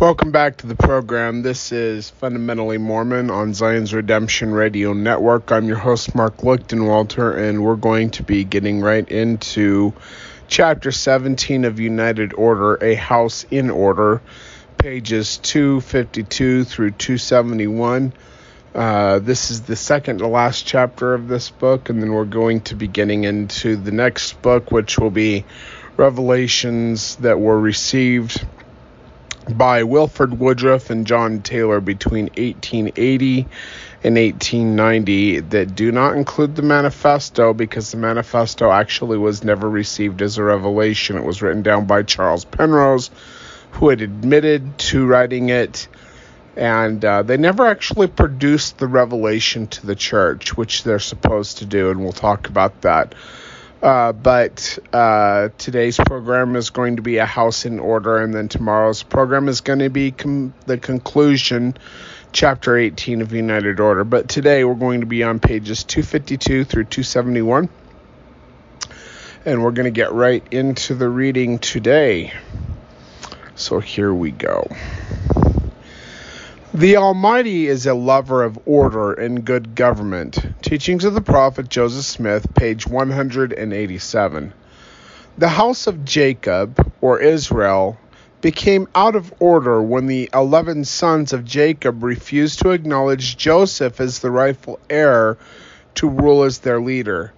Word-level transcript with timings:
Welcome 0.00 0.32
back 0.32 0.56
to 0.56 0.66
the 0.66 0.74
program. 0.74 1.42
This 1.42 1.70
is 1.70 2.10
Fundamentally 2.10 2.78
Mormon 2.78 3.30
on 3.30 3.54
Zion's 3.54 3.94
Redemption 3.94 4.50
Radio 4.52 4.92
Network. 4.92 5.52
I'm 5.52 5.66
your 5.68 5.76
host, 5.76 6.16
Mark 6.16 6.38
Lichtenwalter, 6.38 7.38
and 7.38 7.62
we're 7.62 7.76
going 7.76 8.10
to 8.10 8.24
be 8.24 8.42
getting 8.42 8.80
right 8.80 9.08
into 9.08 9.94
chapter 10.48 10.90
17 10.90 11.64
of 11.64 11.78
United 11.78 12.34
Order, 12.34 12.74
A 12.84 12.96
House 12.96 13.46
in 13.52 13.70
Order, 13.70 14.20
pages 14.78 15.38
252 15.38 16.64
through 16.64 16.90
271. 16.90 18.12
Uh, 18.74 19.20
this 19.20 19.52
is 19.52 19.62
the 19.62 19.76
second 19.76 20.18
to 20.18 20.26
last 20.26 20.66
chapter 20.66 21.14
of 21.14 21.28
this 21.28 21.50
book, 21.50 21.88
and 21.88 22.02
then 22.02 22.12
we're 22.12 22.24
going 22.24 22.62
to 22.62 22.74
be 22.74 22.88
getting 22.88 23.22
into 23.22 23.76
the 23.76 23.92
next 23.92 24.42
book, 24.42 24.72
which 24.72 24.98
will 24.98 25.12
be 25.12 25.44
Revelations 25.96 27.14
that 27.16 27.38
were 27.38 27.58
received 27.58 28.44
by 29.48 29.82
Wilford 29.82 30.38
Woodruff 30.38 30.90
and 30.90 31.06
John 31.06 31.42
Taylor 31.42 31.80
between 31.80 32.24
1880 32.26 33.46
and 34.02 34.16
1890 34.16 35.40
that 35.40 35.74
do 35.74 35.90
not 35.90 36.16
include 36.16 36.56
the 36.56 36.62
manifesto 36.62 37.54
because 37.54 37.90
the 37.90 37.96
manifesto 37.96 38.70
actually 38.70 39.18
was 39.18 39.44
never 39.44 39.68
received 39.68 40.20
as 40.22 40.36
a 40.38 40.44
revelation. 40.44 41.16
It 41.16 41.24
was 41.24 41.42
written 41.42 41.62
down 41.62 41.86
by 41.86 42.02
Charles 42.02 42.44
Penrose, 42.44 43.10
who 43.72 43.88
had 43.88 44.02
admitted 44.02 44.78
to 44.78 45.06
writing 45.06 45.48
it, 45.48 45.88
and 46.56 47.04
uh, 47.04 47.22
they 47.22 47.36
never 47.36 47.66
actually 47.66 48.06
produced 48.06 48.78
the 48.78 48.86
revelation 48.86 49.66
to 49.68 49.86
the 49.86 49.96
church, 49.96 50.56
which 50.56 50.84
they're 50.84 50.98
supposed 50.98 51.58
to 51.58 51.66
do, 51.66 51.90
and 51.90 52.00
we'll 52.00 52.12
talk 52.12 52.48
about 52.48 52.82
that. 52.82 53.14
Uh, 53.84 54.12
but 54.12 54.78
uh, 54.94 55.50
today's 55.58 55.98
program 55.98 56.56
is 56.56 56.70
going 56.70 56.96
to 56.96 57.02
be 57.02 57.18
a 57.18 57.26
house 57.26 57.66
in 57.66 57.78
order, 57.78 58.16
and 58.16 58.32
then 58.32 58.48
tomorrow's 58.48 59.02
program 59.02 59.46
is 59.46 59.60
going 59.60 59.80
to 59.80 59.90
be 59.90 60.10
com- 60.10 60.54
the 60.64 60.78
conclusion, 60.78 61.76
chapter 62.32 62.78
18 62.78 63.20
of 63.20 63.34
United 63.34 63.80
Order. 63.80 64.04
But 64.04 64.30
today 64.30 64.64
we're 64.64 64.72
going 64.72 65.00
to 65.00 65.06
be 65.06 65.22
on 65.22 65.38
pages 65.38 65.84
252 65.84 66.64
through 66.64 66.84
271, 66.84 67.68
and 69.44 69.62
we're 69.62 69.72
going 69.72 69.84
to 69.84 69.90
get 69.90 70.12
right 70.12 70.42
into 70.50 70.94
the 70.94 71.10
reading 71.10 71.58
today. 71.58 72.32
So 73.54 73.80
here 73.80 74.14
we 74.14 74.30
go. 74.30 74.66
The 76.74 76.96
Almighty 76.96 77.68
is 77.68 77.86
a 77.86 77.94
lover 77.94 78.42
of 78.42 78.58
order 78.66 79.12
and 79.12 79.44
good 79.44 79.76
government. 79.76 80.44
Teachings 80.60 81.04
of 81.04 81.14
the 81.14 81.20
Prophet 81.20 81.68
Joseph 81.68 82.04
Smith, 82.04 82.52
page 82.52 82.84
187. 82.84 84.52
The 85.38 85.48
house 85.48 85.86
of 85.86 86.04
Jacob, 86.04 86.92
or 87.00 87.20
Israel, 87.20 87.96
became 88.40 88.88
out 88.92 89.14
of 89.14 89.32
order 89.38 89.80
when 89.80 90.08
the 90.08 90.28
eleven 90.34 90.84
sons 90.84 91.32
of 91.32 91.44
Jacob 91.44 92.02
refused 92.02 92.58
to 92.62 92.70
acknowledge 92.70 93.36
Joseph 93.36 94.00
as 94.00 94.18
the 94.18 94.32
rightful 94.32 94.80
heir 94.90 95.38
to 95.94 96.08
rule 96.08 96.42
as 96.42 96.58
their 96.58 96.80
leader. 96.80 97.32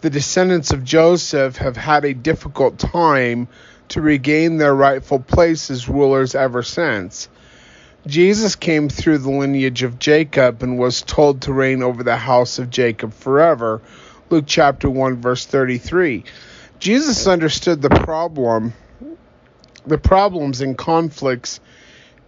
The 0.00 0.10
descendants 0.10 0.72
of 0.72 0.82
Joseph 0.82 1.58
have 1.58 1.76
had 1.76 2.04
a 2.04 2.14
difficult 2.14 2.80
time 2.80 3.46
to 3.90 4.00
regain 4.00 4.56
their 4.56 4.74
rightful 4.74 5.20
place 5.20 5.70
as 5.70 5.88
rulers 5.88 6.34
ever 6.34 6.64
since. 6.64 7.28
Jesus 8.06 8.54
came 8.54 8.88
through 8.88 9.18
the 9.18 9.30
lineage 9.30 9.82
of 9.82 9.98
Jacob 9.98 10.62
and 10.62 10.78
was 10.78 11.02
told 11.02 11.42
to 11.42 11.52
reign 11.52 11.82
over 11.82 12.02
the 12.02 12.16
house 12.16 12.58
of 12.58 12.70
Jacob 12.70 13.12
forever. 13.12 13.82
Luke 14.30 14.44
chapter 14.46 14.88
1 14.88 15.20
verse 15.20 15.44
33. 15.44 16.24
Jesus 16.78 17.26
understood 17.26 17.82
the 17.82 17.90
problem 17.90 18.74
the 19.86 19.98
problems 19.98 20.60
and 20.60 20.76
conflicts 20.76 21.60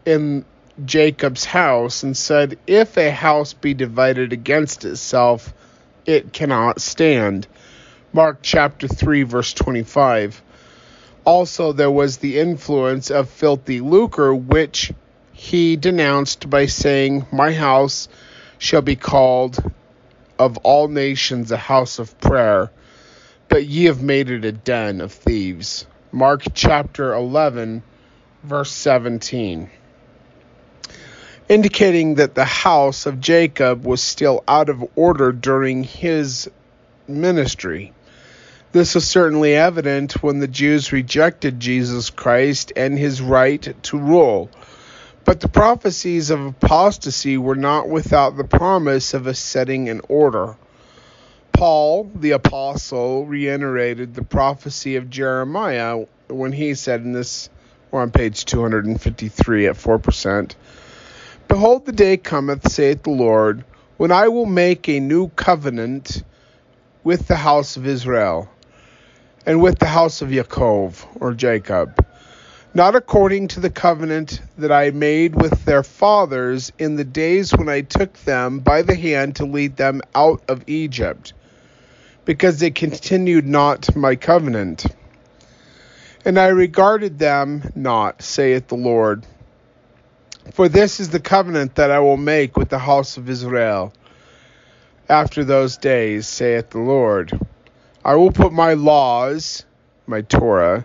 in 0.07 0.45
Jacob's 0.85 1.45
house 1.45 2.03
and 2.03 2.17
said, 2.17 2.59
If 2.67 2.97
a 2.97 3.11
house 3.11 3.53
be 3.53 3.75
divided 3.75 4.33
against 4.33 4.85
itself, 4.85 5.53
it 6.07 6.33
cannot 6.33 6.81
stand. 6.81 7.47
Mark 8.13 8.39
chapter 8.43 8.87
3, 8.87 9.25
verse 9.25 9.53
25. 9.53 10.43
Also, 11.25 11.73
there 11.73 11.91
was 11.91 12.19
the 12.19 12.39
influence 12.39 13.11
of 13.11 13.29
filthy 13.29 13.81
lucre, 13.81 14.35
which 14.35 14.93
he 15.39 15.77
denounced 15.77 16.51
by 16.51 16.67
saying, 16.67 17.25
My 17.31 17.53
house 17.53 18.09
shall 18.59 18.83
be 18.83 18.97
called 18.97 19.73
of 20.37 20.57
all 20.59 20.89
nations 20.89 21.53
a 21.53 21.57
house 21.57 22.01
of 22.01 22.19
prayer, 22.21 22.73
but 23.49 23.65
ye 23.65 23.85
have 23.85 24.03
made 24.03 24.31
it 24.31 24.45
a 24.45 24.51
den 24.51 25.01
of 25.01 25.13
thieves. 25.13 25.87
Mark 26.11 26.43
chapter 26.55 27.15
11, 27.15 27.85
verse 28.43 28.73
17. 28.73 29.71
Indicating 31.49 32.17
that 32.17 32.35
the 32.35 32.45
house 32.45 33.07
of 33.07 33.21
Jacob 33.21 33.87
was 33.87 34.03
still 34.03 34.43
out 34.49 34.69
of 34.69 34.85
order 34.97 35.31
during 35.31 35.85
his 35.85 36.51
ministry. 37.07 37.93
This 38.73 38.97
was 38.97 39.07
certainly 39.07 39.55
evident 39.55 40.21
when 40.21 40.41
the 40.41 40.49
Jews 40.49 40.93
rejected 40.93 41.61
Jesus 41.61 42.11
Christ 42.11 42.73
and 42.75 42.99
his 42.99 43.23
right 43.23 43.73
to 43.85 43.99
rule. 43.99 44.51
But 45.29 45.41
the 45.41 45.49
prophecies 45.49 46.31
of 46.31 46.41
apostasy 46.41 47.37
were 47.37 47.55
not 47.55 47.87
without 47.87 48.39
the 48.39 48.45
promise 48.45 49.13
of 49.13 49.27
a 49.27 49.35
setting 49.35 49.89
in 49.89 50.01
order. 50.09 50.57
Paul, 51.53 52.11
the 52.15 52.31
apostle, 52.31 53.27
reiterated 53.27 54.15
the 54.15 54.25
prophecy 54.25 54.97
of 54.97 55.11
Jeremiah 55.11 56.07
when 56.29 56.53
he 56.53 56.73
said 56.73 57.03
in 57.03 57.13
this, 57.13 57.51
we're 57.91 58.01
on 58.01 58.11
page 58.11 58.47
253 58.47 59.67
at 59.67 59.75
4%, 59.75 60.55
Behold, 61.47 61.85
the 61.85 61.93
day 61.93 62.17
cometh, 62.17 62.73
saith 62.73 63.03
the 63.03 63.11
Lord, 63.11 63.67
when 63.99 64.11
I 64.11 64.29
will 64.29 64.47
make 64.47 64.89
a 64.89 64.99
new 64.99 65.29
covenant 65.29 66.23
with 67.05 67.29
the 67.29 67.37
house 67.37 67.77
of 67.77 67.87
Israel 67.87 68.49
and 69.45 69.61
with 69.61 69.79
the 69.79 69.89
house 69.89 70.23
of 70.23 70.31
Jacob, 70.31 70.95
or 71.21 71.35
Jacob 71.35 72.03
not 72.75 72.95
according 72.95 73.49
to 73.49 73.61
the 73.61 73.71
covenant 73.71 74.41
that 74.59 74.71
I 74.71 74.91
made 74.91 75.35
with 75.35 75.65
their 75.65 75.83
fathers 75.83 76.71
in 76.79 76.97
the 76.97 77.05
days 77.05 77.51
when 77.51 77.69
I 77.69 77.81
took 77.81 78.13
them 78.25 78.61
by 78.61 78.83
the 78.83 78.95
hand 78.95 79.37
to 79.37 79.47
lead 79.47 79.77
them 79.77 80.03
out 80.15 80.43
of 80.49 80.69
Egypt, 80.69 81.33
because 82.25 82.61
they 82.61 82.71
continued 82.71 83.47
not 83.47 83.97
my 83.97 84.17
covenant. 84.17 84.85
And 86.25 86.39
I 86.39 86.49
regarded 86.49 87.19
them 87.19 87.71
not, 87.75 88.23
saith 88.23 88.69
the 88.69 88.77
Lord. 88.77 89.25
For 90.53 90.69
this 90.69 91.01
is 91.01 91.09
the 91.09 91.21
covenant 91.21 91.77
that 91.77 91.91
I 91.91 92.01
will 92.01 92.17
make 92.17 92.57
with 92.57 92.69
the 92.69 92.79
house 92.79 93.17
of 93.17 93.31
Israel. 93.31 93.93
After 95.09 95.43
those 95.43 95.79
days, 95.79 96.27
saith 96.27 96.71
the 96.71 96.81
Lord, 96.81 97.33
I 98.05 98.17
will 98.17 98.33
put 98.33 98.53
my 98.53 98.75
laws, 98.75 99.65
my 100.07 100.21
Torah, 100.21 100.85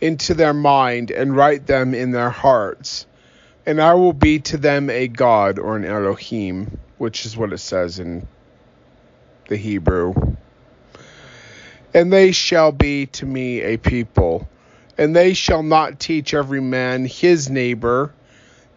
into 0.00 0.34
their 0.34 0.52
mind 0.52 1.10
and 1.10 1.36
write 1.36 1.66
them 1.66 1.94
in 1.94 2.10
their 2.10 2.30
hearts. 2.30 3.06
And 3.64 3.80
I 3.80 3.94
will 3.94 4.12
be 4.12 4.38
to 4.40 4.56
them 4.56 4.90
a 4.90 5.08
God 5.08 5.58
or 5.58 5.76
an 5.76 5.84
Elohim, 5.84 6.78
which 6.98 7.26
is 7.26 7.36
what 7.36 7.52
it 7.52 7.58
says 7.58 7.98
in 7.98 8.26
the 9.48 9.56
Hebrew. 9.56 10.14
And 11.92 12.12
they 12.12 12.32
shall 12.32 12.72
be 12.72 13.06
to 13.06 13.26
me 13.26 13.62
a 13.62 13.76
people. 13.76 14.48
And 14.98 15.14
they 15.14 15.34
shall 15.34 15.62
not 15.62 15.98
teach 15.98 16.34
every 16.34 16.60
man 16.60 17.04
his 17.04 17.50
neighbor 17.50 18.12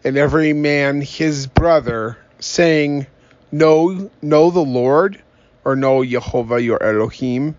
and 0.02 0.16
every 0.16 0.52
man 0.52 1.00
his 1.00 1.46
brother, 1.46 2.16
saying, 2.38 3.06
Know, 3.52 4.10
know 4.22 4.50
the 4.50 4.60
Lord, 4.60 5.20
or 5.64 5.76
know 5.76 6.04
Jehovah 6.04 6.60
your 6.60 6.82
Elohim 6.82 7.54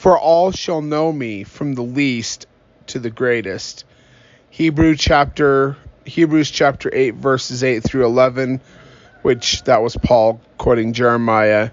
for 0.00 0.18
all 0.18 0.50
shall 0.50 0.80
know 0.80 1.12
me 1.12 1.44
from 1.44 1.74
the 1.74 1.82
least 1.82 2.46
to 2.86 2.98
the 2.98 3.10
greatest. 3.10 3.84
Hebrew 4.48 4.96
chapter 4.96 5.76
Hebrews 6.06 6.50
chapter 6.50 6.88
8 6.90 7.16
verses 7.16 7.62
8 7.62 7.80
through 7.80 8.06
11, 8.06 8.62
which 9.20 9.62
that 9.64 9.82
was 9.82 9.98
Paul 9.98 10.40
quoting 10.56 10.94
Jeremiah 10.94 11.68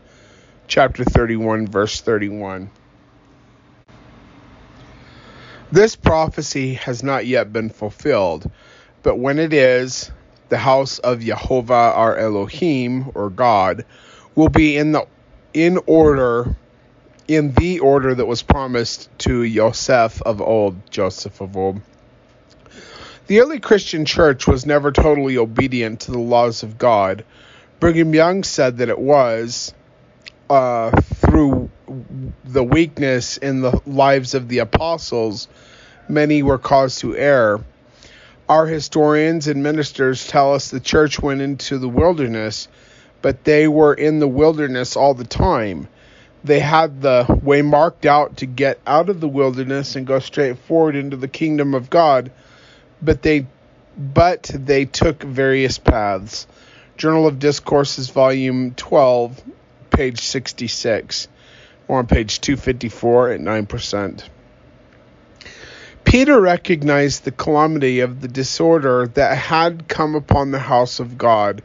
chapter 0.68 1.06
31 1.06 1.68
verse 1.68 2.02
31. 2.02 2.70
This 5.72 5.96
prophecy 5.96 6.74
has 6.74 7.04
not 7.04 7.26
yet 7.26 7.54
been 7.54 7.70
fulfilled, 7.70 8.52
but 9.04 9.16
when 9.16 9.40
it 9.40 9.54
is, 9.54 10.12
the 10.50 10.58
house 10.58 11.00
of 11.00 11.22
Jehovah 11.22 11.74
our 11.74 12.18
Elohim 12.18 13.10
or 13.16 13.30
God 13.30 13.86
will 14.36 14.50
be 14.50 14.76
in 14.76 14.92
the 14.92 15.08
in 15.54 15.80
order 15.86 16.58
in 17.28 17.54
the 17.54 17.80
order 17.80 18.16
that 18.16 18.26
was 18.26 18.42
promised 18.42 19.10
to 19.20 19.48
Joseph 19.50 20.22
of 20.22 20.42
old, 20.42 20.90
Joseph 20.90 21.42
of 21.42 21.58
old. 21.58 21.82
The 23.28 23.42
early 23.42 23.60
Christian 23.60 24.06
church 24.06 24.48
was 24.48 24.66
never 24.66 24.92
totally 24.92 25.38
obedient 25.38 26.02
to 26.02 26.12
the 26.12 26.20
laws 26.20 26.64
of 26.64 26.78
God. 26.78 27.26
Brigham 27.80 28.14
Young 28.14 28.44
said 28.44 28.78
that 28.78 28.90
it 28.90 28.98
was 28.98 29.74
uh, 30.50 30.92
through 31.02 31.70
the 32.46 32.64
weakness 32.64 33.38
in 33.38 33.62
the 33.62 33.82
lives 33.86 34.34
of 34.34 34.48
the 34.48 34.60
apostles, 34.60 35.48
many 36.08 36.44
were 36.44 36.58
caused 36.58 37.00
to 37.00 37.16
err. 37.16 37.60
Our 38.48 38.66
historians 38.66 39.48
and 39.48 39.62
ministers 39.62 40.26
tell 40.26 40.54
us 40.54 40.70
the 40.70 40.80
church 40.80 41.20
went 41.20 41.42
into 41.42 41.78
the 41.78 41.90
wilderness, 41.90 42.70
but 43.22 43.44
they 43.44 43.68
were 43.68 43.94
in 43.94 44.20
the 44.20 44.28
wilderness 44.28 44.96
all 44.96 45.14
the 45.14 45.26
time. 45.26 45.90
They 46.48 46.62
had 46.62 47.02
the 47.02 47.26
way 47.44 47.62
marked 47.62 48.06
out 48.06 48.38
to 48.38 48.46
get 48.46 48.80
out 48.88 49.10
of 49.10 49.20
the 49.20 49.28
wilderness 49.28 49.98
and 49.98 50.08
go 50.08 50.20
straight 50.20 50.58
forward 50.60 50.96
into 50.96 51.18
the 51.18 51.28
kingdom 51.28 51.74
of 51.74 51.90
God, 51.90 52.32
but 53.02 53.22
they 53.22 53.48
but 53.98 54.50
they 54.54 54.86
took 54.86 55.22
various 55.24 55.78
paths. 55.78 56.48
Journal 56.96 57.28
of 57.28 57.40
Discourses, 57.40 58.10
volume 58.10 58.74
12, 58.76 59.44
page 59.90 60.22
66, 60.22 61.28
or 61.90 62.00
on 62.00 62.08
page 62.08 62.40
254 62.40 63.32
at 63.32 63.40
9%. 63.42 64.24
Peter 66.06 66.40
recognized 66.40 67.26
the 67.26 67.32
calamity 67.32 68.00
of 68.00 68.22
the 68.22 68.28
disorder 68.30 69.08
that 69.16 69.38
had 69.38 69.88
come 69.90 70.16
upon 70.16 70.52
the 70.52 70.60
house 70.60 71.02
of 71.02 71.18
God 71.18 71.62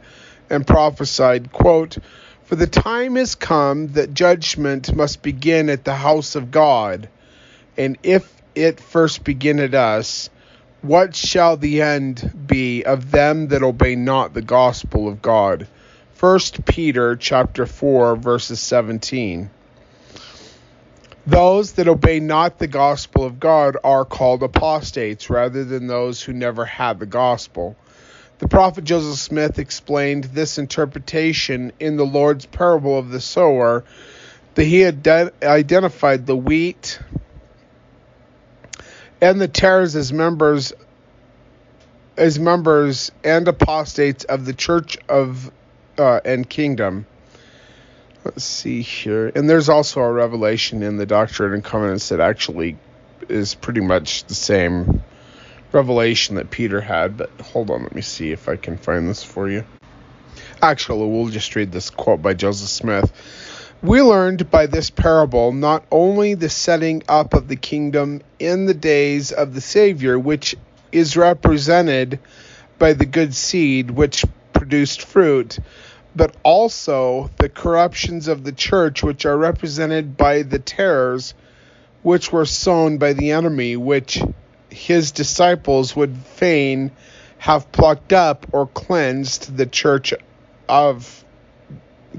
and 0.49 0.67
prophesied, 0.67 1.53
quote, 1.53 1.97
For 2.45 2.55
the 2.55 2.67
time 2.67 3.15
is 3.15 3.35
come 3.35 3.93
that 3.93 4.13
judgment 4.13 4.93
must 4.95 5.21
begin 5.21 5.69
at 5.69 5.85
the 5.85 5.95
house 5.95 6.35
of 6.35 6.51
God, 6.51 7.07
and 7.77 7.97
if 8.03 8.29
it 8.53 8.79
first 8.79 9.23
begin 9.23 9.59
at 9.59 9.73
us, 9.73 10.29
what 10.81 11.15
shall 11.15 11.55
the 11.55 11.81
end 11.81 12.45
be 12.45 12.83
of 12.83 13.11
them 13.11 13.47
that 13.47 13.63
obey 13.63 13.95
not 13.95 14.33
the 14.33 14.41
gospel 14.41 15.07
of 15.07 15.21
God? 15.21 15.67
1 16.19 16.39
Peter 16.65 17.15
chapter 17.15 17.65
4 17.65 18.17
verses 18.17 18.59
17. 18.59 19.49
Those 21.25 21.71
that 21.73 21.87
obey 21.87 22.19
not 22.19 22.59
the 22.59 22.67
gospel 22.67 23.23
of 23.23 23.39
God 23.39 23.77
are 23.85 24.03
called 24.03 24.43
apostates 24.43 25.29
rather 25.29 25.63
than 25.63 25.87
those 25.87 26.21
who 26.21 26.33
never 26.33 26.65
had 26.65 26.99
the 26.99 27.05
gospel. 27.05 27.77
The 28.43 28.49
prophet 28.49 28.83
Joseph 28.83 29.19
Smith 29.19 29.57
explained 29.57 30.25
this 30.25 30.57
interpretation 30.57 31.71
in 31.79 31.95
the 31.95 32.05
Lord's 32.05 32.45
parable 32.45 32.97
of 32.97 33.09
the 33.09 33.21
sower 33.21 33.85
that 34.55 34.65
he 34.65 34.81
had 34.81 35.07
identified 35.41 36.25
the 36.25 36.35
wheat 36.35 36.99
and 39.21 39.39
the 39.39 39.47
tares 39.47 39.95
as 39.95 40.11
members 40.11 40.73
as 42.17 42.37
members 42.37 43.13
and 43.23 43.47
apostates 43.47 44.25
of 44.25 44.43
the 44.43 44.51
church 44.51 44.97
of 45.07 45.49
uh, 45.97 46.19
and 46.25 46.49
kingdom 46.49 47.05
let's 48.25 48.43
see 48.43 48.81
here. 48.81 49.31
And 49.33 49.49
there's 49.49 49.69
also 49.69 50.01
a 50.01 50.11
revelation 50.11 50.83
in 50.83 50.97
the 50.97 51.05
Doctrine 51.05 51.53
and 51.53 51.63
Covenants 51.63 52.09
that 52.09 52.19
actually 52.19 52.75
is 53.29 53.55
pretty 53.55 53.79
much 53.79 54.25
the 54.25 54.35
same 54.35 55.01
revelation 55.73 56.35
that 56.35 56.51
Peter 56.51 56.79
had. 56.79 57.17
But 57.17 57.29
hold 57.41 57.69
on, 57.69 57.83
let 57.83 57.95
me 57.95 58.01
see 58.01 58.31
if 58.31 58.47
I 58.47 58.55
can 58.55 58.77
find 58.77 59.09
this 59.09 59.23
for 59.23 59.49
you. 59.49 59.65
Actually, 60.61 61.09
we'll 61.09 61.27
just 61.27 61.55
read 61.55 61.71
this 61.71 61.89
quote 61.89 62.21
by 62.21 62.33
Joseph 62.33 62.69
Smith. 62.69 63.11
We 63.81 64.01
learned 64.01 64.49
by 64.49 64.67
this 64.67 64.89
parable 64.89 65.51
not 65.51 65.83
only 65.91 66.35
the 66.35 66.47
setting 66.47 67.03
up 67.09 67.33
of 67.33 67.49
the 67.49 67.57
kingdom 67.57 68.21
in 68.39 68.65
the 68.65 68.73
days 68.73 69.33
of 69.33 69.53
the 69.53 69.59
Savior, 69.59 70.17
which 70.17 70.55
is 70.93 71.17
represented 71.17 72.19
by 72.79 72.93
the 72.93 73.05
good 73.05 73.35
seed 73.35 73.91
which 73.91 74.23
produced 74.53 75.01
fruit, 75.01 75.59
but 76.15 76.33
also 76.43 77.29
the 77.37 77.49
corruptions 77.49 78.29
of 78.29 78.43
the 78.43 78.51
church, 78.53 79.03
which 79.03 79.25
are 79.25 79.37
represented 79.37 80.15
by 80.15 80.43
the 80.43 80.59
tares 80.59 81.33
which 82.03 82.31
were 82.31 82.45
sown 82.45 82.97
by 82.97 83.13
the 83.13 83.31
enemy, 83.31 83.75
which 83.75 84.21
his 84.73 85.11
disciples 85.11 85.95
would 85.95 86.17
fain 86.17 86.91
have 87.37 87.71
plucked 87.71 88.13
up 88.13 88.47
or 88.51 88.67
cleansed 88.67 89.55
the 89.55 89.65
church 89.65 90.13
of 90.67 91.23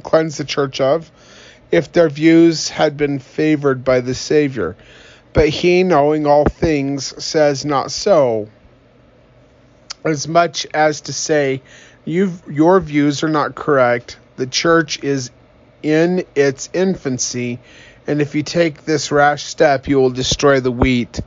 cleansed 0.03 0.39
the 0.39 0.45
church 0.45 0.81
of 0.81 1.11
if 1.71 1.93
their 1.93 2.09
views 2.09 2.69
had 2.69 2.97
been 2.97 3.19
favored 3.19 3.85
by 3.85 4.01
the 4.01 4.15
Savior. 4.15 4.77
But 5.33 5.49
he, 5.49 5.83
knowing 5.83 6.27
all 6.27 6.45
things, 6.45 7.23
says 7.23 7.65
not 7.65 7.91
so, 7.91 8.49
as 10.05 10.29
much 10.29 10.67
as 10.73 11.01
to 11.03 11.13
say, 11.13 11.63
you 12.05 12.33
your 12.49 12.79
views 12.81 13.25
are 13.25 13.29
not 13.29 13.55
correct. 13.55 14.19
The 14.37 14.47
church 14.47 15.03
is 15.03 15.31
in 15.83 16.25
its 16.35 16.71
infancy, 16.73 17.59
and 18.07 18.21
if 18.21 18.35
you 18.35 18.43
take 18.43 18.85
this 18.85 19.11
rash 19.11 19.45
step, 19.45 19.89
you 19.89 19.97
will 19.99 20.11
destroy 20.11 20.61
the 20.61 20.71
wheat 20.71 21.21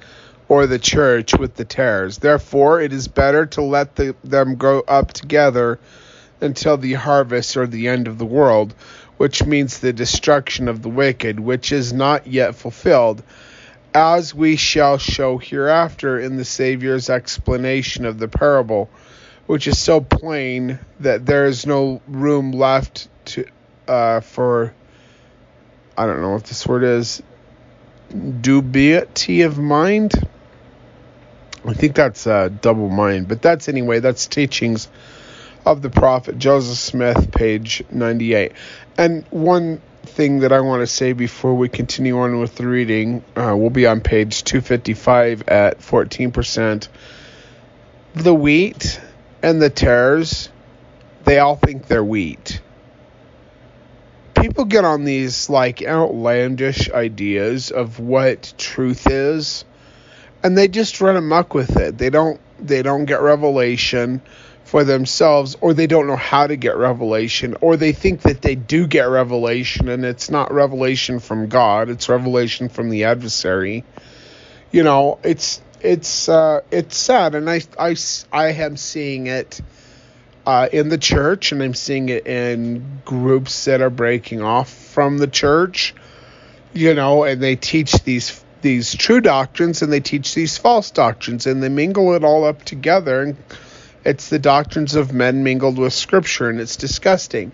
or 0.49 0.67
the 0.67 0.79
church 0.79 1.37
with 1.37 1.55
the 1.55 1.65
tares. 1.65 2.19
Therefore, 2.19 2.81
it 2.81 2.93
is 2.93 3.07
better 3.07 3.45
to 3.47 3.61
let 3.61 3.95
the, 3.95 4.15
them 4.23 4.55
grow 4.55 4.81
up 4.81 5.13
together 5.13 5.79
until 6.39 6.77
the 6.77 6.93
harvest 6.93 7.57
or 7.57 7.67
the 7.67 7.87
end 7.87 8.07
of 8.07 8.17
the 8.17 8.25
world, 8.25 8.73
which 9.17 9.45
means 9.45 9.79
the 9.79 9.93
destruction 9.93 10.67
of 10.67 10.81
the 10.81 10.89
wicked, 10.89 11.39
which 11.39 11.71
is 11.71 11.91
not 11.91 12.27
yet 12.27 12.55
fulfilled, 12.55 13.23
as 13.93 14.33
we 14.33 14.55
shall 14.55 14.97
show 14.97 15.37
hereafter 15.37 16.19
in 16.19 16.37
the 16.37 16.45
Saviour's 16.45 17.09
explanation 17.09 18.05
of 18.05 18.19
the 18.19 18.27
parable 18.27 18.89
which 19.47 19.65
is 19.65 19.79
so 19.79 20.01
plain 20.01 20.77
that 20.99 21.25
there 21.25 21.45
is 21.45 21.65
no 21.65 22.01
room 22.07 22.51
left 22.51 23.07
to 23.25 23.45
uh, 23.87 24.19
for 24.19 24.73
I 25.97 26.05
don't 26.05 26.21
know 26.21 26.31
what 26.31 26.43
this 26.43 26.67
word 26.67 26.83
is 26.83 27.23
dubiety 28.11 29.45
of 29.45 29.57
mind. 29.57 30.13
I 31.67 31.73
think 31.73 31.95
that's 31.95 32.25
uh, 32.25 32.49
double 32.61 32.89
mind, 32.89 33.27
but 33.27 33.41
that's 33.41 33.67
anyway. 33.67 33.99
That's 33.99 34.25
teachings 34.25 34.87
of 35.65 35.81
the 35.81 35.89
prophet 35.89 36.39
Joseph 36.39 36.77
Smith, 36.77 37.31
page 37.31 37.83
98. 37.91 38.53
And 38.97 39.25
one 39.31 39.81
thing 40.03 40.39
that 40.39 40.53
I 40.53 40.61
want 40.61 40.81
to 40.81 40.87
say 40.87 41.11
before 41.11 41.53
we 41.53 41.67
continue 41.67 42.19
on 42.19 42.39
with 42.39 42.55
the 42.55 42.65
reading, 42.65 43.23
uh, 43.35 43.53
we'll 43.57 43.69
be 43.69 43.85
on 43.85 43.99
page 43.99 44.45
255 44.45 45.49
at 45.49 45.79
14%. 45.79 46.87
The 48.15 48.33
wheat 48.33 49.01
and 49.43 49.61
the 49.61 49.69
tares, 49.69 50.49
they 51.25 51.39
all 51.39 51.57
think 51.57 51.87
they're 51.87 52.03
wheat. 52.03 52.61
People 54.35 54.65
get 54.65 54.85
on 54.85 55.03
these 55.03 55.49
like 55.49 55.83
outlandish 55.83 56.89
ideas 56.91 57.71
of 57.71 57.99
what 57.99 58.53
truth 58.57 59.07
is, 59.07 59.65
and 60.43 60.57
they 60.57 60.67
just 60.67 61.01
run 61.01 61.15
amok 61.15 61.53
with 61.53 61.77
it. 61.77 61.97
They 61.97 62.09
don't 62.09 62.39
they 62.59 62.81
don't 62.81 63.05
get 63.05 63.21
revelation 63.21 64.21
for 64.63 64.83
themselves 64.83 65.55
or 65.61 65.73
they 65.73 65.87
don't 65.87 66.07
know 66.07 66.15
how 66.15 66.45
to 66.45 66.55
get 66.55 66.75
revelation 66.75 67.55
or 67.61 67.77
they 67.77 67.93
think 67.93 68.21
that 68.23 68.41
they 68.41 68.55
do 68.55 68.85
get 68.85 69.03
revelation 69.03 69.87
and 69.87 70.03
it's 70.03 70.29
not 70.29 70.53
revelation 70.53 71.19
from 71.19 71.47
God, 71.47 71.89
it's 71.89 72.09
revelation 72.09 72.67
from 72.67 72.89
the 72.89 73.05
adversary. 73.05 73.83
You 74.71 74.83
know, 74.83 75.19
it's 75.23 75.61
it's 75.81 76.27
uh, 76.27 76.61
it's 76.71 76.97
sad, 76.97 77.35
and 77.35 77.49
I 77.49 77.61
I 77.79 77.95
I 78.31 78.47
am 78.53 78.77
seeing 78.77 79.27
it 79.27 79.61
uh, 80.45 80.67
in 80.71 80.89
the 80.89 80.97
church, 80.97 81.51
and 81.51 81.61
I'm 81.61 81.73
seeing 81.73 82.09
it 82.09 82.25
in 82.25 83.01
groups 83.05 83.65
that 83.65 83.81
are 83.81 83.89
breaking 83.89 84.41
off 84.41 84.69
from 84.69 85.17
the 85.17 85.27
church. 85.27 85.93
You 86.73 86.93
know, 86.93 87.23
and 87.23 87.41
they 87.41 87.55
teach 87.55 87.93
these 88.03 88.43
these 88.61 88.95
true 88.95 89.21
doctrines, 89.21 89.81
and 89.81 89.91
they 89.91 89.99
teach 89.99 90.33
these 90.33 90.57
false 90.57 90.91
doctrines, 90.91 91.47
and 91.47 91.61
they 91.61 91.69
mingle 91.69 92.13
it 92.13 92.23
all 92.23 92.45
up 92.45 92.63
together, 92.63 93.21
and 93.21 93.37
it's 94.03 94.29
the 94.29 94.39
doctrines 94.39 94.95
of 94.95 95.13
men 95.13 95.43
mingled 95.43 95.77
with 95.77 95.93
Scripture, 95.93 96.49
and 96.49 96.59
it's 96.59 96.75
disgusting. 96.75 97.51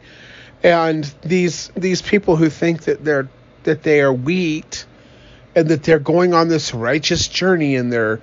And 0.62 1.04
these 1.22 1.70
these 1.76 2.02
people 2.02 2.36
who 2.36 2.50
think 2.50 2.84
that 2.84 3.04
they're 3.04 3.28
that 3.64 3.84
they 3.84 4.02
are 4.02 4.14
wheat 4.14 4.86
and 5.56 5.68
that 5.70 5.84
they're 5.84 6.00
going 6.00 6.34
on 6.34 6.48
this 6.48 6.74
righteous 6.74 7.28
journey 7.28 7.76
and 7.76 7.92
they're, 7.92 8.22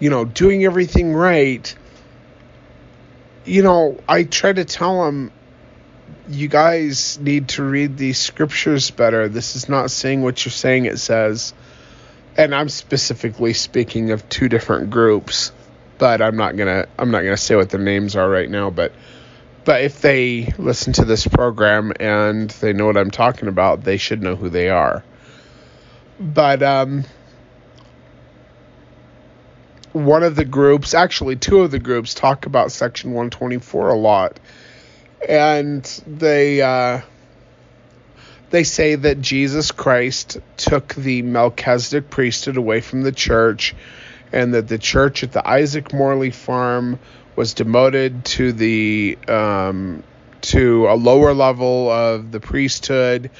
you 0.00 0.10
know, 0.10 0.24
doing 0.24 0.64
everything 0.64 1.12
right. 1.14 1.74
You 3.44 3.62
know, 3.62 3.98
I 4.08 4.24
try 4.24 4.52
to 4.52 4.64
tell 4.64 5.04
them, 5.04 5.32
you 6.28 6.48
guys 6.48 7.18
need 7.18 7.48
to 7.48 7.62
read 7.62 7.96
these 7.96 8.18
scriptures 8.18 8.90
better. 8.90 9.28
This 9.28 9.56
is 9.56 9.68
not 9.68 9.90
saying 9.90 10.22
what 10.22 10.44
you're 10.44 10.52
saying 10.52 10.86
it 10.86 10.98
says. 10.98 11.52
And 12.36 12.54
I'm 12.54 12.68
specifically 12.68 13.52
speaking 13.52 14.10
of 14.10 14.28
two 14.28 14.48
different 14.48 14.90
groups, 14.90 15.52
but 15.98 16.22
I'm 16.22 16.36
not 16.36 16.56
gonna 16.56 16.86
I'm 16.98 17.10
not 17.10 17.22
gonna 17.22 17.36
say 17.36 17.56
what 17.56 17.70
their 17.70 17.80
names 17.80 18.16
are 18.16 18.28
right 18.28 18.48
now. 18.48 18.70
But 18.70 18.92
but 19.64 19.82
if 19.82 20.00
they 20.00 20.52
listen 20.58 20.92
to 20.94 21.04
this 21.04 21.26
program 21.26 21.92
and 22.00 22.50
they 22.50 22.72
know 22.72 22.86
what 22.86 22.96
I'm 22.96 23.10
talking 23.10 23.48
about, 23.48 23.84
they 23.84 23.96
should 23.96 24.22
know 24.22 24.34
who 24.34 24.48
they 24.48 24.70
are. 24.70 25.04
But 26.18 26.62
um, 26.62 27.04
one 29.92 30.22
of 30.22 30.36
the 30.36 30.44
groups, 30.44 30.94
actually 30.94 31.36
two 31.36 31.60
of 31.60 31.70
the 31.70 31.78
groups, 31.78 32.14
talk 32.14 32.46
about 32.46 32.72
Section 32.72 33.10
124 33.10 33.90
a 33.90 33.96
lot, 33.96 34.40
and 35.28 35.84
they 36.06 36.62
uh, 36.62 37.02
they 38.52 38.64
say 38.64 38.94
that 38.94 39.20
Jesus 39.20 39.72
Christ 39.72 40.38
took 40.58 40.94
the 40.94 41.22
Melchizedek 41.22 42.10
priesthood 42.10 42.58
away 42.58 42.82
from 42.82 43.02
the 43.02 43.10
church, 43.10 43.74
and 44.30 44.52
that 44.54 44.68
the 44.68 44.78
church 44.78 45.24
at 45.24 45.32
the 45.32 45.46
Isaac 45.46 45.92
Morley 45.92 46.30
farm 46.30 46.98
was 47.34 47.54
demoted 47.54 48.26
to 48.26 48.52
the 48.52 49.18
um, 49.26 50.04
to 50.42 50.86
a 50.88 50.94
lower 50.94 51.32
level 51.32 51.90
of 51.90 52.30
the 52.30 52.40
priesthood 52.40 53.30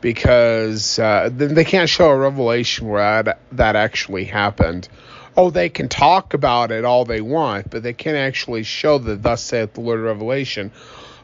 because 0.00 1.00
uh, 1.00 1.28
they 1.32 1.64
can't 1.64 1.88
show 1.88 2.08
a 2.08 2.16
revelation 2.16 2.86
where 2.86 3.24
that, 3.24 3.40
that 3.52 3.74
actually 3.74 4.24
happened. 4.24 4.88
Oh, 5.36 5.50
they 5.50 5.68
can 5.68 5.88
talk 5.88 6.32
about 6.32 6.70
it 6.70 6.84
all 6.84 7.04
they 7.04 7.20
want, 7.20 7.70
but 7.70 7.82
they 7.82 7.92
can't 7.92 8.16
actually 8.16 8.62
show 8.62 8.98
that 8.98 9.22
thus 9.22 9.42
saith 9.42 9.74
the 9.74 9.80
Lord 9.80 10.00
Revelation. 10.00 10.70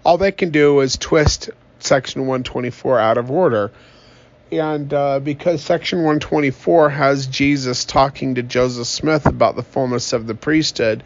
All 0.05 0.19
they 0.19 0.33
can 0.33 0.51
do 0.51 0.81
is 0.81 0.97
twist 0.97 1.51
section 1.87 2.23
124 2.23 2.99
out 2.99 3.19
of 3.19 3.31
order. 3.31 3.73
And 4.53 4.93
uh, 4.93 5.19
because 5.21 5.63
section 5.63 5.99
124 5.99 6.91
has 6.91 7.27
Jesus 7.27 7.85
talking 7.85 8.37
to 8.37 8.43
Joseph 8.43 8.87
Smith 8.87 9.27
about 9.27 9.57
the 9.57 9.63
fullness 9.63 10.13
of 10.13 10.27
the 10.27 10.35
priesthood, 10.35 11.03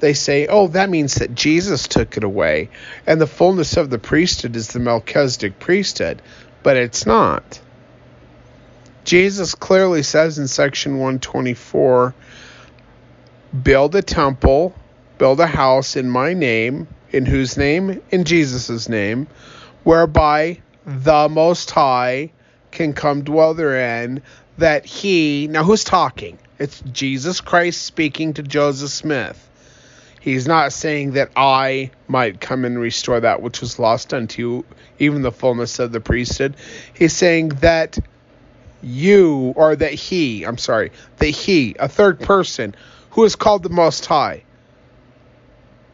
they 0.00 0.12
say, 0.14 0.46
oh, 0.46 0.66
that 0.68 0.90
means 0.90 1.14
that 1.16 1.34
Jesus 1.34 1.86
took 1.86 2.16
it 2.16 2.24
away. 2.24 2.68
And 3.06 3.20
the 3.20 3.26
fullness 3.26 3.76
of 3.76 3.88
the 3.88 3.98
priesthood 3.98 4.56
is 4.56 4.68
the 4.68 4.80
Melchizedek 4.80 5.58
priesthood. 5.58 6.20
But 6.62 6.76
it's 6.76 7.06
not. 7.06 7.60
Jesus 9.04 9.54
clearly 9.54 10.02
says 10.02 10.38
in 10.38 10.48
section 10.48 10.92
124 10.92 12.14
build 13.62 13.94
a 13.94 14.02
temple, 14.02 14.74
build 15.18 15.40
a 15.40 15.46
house 15.46 15.96
in 15.96 16.08
my 16.08 16.34
name. 16.34 16.88
In 17.10 17.26
whose 17.26 17.56
name? 17.56 18.00
In 18.10 18.24
Jesus' 18.24 18.88
name, 18.88 19.26
whereby 19.84 20.60
the 20.86 21.28
Most 21.28 21.70
High 21.70 22.32
can 22.70 22.92
come 22.92 23.22
dwell 23.22 23.54
therein, 23.54 24.22
that 24.58 24.84
he. 24.84 25.48
Now, 25.48 25.64
who's 25.64 25.84
talking? 25.84 26.38
It's 26.58 26.80
Jesus 26.92 27.40
Christ 27.40 27.82
speaking 27.82 28.34
to 28.34 28.42
Joseph 28.42 28.90
Smith. 28.90 29.48
He's 30.20 30.46
not 30.46 30.72
saying 30.72 31.12
that 31.12 31.30
I 31.34 31.90
might 32.06 32.40
come 32.40 32.64
and 32.64 32.78
restore 32.78 33.18
that 33.18 33.42
which 33.42 33.60
was 33.60 33.80
lost 33.80 34.14
unto 34.14 34.40
you, 34.40 34.64
even 35.00 35.22
the 35.22 35.32
fullness 35.32 35.80
of 35.80 35.90
the 35.90 36.00
priesthood. 36.00 36.54
He's 36.94 37.12
saying 37.12 37.48
that 37.60 37.98
you, 38.82 39.52
or 39.56 39.74
that 39.74 39.92
he, 39.92 40.44
I'm 40.44 40.58
sorry, 40.58 40.92
that 41.16 41.26
he, 41.26 41.74
a 41.80 41.88
third 41.88 42.20
person, 42.20 42.76
who 43.10 43.24
is 43.24 43.34
called 43.34 43.64
the 43.64 43.68
Most 43.68 44.06
High, 44.06 44.44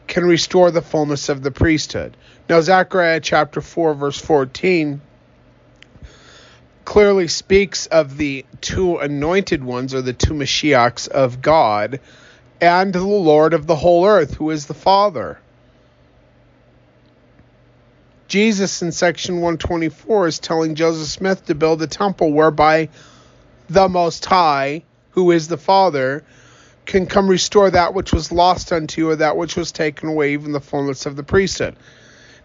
can 0.09 0.25
restore 0.25 0.71
the 0.71 0.81
fullness 0.81 1.29
of 1.29 1.41
the 1.43 1.51
priesthood. 1.51 2.17
Now, 2.49 2.59
Zechariah 2.59 3.21
chapter 3.21 3.61
4, 3.61 3.93
verse 3.93 4.19
14 4.19 4.99
clearly 6.83 7.27
speaks 7.27 7.85
of 7.85 8.17
the 8.17 8.43
two 8.61 8.97
anointed 8.97 9.63
ones, 9.63 9.93
or 9.93 10.01
the 10.01 10.11
two 10.11 10.33
Mashiachs 10.33 11.07
of 11.07 11.41
God 11.41 11.99
and 12.59 12.91
the 12.91 13.05
Lord 13.05 13.53
of 13.53 13.67
the 13.67 13.75
whole 13.75 14.07
earth, 14.07 14.33
who 14.33 14.49
is 14.49 14.65
the 14.65 14.73
Father. 14.73 15.39
Jesus 18.27 18.81
in 18.81 18.91
section 18.91 19.35
124 19.35 20.27
is 20.27 20.39
telling 20.39 20.75
Joseph 20.75 21.07
Smith 21.07 21.45
to 21.45 21.55
build 21.55 21.81
a 21.81 21.87
temple 21.87 22.33
whereby 22.33 22.89
the 23.69 23.87
Most 23.87 24.25
High, 24.25 24.83
who 25.11 25.31
is 25.31 25.47
the 25.47 25.57
Father, 25.57 26.23
can 26.89 27.05
come 27.05 27.27
restore 27.27 27.69
that 27.69 27.93
which 27.93 28.11
was 28.11 28.31
lost 28.31 28.73
unto 28.73 29.01
you 29.01 29.09
or 29.11 29.15
that 29.15 29.37
which 29.37 29.55
was 29.55 29.71
taken 29.71 30.09
away, 30.09 30.33
even 30.33 30.51
the 30.51 30.59
fullness 30.59 31.05
of 31.05 31.15
the 31.15 31.23
priesthood. 31.23 31.75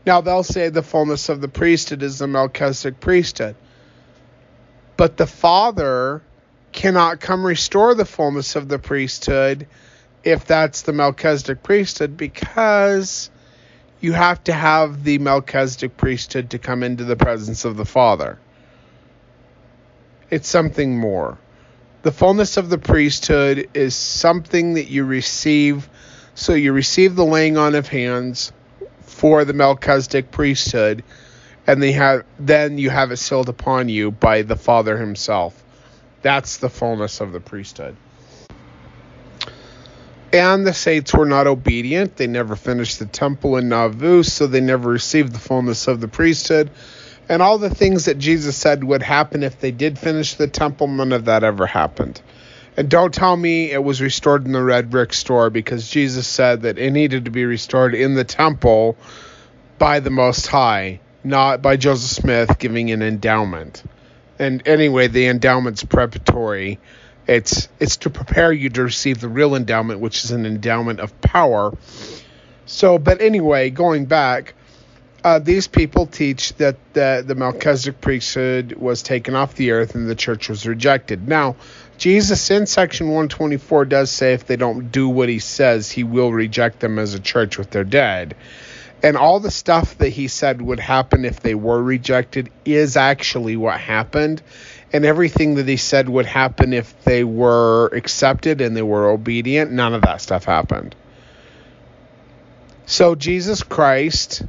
Now 0.05 0.21
they'll 0.21 0.43
say 0.43 0.69
the 0.69 0.83
fullness 0.83 1.31
of 1.31 1.41
the 1.41 1.49
priesthood 1.49 2.03
is 2.03 2.19
the 2.19 2.27
Melchizedek 2.27 3.01
priesthood. 3.01 3.57
But 4.99 5.17
the 5.17 5.27
Father 5.27 6.23
cannot 6.73 7.21
come 7.21 7.47
restore 7.47 7.95
the 7.95 8.05
fullness 8.05 8.55
of 8.55 8.69
the 8.69 8.79
priesthood 8.79 9.67
if 10.23 10.45
that's 10.45 10.83
the 10.83 10.93
Melchizedek 10.93 11.63
priesthood 11.63 12.19
because 12.19 13.31
you 14.01 14.13
have 14.13 14.45
to 14.45 14.53
have 14.53 15.05
the 15.05 15.17
Melchizedek 15.17 15.97
priesthood 15.97 16.51
to 16.51 16.59
come 16.59 16.83
into 16.83 17.05
the 17.05 17.17
presence 17.17 17.65
of 17.65 17.79
the 17.79 17.87
Father. 17.87 18.39
It's 20.29 20.49
something 20.49 20.99
more. 20.99 21.39
The 22.05 22.13
fullness 22.13 22.59
of 22.59 22.69
the 22.69 22.77
priesthood 22.77 23.71
is 23.73 23.95
something 23.95 24.75
that 24.75 24.89
you 24.89 25.05
receive. 25.05 25.89
So 26.35 26.53
you 26.53 26.75
receive 26.75 27.17
the 27.17 27.25
laying 27.25 27.57
on 27.57 27.75
of 27.75 27.89
hands 27.89 28.53
for 29.01 29.47
the 29.47 29.55
Melchizedek 29.55 30.31
priesthood, 30.31 31.03
and 31.67 31.83
they 31.83 31.93
have 31.93 32.27
then 32.39 32.77
you 32.77 32.91
have 32.91 33.11
it 33.11 33.17
sealed 33.17 33.49
upon 33.49 33.89
you 33.89 34.11
by 34.11 34.43
the 34.43 34.55
Father 34.55 34.99
Himself. 34.99 35.65
That's 36.21 36.59
the 36.59 36.69
fullness 36.69 37.23
of 37.23 37.33
the 37.33 37.41
priesthood. 37.41 37.97
And 40.31 40.67
the 40.67 40.75
saints 40.75 41.15
were 41.15 41.25
not 41.25 41.47
obedient. 41.47 42.17
They 42.17 42.27
never 42.27 42.55
finished 42.55 42.99
the 42.99 43.07
temple 43.07 43.57
in 43.57 43.71
Nauvoo, 43.71 44.25
so 44.25 44.47
they 44.47 44.61
never 44.61 44.91
received 44.91 45.33
the 45.33 45.39
fullness 45.39 45.89
of 45.89 46.03
the 46.03 46.09
priesthood. 46.09 46.69
And 47.29 47.41
all 47.43 47.59
the 47.59 47.75
things 47.75 48.05
that 48.05 48.19
Jesus 48.19 48.57
said 48.57 48.85
would 48.85 49.03
happen 49.03 49.43
if 49.43 49.61
they 49.61 49.71
did 49.71 49.99
finish 49.99 50.35
the 50.35 50.47
temple, 50.47 50.87
none 50.87 51.13
of 51.13 51.25
that 51.27 51.45
ever 51.45 51.67
happened. 51.67 52.21
And 52.77 52.89
don't 52.89 53.15
tell 53.15 53.37
me 53.37 53.71
it 53.71 53.83
was 53.83 54.03
restored 54.03 54.47
in 54.47 54.53
the 54.53 54.63
red 54.63 54.91
brick 54.91 55.13
store 55.13 55.49
because 55.49 55.89
Jesus 55.89 56.27
said 56.27 56.63
that 56.63 56.79
it 56.79 56.91
needed 56.91 57.25
to 57.25 57.31
be 57.31 57.45
restored 57.45 57.95
in 57.95 58.15
the 58.15 58.25
temple 58.25 58.97
by 59.79 60.01
the 60.01 60.11
Most 60.11 60.49
High, 60.49 61.01
not 61.23 61.63
by 61.63 61.77
Joseph 61.77 62.11
Smith 62.11 62.59
giving 62.59 62.91
an 62.91 63.03
endowment. 63.03 63.83
And 64.39 64.67
anyway, 64.67 65.07
the 65.07 65.27
endowment's 65.27 65.85
preparatory 65.85 66.81
it's 67.27 67.69
it's 67.81 67.97
to 67.99 68.11
prepare 68.11 68.53
you 68.53 68.69
to 68.71 68.83
receive 68.83 69.21
the 69.21 69.29
real 69.29 69.55
endowment, 69.55 70.01
which 70.01 70.25
is 70.25 70.31
an 70.31 70.45
endowment 70.45 71.01
of 71.01 71.19
power. 71.21 71.73
So, 72.67 72.99
but 72.99 73.21
anyway, 73.21 73.71
going 73.71 74.07
back, 74.07 74.55
uh, 75.25 75.39
these 75.39 75.67
people 75.67 76.07
teach 76.07 76.53
that 76.57 76.77
the, 76.93 77.25
the 77.27 77.35
Melchizedek 77.35 78.03
priesthood 78.03 78.75
was 78.75 79.03
taken 79.03 79.35
off 79.35 79.55
the 79.55 79.71
earth 79.71 79.95
and 79.95 80.09
the 80.09 80.15
church 80.15 80.51
was 80.51 80.67
rejected. 80.67 81.27
Now, 81.27 81.57
Jesus 81.97 82.51
in 82.51 82.67
section 82.67 83.07
124 83.07 83.87
does 83.87 84.11
say 84.11 84.35
if 84.35 84.47
they 84.47 84.57
don't 84.57 84.93
do 84.93 85.09
what 85.09 85.31
he 85.31 85.39
says, 85.39 85.91
he 85.91 86.05
will 86.05 86.31
reject 86.31 86.81
them 86.81 86.99
as 86.99 87.15
a 87.15 87.21
church 87.21 87.57
with 87.57 87.71
their 87.71 87.85
dead. 87.85 88.37
And 89.03 89.17
all 89.17 89.41
the 89.41 89.51
stuff 89.51 89.97
that 89.99 90.11
he 90.11 90.29
said 90.29 90.61
would 90.61 90.81
happen 90.81 91.25
if 91.25 91.41
they 91.41 91.55
were 91.55 91.83
rejected 91.83 92.51
is 92.67 92.97
actually 92.97 93.57
what 93.57 93.81
happened 93.81 94.43
and 94.93 95.07
everything 95.07 95.55
that 95.55 95.67
he 95.67 95.79
said 95.79 96.07
would 96.09 96.27
happen 96.27 96.75
if 96.75 97.03
they 97.05 97.25
were 97.25 97.89
accepted 97.89 98.61
and 98.61 98.77
they 98.77 98.83
were 98.83 99.09
obedient, 99.09 99.73
none 99.73 99.95
of 99.95 100.03
that 100.03 100.21
stuff 100.21 100.45
happened. 100.45 100.95
So 102.87 103.15
Jesus 103.15 103.63
Christ 103.63 104.43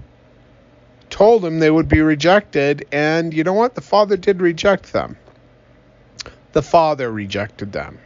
told 1.15 1.41
them 1.41 1.59
they 1.59 1.71
would 1.71 1.87
be 1.87 2.01
rejected, 2.01 2.85
and 2.91 3.33
you 3.33 3.45
know 3.45 3.53
what? 3.53 3.73
The 3.73 3.79
Father 3.79 4.17
did 4.17 4.41
reject 4.41 4.91
them. 4.91 5.15
The 6.51 6.61
Father 6.61 7.09
rejected 7.09 7.71
them. 7.71 7.99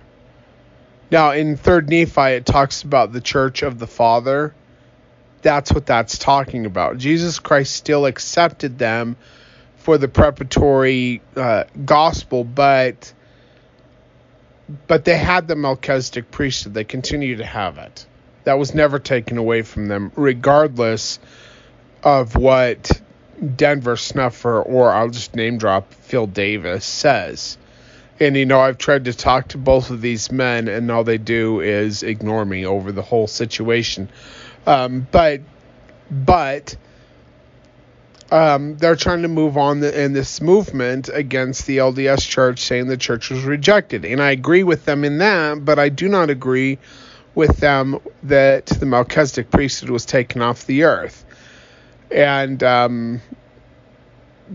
Now, 1.10 1.32
in 1.32 1.58
3rd 1.58 1.90
Nephi, 1.90 2.36
it 2.36 2.46
talks 2.46 2.84
about 2.84 3.12
the 3.12 3.20
church 3.20 3.64
of 3.64 3.80
the 3.80 3.88
Father. 3.88 4.54
That's 5.42 5.74
what 5.74 5.88
that's 5.88 6.20
talking 6.20 6.68
about. 6.68 7.00
Jesus 7.00 7.40
Christ 7.40 7.76
still 7.76 8.06
accepted 8.06 8.78
them 8.78 9.18
for 9.78 9.98
the 9.98 10.08
preparatory 10.08 11.24
uh, 11.36 11.64
gospel, 11.84 12.44
but 12.44 13.12
but 14.86 15.04
they 15.04 15.18
had 15.18 15.48
the 15.48 15.56
Melchizedek 15.56 16.30
priesthood. 16.30 16.76
They 16.76 16.84
continue 16.84 17.38
to 17.38 17.46
have 17.46 17.80
it. 17.80 18.06
That 18.44 18.60
was 18.60 18.76
never 18.76 19.00
taken 19.00 19.40
away 19.40 19.64
from 19.64 19.88
them, 19.88 20.12
regardless 20.16 21.18
of 22.04 22.36
what 22.36 23.02
Denver 23.56 23.96
Snuffer 23.96 24.62
or 24.62 24.92
I'll 24.92 25.10
just 25.10 25.36
name 25.36 25.58
drop 25.58 25.94
Phil 25.94 26.28
Davis 26.28 26.86
says. 26.86 27.58
And 28.20 28.36
you 28.36 28.46
know, 28.46 28.60
I've 28.60 28.78
tried 28.78 29.06
to 29.06 29.14
talk 29.14 29.50
to 29.50 29.58
both 29.58 29.92
of 29.92 30.02
these 30.02 30.32
men, 30.32 30.68
and 30.68 30.92
all 30.92 31.06
they 31.06 31.18
do 31.18 31.62
is 31.62 32.04
ignore 32.04 32.44
me 32.44 32.66
over 32.66 32.92
the 32.92 33.02
whole 33.02 33.28
situation. 33.28 34.10
Um, 34.68 35.08
but 35.10 35.42
but 36.12 36.76
um, 38.32 38.78
they're 38.78 38.96
trying 38.96 39.22
to 39.22 39.28
move 39.28 39.58
on 39.58 39.80
the, 39.80 40.04
in 40.04 40.14
this 40.14 40.42
movement 40.42 41.10
against 41.12 41.66
the 41.66 41.78
LDS 41.78 42.28
church, 42.28 42.60
saying 42.60 42.88
the 42.88 42.98
church 42.98 43.30
was 43.30 43.44
rejected. 43.44 44.06
And 44.06 44.22
I 44.22 44.32
agree 44.32 44.64
with 44.64 44.86
them 44.86 45.04
in 45.04 45.18
that, 45.20 45.64
but 45.64 45.80
I 45.80 45.90
do 45.90 46.08
not 46.08 46.30
agree 46.30 46.78
with 47.36 47.58
them 47.58 48.00
that 48.24 48.66
the 48.68 48.86
Melchizedek 48.86 49.50
priesthood 49.50 49.90
was 49.90 50.06
taken 50.06 50.42
off 50.42 50.66
the 50.66 50.84
earth. 50.84 51.26
And 52.12 52.62
um, 52.64 53.22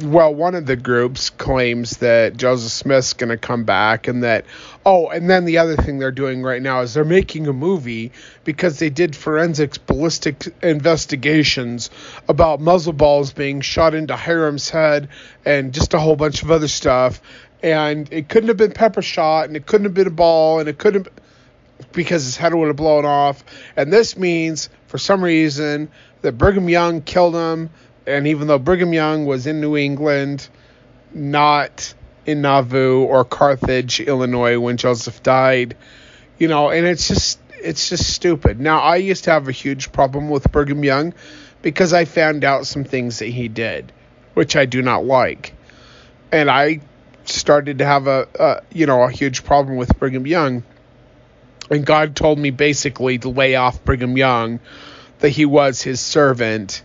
well, 0.01 0.35
one 0.35 0.55
of 0.55 0.67
the 0.67 0.77
groups 0.77 1.31
claims 1.31 1.99
that 1.99 2.37
Joseph 2.37 2.73
Smith's 2.73 3.13
going 3.13 3.31
to 3.31 3.37
come 3.37 3.65
back, 3.65 4.09
and 4.09 4.25
that 4.25 4.45
oh, 4.85 5.09
and 5.09 5.31
then 5.31 5.45
the 5.45 5.59
other 5.59 5.77
thing 5.77 5.99
they're 5.99 6.11
doing 6.11 6.43
right 6.43 6.61
now 6.61 6.81
is 6.81 6.95
they're 6.95 7.05
making 7.05 7.47
a 7.47 7.53
movie 7.53 8.11
because 8.43 8.79
they 8.79 8.91
did 8.91 9.15
forensics 9.15 9.79
ballistic 9.79 10.49
investigations 10.63 11.91
about 12.29 12.61
muzzle 12.61 12.93
balls 12.93 13.33
being 13.33 13.61
shot 13.61 13.95
into 13.95 14.15
Hyrum's 14.15 14.69
head 14.69 15.09
and 15.45 15.73
just 15.73 15.95
a 15.95 16.01
whole 16.01 16.17
bunch 16.17 16.43
of 16.43 16.51
other 16.51 16.69
stuff, 16.69 17.21
and 17.63 18.13
it 18.13 18.29
couldn't 18.29 18.49
have 18.49 18.57
been 18.57 18.73
pepper 18.73 19.03
shot, 19.03 19.47
and 19.47 19.57
it 19.57 19.65
couldn't 19.65 19.85
have 19.85 19.95
been 19.95 20.09
a 20.09 20.11
ball, 20.11 20.59
and 20.59 20.69
it 20.69 20.79
couldn't. 20.79 21.09
Because 21.93 22.25
his 22.25 22.37
head 22.37 22.55
would 22.55 22.69
have 22.69 22.77
blown 22.77 23.05
off. 23.05 23.45
And 23.77 23.93
this 23.93 24.17
means, 24.17 24.69
for 24.87 24.97
some 24.97 25.23
reason, 25.23 25.91
that 26.25 26.33
Brigham 26.33 26.69
Young 26.69 27.03
killed 27.03 27.35
him. 27.35 27.71
And 28.07 28.27
even 28.27 28.49
though 28.49 28.59
Brigham 28.59 28.93
Young 28.93 29.27
was 29.27 29.47
in 29.47 29.61
New 29.61 29.77
England, 29.77 30.49
not 31.13 31.95
in 32.27 32.41
Nauvoo 32.41 33.05
or 33.05 33.25
Carthage, 33.25 34.01
Illinois, 34.01 34.59
when 34.59 34.77
Joseph 34.77 35.23
died, 35.23 35.77
you 36.39 36.49
know, 36.49 36.71
and 36.71 36.87
it's 36.87 37.09
just 37.09 37.39
it's 37.51 37.89
just 37.89 38.13
stupid. 38.13 38.59
Now 38.59 38.81
I 38.81 38.97
used 38.97 39.25
to 39.25 39.31
have 39.31 39.49
a 39.49 39.53
huge 39.53 39.93
problem 39.93 40.29
with 40.29 40.51
Brigham 40.51 40.83
Young 40.83 41.15
because 41.63 41.93
I 41.93 42.05
found 42.05 42.45
out 42.45 42.67
some 42.67 42.85
things 42.85 43.21
that 43.21 43.27
he 43.27 43.49
did, 43.49 43.93
which 44.35 44.57
I 44.57 44.67
do 44.67 44.83
not 44.83 45.05
like, 45.05 45.55
and 46.33 46.51
I 46.51 46.81
started 47.25 47.79
to 47.79 47.87
have 47.87 48.07
a, 48.07 48.29
a 48.39 48.63
you 48.73 48.87
know 48.87 49.03
a 49.03 49.11
huge 49.11 49.45
problem 49.45 49.77
with 49.77 49.99
Brigham 49.99 50.27
Young, 50.27 50.63
and 51.71 51.87
God 51.87 52.17
told 52.17 52.39
me 52.39 52.51
basically 52.51 53.19
to 53.19 53.29
lay 53.29 53.57
off 53.57 53.83
Brigham 53.85 54.17
Young, 54.17 54.61
that 55.21 55.31
he 55.31 55.45
was 55.45 55.83
His 55.83 56.01
servant, 56.01 56.83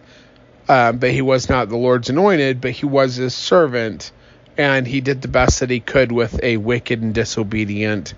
um, 0.67 0.97
but 0.97 1.11
he 1.11 1.21
was 1.21 1.49
not 1.49 1.69
the 1.69 1.77
Lord's 1.77 2.09
anointed, 2.09 2.61
but 2.61 2.71
he 2.71 2.85
was 2.85 3.15
His 3.15 3.33
servant, 3.33 4.11
and 4.57 4.87
he 4.87 5.01
did 5.01 5.21
the 5.21 5.27
best 5.27 5.61
that 5.61 5.69
he 5.69 5.79
could 5.79 6.11
with 6.11 6.39
a 6.43 6.57
wicked 6.57 7.01
and 7.01 7.13
disobedient 7.13 8.13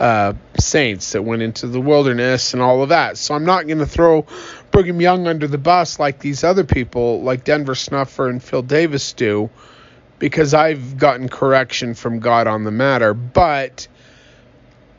uh, 0.00 0.32
saints 0.58 1.12
that 1.12 1.22
went 1.22 1.42
into 1.42 1.66
the 1.66 1.80
wilderness 1.80 2.54
and 2.54 2.62
all 2.62 2.82
of 2.82 2.88
that. 2.88 3.18
So 3.18 3.34
I'm 3.34 3.44
not 3.44 3.66
going 3.66 3.78
to 3.78 3.86
throw 3.86 4.24
Brigham 4.70 5.00
Young 5.00 5.26
under 5.26 5.46
the 5.46 5.58
bus 5.58 5.98
like 5.98 6.18
these 6.20 6.42
other 6.42 6.64
people, 6.64 7.22
like 7.22 7.44
Denver 7.44 7.74
Snuffer 7.74 8.28
and 8.28 8.42
Phil 8.42 8.62
Davis 8.62 9.12
do, 9.12 9.50
because 10.18 10.54
I've 10.54 10.96
gotten 10.96 11.28
correction 11.28 11.92
from 11.94 12.18
God 12.18 12.46
on 12.46 12.64
the 12.64 12.70
matter. 12.70 13.12
But 13.12 13.88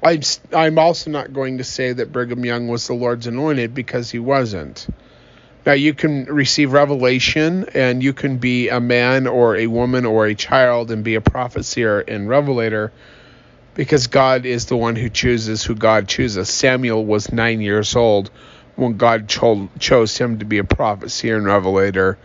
I'm 0.03 0.21
I'm 0.53 0.79
also 0.79 1.11
not 1.11 1.33
going 1.33 1.59
to 1.59 1.63
say 1.63 1.93
that 1.93 2.11
Brigham 2.11 2.43
Young 2.43 2.67
was 2.67 2.87
the 2.87 2.93
Lord's 2.93 3.27
anointed 3.27 3.75
because 3.75 4.09
he 4.09 4.19
wasn't. 4.19 4.87
Now 5.65 5.73
you 5.73 5.93
can 5.93 6.25
receive 6.25 6.73
revelation 6.73 7.67
and 7.75 8.01
you 8.01 8.13
can 8.13 8.37
be 8.37 8.69
a 8.69 8.79
man 8.79 9.27
or 9.27 9.55
a 9.55 9.67
woman 9.67 10.05
or 10.05 10.25
a 10.25 10.33
child 10.33 10.89
and 10.89 11.03
be 11.03 11.15
a 11.15 11.21
prophet, 11.21 11.65
seer, 11.65 11.99
and 11.99 12.27
revelator 12.27 12.91
because 13.75 14.07
God 14.07 14.45
is 14.45 14.65
the 14.65 14.75
one 14.75 14.95
who 14.95 15.09
chooses 15.09 15.63
who 15.63 15.75
God 15.75 16.07
chooses. 16.07 16.49
Samuel 16.49 17.05
was 17.05 17.31
nine 17.31 17.61
years 17.61 17.95
old 17.95 18.31
when 18.75 18.97
God 18.97 19.29
cho- 19.29 19.69
chose 19.79 20.17
him 20.17 20.39
to 20.39 20.45
be 20.45 20.57
a 20.57 20.63
prophet, 20.63 21.11
seer, 21.11 21.37
and 21.37 21.45
revelator, 21.45 22.17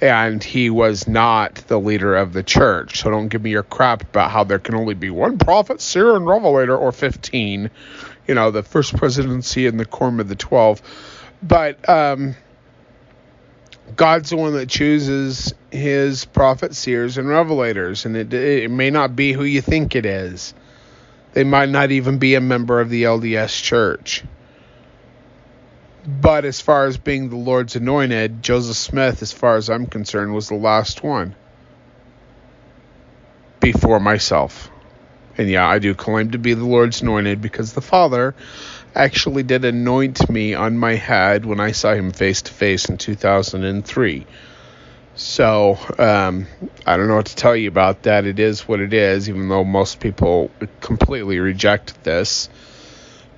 and 0.00 0.42
he 0.42 0.70
was 0.70 1.08
not 1.08 1.56
the 1.66 1.78
leader 1.78 2.16
of 2.16 2.32
the 2.32 2.42
church. 2.42 3.00
So 3.00 3.10
don't 3.10 3.28
give 3.28 3.42
me 3.42 3.50
your 3.50 3.62
crap 3.62 4.02
about 4.02 4.30
how 4.30 4.44
there 4.44 4.58
can 4.58 4.74
only 4.74 4.94
be 4.94 5.10
one 5.10 5.38
prophet, 5.38 5.80
seer, 5.80 6.14
and 6.14 6.26
revelator, 6.26 6.76
or 6.76 6.92
15. 6.92 7.70
You 8.26 8.34
know, 8.34 8.50
the 8.50 8.62
first 8.62 8.96
presidency 8.96 9.66
and 9.66 9.80
the 9.80 9.84
quorum 9.84 10.20
of 10.20 10.28
the 10.28 10.36
12. 10.36 10.82
But 11.42 11.88
um, 11.88 12.36
God's 13.96 14.30
the 14.30 14.36
one 14.36 14.52
that 14.54 14.68
chooses 14.68 15.54
his 15.70 16.24
prophets, 16.24 16.78
seers, 16.78 17.18
and 17.18 17.28
revelators, 17.28 18.06
and 18.06 18.16
it, 18.16 18.32
it 18.32 18.70
may 18.70 18.90
not 18.90 19.16
be 19.16 19.32
who 19.32 19.44
you 19.44 19.60
think 19.60 19.96
it 19.96 20.06
is. 20.06 20.54
They 21.32 21.44
might 21.44 21.68
not 21.68 21.90
even 21.90 22.18
be 22.18 22.34
a 22.34 22.40
member 22.40 22.80
of 22.80 22.90
the 22.90 23.04
LDS 23.04 23.62
church. 23.62 24.24
But 26.08 26.46
as 26.46 26.58
far 26.58 26.86
as 26.86 26.96
being 26.96 27.28
the 27.28 27.36
Lord's 27.36 27.76
anointed, 27.76 28.42
Joseph 28.42 28.78
Smith, 28.78 29.20
as 29.20 29.30
far 29.30 29.56
as 29.56 29.68
I'm 29.68 29.84
concerned, 29.84 30.32
was 30.32 30.48
the 30.48 30.54
last 30.54 31.02
one 31.02 31.34
before 33.60 34.00
myself. 34.00 34.70
And 35.36 35.50
yeah, 35.50 35.68
I 35.68 35.78
do 35.78 35.94
claim 35.94 36.30
to 36.30 36.38
be 36.38 36.54
the 36.54 36.64
Lord's 36.64 37.02
anointed 37.02 37.42
because 37.42 37.74
the 37.74 37.82
Father 37.82 38.34
actually 38.94 39.42
did 39.42 39.66
anoint 39.66 40.30
me 40.30 40.54
on 40.54 40.78
my 40.78 40.94
head 40.94 41.44
when 41.44 41.60
I 41.60 41.72
saw 41.72 41.92
him 41.92 42.10
face 42.12 42.40
to 42.40 42.52
face 42.54 42.88
in 42.88 42.96
2003. 42.96 44.26
So 45.14 45.78
um, 45.98 46.46
I 46.86 46.96
don't 46.96 47.08
know 47.08 47.16
what 47.16 47.26
to 47.26 47.36
tell 47.36 47.54
you 47.54 47.68
about 47.68 48.04
that. 48.04 48.24
It 48.24 48.38
is 48.38 48.66
what 48.66 48.80
it 48.80 48.94
is, 48.94 49.28
even 49.28 49.50
though 49.50 49.62
most 49.62 50.00
people 50.00 50.50
completely 50.80 51.38
reject 51.38 52.02
this. 52.02 52.48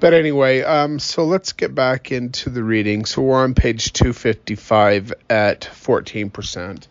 But 0.01 0.15
anyway, 0.15 0.63
um, 0.63 0.99
so 0.99 1.25
let's 1.25 1.53
get 1.53 1.75
back 1.75 2.11
into 2.11 2.49
the 2.49 2.65
reading. 2.65 3.05
So 3.05 3.21
we're 3.21 3.45
on 3.45 3.55
page 3.55 3.93
255 3.93 5.13
at 5.29 5.61
14%. 5.61 6.87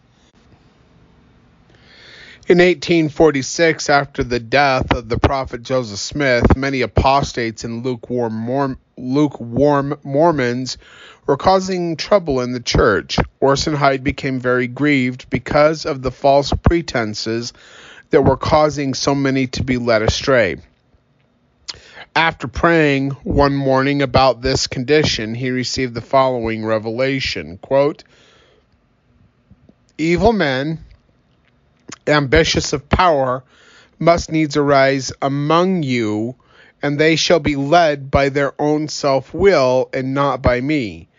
In 2.48 2.58
1846, 2.58 3.90
after 3.90 4.24
the 4.24 4.40
death 4.40 4.94
of 4.94 5.10
the 5.10 5.18
prophet 5.18 5.64
Joseph 5.64 6.00
Smith, 6.00 6.56
many 6.56 6.82
apostates 6.82 7.64
and 7.64 7.84
lukewarm, 7.84 8.78
lukewarm 8.96 9.98
Mormons 10.04 10.78
were 11.26 11.38
causing 11.38 11.96
trouble 11.96 12.42
in 12.42 12.52
the 12.54 12.60
church. 12.60 13.18
Orson 13.40 13.76
Hyde 13.76 14.04
became 14.04 14.40
very 14.40 14.68
grieved 14.68 15.30
because 15.32 15.86
of 15.86 16.04
the 16.04 16.12
false 16.12 16.54
pretenses 16.64 17.54
that 18.12 18.24
were 18.24 18.38
causing 18.38 18.94
so 18.94 19.16
many 19.16 19.48
to 19.48 19.64
be 19.64 19.78
led 19.78 20.04
astray. 20.04 20.58
After 22.16 22.48
praying 22.48 23.12
one 23.24 23.56
morning 23.56 24.02
about 24.02 24.42
this 24.42 24.68
condition, 24.68 25.36
he 25.36 25.52
received 25.52 25.94
the 25.94 26.02
following 26.02 26.66
revelation. 26.66 27.58
Quote, 27.58 28.04
Evil 29.98 30.34
men, 30.34 30.80
ambitious 32.08 32.74
of 32.74 32.90
power, 32.90 33.44
must 34.00 34.32
needs 34.32 34.58
arise 34.58 35.12
among 35.22 35.84
you, 35.84 36.36
and 36.82 36.98
they 36.98 37.16
shall 37.16 37.40
be 37.40 37.56
led 37.56 38.10
by 38.10 38.30
their 38.30 38.54
own 38.60 38.88
self 38.88 39.34
will 39.34 39.90
and 39.94 40.14
not 40.14 40.42
by 40.42 40.62
me. 40.62 41.10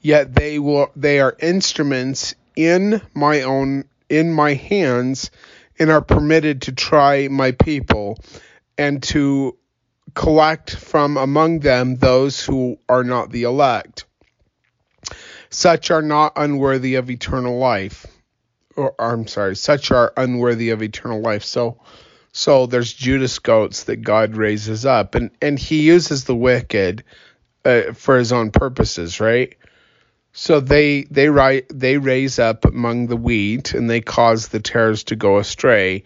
Yet 0.00 0.34
they 0.34 0.58
will 0.58 0.90
they 0.96 1.20
are 1.20 1.36
instruments 1.40 2.34
in 2.56 3.02
my 3.12 3.42
own 3.42 3.84
in 4.08 4.32
my 4.32 4.54
hands 4.54 5.30
and 5.78 5.90
are 5.90 6.00
permitted 6.00 6.62
to 6.62 6.72
try 6.72 7.28
my 7.28 7.52
people 7.52 8.18
and 8.78 9.02
to 9.02 9.56
collect 10.14 10.74
from 10.74 11.16
among 11.16 11.60
them 11.60 11.96
those 11.96 12.44
who 12.44 12.78
are 12.88 13.04
not 13.04 13.30
the 13.30 13.44
elect. 13.44 14.04
Such 15.50 15.90
are 15.90 16.02
not 16.02 16.34
unworthy 16.36 16.94
of 16.94 17.10
eternal 17.10 17.58
life. 17.58 18.06
Or 18.76 18.94
I'm 18.98 19.26
sorry 19.26 19.56
such 19.56 19.90
are 19.90 20.12
unworthy 20.16 20.70
of 20.70 20.82
eternal 20.82 21.20
life. 21.20 21.44
So 21.44 21.80
so 22.32 22.66
there's 22.66 22.92
Judas 22.92 23.38
goats 23.40 23.84
that 23.84 24.02
God 24.02 24.36
raises 24.36 24.86
up. 24.86 25.14
And 25.14 25.30
and 25.42 25.58
he 25.58 25.82
uses 25.82 26.24
the 26.24 26.36
wicked 26.36 27.04
uh, 27.64 27.92
for 27.94 28.16
his 28.16 28.32
own 28.32 28.52
purposes 28.52 29.20
right? 29.20 29.56
So 30.32 30.60
they 30.60 31.02
they 31.10 31.28
ri- 31.28 31.66
they 31.68 31.98
raise 31.98 32.38
up 32.38 32.64
among 32.64 33.08
the 33.08 33.16
wheat 33.16 33.74
and 33.74 33.90
they 33.90 34.00
cause 34.00 34.48
the 34.48 34.60
tares 34.60 35.04
to 35.04 35.16
go 35.16 35.38
astray, 35.38 36.04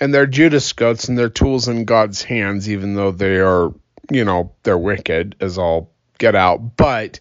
and 0.00 0.12
they're 0.12 0.26
Judas 0.26 0.72
goats 0.72 1.08
and 1.08 1.18
they're 1.18 1.28
tools 1.28 1.68
in 1.68 1.84
God's 1.84 2.22
hands, 2.22 2.68
even 2.68 2.94
though 2.94 3.12
they 3.12 3.38
are 3.38 3.72
you 4.10 4.24
know 4.24 4.52
they're 4.62 4.78
wicked 4.78 5.36
as 5.40 5.58
all 5.58 5.92
get 6.18 6.34
out. 6.34 6.76
But 6.76 7.20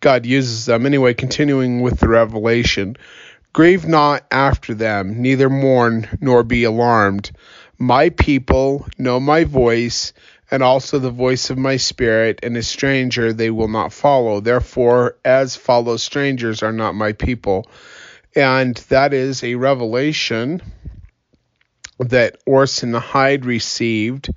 God 0.00 0.26
uses 0.26 0.66
them 0.66 0.86
anyway. 0.86 1.14
Continuing 1.14 1.80
with 1.80 2.00
the 2.00 2.08
revelation, 2.08 2.96
grieve 3.52 3.86
not 3.86 4.24
after 4.30 4.74
them, 4.74 5.22
neither 5.22 5.50
mourn 5.50 6.08
nor 6.20 6.42
be 6.42 6.64
alarmed. 6.64 7.30
My 7.78 8.10
people 8.10 8.86
know 8.98 9.20
my 9.20 9.44
voice 9.44 10.12
and 10.50 10.62
also 10.62 10.98
the 10.98 11.10
voice 11.10 11.50
of 11.50 11.58
my 11.58 11.76
spirit, 11.76 12.38
and 12.42 12.56
a 12.56 12.62
stranger 12.62 13.32
they 13.32 13.50
will 13.50 13.68
not 13.68 13.92
follow. 13.92 14.40
Therefore, 14.40 15.16
as 15.24 15.56
follow 15.56 15.96
strangers 15.96 16.62
are 16.62 16.72
not 16.72 16.94
my 16.94 17.12
people. 17.12 17.68
And 18.36 18.76
that 18.88 19.12
is 19.12 19.42
a 19.42 19.56
revelation 19.56 20.62
that 21.98 22.38
Orson 22.46 22.94
Hyde 22.94 23.44
received, 23.44 24.30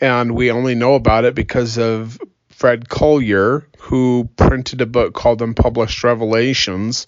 and 0.00 0.34
we 0.34 0.50
only 0.50 0.74
know 0.74 0.94
about 0.94 1.24
it 1.24 1.34
because 1.34 1.78
of 1.78 2.20
Fred 2.50 2.88
Collier, 2.88 3.66
who 3.78 4.28
printed 4.36 4.80
a 4.80 4.86
book 4.86 5.14
called 5.14 5.42
Unpublished 5.42 6.04
Revelations, 6.04 7.06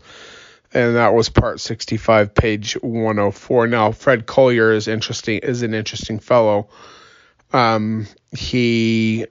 and 0.73 0.97
that 0.97 1.15
was 1.15 1.29
part 1.29 1.61
65, 1.61 2.35
page 2.35 2.75
104. 2.75 3.67
Now, 3.69 3.93
Fred 3.93 4.27
Collier 4.27 4.73
is 4.73 4.89
interesting, 4.89 5.39
is 5.39 5.63
an 5.63 5.75
interesting 5.75 6.19
fellow 6.19 6.69
um, 7.55 8.07
he 8.37 9.27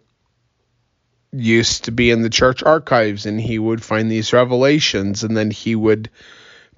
used 1.33 1.85
to 1.85 1.91
be 1.91 2.09
in 2.09 2.21
the 2.21 2.29
church 2.29 2.63
archives 2.63 3.25
and 3.25 3.39
he 3.39 3.59
would 3.59 3.83
find 3.83 4.09
these 4.09 4.33
revelations 4.33 5.23
and 5.23 5.35
then 5.35 5.51
he 5.51 5.75
would 5.75 6.09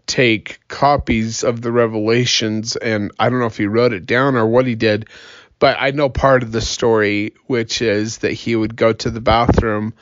take 0.08 0.60
copies 0.68 1.44
of 1.44 1.62
the 1.62 1.72
revelations 1.72 2.76
and 2.76 3.12
I 3.20 3.30
don't 3.30 3.40
know 3.40 3.46
if 3.46 3.58
he 3.58 3.68
wrote 3.68 3.94
it 3.94 4.06
down 4.06 4.36
or 4.36 4.46
what 4.46 4.66
he 4.66 4.76
did, 4.76 5.10
but 5.60 5.78
I 5.80 5.92
know 5.92 6.10
part 6.10 6.44
of 6.44 6.52
the 6.52 6.62
story, 6.62 7.34
which 7.48 7.82
is 7.82 8.20
that 8.20 8.34
he 8.34 8.56
would 8.56 8.76
go 8.76 8.94
to 8.94 9.10
the 9.10 9.22
bathroom 9.22 9.94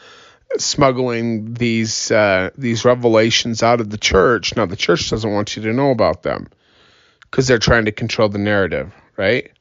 smuggling 0.57 1.53
these 1.55 2.11
uh, 2.11 2.51
these 2.57 2.85
revelations 2.85 3.63
out 3.63 3.81
of 3.81 3.89
the 3.89 3.97
church. 3.97 4.55
Now 4.55 4.65
the 4.65 4.75
church 4.75 5.09
doesn't 5.09 5.31
want 5.31 5.55
you 5.55 5.63
to 5.63 5.73
know 5.73 5.91
about 5.91 6.23
them 6.23 6.47
because 7.21 7.47
they're 7.47 7.59
trying 7.59 7.85
to 7.85 7.91
control 7.91 8.29
the 8.29 8.37
narrative, 8.37 8.93
right? 9.17 9.51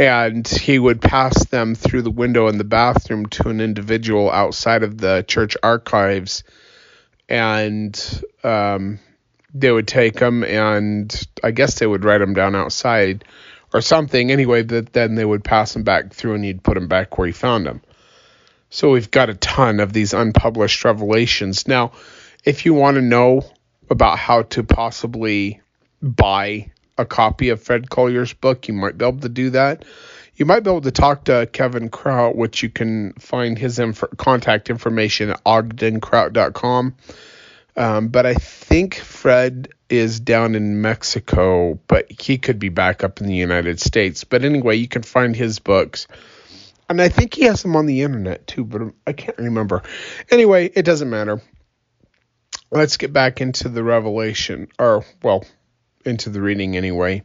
and 0.00 0.48
he 0.48 0.78
would 0.78 1.02
pass 1.02 1.44
them 1.48 1.74
through 1.74 2.00
the 2.00 2.10
window 2.10 2.48
in 2.48 2.56
the 2.56 2.64
bathroom 2.64 3.26
to 3.26 3.50
an 3.50 3.60
individual 3.60 4.30
outside 4.30 4.82
of 4.82 4.96
the 4.96 5.22
church 5.28 5.58
archives, 5.62 6.42
and 7.28 8.22
um, 8.42 8.98
they 9.54 9.70
would 9.70 9.88
take 9.88 10.14
them, 10.14 10.44
and 10.44 11.12
I 11.42 11.50
guess 11.50 11.78
they 11.78 11.86
would 11.86 12.04
write 12.04 12.18
them 12.18 12.34
down 12.34 12.54
outside 12.54 13.24
or 13.72 13.80
something. 13.80 14.30
Anyway, 14.30 14.62
that 14.62 14.92
then 14.92 15.14
they 15.14 15.24
would 15.24 15.44
pass 15.44 15.72
them 15.72 15.82
back 15.82 16.12
through, 16.12 16.34
and 16.34 16.44
he'd 16.44 16.62
put 16.62 16.74
them 16.74 16.88
back 16.88 17.18
where 17.18 17.26
he 17.26 17.32
found 17.32 17.66
them. 17.66 17.82
So 18.70 18.90
we've 18.90 19.10
got 19.10 19.30
a 19.30 19.34
ton 19.34 19.80
of 19.80 19.92
these 19.92 20.14
unpublished 20.14 20.84
revelations. 20.84 21.66
Now, 21.66 21.92
if 22.44 22.64
you 22.64 22.74
want 22.74 22.94
to 22.94 23.02
know 23.02 23.42
about 23.90 24.18
how 24.18 24.42
to 24.42 24.62
possibly 24.62 25.60
buy 26.00 26.70
a 26.96 27.04
copy 27.04 27.48
of 27.48 27.62
Fred 27.62 27.90
Collier's 27.90 28.32
book, 28.32 28.68
you 28.68 28.74
might 28.74 28.96
be 28.96 29.04
able 29.04 29.20
to 29.20 29.28
do 29.28 29.50
that. 29.50 29.84
You 30.36 30.46
might 30.46 30.60
be 30.60 30.70
able 30.70 30.82
to 30.82 30.90
talk 30.90 31.24
to 31.24 31.48
Kevin 31.52 31.88
Kraut, 31.88 32.36
which 32.36 32.62
you 32.62 32.70
can 32.70 33.12
find 33.14 33.58
his 33.58 33.78
inf- 33.78 34.04
contact 34.16 34.70
information 34.70 35.30
at 35.30 35.44
ogdenkraut.com. 35.44 36.94
Um, 37.76 38.08
but 38.08 38.26
I 38.26 38.34
think 38.34 38.96
Fred 38.96 39.68
is 39.88 40.20
down 40.20 40.54
in 40.54 40.80
Mexico, 40.80 41.80
but 41.86 42.10
he 42.10 42.38
could 42.38 42.58
be 42.58 42.68
back 42.68 43.02
up 43.04 43.20
in 43.20 43.26
the 43.26 43.34
United 43.34 43.80
States. 43.80 44.24
But 44.24 44.44
anyway, 44.44 44.76
you 44.76 44.88
can 44.88 45.02
find 45.02 45.34
his 45.34 45.58
books. 45.58 46.06
And 46.88 47.00
I 47.00 47.08
think 47.08 47.34
he 47.34 47.44
has 47.44 47.62
them 47.62 47.76
on 47.76 47.86
the 47.86 48.02
internet 48.02 48.46
too, 48.46 48.64
but 48.64 48.82
I 49.06 49.12
can't 49.12 49.38
remember. 49.38 49.82
Anyway, 50.30 50.70
it 50.74 50.84
doesn't 50.84 51.08
matter. 51.08 51.40
Let's 52.72 52.96
get 52.96 53.12
back 53.12 53.40
into 53.40 53.68
the 53.68 53.82
revelation, 53.82 54.68
or, 54.78 55.04
well, 55.22 55.44
into 56.04 56.30
the 56.30 56.40
reading 56.40 56.76
anyway. 56.76 57.22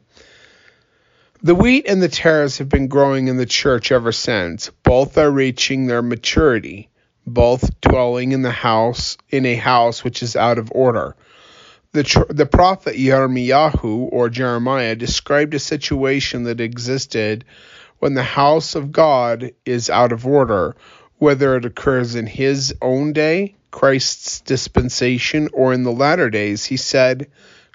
The 1.42 1.56
wheat 1.56 1.86
and 1.88 2.02
the 2.02 2.10
tares 2.10 2.58
have 2.58 2.70
been 2.70 2.88
growing 2.88 3.28
in 3.28 3.38
the 3.38 3.46
church 3.46 3.92
ever 3.92 4.12
since. 4.12 4.72
Both 4.84 5.18
are 5.18 5.30
reaching 5.30 5.86
their 5.86 6.02
maturity, 6.02 6.90
both 7.26 7.80
dwelling 7.82 8.32
in 8.32 8.42
the 8.42 8.52
house 8.52 9.18
in 9.30 9.46
a 9.46 9.56
house 9.56 10.04
which 10.04 10.22
is 10.22 10.36
out 10.36 10.58
of 10.58 10.72
order. 10.74 11.16
The, 11.92 12.04
tr- 12.04 12.30
the 12.30 12.46
prophet 12.46 12.96
Yirmiyahu 12.96 14.10
or 14.12 14.30
Jeremiah 14.30 14.96
described 14.96 15.54
a 15.54 15.60
situation 15.60 16.44
that 16.44 16.60
existed 16.60 17.46
when 18.00 18.14
the 18.14 18.24
house 18.24 18.76
of 18.76 18.92
God 18.92 19.54
is 19.66 19.90
out 19.90 20.12
of 20.12 20.28
order, 20.28 20.76
whether 21.18 21.56
it 21.56 21.66
occurs 21.66 22.16
in 22.16 22.28
his 22.28 22.76
own 22.82 23.14
day, 23.14 23.56
Christ's 23.72 24.42
dispensation, 24.42 25.50
or 25.54 25.74
in 25.74 25.84
the 25.84 25.92
latter 25.92 26.30
days. 26.30 26.66
He 26.66 26.78
said, 26.78 27.28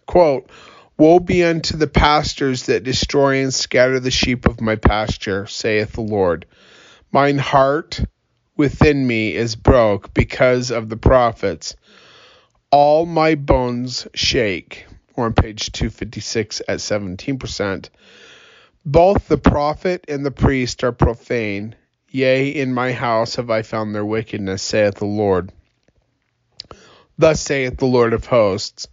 quote, 0.07 0.51
Woe 0.99 1.19
be 1.19 1.43
unto 1.43 1.79
the 1.79 1.87
pastors 1.87 2.67
that 2.67 2.85
destroy 2.85 3.43
and 3.43 3.55
scatter 3.55 3.99
the 3.99 4.11
sheep 4.11 4.47
of 4.47 4.61
my 4.61 4.77
pasture, 4.77 5.47
saith 5.47 5.93
the 5.93 6.03
Lord. 6.03 6.45
Mine 7.11 7.39
heart 7.39 8.03
within 8.57 9.07
me 9.07 9.35
is 9.35 9.57
broke 9.57 10.13
because 10.15 10.71
of 10.71 10.89
the 10.89 10.97
prophets. 10.97 11.77
All 12.71 13.07
my 13.07 13.35
bones 13.35 14.07
shake. 14.15 14.87
Or 15.15 15.27
on 15.27 15.35
page 15.35 15.73
256 15.73 16.63
at 16.69 16.79
17%. 16.79 17.89
Both 18.85 19.29
the 19.29 19.39
prophet 19.39 20.05
and 20.09 20.25
the 20.25 20.31
priest 20.31 20.85
are 20.85 20.93
profane. 20.93 21.75
Yea, 22.11 22.49
in 22.49 22.73
my 22.73 22.93
house 22.93 23.37
have 23.37 23.51
I 23.51 23.63
found 23.63 23.95
their 23.95 24.05
wickedness, 24.05 24.63
saith 24.63 24.97
the 24.97 25.05
Lord. 25.05 25.53
Thus 27.19 27.41
saith 27.41 27.77
the 27.77 27.87
Lord 27.87 28.13
of 28.15 28.27
hosts 28.27 28.89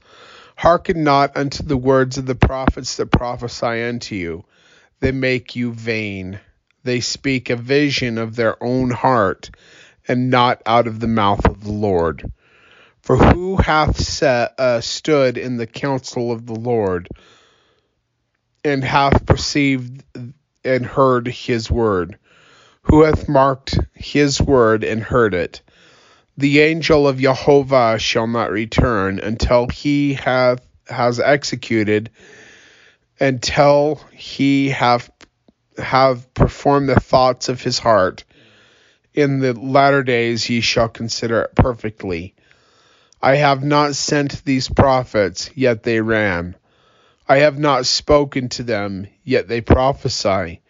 Hearken 0.58 1.04
not 1.04 1.38
unto 1.38 1.62
the 1.62 1.78
words 1.78 2.17
of 2.17 2.26
the 2.26 2.34
prophets 2.34 2.98
that 2.98 3.12
prophesy 3.12 3.84
unto 3.84 4.15
you. 4.15 4.43
They 5.00 5.12
make 5.12 5.56
you 5.56 5.72
vain. 5.72 6.39
They 6.88 7.02
speak 7.02 7.50
a 7.50 7.58
vision 7.58 8.17
of 8.17 8.38
their 8.38 8.63
own 8.63 8.91
heart, 8.91 9.50
and 10.08 10.30
not 10.30 10.62
out 10.65 10.88
of 10.88 11.02
the 11.02 11.08
mouth 11.08 11.45
of 11.45 11.65
the 11.65 11.73
Lord. 11.73 12.32
For 13.02 13.17
who 13.17 13.58
hath 13.58 14.00
set, 14.00 14.58
uh, 14.58 14.80
stood 14.80 15.38
in 15.38 15.58
the 15.58 15.67
counsel 15.67 16.32
of 16.32 16.45
the 16.45 16.56
Lord, 16.56 17.10
and 18.63 18.86
hath 18.86 19.26
perceived 19.26 20.02
and 20.63 20.86
heard 20.86 21.28
his 21.28 21.69
word? 21.69 22.17
Who 22.84 23.04
hath 23.04 23.28
marked 23.28 23.78
his 23.93 24.39
word 24.41 24.86
and 24.86 25.04
heard 25.04 25.34
it? 25.34 25.60
The 26.38 26.62
angel 26.62 27.06
of 27.06 27.19
Jehovah 27.19 28.00
shall 28.00 28.28
not 28.28 28.50
return 28.50 29.19
until 29.19 29.67
he 29.67 30.13
hath 30.13 30.65
has 30.88 31.19
executed, 31.19 32.12
until 33.19 34.00
he 34.13 34.69
have 34.69 35.12
have 35.78 36.34
performed 36.34 36.90
the 36.90 37.00
thoughts 37.00 37.50
of 37.50 37.62
his 37.62 37.80
heart. 37.80 38.24
In 39.13 39.40
the 39.40 39.54
latter 39.54 40.04
days 40.04 40.50
ye 40.50 40.62
shall 40.62 40.90
consider 40.90 41.42
it 41.42 41.56
perfectly. 41.56 42.36
I 43.22 43.36
have 43.36 43.63
not 43.63 43.96
sent 43.96 44.44
these 44.46 44.70
prophets, 44.70 45.50
yet 45.56 45.84
they 45.84 46.02
ran. 46.02 46.56
I 47.28 47.38
have 47.38 47.58
not 47.58 47.86
spoken 47.86 48.50
to 48.50 48.63
them, 48.63 49.08
yet 49.24 49.48
they 49.48 49.62
prophesy. 49.62 50.62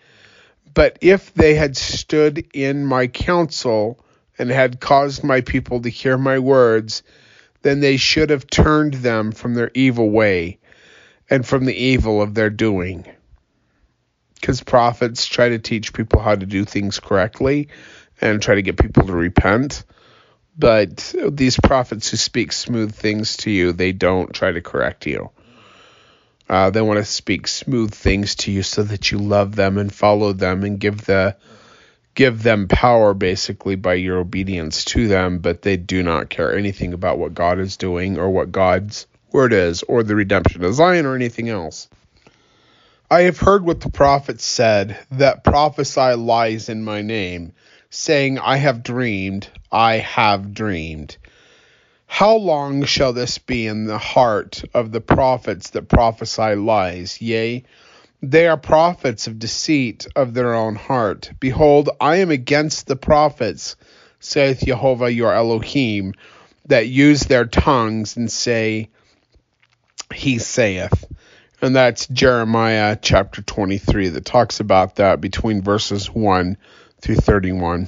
But 0.74 0.98
if 1.02 1.34
they 1.34 1.56
had 1.56 1.76
stood 1.76 2.48
in 2.54 2.86
my 2.86 3.08
counsel, 3.08 4.00
and 4.38 4.50
had 4.50 4.80
caused 4.80 5.24
my 5.24 5.42
people 5.42 5.82
to 5.82 5.90
hear 5.90 6.18
my 6.18 6.40
words, 6.40 7.04
then 7.64 7.80
they 7.80 7.98
should 7.98 8.30
have 8.30 8.48
turned 8.48 8.96
them 8.96 9.32
from 9.32 9.56
their 9.56 9.72
evil 9.74 10.10
way 10.10 10.60
and 11.30 11.46
from 11.46 11.66
the 11.66 11.76
evil 11.76 12.22
of 12.22 12.34
their 12.34 12.50
doing. 12.50 13.06
Because 14.40 14.62
prophets 14.62 15.26
try 15.26 15.50
to 15.50 15.60
teach 15.60 15.94
people 15.94 16.22
how 16.22 16.36
to 16.36 16.46
do 16.46 16.64
things 16.66 17.00
correctly 17.00 17.70
and 18.22 18.42
try 18.42 18.56
to 18.56 18.62
get 18.62 18.78
people 18.78 19.04
to 19.04 19.14
repent. 19.14 19.84
But 20.58 21.14
these 21.30 21.60
prophets 21.60 22.10
who 22.10 22.18
speak 22.18 22.52
smooth 22.52 22.94
things 22.94 23.38
to 23.38 23.52
you, 23.52 23.74
they 23.74 23.92
don't 23.92 24.34
try 24.34 24.52
to 24.52 24.62
correct 24.62 25.06
you. 25.06 25.30
Uh, 26.50 26.70
they 26.70 26.82
want 26.82 26.98
to 26.98 27.06
speak 27.06 27.48
smooth 27.48 27.94
things 27.94 28.36
to 28.36 28.52
you 28.52 28.64
so 28.64 28.84
that 28.84 29.12
you 29.12 29.18
love 29.18 29.56
them 29.56 29.78
and 29.78 29.94
follow 29.94 30.34
them 30.34 30.64
and 30.64 30.80
give 30.80 31.06
the 31.06 31.36
give 32.16 32.42
them 32.42 32.68
power 32.68 33.14
basically 33.14 33.76
by 33.76 33.94
your 33.94 34.18
obedience 34.18 34.84
to 34.86 35.08
them, 35.08 35.38
but 35.38 35.62
they 35.62 35.78
do 35.78 36.02
not 36.02 36.30
care 36.30 36.58
anything 36.58 36.94
about 36.94 37.20
what 37.20 37.36
God 37.36 37.60
is 37.60 37.78
doing 37.78 38.18
or 38.18 38.32
what 38.32 38.52
God's 38.52 39.06
word 39.32 39.54
is 39.54 39.84
or 39.84 40.02
the 40.02 40.16
redemption 40.16 40.64
of 40.64 40.74
Zion 40.74 41.06
or 41.06 41.14
anything 41.14 41.50
else. 41.50 41.88
I 43.10 43.22
have 43.22 43.40
heard 43.40 43.64
what 43.64 43.80
the 43.80 43.90
prophets 43.90 44.44
said 44.44 44.98
that 45.12 45.46
prophesy 45.46 46.16
lies 46.16 46.68
in 46.68 46.84
my 46.84 47.02
name, 47.02 47.54
saying, 47.90 48.38
I 48.38 48.58
have 48.58 48.84
dreamed, 48.84 49.48
I 49.72 50.00
have 50.00 50.54
dreamed. 50.54 51.16
How 52.06 52.36
long 52.36 52.84
shall 52.84 53.14
this 53.14 53.38
be 53.38 53.66
in 53.66 53.86
the 53.86 53.98
heart 53.98 54.62
of 54.74 54.92
the 54.92 55.00
prophets 55.00 55.70
that 55.70 55.88
prophesy 55.88 56.56
lies? 56.56 57.22
Yea, 57.22 57.64
they 58.22 58.46
are 58.46 58.58
prophets 58.58 59.28
of 59.28 59.40
deceit 59.40 60.06
of 60.14 60.34
their 60.34 60.54
own 60.54 60.76
heart. 60.76 61.32
Behold, 61.40 61.90
I 62.02 62.18
am 62.18 62.30
against 62.30 62.88
the 62.88 62.98
prophets, 62.98 63.78
saith 64.20 64.66
Jehovah 64.66 65.10
your 65.10 65.34
Elohim, 65.34 66.14
that 66.66 66.88
use 66.88 67.22
their 67.22 67.46
tongues 67.46 68.18
and 68.18 68.30
say, 68.30 68.90
He 70.14 70.40
saith. 70.40 71.06
And 71.60 71.76
that's 71.76 72.06
Jeremiah 72.06 72.96
chapter 73.02 73.42
23 73.42 74.10
that 74.10 74.26
talks 74.26 74.60
about 74.60 74.98
that 74.98 75.20
between 75.20 75.64
verses 75.64 76.08
1 76.08 76.56
through 77.02 77.16
31, 77.16 77.88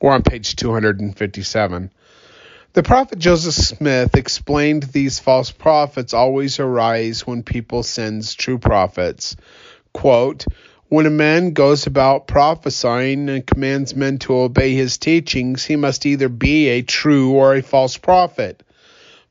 or 0.00 0.12
on 0.12 0.22
page 0.22 0.56
257. 0.56 1.90
The 2.72 2.82
prophet 2.82 3.18
Joseph 3.18 3.52
Smith 3.52 4.16
explained 4.16 4.84
these 4.84 5.18
false 5.18 5.50
prophets 5.50 6.14
always 6.14 6.58
arise 6.58 7.26
when 7.26 7.42
people 7.42 7.82
sins 7.82 8.32
true 8.32 8.56
prophets. 8.56 9.36
Quote, 9.92 10.46
when 10.88 11.04
a 11.04 11.10
man 11.10 11.52
goes 11.52 11.86
about 11.86 12.26
prophesying 12.26 13.28
and 13.28 13.46
commands 13.46 13.94
men 13.94 14.18
to 14.20 14.36
obey 14.36 14.74
his 14.74 14.96
teachings, 14.96 15.66
he 15.66 15.76
must 15.76 16.06
either 16.06 16.30
be 16.30 16.68
a 16.68 16.82
true 16.82 17.32
or 17.32 17.54
a 17.54 17.62
false 17.62 17.98
prophet. 17.98 18.62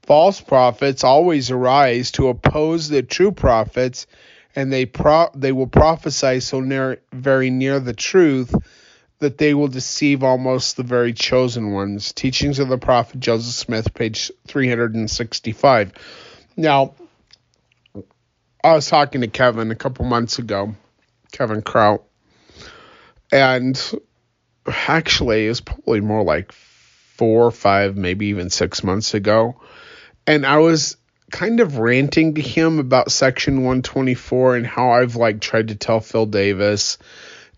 False 0.04 0.42
prophets 0.42 1.04
always 1.04 1.52
arise 1.52 2.12
to 2.12 2.30
oppose 2.30 2.90
the 2.90 3.04
true 3.04 3.32
prophets, 3.32 4.08
and 4.56 4.74
they 4.74 4.86
pro- 4.86 5.30
they 5.36 5.52
will 5.52 5.68
prophesy 5.68 6.40
so 6.40 6.60
near, 6.60 7.02
very 7.14 7.50
near 7.50 7.80
the 7.80 7.94
truth 7.94 8.54
that 9.20 9.38
they 9.38 9.54
will 9.54 9.68
deceive 9.68 10.24
almost 10.24 10.76
the 10.76 10.84
very 10.84 11.14
chosen 11.14 11.72
ones. 11.72 12.12
Teachings 12.14 12.58
of 12.58 12.68
the 12.68 12.80
Prophet 12.80 13.20
Joseph 13.20 13.54
Smith, 13.54 13.94
page 13.94 14.32
365. 14.48 15.94
Now, 16.58 16.96
I 18.64 18.74
was 18.74 18.90
talking 18.90 19.22
to 19.22 19.28
Kevin 19.28 19.70
a 19.70 19.76
couple 19.76 20.06
months 20.06 20.40
ago, 20.40 20.74
Kevin 21.32 21.62
Kraut, 21.62 22.04
and 23.32 23.80
actually, 24.66 25.46
it 25.46 25.50
was 25.50 25.62
probably 25.62 26.02
more 26.02 26.24
like 26.24 26.52
four 26.52 27.46
or 27.46 27.52
five, 27.52 27.96
maybe 27.96 28.28
even 28.28 28.50
six 28.50 28.84
months 28.84 29.14
ago. 29.14 29.56
And 30.32 30.46
I 30.46 30.60
was 30.60 30.96
kind 31.30 31.60
of 31.60 31.78
ranting 31.78 32.36
to 32.36 32.42
him 32.42 32.80
about 32.80 33.12
Section 33.12 33.64
124 33.64 34.56
and 34.56 34.66
how 34.66 34.92
I've 34.92 35.18
like 35.18 35.42
tried 35.42 35.68
to 35.68 35.76
tell 35.76 36.00
Phil 36.00 36.26
Davis 36.26 36.98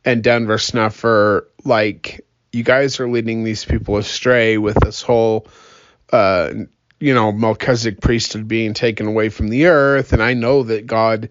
and 0.03 0.23
Denver 0.23 0.57
Snuffer, 0.57 1.47
like, 1.63 2.25
you 2.51 2.63
guys 2.63 2.99
are 2.99 3.07
leading 3.07 3.43
these 3.43 3.63
people 3.63 3.97
astray 3.97 4.57
with 4.57 4.75
this 4.83 5.03
whole, 5.03 5.47
uh, 6.11 6.51
you 6.99 7.13
know, 7.13 7.31
Melchizedek 7.31 8.01
priesthood 8.01 8.47
being 8.47 8.73
taken 8.73 9.05
away 9.05 9.29
from 9.29 9.49
the 9.49 9.67
earth. 9.67 10.11
And 10.11 10.23
I 10.23 10.33
know 10.33 10.63
that 10.63 10.87
God 10.87 11.29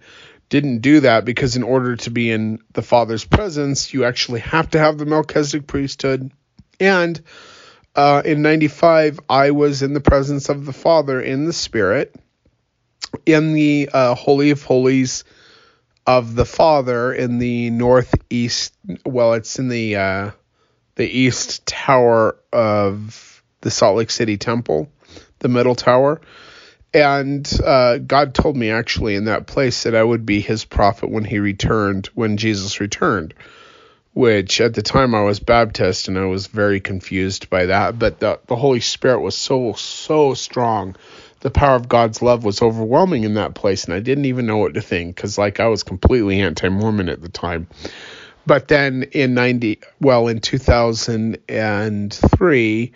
didn't 0.48 0.78
do 0.78 1.00
that 1.00 1.24
because 1.24 1.56
in 1.56 1.64
order 1.64 1.96
to 1.96 2.10
be 2.10 2.30
in 2.30 2.60
the 2.72 2.82
Father's 2.82 3.24
presence, 3.24 3.92
you 3.92 4.04
actually 4.04 4.40
have 4.40 4.70
to 4.70 4.78
have 4.78 4.96
the 4.96 5.06
Melchizedek 5.06 5.66
priesthood. 5.66 6.30
And 6.78 7.20
uh, 7.94 8.22
in 8.24 8.42
95, 8.42 9.20
I 9.28 9.50
was 9.50 9.82
in 9.82 9.92
the 9.92 10.00
presence 10.00 10.48
of 10.48 10.64
the 10.64 10.72
Father 10.72 11.20
in 11.20 11.44
the 11.44 11.52
Spirit 11.52 12.14
in 13.26 13.52
the 13.52 13.90
uh, 13.92 14.14
Holy 14.14 14.50
of 14.50 14.62
Holies 14.62 15.24
of 16.06 16.34
the 16.34 16.44
Father 16.44 17.12
in 17.12 17.38
the 17.38 17.70
northeast. 17.70 18.74
Well, 19.04 19.34
it's 19.34 19.58
in 19.58 19.68
the 19.68 19.96
uh, 19.96 20.30
the 20.96 21.06
east 21.06 21.66
tower 21.66 22.36
of 22.52 23.42
the 23.60 23.70
Salt 23.70 23.96
Lake 23.96 24.10
City 24.10 24.36
Temple, 24.36 24.90
the 25.38 25.48
middle 25.48 25.74
tower. 25.74 26.20
And 26.94 27.50
uh, 27.64 27.98
God 27.98 28.34
told 28.34 28.56
me 28.56 28.70
actually 28.70 29.14
in 29.14 29.24
that 29.24 29.46
place 29.46 29.84
that 29.84 29.94
I 29.94 30.02
would 30.02 30.26
be 30.26 30.40
his 30.40 30.64
prophet 30.64 31.10
when 31.10 31.24
he 31.24 31.38
returned, 31.38 32.06
when 32.08 32.36
Jesus 32.36 32.80
returned, 32.80 33.32
which 34.14 34.60
at 34.60 34.74
the 34.74 34.82
time 34.82 35.14
I 35.14 35.22
was 35.22 35.40
Baptist 35.40 36.08
and 36.08 36.18
I 36.18 36.26
was 36.26 36.46
very 36.46 36.80
confused 36.80 37.48
by 37.48 37.66
that. 37.66 37.98
But 37.98 38.20
the, 38.20 38.40
the 38.46 38.56
Holy 38.56 38.80
Spirit 38.80 39.20
was 39.20 39.36
so, 39.36 39.72
so 39.74 40.34
strong 40.34 40.96
the 41.42 41.50
power 41.50 41.74
of 41.74 41.88
God's 41.88 42.22
love 42.22 42.44
was 42.44 42.62
overwhelming 42.62 43.24
in 43.24 43.34
that 43.34 43.54
place, 43.54 43.84
and 43.84 43.94
I 43.94 44.00
didn't 44.00 44.26
even 44.26 44.46
know 44.46 44.58
what 44.58 44.74
to 44.74 44.80
think 44.80 45.16
because, 45.16 45.36
like, 45.36 45.58
I 45.58 45.66
was 45.66 45.82
completely 45.82 46.40
anti-Mormon 46.40 47.08
at 47.08 47.20
the 47.20 47.28
time. 47.28 47.66
But 48.46 48.68
then 48.68 49.04
in 49.12 49.34
ninety, 49.34 49.80
well, 50.00 50.28
in 50.28 50.40
two 50.40 50.58
thousand 50.58 51.38
and 51.48 52.12
three, 52.12 52.92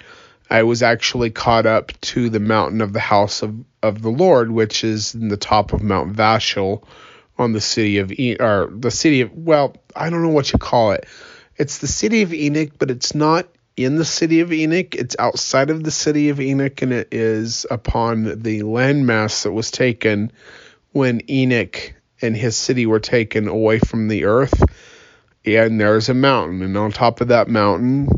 I 0.49 0.63
was 0.63 0.83
actually 0.83 1.31
caught 1.31 1.67
up 1.67 1.93
to 2.03 2.31
the 2.31 2.41
mountain 2.41 2.81
of 2.81 2.93
the 2.93 3.01
house 3.01 3.43
of 3.43 3.55
of 3.83 4.03
the 4.03 4.11
Lord, 4.11 4.51
which 4.51 4.83
is 4.83 5.15
in 5.15 5.29
the 5.29 5.37
top 5.37 5.73
of 5.73 5.83
Mount 5.83 6.15
Vashel, 6.15 6.87
on 7.39 7.53
the 7.53 7.61
city 7.61 7.99
of 7.99 8.13
e- 8.13 8.37
or 8.39 8.69
the 8.73 8.91
city 8.91 9.21
of 9.21 9.33
well, 9.33 9.77
I 9.95 10.11
don't 10.11 10.23
know 10.23 10.31
what 10.31 10.53
you 10.53 10.59
call 10.59 10.93
it. 10.93 11.07
It's 11.57 11.79
the 11.79 11.87
city 11.87 12.23
of 12.23 12.35
Enoch, 12.35 12.73
but 12.79 12.91
it's 12.91 13.15
not 13.15 13.49
in 13.77 13.97
the 13.97 14.05
city 14.05 14.41
of 14.41 14.53
Enoch. 14.53 14.95
It's 14.95 15.17
outside 15.19 15.71
of 15.71 15.85
the 15.85 15.91
city 15.91 16.31
of 16.31 16.41
Enoch, 16.41 16.81
and 16.83 16.93
it 16.93 17.09
is 17.13 17.67
upon 17.71 18.25
the 18.43 18.63
landmass 18.63 19.43
that 19.43 19.53
was 19.53 19.71
taken 19.71 20.33
when 20.93 21.21
Enoch 21.31 21.95
and 22.23 22.37
his 22.37 22.57
city 22.57 22.87
were 22.87 23.01
taken 23.01 23.49
away 23.49 23.79
from 23.79 24.09
the 24.09 24.25
earth. 24.25 24.63
And 25.45 25.81
there's 25.81 26.09
a 26.09 26.15
mountain, 26.15 26.63
and 26.63 26.77
on 26.77 26.91
top 26.91 27.21
of 27.21 27.29
that 27.29 27.49
mountain, 27.49 28.09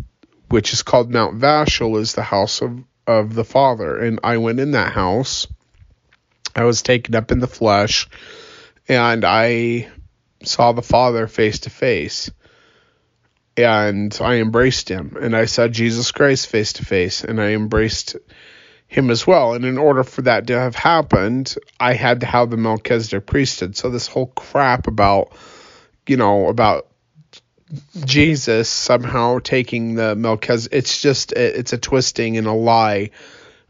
which 0.49 0.73
is 0.73 0.83
called 0.83 1.13
Mount 1.13 1.37
Vashel, 1.37 1.99
is 1.99 2.15
the 2.15 2.23
house 2.23 2.63
of, 2.63 2.83
of 3.07 3.35
the 3.35 3.45
Father. 3.45 3.99
And 3.99 4.21
I 4.25 4.39
went 4.39 4.61
in 4.61 4.71
that 4.71 4.93
house. 4.93 5.47
I 6.57 6.65
was 6.65 6.83
taken 6.83 7.15
up 7.15 7.31
in 7.31 7.41
the 7.41 7.47
flesh, 7.47 8.09
and 8.89 9.25
I 9.25 9.89
saw 10.43 10.73
the 10.73 10.83
Father 10.83 11.27
face 11.27 11.61
to 11.61 11.71
face 11.71 12.31
and 13.57 14.17
I 14.21 14.37
embraced 14.37 14.89
him 14.89 15.17
and 15.21 15.37
I 15.37 15.45
saw 15.45 15.69
Jesus 15.69 16.11
Christ 16.13 16.47
face 16.47 16.75
to 16.75 16.85
face 16.85 17.25
and 17.25 17.41
I 17.41 17.51
embraced 17.51 18.17
him 18.87 19.11
as 19.11 19.27
well. 19.27 19.53
And 19.53 19.65
in 19.65 19.77
order 19.77 20.03
for 20.05 20.23
that 20.23 20.47
to 20.47 20.59
have 20.59 20.75
happened, 20.75 21.55
I 21.79 21.93
had 21.93 22.21
to 22.21 22.27
have 22.27 22.51
the 22.51 22.57
Melchizedek 22.57 23.27
priesthood. 23.27 23.77
So 23.77 23.91
this 23.91 24.07
whole 24.07 24.29
crap 24.29 24.87
about, 24.87 25.33
you 26.07 26.17
know, 26.17 26.49
about 26.49 26.87
Jesus 28.07 28.71
somehow 28.71 29.41
taking 29.41 29.95
the 29.95 30.15
Melchizedek, 30.15 30.79
it's 30.79 31.03
just, 31.03 31.33
it's 31.33 31.75
a 31.75 31.79
twisting 31.79 32.39
and 32.39 32.47
a 32.47 32.53
lie 32.53 33.11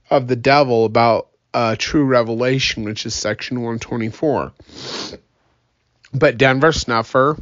of 0.09 0.28
the 0.28 0.37
devil 0.37 0.85
about 0.85 1.28
uh, 1.54 1.76
true 1.78 2.04
revelation, 2.04 2.84
which 2.84 3.06
is 3.06 3.14
section 3.14 3.58
124. 3.58 4.52
But 6.12 6.38
Denver 6.38 6.72
Snuffer 6.72 7.37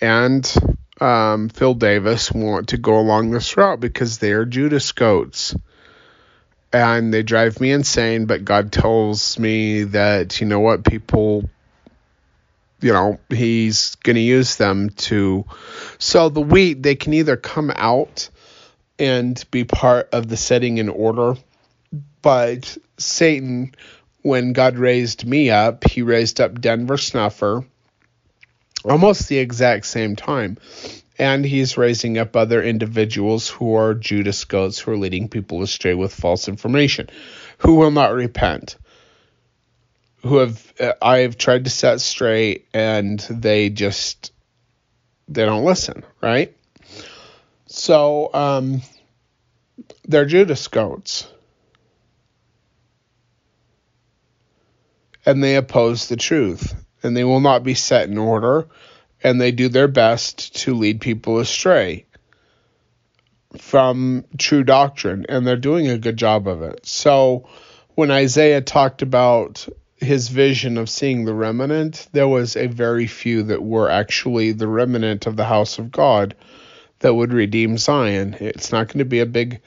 and 0.00 0.54
um, 1.00 1.48
Phil 1.48 1.74
Davis 1.74 2.32
want 2.32 2.68
to 2.68 2.78
go 2.78 2.98
along 2.98 3.30
this 3.30 3.56
route 3.56 3.80
because 3.80 4.18
they 4.18 4.32
are 4.32 4.44
Judas 4.44 4.92
goats. 4.92 5.54
And 6.72 7.14
they 7.14 7.22
drive 7.22 7.60
me 7.60 7.72
insane, 7.72 8.26
but 8.26 8.44
God 8.44 8.72
tells 8.72 9.38
me 9.38 9.84
that, 9.84 10.40
you 10.40 10.46
know 10.46 10.60
what, 10.60 10.84
people, 10.84 11.48
you 12.80 12.92
know, 12.92 13.18
He's 13.30 13.94
going 13.96 14.16
to 14.16 14.22
use 14.22 14.56
them 14.56 14.90
to. 14.90 15.44
So 15.98 16.28
the 16.28 16.40
wheat, 16.40 16.82
they 16.82 16.96
can 16.96 17.14
either 17.14 17.36
come 17.36 17.72
out 17.74 18.28
and 18.98 19.42
be 19.50 19.64
part 19.64 20.08
of 20.12 20.28
the 20.28 20.36
setting 20.36 20.78
in 20.78 20.88
order, 20.88 21.36
but 22.26 22.76
Satan, 22.98 23.72
when 24.22 24.52
God 24.52 24.78
raised 24.78 25.24
me 25.24 25.48
up, 25.48 25.84
He 25.84 26.02
raised 26.02 26.40
up 26.40 26.60
Denver 26.60 26.96
Snuffer 26.96 27.64
almost 28.84 29.28
the 29.28 29.38
exact 29.38 29.86
same 29.86 30.16
time. 30.16 30.58
And 31.20 31.44
he's 31.44 31.78
raising 31.78 32.18
up 32.18 32.34
other 32.34 32.60
individuals 32.60 33.48
who 33.48 33.76
are 33.76 33.94
Judas 33.94 34.44
goats 34.44 34.80
who 34.80 34.90
are 34.90 34.96
leading 34.96 35.28
people 35.28 35.62
astray 35.62 35.94
with 35.94 36.12
false 36.12 36.48
information, 36.48 37.10
who 37.58 37.76
will 37.76 37.92
not 37.92 38.12
repent, 38.12 38.76
who 40.24 40.38
have 40.38 40.72
uh, 40.80 40.94
I 41.00 41.18
have 41.18 41.38
tried 41.38 41.62
to 41.62 41.70
set 41.70 42.00
straight, 42.00 42.66
and 42.74 43.20
they 43.30 43.70
just 43.70 44.32
they 45.28 45.44
don't 45.44 45.64
listen, 45.64 46.02
right? 46.20 46.56
So 47.66 48.34
um, 48.34 48.82
they're 50.08 50.26
Judas 50.26 50.66
goats. 50.66 51.28
And 55.26 55.42
they 55.42 55.56
oppose 55.56 56.08
the 56.08 56.16
truth 56.16 56.74
and 57.02 57.16
they 57.16 57.24
will 57.24 57.40
not 57.40 57.62
be 57.62 57.74
set 57.74 58.08
in 58.08 58.18
order, 58.18 58.66
and 59.22 59.40
they 59.40 59.52
do 59.52 59.68
their 59.68 59.88
best 59.88 60.56
to 60.56 60.74
lead 60.74 61.00
people 61.00 61.38
astray 61.38 62.06
from 63.58 64.24
true 64.38 64.64
doctrine, 64.64 65.26
and 65.28 65.46
they're 65.46 65.56
doing 65.56 65.88
a 65.88 65.98
good 65.98 66.16
job 66.16 66.48
of 66.48 66.62
it. 66.62 66.84
So 66.86 67.48
when 67.94 68.10
Isaiah 68.10 68.60
talked 68.60 69.02
about 69.02 69.68
his 69.96 70.28
vision 70.28 70.76
of 70.76 70.90
seeing 70.90 71.24
the 71.24 71.34
remnant, 71.34 72.08
there 72.12 72.28
was 72.28 72.56
a 72.56 72.66
very 72.66 73.06
few 73.06 73.44
that 73.44 73.62
were 73.62 73.88
actually 73.88 74.52
the 74.52 74.68
remnant 74.68 75.26
of 75.26 75.36
the 75.36 75.44
house 75.44 75.78
of 75.78 75.90
God 75.90 76.34
that 76.98 77.14
would 77.14 77.32
redeem 77.32 77.78
Zion. 77.78 78.36
It's 78.40 78.72
not 78.72 78.88
going 78.88 78.98
to 78.98 79.04
be 79.04 79.20
a 79.20 79.26
big 79.26 79.60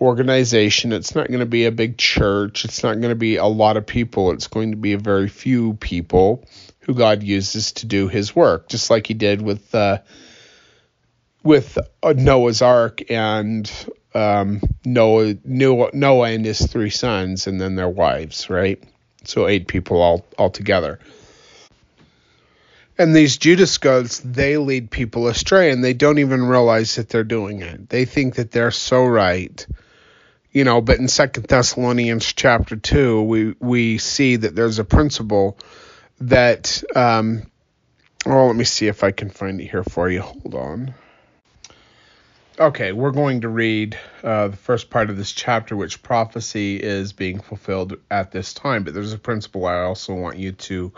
organization. 0.00 0.92
It's 0.92 1.14
not 1.14 1.28
going 1.28 1.40
to 1.40 1.46
be 1.46 1.66
a 1.66 1.72
big 1.72 1.98
church. 1.98 2.64
It's 2.64 2.82
not 2.82 2.94
going 2.94 3.10
to 3.10 3.14
be 3.14 3.36
a 3.36 3.46
lot 3.46 3.76
of 3.76 3.86
people. 3.86 4.32
It's 4.32 4.46
going 4.46 4.70
to 4.70 4.76
be 4.76 4.94
a 4.94 4.98
very 4.98 5.28
few 5.28 5.74
people 5.74 6.44
who 6.80 6.94
God 6.94 7.22
uses 7.22 7.72
to 7.72 7.86
do 7.86 8.08
His 8.08 8.34
work, 8.34 8.68
just 8.68 8.90
like 8.90 9.06
He 9.06 9.14
did 9.14 9.42
with 9.42 9.74
uh, 9.74 9.98
with 11.42 11.78
uh, 12.02 12.14
Noah's 12.16 12.62
Ark 12.62 13.10
and 13.10 13.70
um, 14.14 14.60
Noah, 14.84 15.36
Noah, 15.44 15.90
Noah 15.92 16.30
and 16.30 16.44
his 16.44 16.66
three 16.66 16.90
sons, 16.90 17.46
and 17.46 17.60
then 17.60 17.76
their 17.76 17.88
wives, 17.88 18.50
right? 18.50 18.82
So 19.24 19.46
eight 19.46 19.68
people 19.68 20.00
all 20.00 20.26
all 20.38 20.50
together. 20.50 20.98
And 22.98 23.16
these 23.16 23.38
Judas 23.38 23.78
goats, 23.78 24.20
they 24.22 24.58
lead 24.58 24.90
people 24.90 25.28
astray, 25.28 25.70
and 25.70 25.82
they 25.82 25.94
don't 25.94 26.18
even 26.18 26.44
realize 26.44 26.96
that 26.96 27.08
they're 27.08 27.24
doing 27.24 27.62
it. 27.62 27.88
They 27.88 28.04
think 28.04 28.34
that 28.34 28.50
they're 28.50 28.70
so 28.70 29.04
right 29.04 29.66
you 30.52 30.64
know 30.64 30.80
but 30.80 30.98
in 30.98 31.08
second 31.08 31.46
thessalonians 31.46 32.32
chapter 32.32 32.76
2 32.76 33.22
we 33.22 33.54
we 33.60 33.98
see 33.98 34.36
that 34.36 34.54
there's 34.54 34.78
a 34.78 34.84
principle 34.84 35.58
that 36.20 36.82
um 36.94 37.42
well 38.26 38.46
let 38.46 38.56
me 38.56 38.64
see 38.64 38.88
if 38.88 39.04
i 39.04 39.10
can 39.10 39.30
find 39.30 39.60
it 39.60 39.66
here 39.70 39.84
for 39.84 40.08
you. 40.08 40.20
Hold 40.20 40.54
on. 40.54 40.94
Okay 42.58 42.92
we're 42.92 43.12
going 43.12 43.42
to 43.42 43.48
read 43.48 43.98
uh, 44.22 44.48
the 44.48 44.56
first 44.56 44.90
part 44.90 45.08
of 45.08 45.16
this 45.16 45.32
chapter 45.32 45.76
which 45.76 46.02
prophecy 46.02 46.76
is 46.76 47.12
being 47.12 47.40
fulfilled 47.40 47.96
at 48.10 48.32
this 48.32 48.52
time 48.52 48.84
but 48.84 48.92
there's 48.92 49.14
a 49.14 49.18
principle 49.18 49.66
i 49.66 49.80
also 49.80 50.14
want 50.14 50.36
you 50.36 50.52
to 50.52 50.92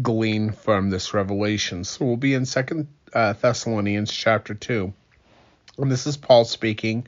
glean 0.00 0.50
from 0.50 0.90
this 0.90 1.14
revelation. 1.14 1.84
So 1.84 2.04
we'll 2.04 2.16
be 2.16 2.34
in 2.34 2.46
second 2.46 2.88
uh, 3.12 3.34
thessalonians 3.34 4.12
chapter 4.12 4.54
2 4.54 4.92
and 5.78 5.90
this 5.90 6.06
is 6.06 6.16
paul 6.16 6.44
speaking 6.44 7.06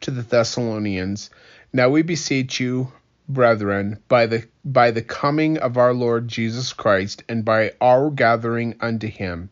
to 0.00 0.10
the 0.10 0.22
Thessalonians, 0.22 1.30
Now 1.72 1.88
we 1.88 2.02
beseech 2.02 2.60
you, 2.60 2.92
brethren, 3.28 3.98
by 4.08 4.26
the 4.26 4.46
by 4.64 4.90
the 4.90 5.02
coming 5.02 5.58
of 5.58 5.76
our 5.76 5.92
Lord 5.92 6.28
Jesus 6.28 6.72
Christ, 6.72 7.24
and 7.28 7.44
by 7.44 7.72
our 7.80 8.10
gathering 8.10 8.74
unto 8.80 9.06
him, 9.06 9.50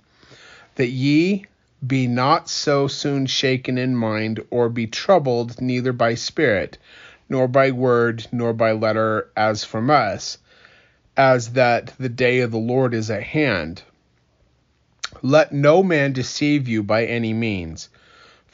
that 0.77 0.89
ye 0.89 1.47
be 1.87 2.07
not 2.07 2.49
so 2.49 2.89
soon 2.89 3.27
shaken 3.27 3.77
in 3.79 3.95
mind, 3.95 4.43
or 4.51 4.69
be 4.69 4.87
troubled 4.87 5.61
neither 5.61 5.93
by 5.93 6.15
spirit, 6.15 6.79
nor 7.29 7.49
by 7.49 7.71
word, 7.71 8.27
nor 8.33 8.53
by 8.53 8.73
letter, 8.73 9.29
as 9.37 9.65
from 9.65 9.91
us, 9.91 10.39
as 11.17 11.53
that 11.53 11.93
the 11.99 12.09
day 12.09 12.41
of 12.41 12.51
the 12.51 12.59
Lord 12.59 12.95
is 12.95 13.11
at 13.11 13.23
hand. 13.23 13.83
Let 15.23 15.53
no 15.53 15.83
man 15.83 16.13
deceive 16.13 16.69
you 16.69 16.83
by 16.83 17.05
any 17.05 17.33
means, 17.33 17.89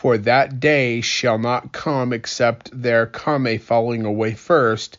for 0.03 0.19
that 0.19 0.59
day 0.59 1.01
shall 1.01 1.39
not 1.39 1.71
come 1.71 2.13
except 2.13 2.69
there 2.73 3.07
come 3.07 3.47
a 3.47 3.57
falling 3.57 4.05
away 4.05 4.35
first, 4.35 4.99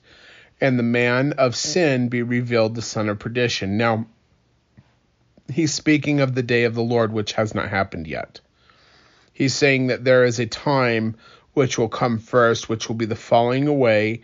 and 0.61 0.79
the 0.79 0.83
man 0.83 1.33
of 1.33 1.57
sin 1.57 2.07
be 2.07 2.21
revealed, 2.21 2.73
the 2.73 2.81
son 2.81 3.09
of 3.09 3.19
perdition. 3.19 3.75
Now, 3.75 4.05
he's 5.51 5.73
speaking 5.73 6.21
of 6.21 6.35
the 6.35 6.41
day 6.41 6.63
of 6.63 6.73
the 6.73 6.81
Lord, 6.81 7.11
which 7.11 7.33
has 7.33 7.53
not 7.53 7.67
happened 7.67 8.07
yet. 8.07 8.39
He's 9.33 9.53
saying 9.53 9.87
that 9.87 10.05
there 10.05 10.23
is 10.23 10.39
a 10.39 10.45
time 10.45 11.17
which 11.51 11.77
will 11.77 11.89
come 11.89 12.17
first, 12.17 12.69
which 12.69 12.87
will 12.87 12.95
be 12.95 13.03
the 13.03 13.17
falling 13.17 13.67
away, 13.67 14.21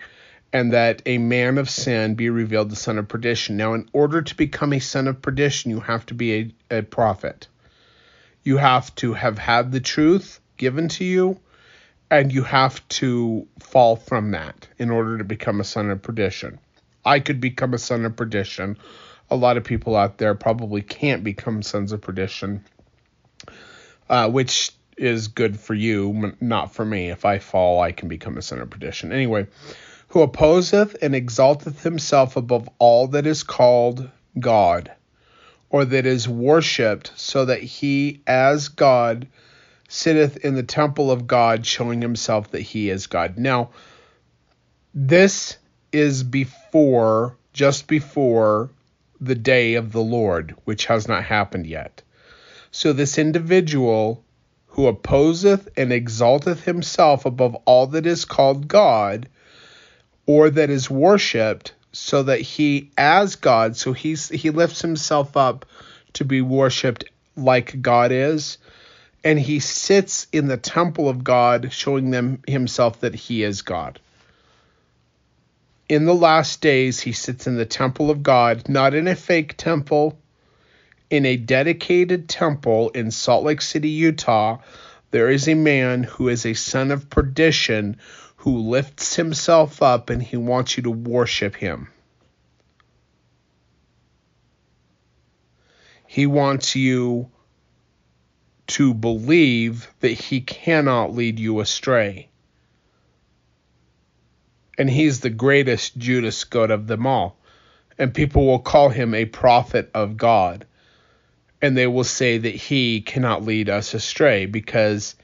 and 0.53 0.71
that 0.71 1.01
a 1.05 1.17
man 1.17 1.57
of 1.57 1.69
sin 1.69 2.15
be 2.15 2.29
revealed, 2.29 2.69
the 2.69 2.77
son 2.77 2.97
of 2.97 3.09
perdition. 3.09 3.57
Now, 3.57 3.73
in 3.73 3.89
order 3.91 4.21
to 4.21 4.37
become 4.37 4.71
a 4.71 4.79
son 4.79 5.09
of 5.09 5.21
perdition, 5.21 5.71
you 5.71 5.81
have 5.81 6.05
to 6.05 6.13
be 6.13 6.53
a, 6.71 6.77
a 6.77 6.83
prophet. 6.83 7.49
You 8.43 8.55
have 8.55 8.95
to 8.95 9.11
have 9.11 9.37
had 9.37 9.73
the 9.73 9.81
truth 9.81 10.38
given 10.59 10.89
to 10.89 11.03
you, 11.03 11.39
and 12.11 12.31
you 12.31 12.43
have 12.43 12.87
to 12.89 13.47
fall 13.59 13.95
from 13.95 14.31
that 14.31 14.67
in 14.77 14.91
order 14.91 15.17
to 15.17 15.23
become 15.23 15.59
a 15.59 15.63
son 15.63 15.89
of 15.89 16.03
perdition. 16.03 16.59
I 17.03 17.19
could 17.19 17.41
become 17.41 17.73
a 17.73 17.79
son 17.79 18.05
of 18.05 18.15
perdition. 18.15 18.77
A 19.31 19.35
lot 19.35 19.57
of 19.57 19.63
people 19.63 19.95
out 19.95 20.19
there 20.19 20.35
probably 20.35 20.83
can't 20.83 21.23
become 21.23 21.63
sons 21.63 21.91
of 21.91 22.01
perdition, 22.01 22.63
uh, 24.09 24.29
which 24.29 24.71
is 24.97 25.29
good 25.29 25.59
for 25.59 25.73
you, 25.73 26.35
not 26.41 26.73
for 26.73 26.83
me. 26.83 27.09
If 27.09 27.25
I 27.25 27.39
fall, 27.39 27.79
I 27.79 27.91
can 27.91 28.09
become 28.09 28.37
a 28.37 28.41
son 28.41 28.59
of 28.59 28.69
perdition. 28.69 29.13
Anyway, 29.13 29.47
who 30.09 30.21
opposeth 30.21 30.97
and 31.01 31.15
exalteth 31.15 31.83
himself 31.83 32.35
above 32.35 32.67
all 32.79 33.07
that 33.09 33.25
is 33.25 33.43
called 33.43 34.09
God, 34.39 34.91
or 35.69 35.85
that 35.85 36.05
is 36.05 36.27
worshipped, 36.27 37.11
so 37.15 37.45
that 37.45 37.61
he, 37.61 38.21
as 38.27 38.67
God, 38.67 39.27
sitteth 39.89 40.37
in 40.37 40.55
the 40.55 40.63
temple 40.63 41.11
of 41.11 41.27
God, 41.27 41.65
showing 41.65 42.01
himself 42.01 42.51
that 42.51 42.61
he 42.61 42.89
is 42.89 43.07
God. 43.07 43.37
Now, 43.37 43.71
this 44.93 45.57
is 45.91 46.23
before, 46.23 47.35
just 47.51 47.87
before 47.87 48.69
the 49.19 49.35
day 49.35 49.73
of 49.73 49.91
the 49.91 50.01
Lord, 50.01 50.55
which 50.63 50.85
has 50.85 51.07
not 51.07 51.25
happened 51.25 51.67
yet. 51.67 52.01
So, 52.71 52.93
this 52.93 53.17
individual 53.17 54.23
who 54.67 54.87
opposeth 54.87 55.67
and 55.75 55.91
exalteth 55.91 56.63
himself 56.63 57.25
above 57.25 57.55
all 57.65 57.87
that 57.87 58.05
is 58.05 58.23
called 58.25 58.67
God, 58.67 59.27
or 60.27 60.51
that 60.51 60.69
is 60.69 60.89
worshipped, 60.89 61.73
so 61.91 62.21
that 62.23 62.39
he, 62.39 62.91
as 62.95 63.35
God, 63.35 63.75
so 63.75 63.93
he's 63.93 64.29
he 64.29 64.51
lifts 64.51 64.83
himself 64.83 65.35
up 65.35 65.65
to 66.13 66.23
be 66.23 66.41
worshipped 66.41 67.05
like 67.35 67.81
God 67.81 68.11
is, 68.11 68.59
and 69.23 69.39
he 69.39 69.59
sits 69.59 70.27
in 70.31 70.47
the 70.47 70.57
temple 70.57 71.09
of 71.09 71.23
God, 71.23 71.71
showing 71.71 72.11
them 72.11 72.41
himself 72.47 73.01
that 73.01 73.15
he 73.15 73.43
is 73.43 73.61
God. 73.61 73.99
In 75.89 76.05
the 76.05 76.15
last 76.15 76.61
days, 76.61 76.99
he 76.99 77.11
sits 77.11 77.47
in 77.47 77.57
the 77.57 77.65
temple 77.65 78.11
of 78.11 78.23
God, 78.23 78.69
not 78.69 78.93
in 78.93 79.07
a 79.07 79.15
fake 79.15 79.57
temple, 79.57 80.19
in 81.09 81.25
a 81.25 81.35
dedicated 81.35 82.29
temple 82.29 82.89
in 82.89 83.11
Salt 83.11 83.43
Lake 83.43 83.61
City, 83.61 83.89
Utah. 83.89 84.59
There 85.11 85.29
is 85.29 85.47
a 85.47 85.55
man 85.55 86.03
who 86.03 86.29
is 86.29 86.45
a 86.45 86.53
son 86.53 86.91
of 86.91 87.09
perdition 87.09 87.97
who 88.37 88.69
lifts 88.69 89.15
himself 89.15 89.81
up 89.81 90.09
and 90.09 90.21
he 90.21 90.37
wants 90.37 90.77
you 90.77 90.83
to 90.83 90.91
worship 90.91 91.55
him. 91.55 91.89
He 96.05 96.25
wants 96.25 96.75
you 96.75 97.29
to 98.69 98.93
believe 98.93 99.89
that 99.99 100.11
he 100.11 100.41
cannot 100.41 101.15
lead 101.15 101.39
you 101.39 101.59
astray. 101.59 102.29
And 104.77 104.89
he's 104.89 105.19
the 105.19 105.31
greatest 105.31 105.97
Judas 105.97 106.37
Iscariot 106.37 106.71
of 106.71 106.87
them 106.87 107.07
all. 107.07 107.37
And 107.97 108.13
people 108.13 108.45
will 108.45 108.59
call 108.59 108.89
him 108.89 109.13
a 109.13 109.25
prophet 109.25 109.89
of 109.93 110.17
God. 110.17 110.65
And 111.61 111.75
they 111.75 111.87
will 111.87 112.03
say 112.03 112.37
that 112.37 112.55
he 112.55 113.01
cannot 113.01 113.43
lead 113.43 113.69
us 113.69 113.93
astray 113.93 114.45
because 114.45 115.15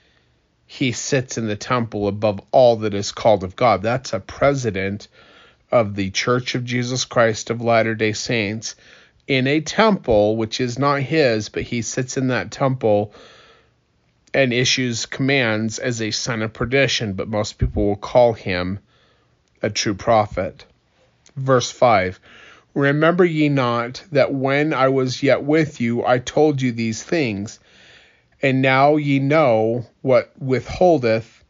he 0.66 0.92
sits 0.92 1.38
in 1.38 1.48
the 1.48 1.56
temple 1.56 2.08
above 2.08 2.42
all 2.52 2.78
that 2.78 2.96
is 2.96 3.12
called 3.12 3.44
of 3.44 3.56
God. 3.56 3.84
That's 3.84 4.12
a 4.12 4.20
president 4.20 5.08
of 5.72 5.96
the 5.96 6.10
Church 6.10 6.56
of 6.56 6.66
Jesus 6.66 7.06
Christ 7.06 7.52
of 7.52 7.62
Latter 7.62 7.94
day 7.94 8.14
Saints 8.14 8.76
in 9.28 9.48
a 9.48 9.62
temple 9.62 10.36
which 10.36 10.60
is 10.60 10.78
not 10.78 11.02
his, 11.02 11.50
but 11.50 11.64
he 11.64 11.82
sits 11.82 12.18
in 12.18 12.28
that 12.28 12.52
temple 12.52 13.14
and 14.36 14.52
issues 14.52 15.06
commands 15.06 15.80
as 15.80 16.02
a 16.02 16.12
son 16.12 16.42
of 16.42 16.52
perdition, 16.52 17.14
but 17.14 17.30
most 17.30 17.58
people 17.58 17.88
will 17.88 17.96
call 17.96 18.34
him 18.34 18.80
a 19.62 19.70
true 19.70 19.96
prophet. 19.96 20.66
Verse 21.36 21.72
5 21.72 22.20
Remember 22.74 23.24
ye 23.24 23.48
not 23.48 24.04
that 24.12 24.34
when 24.34 24.74
I 24.74 24.90
was 24.90 25.24
yet 25.24 25.44
with 25.44 25.80
you, 25.80 26.06
I 26.06 26.20
told 26.20 26.62
you 26.62 26.74
these 26.74 27.02
things 27.02 27.60
and 28.42 28.62
now 28.62 28.98
ye 28.98 29.20
know 29.20 29.86
what 30.02 30.32
withholdeth 30.38 31.44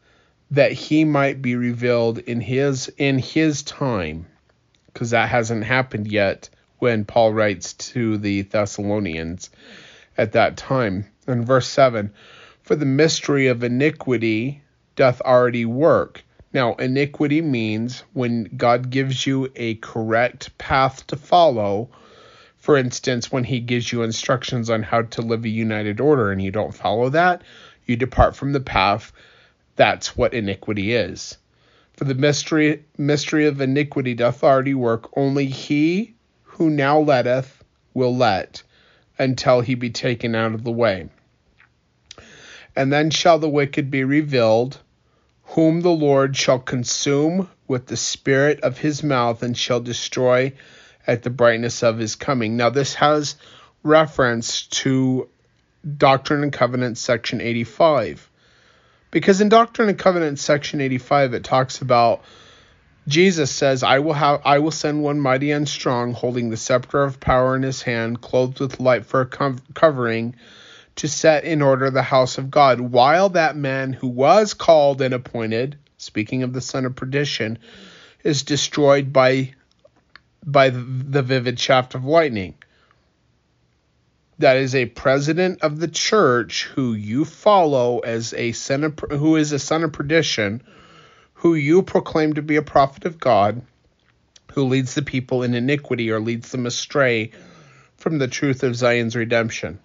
that 0.52 0.72
he 0.72 1.04
might 1.04 1.42
be 1.42 1.56
revealed 1.56 2.20
in 2.20 2.40
his 2.40 2.90
in 2.98 3.18
his 3.18 3.64
time 3.64 4.28
because 4.86 5.10
that 5.10 5.28
hasn't 5.28 5.64
happened 5.64 6.08
yet 6.08 6.50
when 6.78 7.04
Paul 7.04 7.34
writes 7.34 7.74
to 7.74 8.18
the 8.18 8.44
Thessalonians 8.44 9.50
at 10.18 10.34
that 10.34 10.56
time. 10.56 11.06
In 11.28 11.44
verse 11.44 11.68
7, 11.68 12.14
for 12.66 12.76
the 12.76 12.86
mystery 12.86 13.46
of 13.46 13.64
iniquity 13.64 14.60
doth 14.96 15.22
already 15.22 15.66
work. 15.66 16.24
Now, 16.52 16.74
iniquity 16.74 17.40
means 17.40 18.04
when 18.14 18.46
God 18.58 18.90
gives 18.90 19.28
you 19.28 19.52
a 19.56 19.76
correct 19.76 20.58
path 20.58 21.06
to 21.08 21.16
follow, 21.16 21.90
for 22.58 22.76
instance, 22.76 23.32
when 23.32 23.44
he 23.44 23.60
gives 23.60 23.92
you 23.92 24.02
instructions 24.02 24.72
on 24.72 24.82
how 24.82 25.04
to 25.04 25.22
live 25.22 25.46
a 25.46 25.50
united 25.50 26.00
order 26.00 26.32
and 26.32 26.42
you 26.42 26.50
don't 26.50 26.74
follow 26.74 27.10
that, 27.10 27.44
you 27.86 27.96
depart 27.96 28.36
from 28.36 28.52
the 28.52 28.60
path. 28.60 29.14
That's 29.76 30.18
what 30.18 30.34
iniquity 30.34 30.94
is. 30.94 31.38
For 31.94 32.06
the 32.06 32.16
mystery 32.16 32.84
mystery 32.98 33.46
of 33.46 33.62
iniquity 33.62 34.16
doth 34.16 34.44
already 34.44 34.74
work, 34.74 35.16
only 35.16 35.46
he 35.46 36.16
who 36.42 36.72
now 36.72 36.98
letteth 36.98 37.64
will 37.94 38.18
let 38.18 38.64
until 39.20 39.62
he 39.62 39.76
be 39.76 39.92
taken 39.92 40.34
out 40.34 40.56
of 40.56 40.64
the 40.64 40.72
way. 40.72 41.10
And 42.76 42.92
then 42.92 43.10
shall 43.10 43.40
the 43.40 43.50
wicked 43.50 43.90
be 43.90 44.04
revealed, 44.04 44.80
whom 45.44 45.82
the 45.82 45.90
Lord 45.90 46.36
shall 46.36 46.60
consume 46.60 47.50
with 47.68 47.88
the 47.88 47.98
spirit 47.98 48.62
of 48.62 48.78
his 48.78 49.04
mouth 49.04 49.44
and 49.44 49.58
shall 49.58 49.80
destroy 49.80 50.54
at 51.08 51.24
the 51.24 51.30
brightness 51.30 51.84
of 51.84 51.98
his 51.98 52.16
coming. 52.16 52.58
Now, 52.58 52.70
this 52.70 52.96
has 52.96 53.36
reference 53.84 54.64
to 54.68 55.30
Doctrine 55.98 56.44
and 56.44 56.52
Covenants, 56.52 57.00
section 57.00 57.42
85. 57.42 58.30
Because 59.12 59.40
in 59.40 59.50
Doctrine 59.50 59.90
and 59.90 59.98
Covenants, 59.98 60.42
section 60.42 60.82
85, 60.82 61.36
it 61.36 61.44
talks 61.44 61.82
about 61.82 62.24
Jesus 63.08 63.52
says, 63.52 63.84
I 63.84 64.00
will 64.00 64.14
have 64.14 64.42
I 64.44 64.60
will 64.60 64.72
send 64.72 65.04
one 65.04 65.20
mighty 65.20 65.52
and 65.52 65.70
strong, 65.70 66.14
holding 66.14 66.50
the 66.50 66.58
scepter 66.58 67.04
of 67.04 67.20
power 67.20 67.56
in 67.56 67.62
his 67.62 67.84
hand, 67.84 68.22
clothed 68.22 68.60
with 68.60 68.80
light 68.80 69.06
for 69.06 69.22
a 69.22 69.26
covering, 69.76 70.36
to 70.98 71.08
set 71.08 71.44
in 71.44 71.62
order 71.62 71.90
the 71.90 72.02
house 72.02 72.38
of 72.38 72.50
God, 72.50 72.80
while 72.80 73.30
that 73.30 73.56
man 73.56 73.94
who 73.94 74.08
was 74.08 74.54
called 74.54 75.02
and 75.02 75.14
appointed, 75.14 75.78
speaking 75.98 76.44
of 76.44 76.54
the 76.54 76.62
son 76.62 76.86
of 76.86 76.96
perdition, 76.96 77.58
is 78.24 78.44
destroyed 78.44 79.12
by 79.12 79.54
by 80.46 80.70
the 80.70 81.24
vivid 81.24 81.60
shaft 81.60 81.96
of 81.96 82.06
lightning. 82.06 82.54
That 84.38 84.58
is 84.58 84.76
a 84.76 84.86
president 84.86 85.62
of 85.64 85.80
the 85.80 85.88
church 85.88 86.66
who 86.76 86.94
you 86.94 87.26
follow 87.26 88.00
as 88.00 88.34
a 88.34 88.52
son 88.52 88.84
of, 88.84 89.00
who 89.10 89.38
is 89.38 89.52
a 89.52 89.60
son 89.60 89.84
of 89.84 89.94
perdition, 89.94 90.62
who 91.34 91.56
you 91.56 91.82
proclaim 91.82 92.34
to 92.34 92.42
be 92.42 92.58
a 92.58 92.62
prophet 92.62 93.06
of 93.06 93.20
God, 93.20 93.62
who 94.54 94.66
leads 94.66 94.94
the 94.94 95.02
people 95.02 95.42
in 95.42 95.56
iniquity 95.56 96.12
or 96.12 96.20
leads 96.20 96.52
them 96.52 96.66
astray 96.66 97.32
from 97.98 98.20
the 98.20 98.28
truth 98.28 98.62
of 98.64 98.76
Zion's 98.76 99.16
redemption. 99.16 99.80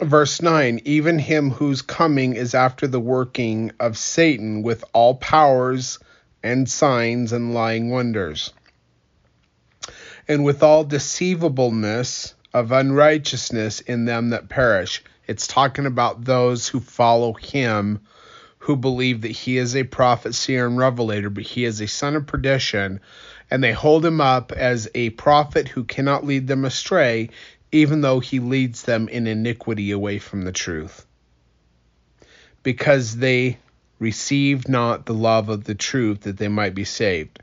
Verse 0.00 0.42
9 0.42 0.80
Even 0.84 1.18
him 1.18 1.50
whose 1.50 1.82
coming 1.82 2.34
is 2.34 2.54
after 2.54 2.86
the 2.86 3.00
working 3.00 3.72
of 3.78 3.96
Satan 3.96 4.62
with 4.62 4.84
all 4.92 5.14
powers 5.14 5.98
and 6.42 6.68
signs 6.68 7.32
and 7.32 7.54
lying 7.54 7.90
wonders. 7.90 8.52
And 10.26 10.44
with 10.44 10.62
all 10.62 10.84
deceivableness 10.84 12.34
of 12.54 12.70
unrighteousness 12.70 13.80
in 13.80 14.04
them 14.04 14.30
that 14.30 14.48
perish. 14.48 15.02
It's 15.26 15.46
talking 15.46 15.86
about 15.86 16.24
those 16.24 16.68
who 16.68 16.80
follow 16.80 17.32
him, 17.32 18.00
who 18.58 18.76
believe 18.76 19.22
that 19.22 19.32
he 19.32 19.58
is 19.58 19.74
a 19.74 19.82
prophet, 19.82 20.34
seer, 20.34 20.66
and 20.66 20.78
revelator, 20.78 21.30
but 21.30 21.42
he 21.42 21.64
is 21.64 21.80
a 21.80 21.88
son 21.88 22.14
of 22.14 22.26
perdition, 22.26 23.00
and 23.50 23.62
they 23.62 23.72
hold 23.72 24.06
him 24.06 24.20
up 24.20 24.52
as 24.52 24.88
a 24.94 25.10
prophet 25.10 25.68
who 25.68 25.84
cannot 25.84 26.24
lead 26.24 26.46
them 26.46 26.64
astray 26.64 27.30
even 27.74 28.02
though 28.02 28.20
he 28.20 28.38
leads 28.38 28.84
them 28.84 29.08
in 29.08 29.26
iniquity 29.26 29.90
away 29.90 30.20
from 30.20 30.42
the 30.42 30.52
truth. 30.52 31.04
Because 32.62 33.16
they 33.16 33.58
received 33.98 34.68
not 34.68 35.06
the 35.06 35.12
love 35.12 35.48
of 35.48 35.64
the 35.64 35.74
truth 35.74 36.20
that 36.20 36.36
they 36.36 36.46
might 36.46 36.76
be 36.76 36.84
saved. 36.84 37.40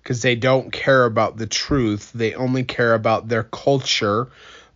Because 0.00 0.22
they 0.22 0.36
don't 0.36 0.72
care 0.72 1.04
about 1.04 1.36
the 1.36 1.48
truth, 1.48 2.12
they 2.14 2.32
only 2.34 2.62
care 2.62 2.94
about 2.94 3.26
their 3.26 3.42
culture, 3.42 4.28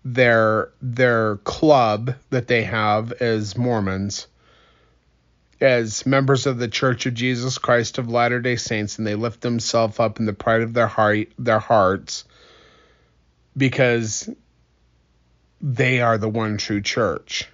their 0.05 0.71
their 0.83 1.37
club 1.37 2.17
that 2.31 2.49
they 2.49 2.65
have 2.65 3.13
as 3.13 3.57
Mormons, 3.57 4.27
as 5.61 6.05
members 6.05 6.47
of 6.47 6.59
the 6.59 6.69
Church 6.69 7.07
of 7.07 7.15
Jesus 7.15 7.59
Christ 7.59 7.99
of 7.99 8.11
Latter-day 8.11 8.57
Saints, 8.57 8.99
and 8.99 9.07
they 9.07 9.15
lift 9.15 9.41
themselves 9.41 10.01
up 10.01 10.19
in 10.19 10.27
the 10.27 10.33
pride 10.33 10.63
of 10.63 10.75
their 10.75 10.89
heart, 10.89 11.29
their 11.39 11.61
hearts, 11.61 12.25
because 13.57 14.29
they 15.61 16.01
are 16.01 16.19
the 16.19 16.29
one 16.29 16.59
true 16.59 16.81
church. 16.81 17.49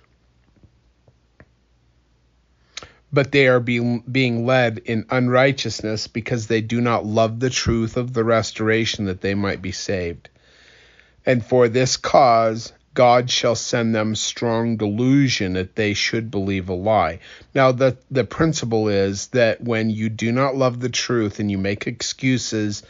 But 3.12 3.30
they 3.30 3.46
are 3.46 3.60
being, 3.60 4.00
being 4.10 4.46
led 4.46 4.78
in 4.78 5.06
unrighteousness 5.10 6.06
because 6.06 6.46
they 6.46 6.62
do 6.62 6.80
not 6.80 7.04
love 7.04 7.40
the 7.40 7.50
truth 7.50 7.96
of 7.96 8.14
the 8.14 8.24
restoration 8.24 9.04
that 9.04 9.20
they 9.20 9.34
might 9.34 9.60
be 9.60 9.72
saved. 9.72 10.30
And 11.26 11.44
for 11.44 11.68
this 11.68 11.96
cause, 11.96 12.72
God 12.94 13.30
shall 13.30 13.54
send 13.54 13.94
them 13.94 14.14
strong 14.14 14.76
delusion 14.76 15.54
that 15.54 15.76
they 15.76 15.94
should 15.94 16.30
believe 16.30 16.68
a 16.68 16.74
lie. 16.74 17.20
Now, 17.54 17.72
the, 17.72 17.96
the 18.10 18.24
principle 18.24 18.88
is 18.88 19.28
that 19.28 19.62
when 19.62 19.88
you 19.90 20.08
do 20.08 20.32
not 20.32 20.56
love 20.56 20.80
the 20.80 20.90
truth 20.90 21.38
and 21.38 21.50
you 21.50 21.58
make 21.58 21.86
excuses 21.86 22.82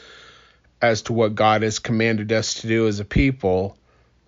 as 0.80 1.02
to 1.02 1.12
what 1.12 1.36
God 1.36 1.62
has 1.62 1.78
commanded 1.78 2.32
us 2.32 2.54
to 2.54 2.68
do 2.68 2.88
as 2.88 2.98
a 2.98 3.04
people, 3.04 3.76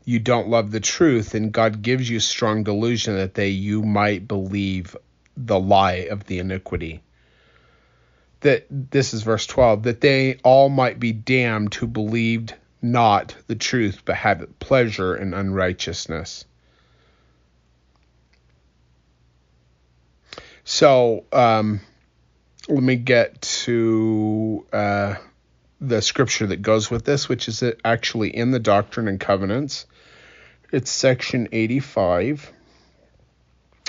you 0.05 0.19
don't 0.19 0.49
love 0.49 0.71
the 0.71 0.81
truth, 0.81 1.35
and 1.35 1.53
God 1.53 1.83
gives 1.83 2.09
you 2.09 2.21
strong 2.21 2.63
delusion 2.63 3.17
that 3.17 3.35
they 3.35 3.49
you 3.49 3.83
might 3.83 4.29
believe 4.29 4.97
the 5.37 5.59
lie 5.59 6.09
of 6.11 6.25
the 6.25 6.39
iniquity. 6.39 7.03
That 8.41 8.67
this 8.71 9.15
is 9.15 9.23
verse 9.23 9.47
12, 9.47 9.85
that 9.85 10.01
they 10.03 10.35
all 10.45 10.69
might 10.69 11.01
be 11.01 11.13
damned 11.13 11.75
who 11.75 11.87
believed 11.87 12.55
not 12.83 13.35
the 13.47 13.55
truth, 13.55 14.03
but 14.05 14.17
had 14.17 14.59
pleasure 14.59 15.17
in 15.17 15.33
unrighteousness. 15.33 16.45
So, 20.65 21.25
um, 21.33 21.81
let 22.69 22.83
me 22.83 22.97
get 22.97 23.41
to 23.43 24.67
uh, 24.73 25.15
the 25.81 26.01
scripture 26.01 26.47
that 26.47 26.63
goes 26.63 26.91
with 26.91 27.05
this, 27.05 27.29
which 27.29 27.49
is 27.49 27.63
actually 27.85 28.35
in 28.35 28.51
the 28.51 28.59
Doctrine 28.59 29.09
and 29.09 29.21
Covenants. 29.21 29.87
It's 30.75 30.91
section 30.91 31.47
85, 31.53 32.53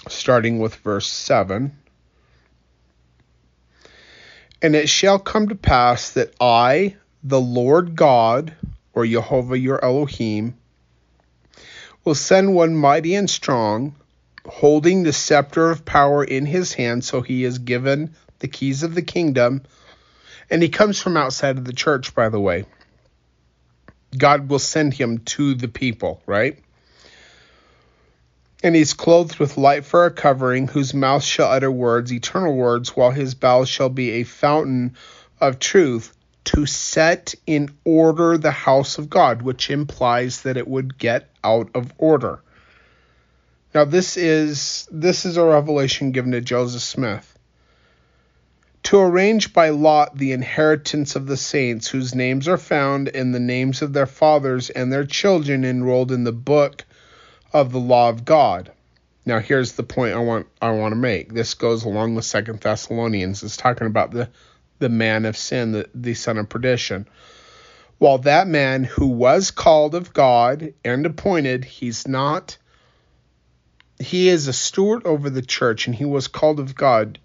starting 0.08 0.60
with 0.60 0.76
verse 0.76 1.08
7. 1.08 1.76
And 4.62 4.76
it 4.76 4.88
shall 4.88 5.18
come 5.18 5.50
to 5.50 5.56
pass 5.56 6.12
that 6.12 6.36
I, 6.40 6.96
the 7.24 7.42
Lord 7.42 7.96
God, 7.96 8.54
or 8.94 9.04
Jehovah 9.04 9.58
your 9.58 9.84
Elohim, 9.84 10.54
will 12.04 12.14
send 12.14 12.54
one 12.54 12.76
mighty 12.76 13.16
and 13.16 13.28
strong, 13.28 13.96
holding 14.48 15.02
the 15.02 15.12
scepter 15.12 15.72
of 15.72 15.86
power 15.86 16.24
in 16.24 16.46
his 16.46 16.74
hand. 16.74 17.04
So 17.04 17.22
he 17.22 17.46
is 17.46 17.58
given 17.58 18.14
the 18.38 18.48
keys 18.48 18.84
of 18.84 18.94
the 18.94 19.02
kingdom. 19.02 19.64
And 20.52 20.62
he 20.62 20.70
comes 20.70 21.02
from 21.02 21.18
outside 21.18 21.58
of 21.58 21.66
the 21.66 21.74
church, 21.74 22.14
by 22.14 22.30
the 22.30 22.40
way. 22.40 22.66
God 24.16 24.50
will 24.50 24.60
send 24.60 24.94
him 24.94 25.18
to 25.26 25.56
the 25.56 25.68
people, 25.68 26.22
right? 26.28 26.60
And 28.66 28.76
he's 28.76 28.96
clothed 28.96 29.38
with 29.38 29.60
light 29.60 29.86
for 29.86 30.08
a 30.08 30.12
covering, 30.12 30.68
whose 30.68 30.92
mouth 30.92 31.24
shall 31.24 31.52
utter 31.52 31.70
words, 31.70 32.12
eternal 32.12 32.56
words, 32.56 32.96
while 32.96 33.12
his 33.12 33.36
bowels 33.36 33.70
shall 33.70 33.90
be 33.90 34.10
a 34.10 34.24
fountain 34.24 34.96
of 35.40 35.60
truth 35.60 36.12
to 36.46 36.66
set 36.66 37.36
in 37.46 37.70
order 37.84 38.40
the 38.40 38.50
house 38.50 38.98
of 38.98 39.08
God, 39.08 39.44
which 39.44 39.70
implies 39.70 40.42
that 40.42 40.58
it 40.58 40.68
would 40.68 40.98
get 40.98 41.30
out 41.44 41.70
of 41.76 41.94
order. 42.00 42.40
Now 43.76 43.86
this 43.86 44.18
is 44.18 44.88
this 44.90 45.26
is 45.26 45.38
a 45.38 45.46
revelation 45.46 46.10
given 46.12 46.32
to 46.32 46.42
Joseph 46.42 46.82
Smith. 46.82 47.38
To 48.86 49.00
arrange 49.00 49.54
by 49.54 49.70
lot 49.70 50.18
the 50.18 50.32
inheritance 50.32 51.16
of 51.16 51.28
the 51.28 51.38
saints 51.38 51.88
whose 51.88 52.16
names 52.16 52.48
are 52.48 52.58
found 52.58 53.10
in 53.10 53.32
the 53.32 53.40
names 53.40 53.84
of 53.84 53.94
their 53.94 54.08
fathers 54.08 54.72
and 54.72 54.92
their 54.92 55.06
children 55.06 55.64
enrolled 55.64 56.12
in 56.12 56.24
the 56.24 56.32
book 56.32 56.84
of 57.56 57.72
the 57.72 57.80
law 57.80 58.10
of 58.10 58.26
God. 58.26 58.74
Now 59.26 59.40
here's 59.40 59.72
the 59.72 59.84
point 59.84 60.14
I 60.14 60.20
want 60.20 60.48
I 60.62 60.72
want 60.72 60.92
to 60.92 60.98
make. 60.98 61.34
This 61.34 61.54
goes 61.54 61.86
along 61.86 62.14
with 62.14 62.26
Second 62.26 62.60
Thessalonians. 62.60 63.44
It's 63.44 63.56
talking 63.56 63.88
about 63.88 64.12
the 64.12 64.30
the 64.80 64.90
man 64.90 65.24
of 65.24 65.38
sin, 65.38 65.72
the, 65.72 65.90
the 65.96 66.16
son 66.16 66.38
of 66.38 66.50
perdition. 66.50 67.08
While 67.98 68.18
that 68.20 68.50
man 68.50 68.84
who 68.84 69.08
was 69.08 69.52
called 69.52 69.96
of 69.96 70.12
God 70.12 70.74
and 70.84 71.06
appointed, 71.06 71.64
he's 71.64 72.06
not, 72.06 72.58
he 74.00 74.28
is 74.28 74.50
a 74.50 74.54
steward 74.54 75.06
over 75.06 75.30
the 75.30 75.42
church 75.42 75.88
and 75.88 75.96
he 75.96 76.04
was 76.04 76.28
called 76.28 76.60
of 76.60 76.76
God. 76.76 77.20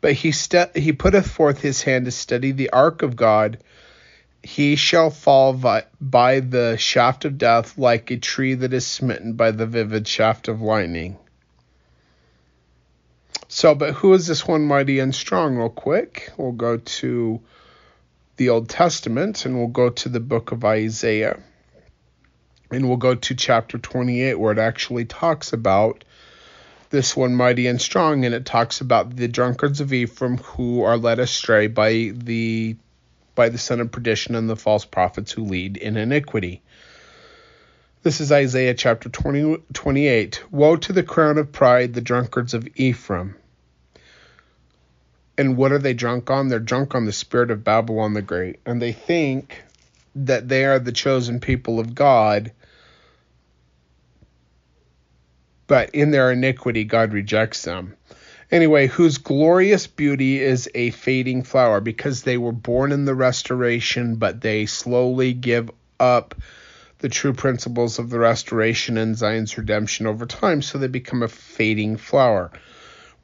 But 0.00 0.12
he, 0.12 0.32
he 0.76 0.92
putteth 0.92 1.28
forth 1.28 1.60
his 1.60 1.82
hand 1.82 2.04
to 2.04 2.12
study 2.12 2.52
the 2.52 2.70
ark 2.70 3.02
of 3.02 3.16
God. 3.16 3.58
He 4.42 4.76
shall 4.76 5.10
fall 5.10 5.52
by, 5.52 6.40
the 6.40 6.76
shaft 6.78 7.24
of 7.24 7.36
death 7.36 7.76
like 7.76 8.10
a 8.10 8.16
tree 8.16 8.54
that 8.54 8.72
is 8.72 8.86
smitten 8.86 9.34
by 9.34 9.50
the 9.50 9.66
vivid 9.66 10.08
shaft 10.08 10.48
of 10.48 10.62
lightning. 10.62 11.18
So, 13.48 13.74
but 13.74 13.94
who 13.94 14.14
is 14.14 14.26
this 14.26 14.46
one 14.46 14.62
mighty 14.62 15.00
and 15.00 15.14
strong? 15.14 15.56
Real 15.56 15.68
quick, 15.68 16.30
we'll 16.36 16.52
go 16.52 16.76
to 16.76 17.40
the 18.36 18.48
Old 18.48 18.68
Testament 18.68 19.44
and 19.44 19.58
we'll 19.58 19.66
go 19.66 19.90
to 19.90 20.08
the 20.08 20.20
book 20.20 20.52
of 20.52 20.64
Isaiah. 20.64 21.40
And 22.70 22.88
we'll 22.88 22.96
go 22.96 23.16
to 23.16 23.34
chapter 23.34 23.76
28 23.76 24.36
where 24.36 24.52
it 24.52 24.58
actually 24.58 25.04
talks 25.04 25.52
about 25.52 26.04
this 26.90 27.16
one 27.16 27.34
mighty 27.34 27.66
and 27.66 27.80
strong 27.80 28.24
and 28.24 28.34
it 28.34 28.46
talks 28.46 28.80
about 28.80 29.16
the 29.16 29.28
drunkards 29.28 29.80
of 29.80 29.92
Ephraim 29.92 30.38
who 30.38 30.82
are 30.82 30.96
led 30.96 31.18
astray 31.18 31.66
by 31.66 32.12
the 32.14 32.76
by 33.40 33.48
the 33.48 33.56
son 33.56 33.80
of 33.80 33.90
perdition 33.90 34.34
and 34.34 34.50
the 34.50 34.54
false 34.54 34.84
prophets 34.84 35.32
who 35.32 35.44
lead 35.44 35.78
in 35.78 35.96
iniquity. 35.96 36.60
This 38.02 38.20
is 38.20 38.30
Isaiah 38.30 38.74
chapter 38.74 39.08
20, 39.08 39.62
28. 39.72 40.44
Woe 40.50 40.76
to 40.76 40.92
the 40.92 41.02
crown 41.02 41.38
of 41.38 41.50
pride, 41.50 41.94
the 41.94 42.02
drunkards 42.02 42.52
of 42.52 42.68
Ephraim. 42.76 43.34
And 45.38 45.56
what 45.56 45.72
are 45.72 45.78
they 45.78 45.94
drunk 45.94 46.28
on? 46.28 46.48
They're 46.48 46.58
drunk 46.58 46.94
on 46.94 47.06
the 47.06 47.12
spirit 47.12 47.50
of 47.50 47.64
Babylon 47.64 48.12
the 48.12 48.20
Great. 48.20 48.60
And 48.66 48.82
they 48.82 48.92
think 48.92 49.64
that 50.16 50.46
they 50.46 50.66
are 50.66 50.78
the 50.78 50.92
chosen 50.92 51.40
people 51.40 51.80
of 51.80 51.94
God. 51.94 52.52
But 55.66 55.94
in 55.94 56.10
their 56.10 56.30
iniquity, 56.30 56.84
God 56.84 57.14
rejects 57.14 57.62
them. 57.62 57.96
Anyway, 58.50 58.88
whose 58.88 59.18
glorious 59.18 59.86
beauty 59.86 60.40
is 60.40 60.68
a 60.74 60.90
fading 60.90 61.42
flower 61.42 61.80
because 61.80 62.22
they 62.22 62.36
were 62.36 62.52
born 62.52 62.90
in 62.90 63.04
the 63.04 63.14
restoration, 63.14 64.16
but 64.16 64.40
they 64.40 64.66
slowly 64.66 65.32
give 65.32 65.70
up 66.00 66.34
the 66.98 67.08
true 67.08 67.32
principles 67.32 67.98
of 67.98 68.10
the 68.10 68.18
restoration 68.18 68.98
and 68.98 69.16
Zion's 69.16 69.56
redemption 69.56 70.06
over 70.06 70.26
time, 70.26 70.62
so 70.62 70.78
they 70.78 70.88
become 70.88 71.22
a 71.22 71.28
fading 71.28 71.96
flower 71.96 72.50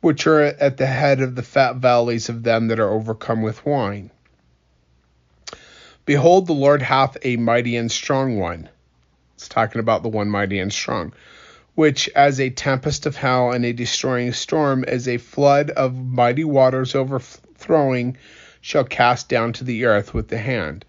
which 0.01 0.27
are 0.27 0.43
at 0.43 0.77
the 0.77 0.87
head 0.87 1.21
of 1.21 1.35
the 1.35 1.43
fat 1.43 1.77
valleys 1.77 2.29
of 2.29 2.43
them 2.43 2.69
that 2.69 2.79
are 2.79 2.93
overcome 2.93 3.43
with 3.43 3.65
wine. 3.67 4.11
Behold, 6.05 6.47
the 6.47 6.53
Lord 6.53 6.83
hath 6.83 7.17
a 7.23 7.37
mighty 7.37 7.77
and 7.77 7.91
strong 7.91 8.39
one. 8.39 8.69
It's 9.35 9.49
talking 9.49 9.81
about 9.81 10.03
the 10.03 10.09
one 10.09 10.29
mighty 10.29 10.61
and 10.61 10.73
strong, 10.73 11.13
which 11.77 12.09
as 12.17 12.41
a 12.41 12.51
tempest 12.51 13.07
of 13.07 13.15
hell 13.15 13.53
and 13.53 13.65
a 13.65 13.73
destroying 13.73 14.33
storm, 14.33 14.83
as 14.83 15.07
a 15.07 15.19
flood 15.19 15.71
of 15.71 15.95
mighty 15.95 16.43
waters 16.43 16.97
overthrowing, 16.97 18.17
shall 18.61 18.83
cast 18.83 19.29
down 19.29 19.53
to 19.53 19.63
the 19.63 19.85
earth 19.85 20.13
with 20.13 20.27
the 20.27 20.39
hand. 20.39 20.85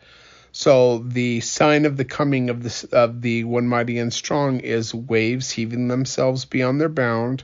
So 0.51 0.97
the 0.97 1.41
sign 1.41 1.85
of 1.85 1.97
the 1.97 2.05
coming 2.05 2.49
of 2.49 2.63
the 2.63 2.89
of 2.91 3.21
the 3.21 3.43
one 3.43 3.67
mighty 3.67 3.99
and 3.99 4.11
strong 4.11 4.61
is 4.61 4.95
waves 4.95 5.51
heaving 5.51 5.87
themselves 5.87 6.45
beyond 6.45 6.81
their 6.81 6.89
bound 6.89 7.43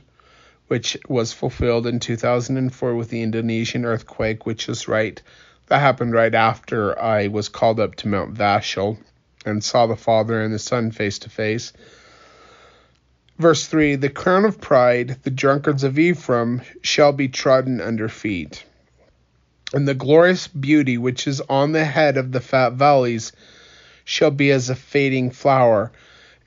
which 0.66 0.96
was 1.08 1.32
fulfilled 1.32 1.86
in 1.86 2.00
2004 2.00 2.94
with 2.94 3.10
the 3.10 3.22
Indonesian 3.22 3.84
earthquake, 3.84 4.46
which 4.46 4.68
is 4.68 4.88
right 4.88 5.20
that 5.66 5.80
happened 5.80 6.12
right 6.12 6.34
after 6.34 6.98
I 6.98 7.28
was 7.28 7.48
called 7.48 7.80
up 7.80 7.94
to 7.96 8.08
Mount 8.08 8.32
Vashel 8.32 8.98
and 9.46 9.62
saw 9.62 9.86
the 9.86 9.96
Father 9.96 10.42
and 10.42 10.52
the 10.52 10.58
Son 10.58 10.90
face 10.90 11.18
to 11.20 11.30
face. 11.30 11.72
Verse 13.38 13.66
3 13.66 13.96
The 13.96 14.10
crown 14.10 14.44
of 14.44 14.60
pride, 14.60 15.16
the 15.24 15.30
drunkards 15.30 15.82
of 15.82 15.98
Ephraim, 15.98 16.62
shall 16.82 17.12
be 17.12 17.26
trodden 17.26 17.80
under 17.80 18.08
feet. 18.08 18.64
And 19.72 19.88
the 19.88 19.94
glorious 19.94 20.46
beauty 20.46 20.98
which 20.98 21.26
is 21.26 21.40
on 21.48 21.72
the 21.72 21.84
head 21.84 22.16
of 22.16 22.30
the 22.30 22.40
fat 22.40 22.74
valleys 22.74 23.32
shall 24.04 24.30
be 24.30 24.52
as 24.52 24.70
a 24.70 24.76
fading 24.76 25.30
flower 25.30 25.90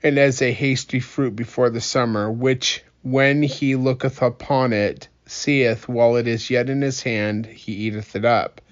and 0.02 0.18
as 0.18 0.40
a 0.40 0.52
hasty 0.52 0.98
fruit 0.98 1.36
before 1.36 1.68
the 1.68 1.80
summer, 1.80 2.30
which 2.30 2.82
when 3.02 3.42
he 3.42 3.74
looketh 3.76 4.22
upon 4.22 4.72
it, 4.72 5.08
seeth 5.26 5.88
while 5.88 6.16
it 6.16 6.26
is 6.26 6.48
yet 6.48 6.70
in 6.70 6.80
his 6.80 7.02
hand, 7.02 7.44
he 7.44 7.72
eateth 7.72 8.16
it 8.16 8.24
up. 8.24 8.62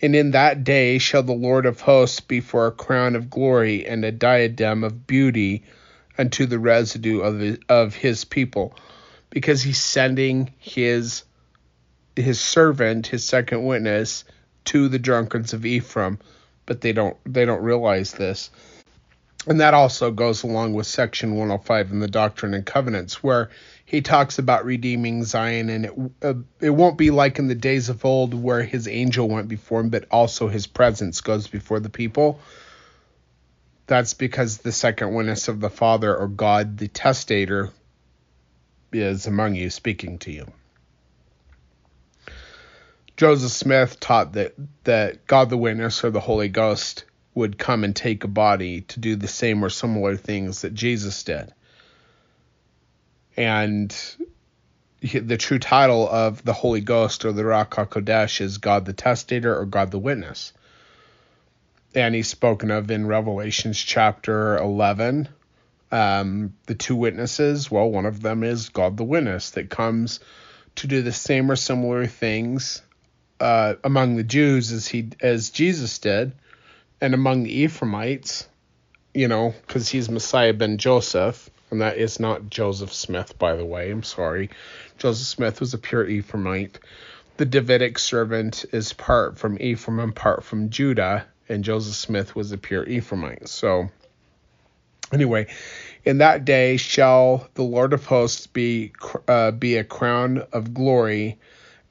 And 0.00 0.14
in 0.14 0.30
that 0.30 0.62
day 0.62 0.98
shall 0.98 1.24
the 1.24 1.32
Lord 1.32 1.66
of 1.66 1.80
hosts 1.80 2.20
be 2.20 2.40
for 2.40 2.68
a 2.68 2.72
crown 2.72 3.16
of 3.16 3.30
glory 3.30 3.84
and 3.84 4.04
a 4.04 4.12
diadem 4.12 4.84
of 4.84 5.08
beauty 5.08 5.64
unto 6.18 6.46
the 6.46 6.58
residue 6.58 7.20
of 7.20 7.38
his, 7.38 7.58
of 7.68 7.94
his 7.94 8.24
people, 8.24 8.74
because 9.30 9.62
he's 9.62 9.82
sending 9.82 10.52
his 10.58 11.24
his 12.14 12.40
servant, 12.40 13.06
his 13.06 13.24
second 13.24 13.64
witness, 13.64 14.24
to 14.64 14.88
the 14.88 14.98
drunkards 14.98 15.52
of 15.52 15.66
Ephraim, 15.66 16.18
but 16.64 16.80
they 16.80 16.92
don't 16.92 17.16
they 17.24 17.44
don't 17.44 17.62
realize 17.62 18.12
this. 18.12 18.50
And 19.46 19.60
that 19.60 19.74
also 19.74 20.10
goes 20.10 20.42
along 20.42 20.74
with 20.74 20.88
section 20.88 21.36
105 21.36 21.92
in 21.92 22.00
the 22.00 22.08
Doctrine 22.08 22.52
and 22.52 22.66
Covenants, 22.66 23.22
where 23.22 23.50
he 23.84 24.02
talks 24.02 24.40
about 24.40 24.64
redeeming 24.64 25.22
Zion, 25.22 25.70
and 25.70 25.84
it 25.86 25.92
uh, 26.22 26.34
it 26.60 26.70
won't 26.70 26.98
be 26.98 27.10
like 27.10 27.38
in 27.38 27.46
the 27.46 27.54
days 27.54 27.88
of 27.88 28.04
old 28.04 28.34
where 28.34 28.62
his 28.62 28.88
angel 28.88 29.28
went 29.28 29.46
before 29.46 29.80
him, 29.80 29.90
but 29.90 30.06
also 30.10 30.48
his 30.48 30.66
presence 30.66 31.20
goes 31.20 31.46
before 31.46 31.78
the 31.78 31.88
people. 31.88 32.40
That's 33.86 34.14
because 34.14 34.58
the 34.58 34.72
second 34.72 35.14
witness 35.14 35.48
of 35.48 35.60
the 35.60 35.70
Father 35.70 36.14
or 36.16 36.28
God, 36.28 36.78
the 36.78 36.88
testator, 36.88 37.70
is 38.92 39.26
among 39.26 39.54
you 39.54 39.70
speaking 39.70 40.18
to 40.18 40.32
you. 40.32 40.52
Joseph 43.16 43.52
Smith 43.52 43.98
taught 44.00 44.32
that, 44.32 44.54
that 44.84 45.26
God 45.26 45.50
the 45.50 45.56
witness 45.56 46.04
or 46.04 46.10
the 46.10 46.20
Holy 46.20 46.48
Ghost 46.48 47.04
would 47.34 47.58
come 47.58 47.84
and 47.84 47.94
take 47.94 48.24
a 48.24 48.28
body 48.28 48.82
to 48.82 49.00
do 49.00 49.16
the 49.16 49.28
same 49.28 49.64
or 49.64 49.70
similar 49.70 50.16
things 50.16 50.62
that 50.62 50.74
Jesus 50.74 51.22
did. 51.22 51.52
And 53.36 53.94
the 55.00 55.36
true 55.36 55.58
title 55.58 56.08
of 56.08 56.44
the 56.44 56.52
Holy 56.52 56.80
Ghost 56.80 57.24
or 57.24 57.32
the 57.32 57.42
Ruach 57.42 57.70
HaKodesh 57.70 58.40
is 58.40 58.58
God 58.58 58.84
the 58.84 58.94
Testator 58.94 59.56
or 59.56 59.66
God 59.66 59.90
the 59.90 59.98
Witness. 59.98 60.52
And 61.96 62.14
he's 62.14 62.28
spoken 62.28 62.70
of 62.70 62.90
in 62.90 63.06
Revelations 63.06 63.78
chapter 63.78 64.58
11. 64.58 65.28
Um, 65.90 66.52
the 66.66 66.74
two 66.74 66.94
witnesses, 66.94 67.70
well, 67.70 67.90
one 67.90 68.04
of 68.04 68.20
them 68.20 68.44
is 68.44 68.68
God 68.68 68.98
the 68.98 69.04
Witness 69.04 69.50
that 69.52 69.70
comes 69.70 70.20
to 70.74 70.86
do 70.86 71.00
the 71.00 71.12
same 71.12 71.50
or 71.50 71.56
similar 71.56 72.06
things 72.06 72.82
uh, 73.40 73.74
among 73.82 74.16
the 74.16 74.24
Jews 74.24 74.72
as 74.72 74.86
he 74.86 75.08
as 75.20 75.50
Jesus 75.50 75.98
did, 75.98 76.32
and 77.00 77.14
among 77.14 77.44
the 77.44 77.62
Ephraimites, 77.62 78.46
you 79.14 79.28
know, 79.28 79.54
because 79.66 79.88
he's 79.88 80.10
Messiah 80.10 80.52
ben 80.52 80.78
Joseph, 80.78 81.50
and 81.70 81.80
that 81.80 81.96
is 81.96 82.20
not 82.20 82.50
Joseph 82.50 82.92
Smith, 82.92 83.38
by 83.38 83.56
the 83.56 83.64
way. 83.64 83.90
I'm 83.90 84.02
sorry. 84.02 84.50
Joseph 84.98 85.26
Smith 85.26 85.60
was 85.60 85.74
a 85.74 85.78
pure 85.78 86.06
Ephraimite. 86.06 86.76
The 87.38 87.46
Davidic 87.46 87.98
servant 87.98 88.66
is 88.72 88.92
part 88.92 89.38
from 89.38 89.58
Ephraim 89.60 89.98
and 89.98 90.14
part 90.14 90.44
from 90.44 90.70
Judah, 90.70 91.26
and 91.48 91.64
Joseph 91.64 91.94
Smith 91.94 92.34
was 92.34 92.52
a 92.52 92.58
pure 92.58 92.84
Ephraimite. 92.84 93.48
So, 93.48 93.88
anyway, 95.12 95.46
in 96.04 96.18
that 96.18 96.44
day 96.44 96.76
shall 96.76 97.48
the 97.54 97.62
Lord 97.62 97.92
of 97.92 98.06
hosts 98.06 98.46
be 98.46 98.92
uh, 99.28 99.50
be 99.52 99.76
a 99.76 99.84
crown 99.84 100.44
of 100.52 100.74
glory 100.74 101.38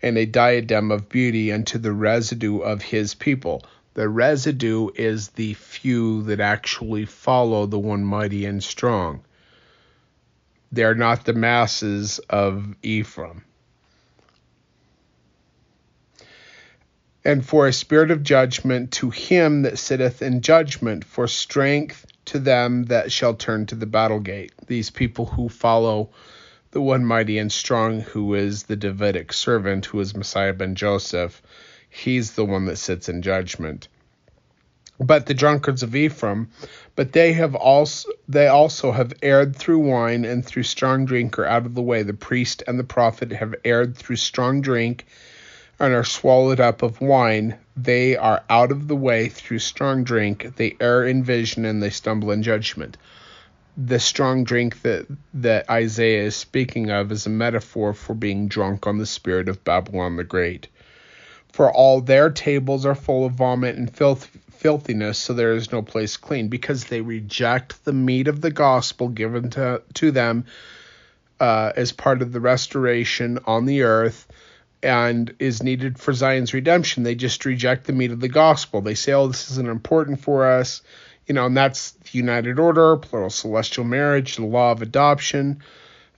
and 0.01 0.17
a 0.17 0.25
diadem 0.25 0.91
of 0.91 1.09
beauty 1.09 1.51
unto 1.51 1.77
the 1.77 1.93
residue 1.93 2.59
of 2.59 2.81
his 2.81 3.13
people. 3.13 3.63
The 3.95 4.09
residue 4.09 4.89
is 4.95 5.29
the 5.29 5.53
few 5.53 6.23
that 6.23 6.39
actually 6.39 7.05
follow 7.05 7.65
the 7.65 7.79
one 7.79 8.03
mighty 8.03 8.45
and 8.45 8.63
strong. 8.63 9.23
They 10.71 10.83
are 10.83 10.95
not 10.95 11.23
the 11.23 11.33
masses 11.33 12.19
of 12.29 12.75
Ephraim. 12.83 13.43
And 17.25 17.43
for 17.43 17.65
a 17.65 17.73
spirit 17.73 18.11
of 18.11 18.21
judgment 18.21 18.91
to 18.93 19.09
him 19.09 19.63
that 19.63 19.79
sitteth 19.79 20.21
in 20.21 20.41
judgment, 20.41 21.03
for 21.03 21.27
strength 21.27 22.05
to 22.25 22.37
them 22.37 22.83
that 22.83 23.11
shall 23.11 23.33
turn 23.33 23.65
to 23.65 23.75
the 23.75 23.87
battle 23.87 24.19
gate. 24.19 24.53
These 24.67 24.91
people 24.91 25.25
who 25.25 25.49
follow 25.49 26.11
the 26.69 26.81
one 26.81 27.03
mighty 27.03 27.39
and 27.39 27.51
strong 27.51 28.01
who 28.01 28.35
is 28.35 28.63
the 28.63 28.75
Davidic 28.75 29.33
servant, 29.33 29.87
who 29.87 29.99
is 29.99 30.15
Messiah 30.15 30.53
ben 30.53 30.75
Joseph, 30.75 31.41
he's 31.89 32.33
the 32.33 32.45
one 32.45 32.65
that 32.65 32.77
sits 32.77 33.09
in 33.09 33.23
judgment. 33.23 33.87
But 34.99 35.25
the 35.25 35.33
drunkards 35.33 35.81
of 35.81 35.95
Ephraim, 35.95 36.49
but 36.95 37.11
they 37.11 37.33
have 37.33 37.55
also 37.55 38.09
they 38.29 38.47
also 38.47 38.91
have 38.91 39.13
erred 39.23 39.55
through 39.55 39.79
wine 39.79 40.25
and 40.25 40.45
through 40.45 40.63
strong 40.63 41.05
drink 41.05 41.39
are 41.39 41.45
out 41.45 41.65
of 41.65 41.73
the 41.73 41.81
way. 41.81 42.03
The 42.03 42.13
priest 42.13 42.61
and 42.67 42.77
the 42.77 42.83
prophet 42.83 43.31
have 43.31 43.55
erred 43.65 43.97
through 43.97 44.17
strong 44.17 44.61
drink 44.61 45.05
and 45.79 45.93
are 45.93 46.03
swallowed 46.03 46.59
up 46.59 46.81
of 46.81 47.01
wine. 47.01 47.57
They 47.75 48.15
are 48.15 48.43
out 48.49 48.71
of 48.71 48.87
the 48.87 48.95
way 48.95 49.29
through 49.29 49.59
strong 49.59 50.03
drink. 50.03 50.55
They 50.55 50.77
err 50.79 51.05
in 51.05 51.23
vision 51.23 51.65
and 51.65 51.81
they 51.81 51.89
stumble 51.89 52.31
in 52.31 52.43
judgment 52.43 52.97
the 53.77 53.99
strong 53.99 54.43
drink 54.43 54.81
that 54.83 55.05
that 55.33 55.69
Isaiah 55.69 56.23
is 56.23 56.35
speaking 56.35 56.89
of 56.89 57.11
is 57.11 57.25
a 57.25 57.29
metaphor 57.29 57.93
for 57.93 58.13
being 58.13 58.47
drunk 58.47 58.87
on 58.87 58.97
the 58.97 59.05
spirit 59.05 59.49
of 59.49 59.63
Babylon 59.63 60.15
the 60.15 60.23
Great. 60.23 60.67
For 61.51 61.71
all 61.71 62.01
their 62.01 62.29
tables 62.29 62.85
are 62.85 62.95
full 62.95 63.25
of 63.25 63.33
vomit 63.33 63.75
and 63.75 63.93
filth, 63.93 64.29
filthiness, 64.51 65.17
so 65.17 65.33
there 65.33 65.53
is 65.53 65.71
no 65.71 65.81
place 65.81 66.17
clean, 66.17 66.47
because 66.47 66.85
they 66.85 67.01
reject 67.01 67.83
the 67.85 67.93
meat 67.93 68.27
of 68.27 68.41
the 68.41 68.51
gospel 68.51 69.07
given 69.07 69.49
to, 69.51 69.81
to 69.95 70.11
them 70.11 70.45
uh, 71.39 71.71
as 71.75 71.91
part 71.91 72.21
of 72.21 72.31
the 72.31 72.41
restoration 72.41 73.39
on 73.45 73.65
the 73.65 73.83
earth 73.83 74.27
and 74.85 75.33
is 75.39 75.61
needed 75.63 75.99
for 75.99 76.13
Zion's 76.13 76.53
redemption. 76.53 77.03
They 77.03 77.15
just 77.15 77.43
reject 77.43 77.87
the 77.87 77.93
meat 77.93 78.11
of 78.11 78.21
the 78.21 78.29
gospel. 78.29 78.81
They 78.81 78.95
say, 78.95 79.11
oh, 79.13 79.27
this 79.27 79.51
isn't 79.51 79.67
important 79.67 80.21
for 80.21 80.45
us 80.45 80.81
you 81.25 81.33
know, 81.33 81.45
and 81.45 81.57
that's 81.57 81.91
the 81.91 82.17
United 82.17 82.59
Order, 82.59 82.97
plural 82.97 83.29
celestial 83.29 83.83
marriage, 83.83 84.35
the 84.35 84.45
law 84.45 84.71
of 84.71 84.81
adoption, 84.81 85.63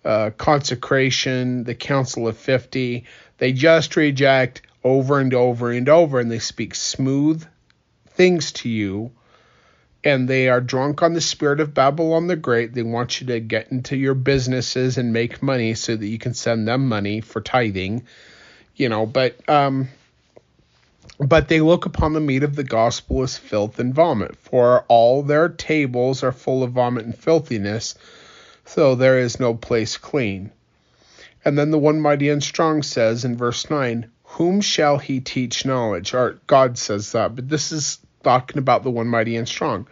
uh, 0.03 0.32
consecration, 0.38 1.63
the 1.63 1.76
Council 1.76 2.28
of 2.28 2.38
50. 2.38 3.05
They 3.38 3.53
just 3.53 3.95
reject 3.95 4.63
over 4.84 5.20
and 5.20 5.34
over 5.34 5.72
and 5.72 5.88
over, 5.88 6.20
and 6.20 6.30
they 6.30 6.39
speak 6.39 6.76
smooth 6.76 7.45
things 8.09 8.51
to 8.53 8.70
you. 8.70 9.11
And 10.03 10.28
they 10.28 10.47
are 10.47 10.61
drunk 10.61 11.03
on 11.03 11.13
the 11.13 11.22
spirit 11.22 11.59
of 11.59 11.74
Babylon 11.74 12.28
the 12.28 12.36
Great. 12.36 12.74
They 12.74 12.84
want 12.84 13.20
you 13.20 13.28
to 13.28 13.39
get 13.39 13.72
into 13.72 13.97
your 13.97 14.13
businesses 14.13 14.97
and 14.97 15.11
make 15.11 15.41
money 15.41 15.74
so 15.74 15.95
that 15.95 16.07
you 16.07 16.18
can 16.18 16.34
send 16.34 16.68
them 16.68 16.88
money 16.88 17.20
for 17.22 17.41
tithing, 17.41 18.03
you 18.78 18.89
know. 18.89 19.05
But 19.05 19.38
um, 19.49 19.89
but 21.19 21.47
they 21.47 21.61
look 21.61 21.86
upon 21.86 22.13
the 22.13 22.19
meat 22.19 22.43
of 22.43 22.55
the 22.55 22.63
gospel 22.63 23.23
as 23.23 23.38
filth 23.38 23.80
and 23.80 23.93
vomit, 23.93 24.38
for 24.38 24.86
all 24.88 25.23
their 25.23 25.49
tables 25.49 26.23
are 26.23 26.32
full 26.32 26.63
of 26.63 26.71
vomit 26.71 27.05
and 27.05 27.17
filthiness, 27.17 27.95
so 28.65 28.95
there 28.95 29.19
is 29.19 29.39
no 29.39 29.53
place 29.53 29.97
clean. 29.97 30.51
And 31.43 31.57
then 31.57 31.71
the 31.71 31.80
one 31.80 32.01
mighty 32.01 32.30
and 32.30 32.43
strong 32.43 32.84
says 32.84 33.23
in 33.23 33.38
verse 33.38 33.69
9, 33.69 34.09
Whom 34.23 34.61
shall 34.61 34.97
he 34.97 35.19
teach 35.19 35.65
knowledge? 35.65 36.13
Or 36.13 36.39
God 36.45 36.78
says 36.78 37.13
that, 37.13 37.36
but 37.36 37.49
this 37.49 37.71
is 37.71 37.99
talking 38.23 38.57
about 38.57 38.84
the 38.84 38.91
one 38.91 39.07
mighty 39.07 39.38
and 39.38 39.47
strong. 39.47 39.88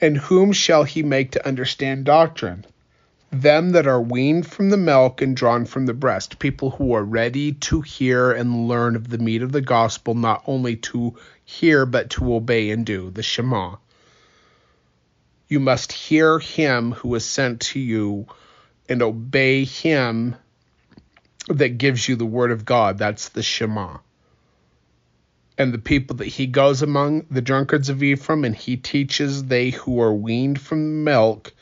And 0.00 0.16
whom 0.16 0.52
shall 0.52 0.84
he 0.84 1.02
make 1.02 1.32
to 1.32 1.46
understand 1.46 2.06
doctrine? 2.06 2.64
Them 3.42 3.70
that 3.70 3.86
are 3.86 4.00
weaned 4.00 4.46
from 4.46 4.70
the 4.70 4.76
milk 4.76 5.22
and 5.22 5.36
drawn 5.36 5.64
from 5.64 5.86
the 5.86 5.94
breast, 5.94 6.38
people 6.38 6.70
who 6.70 6.94
are 6.94 7.04
ready 7.04 7.52
to 7.52 7.80
hear 7.80 8.32
and 8.32 8.68
learn 8.68 8.96
of 8.96 9.08
the 9.08 9.18
meat 9.18 9.42
of 9.42 9.52
the 9.52 9.60
gospel, 9.60 10.14
not 10.14 10.42
only 10.46 10.76
to 10.76 11.16
hear, 11.44 11.86
but 11.86 12.10
to 12.10 12.34
obey 12.34 12.70
and 12.70 12.86
do, 12.86 13.10
the 13.10 13.22
Shema. 13.22 13.76
You 15.48 15.60
must 15.60 15.92
hear 15.92 16.38
him 16.38 16.92
who 16.92 17.14
is 17.14 17.24
sent 17.24 17.60
to 17.60 17.80
you 17.80 18.26
and 18.88 19.02
obey 19.02 19.64
him 19.64 20.36
that 21.48 21.78
gives 21.78 22.08
you 22.08 22.16
the 22.16 22.24
word 22.26 22.50
of 22.50 22.64
God. 22.64 22.98
That's 22.98 23.28
the 23.28 23.42
Shema. 23.42 23.98
And 25.56 25.72
the 25.72 25.78
people 25.78 26.16
that 26.16 26.26
he 26.26 26.46
goes 26.46 26.82
among, 26.82 27.26
the 27.30 27.42
drunkards 27.42 27.88
of 27.88 28.02
Ephraim, 28.02 28.44
and 28.44 28.56
he 28.56 28.76
teaches 28.76 29.44
they 29.44 29.70
who 29.70 30.00
are 30.00 30.12
weaned 30.12 30.60
from 30.60 31.04
milk 31.04 31.52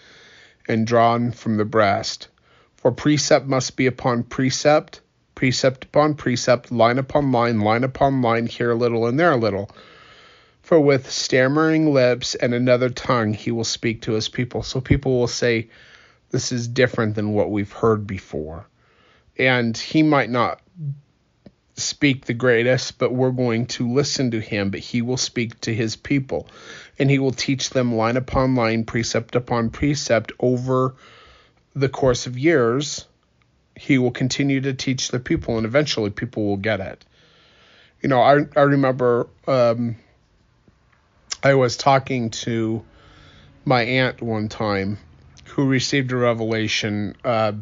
and 0.69 0.87
drawn 0.87 1.33
from 1.33 1.57
the 1.57 1.65
breast. 1.65 2.29
For 2.77 2.93
precept 2.93 3.47
must 3.47 3.77
be 3.77 3.87
upon 3.87 4.25
precept, 4.25 5.01
precept 5.35 5.85
upon 5.85 6.15
precept, 6.15 6.73
line 6.73 6.99
upon 6.99 7.33
line, 7.33 7.61
line 7.61 7.85
upon 7.85 8.23
line, 8.23 8.47
here 8.47 8.71
a 8.71 8.75
little 8.75 9.07
and 9.07 9.19
there 9.19 9.33
a 9.33 9.37
little. 9.37 9.71
For 10.63 10.81
with 10.81 11.11
stammering 11.11 11.93
lips 11.93 12.35
and 12.35 12.55
another 12.55 12.89
tongue 12.89 13.35
he 13.35 13.51
will 13.51 13.65
speak 13.65 14.03
to 14.03 14.13
his 14.13 14.29
people. 14.29 14.63
So 14.63 14.81
people 14.81 15.19
will 15.19 15.29
say, 15.29 15.69
This 16.31 16.53
is 16.53 16.69
different 16.69 17.15
than 17.15 17.33
what 17.33 17.51
we've 17.51 17.73
heard 17.73 18.07
before. 18.07 18.67
And 19.39 19.77
he 19.77 20.03
might 20.03 20.31
not 20.31 20.61
speak 21.83 22.24
the 22.24 22.35
greatest, 22.35 22.99
but 22.99 23.12
we're 23.12 23.30
going 23.30 23.66
to 23.66 23.93
listen 23.93 24.30
to 24.30 24.41
him, 24.41 24.70
but 24.70 24.80
he 24.80 25.03
will 25.03 25.16
speak 25.16 25.61
to 25.62 25.74
his 25.74 25.97
people. 25.97 26.47
And 26.99 27.11
he 27.11 27.18
will 27.18 27.33
teach 27.33 27.70
them 27.70 27.95
line 27.95 28.16
upon 28.16 28.55
line, 28.55 28.85
precept 28.85 29.35
upon 29.35 29.70
precept 29.70 30.33
over 30.41 30.95
the 31.74 31.89
course 31.89 32.26
of 32.26 32.39
years. 32.39 33.07
He 33.76 33.99
will 33.99 34.11
continue 34.11 34.61
to 34.62 34.74
teach 34.74 35.09
the 35.09 35.20
people, 35.20 35.57
and 35.57 35.66
eventually 35.66 36.11
people 36.11 36.47
will 36.47 36.57
get 36.57 36.80
it. 36.80 37.05
You 38.03 38.09
know, 38.09 38.20
I, 38.20 38.41
I 38.57 38.62
remember 38.62 39.28
um, 39.47 39.97
I 41.43 41.55
was 41.55 41.76
talking 41.76 42.30
to 42.30 42.85
my 43.64 43.83
aunt 43.83 44.20
one 44.20 44.49
time 44.49 44.99
who 45.47 45.68
received 45.68 46.12
a 46.12 46.16
revelation. 46.16 47.16
Uh, 47.24 47.53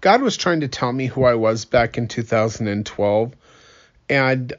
God 0.00 0.22
was 0.22 0.36
trying 0.36 0.60
to 0.60 0.68
tell 0.68 0.92
me 0.92 1.06
who 1.06 1.24
I 1.24 1.34
was 1.34 1.64
back 1.64 1.98
in 1.98 2.08
2012. 2.08 3.34
And 4.10 4.52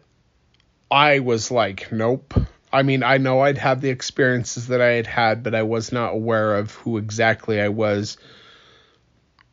I 0.89 1.19
was 1.19 1.51
like, 1.51 1.91
nope. 1.91 2.33
I 2.71 2.83
mean, 2.83 3.03
I 3.03 3.17
know 3.17 3.41
I'd 3.41 3.57
had 3.57 3.81
the 3.81 3.89
experiences 3.89 4.67
that 4.67 4.79
I 4.81 4.93
had 4.93 5.07
had, 5.07 5.43
but 5.43 5.53
I 5.53 5.63
was 5.63 5.91
not 5.91 6.13
aware 6.13 6.55
of 6.55 6.71
who 6.71 6.97
exactly 6.97 7.59
I 7.59 7.67
was 7.67 8.17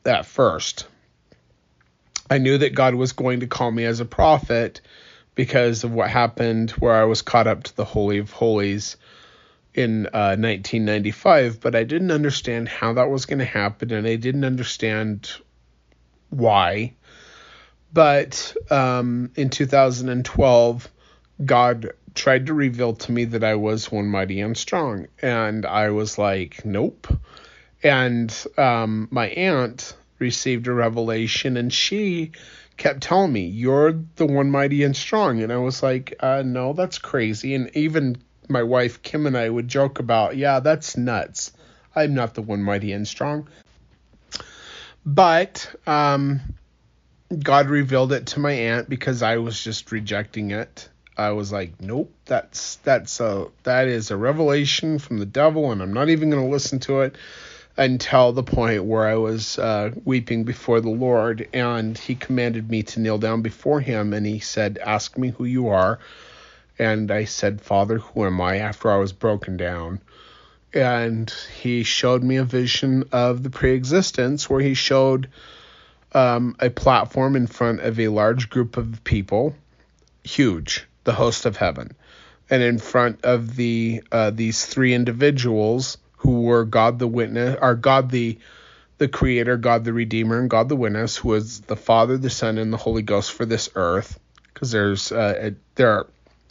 at 0.05 0.25
first. 0.25 0.87
I 2.31 2.39
knew 2.39 2.59
that 2.59 2.77
God 2.77 2.95
was 2.95 3.13
going 3.13 3.41
to 3.41 3.49
call 3.49 3.73
me 3.73 3.85
as 3.85 3.99
a 3.99 4.05
prophet 4.05 4.81
because 5.35 5.83
of 5.83 5.93
what 5.93 6.11
happened 6.11 6.71
where 6.73 6.95
I 6.95 7.05
was 7.05 7.23
caught 7.23 7.49
up 7.49 7.65
to 7.65 7.77
the 7.77 7.85
Holy 7.85 8.19
of 8.19 8.31
Holies 8.31 8.97
in 9.75 10.07
uh, 10.07 10.39
1995, 10.39 11.61
but 11.61 11.75
I 11.75 11.85
didn't 11.85 12.11
understand 12.11 12.69
how 12.69 12.93
that 12.95 13.11
was 13.11 13.27
going 13.27 13.39
to 13.39 13.45
happen, 13.45 13.93
and 13.93 14.07
I 14.07 14.17
didn't 14.17 14.45
understand 14.45 15.31
why. 16.31 16.95
But 17.93 18.55
um, 18.71 19.31
in 19.35 19.51
2012, 19.51 20.89
God 21.45 21.93
tried 22.15 22.47
to 22.47 22.55
reveal 22.55 22.95
to 22.95 23.13
me 23.13 23.25
that 23.27 23.45
I 23.45 23.55
was 23.55 23.91
one 23.91 24.07
mighty 24.07 24.41
and 24.41 24.57
strong, 24.57 25.07
and 25.23 25.65
I 25.65 25.91
was 25.91 26.19
like, 26.19 26.65
nope. 26.65 27.07
And 27.83 28.35
um, 28.57 29.09
my 29.11 29.29
aunt 29.29 29.97
received 30.19 30.67
a 30.67 30.73
revelation, 30.73 31.57
and 31.57 31.73
she 31.73 32.33
kept 32.79 33.03
telling 33.03 33.33
me, 33.33 33.47
You're 33.47 33.93
the 34.17 34.27
one 34.27 34.51
mighty 34.51 34.83
and 34.85 34.97
strong. 34.97 35.43
And 35.43 35.53
I 35.53 35.59
was 35.59 35.83
like, 35.83 36.15
uh, 36.21 36.43
No, 36.47 36.73
that's 36.73 36.99
crazy. 36.99 37.55
And 37.55 37.71
even 37.77 38.17
my 38.49 38.63
wife 38.63 39.03
Kim 39.03 39.27
and 39.27 39.37
I 39.37 39.49
would 39.49 39.69
joke 39.69 39.99
about, 39.99 40.37
yeah, 40.37 40.61
that's 40.61 40.97
nuts. 40.97 41.53
I'm 41.95 42.15
not 42.15 42.35
the 42.35 42.43
one 42.43 42.63
mighty 42.63 42.93
and 42.93 43.07
strong. 43.07 43.49
But 45.05 45.75
um, 45.87 46.41
God 47.37 47.69
revealed 47.69 48.13
it 48.13 48.27
to 48.29 48.41
my 48.41 48.53
aunt 48.53 48.89
because 48.89 49.23
I 49.23 49.37
was 49.37 49.63
just 49.63 49.93
rejecting 49.93 50.51
it. 50.51 50.89
I 51.17 51.33
was 51.33 51.53
like, 51.53 51.81
nope, 51.81 52.13
that's 52.25 52.77
that's 52.77 53.21
a 53.21 53.49
that 53.65 53.89
is 53.89 54.11
a 54.11 54.17
revelation 54.17 54.99
from 54.99 55.19
the 55.19 55.27
devil, 55.27 55.73
and 55.73 55.83
I'm 55.83 55.93
not 55.93 56.09
even 56.09 56.31
going 56.31 56.45
to 56.45 56.51
listen 56.51 56.79
to 56.81 57.01
it 57.01 57.17
until 57.77 58.33
the 58.33 58.43
point 58.43 58.85
where 58.85 59.07
I 59.07 59.17
was 59.17 59.59
uh, 59.59 59.91
weeping 60.05 60.45
before 60.45 60.81
the 60.81 60.91
Lord, 60.91 61.49
and 61.53 61.99
He 61.99 62.15
commanded 62.15 62.71
me 62.71 62.83
to 62.85 63.01
kneel 63.01 63.19
down 63.19 63.43
before 63.43 63.81
Him, 63.81 64.13
and 64.13 64.25
He 64.25 64.39
said, 64.39 64.79
"Ask 64.79 65.19
me 65.19 65.31
who 65.31 65.45
you 65.45 65.69
are." 65.69 65.99
And 66.79 67.11
I 67.11 67.25
said, 67.25 67.61
Father, 67.61 67.99
who 67.99 68.25
am 68.25 68.41
I? 68.41 68.59
after 68.59 68.91
I 68.91 68.99
was 68.99 69.13
broken 69.13 69.57
down. 69.57 70.01
And 70.73 71.33
he 71.61 71.83
showed 71.83 72.23
me 72.23 72.37
a 72.37 72.45
vision 72.45 73.05
of 73.11 73.43
the 73.43 73.51
preexistence 73.51 74.49
where 74.49 74.61
he 74.61 74.75
showed 74.75 75.29
um, 76.13 76.57
a 76.61 76.71
platform 76.71 77.37
in 77.37 77.47
front 77.47 77.81
of 77.81 77.99
a 78.01 78.09
large 78.09 78.51
group 78.51 78.77
of 78.77 79.03
people, 79.05 79.55
huge, 80.25 80.87
the 81.05 81.13
host 81.13 81.47
of 81.47 81.57
heaven. 81.57 81.95
And 82.51 82.63
in 82.63 82.79
front 82.79 83.25
of 83.25 83.57
the 83.57 84.03
uh, 84.11 84.31
these 84.31 84.65
three 84.65 84.95
individuals 84.95 85.99
who 86.17 86.43
were 86.43 86.65
God 86.65 86.99
the 86.99 87.07
witness, 87.07 87.59
or 87.61 87.75
God 87.75 88.11
the 88.11 88.39
the 88.97 89.09
creator, 89.09 89.57
God 89.57 89.85
the 89.85 89.93
redeemer, 89.93 90.41
and 90.41 90.51
God 90.51 90.69
the 90.69 90.77
witness, 90.77 91.17
who 91.17 91.35
is 91.35 91.61
the 91.61 91.77
Father, 91.77 92.17
the 92.17 92.31
Son, 92.31 92.59
and 92.59 92.73
the 92.73 92.79
Holy 92.79 93.03
Ghost 93.03 93.33
for 93.33 93.45
this 93.45 93.69
earth. 93.75 94.19
Because 94.53 94.73
there's 94.73 95.13
uh, 95.13 95.51
there 95.75 95.91
are 95.91 96.07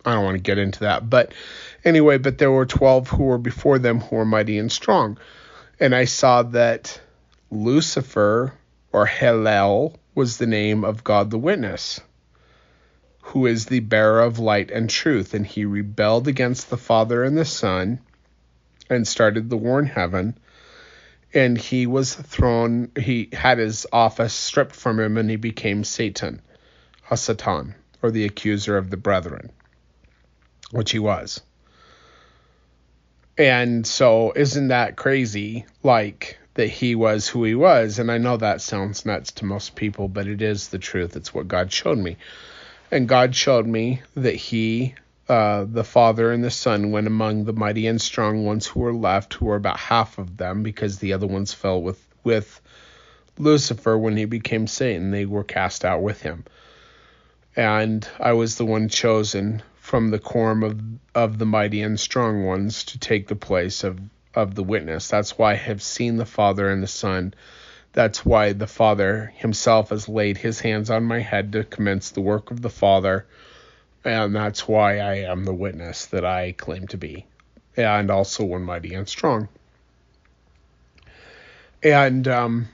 I 0.05 0.13
don't 0.13 0.23
want 0.23 0.35
to 0.35 0.41
get 0.43 0.57
into 0.57 0.81
that. 0.81 1.09
But 1.09 1.33
anyway, 1.83 2.17
but 2.17 2.37
there 2.37 2.51
were 2.51 2.65
12 2.65 3.09
who 3.09 3.23
were 3.23 3.37
before 3.37 3.77
them 3.77 3.99
who 3.99 4.15
were 4.15 4.25
mighty 4.25 4.57
and 4.57 4.71
strong. 4.71 5.17
And 5.79 5.93
I 5.93 6.05
saw 6.05 6.43
that 6.43 7.01
Lucifer 7.51 8.53
or 8.91 9.05
Hillel 9.05 9.97
was 10.15 10.37
the 10.37 10.47
name 10.47 10.83
of 10.83 11.03
God 11.03 11.29
the 11.29 11.37
witness, 11.37 11.99
who 13.21 13.45
is 13.45 13.65
the 13.65 13.81
bearer 13.81 14.21
of 14.21 14.39
light 14.39 14.71
and 14.71 14.89
truth. 14.89 15.33
And 15.33 15.45
he 15.45 15.65
rebelled 15.65 16.27
against 16.27 16.69
the 16.69 16.77
Father 16.77 17.23
and 17.23 17.37
the 17.37 17.45
Son 17.45 17.99
and 18.89 19.07
started 19.07 19.49
the 19.49 19.57
war 19.57 19.79
in 19.79 19.85
heaven. 19.85 20.37
And 21.33 21.57
he 21.57 21.85
was 21.85 22.15
thrown, 22.15 22.91
he 22.97 23.29
had 23.33 23.57
his 23.57 23.85
office 23.91 24.33
stripped 24.33 24.75
from 24.75 24.99
him, 24.99 25.17
and 25.17 25.29
he 25.29 25.35
became 25.35 25.83
Satan, 25.83 26.41
Hasatan, 27.09 27.75
or 28.01 28.11
the 28.11 28.25
accuser 28.25 28.77
of 28.77 28.89
the 28.89 28.97
brethren 28.97 29.51
which 30.71 30.91
he 30.91 30.99
was. 30.99 31.41
And 33.37 33.85
so, 33.85 34.33
isn't 34.35 34.69
that 34.69 34.95
crazy? 34.95 35.65
Like, 35.83 36.39
that 36.57 36.67
he 36.67 36.95
was 36.95 37.27
who 37.27 37.43
he 37.43 37.53
was. 37.53 37.99
And 37.99 38.11
I 38.11 38.17
know 38.17 38.35
that 38.37 38.61
sounds 38.61 39.05
nuts 39.05 39.31
to 39.33 39.45
most 39.45 39.75
people, 39.75 40.07
but 40.07 40.27
it 40.27 40.41
is 40.41 40.69
the 40.69 40.79
truth. 40.79 41.15
It's 41.15 41.31
what 41.31 41.47
God 41.47 41.71
showed 41.71 41.99
me. 41.99 42.17
And 42.89 43.07
God 43.07 43.35
showed 43.35 43.67
me 43.67 44.01
that 44.15 44.33
he, 44.33 44.95
uh, 45.29 45.65
the 45.69 45.83
Father 45.83 46.31
and 46.31 46.43
the 46.43 46.49
Son, 46.49 46.89
went 46.89 47.05
among 47.05 47.45
the 47.45 47.53
mighty 47.53 47.85
and 47.85 48.01
strong 48.01 48.43
ones 48.43 48.65
who 48.65 48.79
were 48.79 48.93
left, 48.93 49.35
who 49.35 49.45
were 49.45 49.55
about 49.55 49.77
half 49.77 50.17
of 50.17 50.35
them, 50.37 50.63
because 50.63 50.97
the 50.97 51.13
other 51.13 51.27
ones 51.27 51.53
fell 51.53 51.79
with, 51.79 52.03
with 52.23 52.59
Lucifer 53.37 53.95
when 53.95 54.17
he 54.17 54.25
became 54.25 54.65
Satan. 54.65 55.11
They 55.11 55.25
were 55.25 55.43
cast 55.43 55.85
out 55.85 56.01
with 56.01 56.23
him. 56.23 56.43
And 57.55 58.07
I 58.19 58.33
was 58.33 58.55
the 58.55 58.65
one 58.65 58.89
chosen 58.89 59.61
from 59.75 60.09
the 60.09 60.19
quorum 60.19 60.63
of, 60.63 60.81
of 61.13 61.37
the 61.37 61.45
mighty 61.45 61.83
and 61.83 61.99
strong 61.99 62.45
ones 62.45 62.83
to 62.85 62.99
take 62.99 63.27
the 63.27 63.35
place 63.35 63.83
of, 63.83 63.99
of 64.37 64.53
the 64.53 64.63
witness. 64.63 65.07
That's 65.07 65.37
why 65.37 65.53
I 65.53 65.55
have 65.55 65.81
seen 65.81 66.17
the 66.17 66.25
Father 66.25 66.69
and 66.69 66.83
the 66.83 66.87
Son. 66.87 67.33
That's 67.93 68.23
why 68.23 68.53
the 68.53 68.67
Father 68.67 69.33
himself 69.35 69.89
has 69.89 70.07
laid 70.07 70.37
his 70.37 70.59
hands 70.59 70.91
on 70.91 71.03
my 71.03 71.19
head 71.19 71.53
to 71.53 71.63
commence 71.63 72.11
the 72.11 72.21
work 72.21 72.51
of 72.51 72.61
the 72.61 72.69
Father. 72.69 73.25
And 74.05 74.35
that's 74.35 74.67
why 74.67 74.99
I 74.99 75.15
am 75.31 75.43
the 75.43 75.53
witness 75.53 76.05
that 76.07 76.23
I 76.23 76.51
claim 76.51 76.87
to 76.89 76.97
be. 76.97 77.25
And 77.75 78.11
also 78.11 78.43
one 78.43 78.61
mighty 78.61 78.93
and 78.93 79.09
strong. 79.09 79.49
And 81.81 82.27
um, 82.27 82.67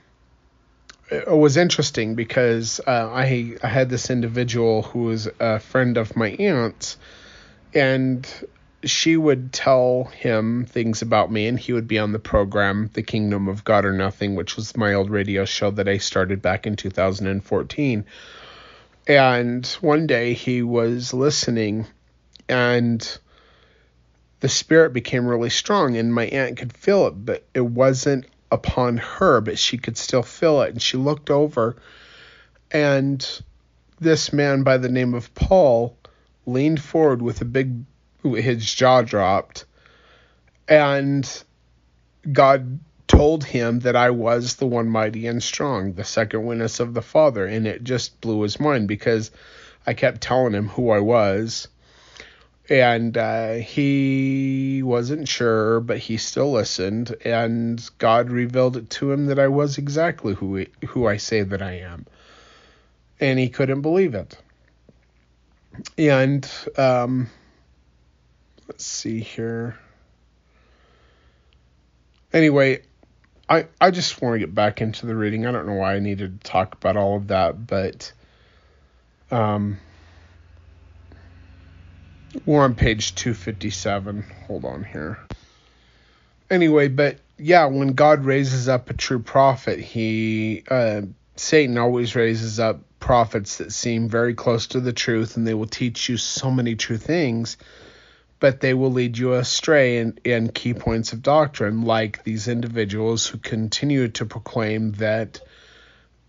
it 1.10 1.28
was 1.28 1.56
interesting 1.56 2.14
because 2.14 2.80
uh, 2.86 3.08
I 3.10 3.56
I 3.62 3.68
had 3.68 3.88
this 3.88 4.10
individual 4.10 4.82
who 4.82 5.04
was 5.04 5.28
a 5.40 5.60
friend 5.60 5.96
of 5.96 6.16
my 6.16 6.30
aunt's, 6.30 6.96
and 7.72 8.26
she 8.84 9.16
would 9.16 9.52
tell 9.52 10.04
him 10.04 10.64
things 10.66 11.02
about 11.02 11.30
me, 11.30 11.46
and 11.46 11.58
he 11.58 11.72
would 11.72 11.88
be 11.88 11.98
on 11.98 12.12
the 12.12 12.18
program 12.18 12.90
The 12.92 13.02
Kingdom 13.02 13.48
of 13.48 13.64
God 13.64 13.84
or 13.84 13.92
Nothing, 13.92 14.34
which 14.34 14.56
was 14.56 14.76
my 14.76 14.94
old 14.94 15.10
radio 15.10 15.44
show 15.44 15.70
that 15.72 15.88
I 15.88 15.98
started 15.98 16.42
back 16.42 16.66
in 16.66 16.76
2014. 16.76 18.04
And 19.06 19.66
one 19.80 20.06
day 20.06 20.32
he 20.32 20.62
was 20.62 21.12
listening, 21.12 21.86
and 22.48 23.18
the 24.40 24.48
spirit 24.48 24.92
became 24.92 25.26
really 25.26 25.50
strong, 25.50 25.96
and 25.96 26.14
my 26.14 26.26
aunt 26.26 26.58
could 26.58 26.72
feel 26.72 27.06
it, 27.06 27.12
but 27.12 27.44
it 27.54 27.60
wasn't 27.60 28.26
upon 28.50 28.98
her, 28.98 29.40
but 29.40 29.58
she 29.58 29.78
could 29.78 29.96
still 29.96 30.22
feel 30.22 30.62
it. 30.62 30.70
And 30.70 30.82
she 30.82 30.96
looked 30.96 31.30
over, 31.30 31.76
and 32.70 33.42
this 34.00 34.32
man 34.32 34.62
by 34.62 34.76
the 34.78 34.88
name 34.88 35.14
of 35.14 35.34
Paul 35.34 35.96
leaned 36.46 36.80
forward 36.80 37.22
with 37.22 37.40
a 37.40 37.46
big, 37.46 37.84
his 38.24 38.72
jaw 38.72 39.02
dropped, 39.02 39.66
and 40.68 41.44
God 42.30 42.80
told 43.06 43.44
him 43.44 43.80
that 43.80 43.96
I 43.96 44.10
was 44.10 44.56
the 44.56 44.66
one 44.66 44.88
mighty 44.88 45.26
and 45.26 45.42
strong, 45.42 45.92
the 45.92 46.04
second 46.04 46.44
witness 46.44 46.80
of 46.80 46.94
the 46.94 47.02
Father. 47.02 47.46
And 47.46 47.66
it 47.66 47.84
just 47.84 48.20
blew 48.20 48.40
his 48.42 48.58
mind 48.58 48.88
because 48.88 49.30
I 49.86 49.94
kept 49.94 50.22
telling 50.22 50.54
him 50.54 50.68
who 50.68 50.90
I 50.90 51.00
was 51.00 51.68
and 52.68 53.16
uh, 53.16 53.54
he 53.54 54.82
wasn't 54.82 55.28
sure, 55.28 55.80
but 55.80 55.98
he 55.98 56.16
still 56.16 56.52
listened, 56.52 57.14
and 57.24 57.82
God 57.98 58.30
revealed 58.30 58.76
it 58.76 58.90
to 58.90 59.12
him 59.12 59.26
that 59.26 59.38
I 59.38 59.48
was 59.48 59.76
exactly 59.76 60.34
who 60.34 60.56
he, 60.56 60.68
who 60.86 61.06
I 61.06 61.18
say 61.18 61.42
that 61.42 61.60
I 61.60 61.72
am, 61.80 62.06
and 63.20 63.38
he 63.38 63.50
couldn't 63.50 63.82
believe 63.82 64.14
it. 64.14 64.38
And 65.98 66.48
um, 66.78 67.28
let's 68.68 68.84
see 68.84 69.20
here. 69.20 69.78
Anyway, 72.32 72.82
I 73.48 73.66
I 73.80 73.90
just 73.90 74.20
want 74.20 74.34
to 74.34 74.38
get 74.38 74.54
back 74.54 74.80
into 74.80 75.06
the 75.06 75.14
reading. 75.14 75.46
I 75.46 75.52
don't 75.52 75.66
know 75.66 75.74
why 75.74 75.94
I 75.94 76.00
needed 76.00 76.40
to 76.40 76.50
talk 76.50 76.74
about 76.74 76.96
all 76.96 77.16
of 77.16 77.28
that, 77.28 77.66
but 77.66 78.12
um 79.30 79.78
We're 82.44 82.64
on 82.64 82.74
page 82.74 83.14
257. 83.14 84.24
Hold 84.46 84.64
on 84.64 84.84
here. 84.84 85.18
Anyway, 86.50 86.88
but 86.88 87.18
yeah, 87.38 87.66
when 87.66 87.94
God 87.94 88.24
raises 88.24 88.68
up 88.68 88.90
a 88.90 88.94
true 88.94 89.20
prophet, 89.20 89.78
he 89.78 90.64
uh, 90.68 91.02
Satan 91.36 91.78
always 91.78 92.14
raises 92.14 92.60
up 92.60 92.80
prophets 92.98 93.58
that 93.58 93.72
seem 93.72 94.08
very 94.08 94.34
close 94.34 94.66
to 94.68 94.80
the 94.80 94.92
truth, 94.92 95.36
and 95.36 95.46
they 95.46 95.54
will 95.54 95.66
teach 95.66 96.08
you 96.08 96.16
so 96.16 96.50
many 96.50 96.74
true 96.74 96.98
things, 96.98 97.56
but 98.44 98.60
they 98.60 98.74
will 98.74 98.92
lead 98.92 99.16
you 99.16 99.32
astray 99.32 99.96
in, 99.96 100.18
in 100.22 100.50
key 100.50 100.74
points 100.74 101.14
of 101.14 101.22
doctrine, 101.22 101.80
like 101.80 102.24
these 102.24 102.46
individuals 102.46 103.26
who 103.26 103.38
continue 103.38 104.06
to 104.06 104.26
proclaim 104.26 104.92
that 104.92 105.40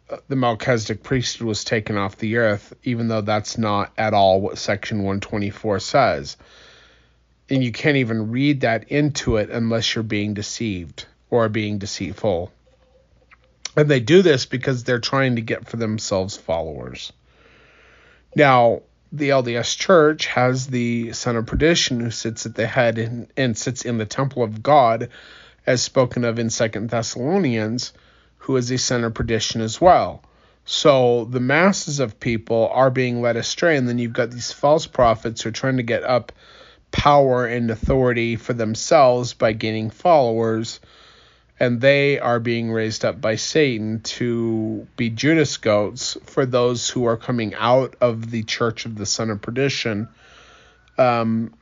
uh, 0.10 0.16
the 0.30 0.38
Melchizedek 0.38 1.04
priesthood 1.04 1.46
was 1.46 1.66
taken 1.66 1.98
off 1.98 2.16
the 2.16 2.38
earth, 2.38 2.74
even 2.86 3.10
though 3.10 3.20
that's 3.20 3.58
not 3.58 3.92
at 3.98 4.14
all 4.14 4.40
what 4.40 4.58
Section 4.58 5.00
124 5.00 5.82
says. 5.82 6.38
And 7.50 7.62
you 7.62 7.74
can't 7.74 7.98
even 7.98 8.32
read 8.32 8.62
that 8.62 8.94
into 8.94 9.36
it 9.36 9.50
unless 9.50 9.94
you're 9.94 10.02
being 10.06 10.36
deceived 10.36 11.08
or 11.30 11.50
being 11.50 11.80
deceitful. 11.80 12.50
And 13.76 13.92
they 13.92 14.00
do 14.00 14.22
this 14.22 14.46
because 14.46 14.86
they're 14.86 15.00
trying 15.00 15.36
to 15.36 15.42
get 15.42 15.68
for 15.68 15.76
themselves 15.76 16.38
followers. 16.38 17.12
Now, 18.38 18.84
the 19.12 19.30
LDS 19.30 19.78
Church 19.78 20.28
has 20.28 20.68
the 20.68 21.14
Son 21.14 21.36
of 21.36 21.46
Perdition 21.46 22.00
who 22.00 22.12
sits 22.12 22.46
at 22.46 22.56
the 22.56 22.68
head 22.68 22.98
and, 22.98 23.28
and 23.38 23.58
sits 23.58 23.84
in 23.84 23.98
the 23.98 24.06
temple 24.06 24.44
of 24.44 24.62
God, 24.62 25.10
as 25.66 25.82
spoken 25.82 26.24
of 26.24 26.40
in 26.40 26.50
Second 26.50 26.90
Thessalonians, 26.90 27.94
who 28.40 28.56
is 28.58 28.70
a 28.72 28.78
son 28.78 29.04
of 29.04 29.14
perdition 29.14 29.62
as 29.62 29.82
well. 29.82 30.22
So 30.66 31.26
the 31.26 31.40
masses 31.40 32.00
of 32.00 32.20
people 32.20 32.70
are 32.72 32.90
being 32.90 33.22
led 33.22 33.38
astray, 33.38 33.78
and 33.78 33.88
then 33.88 33.98
you've 33.98 34.14
got 34.14 34.32
these 34.32 34.52
false 34.52 34.88
prophets 34.88 35.42
who 35.42 35.50
are 35.50 35.54
trying 35.54 35.78
to 35.78 35.84
get 35.84 36.04
up 36.04 36.32
power 36.92 37.46
and 37.46 37.70
authority 37.70 38.36
for 38.36 38.54
themselves 38.54 39.34
by 39.34 39.54
gaining 39.54 39.90
followers 39.90 40.80
and 41.60 41.80
they 41.80 42.20
are 42.20 42.40
being 42.40 42.72
raised 42.72 43.06
up 43.06 43.22
by 43.22 43.36
Satan 43.36 44.02
to 44.02 44.88
be 44.98 45.10
Judas 45.10 45.58
goats 45.58 46.18
for 46.26 46.46
those 46.46 46.90
who 46.90 47.06
are 47.06 47.18
coming 47.18 47.54
out 47.56 47.96
of 48.02 48.30
the 48.30 48.44
church 48.44 48.86
of 48.86 48.96
the 48.98 49.06
son 49.06 49.30
of 49.30 49.42
perdition 49.42 50.10
um, 50.98 51.54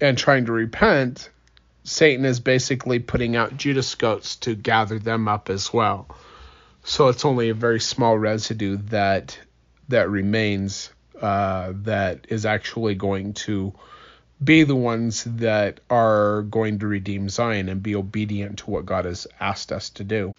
and 0.00 0.18
trying 0.18 0.46
to 0.46 0.52
repent. 0.52 1.30
Satan 1.84 2.24
is 2.24 2.40
basically 2.40 2.98
putting 2.98 3.36
out 3.36 3.56
Judas 3.56 3.94
goats 3.94 4.36
to 4.36 4.56
gather 4.56 4.98
them 4.98 5.28
up 5.28 5.48
as 5.48 5.72
well. 5.72 6.08
So 6.82 7.08
it's 7.08 7.24
only 7.24 7.48
a 7.48 7.54
very 7.54 7.80
small 7.80 8.18
residue 8.18 8.76
that 8.88 9.38
that 9.88 10.10
remains 10.10 10.90
uh, 11.20 11.72
that 11.82 12.26
is 12.28 12.44
actually 12.44 12.96
going 12.96 13.32
to 13.32 13.72
be 14.42 14.64
the 14.64 14.76
ones 14.76 15.24
that 15.24 15.80
are 15.88 16.42
going 16.42 16.78
to 16.80 16.86
redeem 16.86 17.28
Zion 17.28 17.68
and 17.68 17.82
be 17.82 17.96
obedient 17.96 18.58
to 18.58 18.70
what 18.70 18.86
God 18.86 19.04
has 19.04 19.26
asked 19.40 19.72
us 19.72 19.90
to 19.90 20.04
do. 20.04 20.32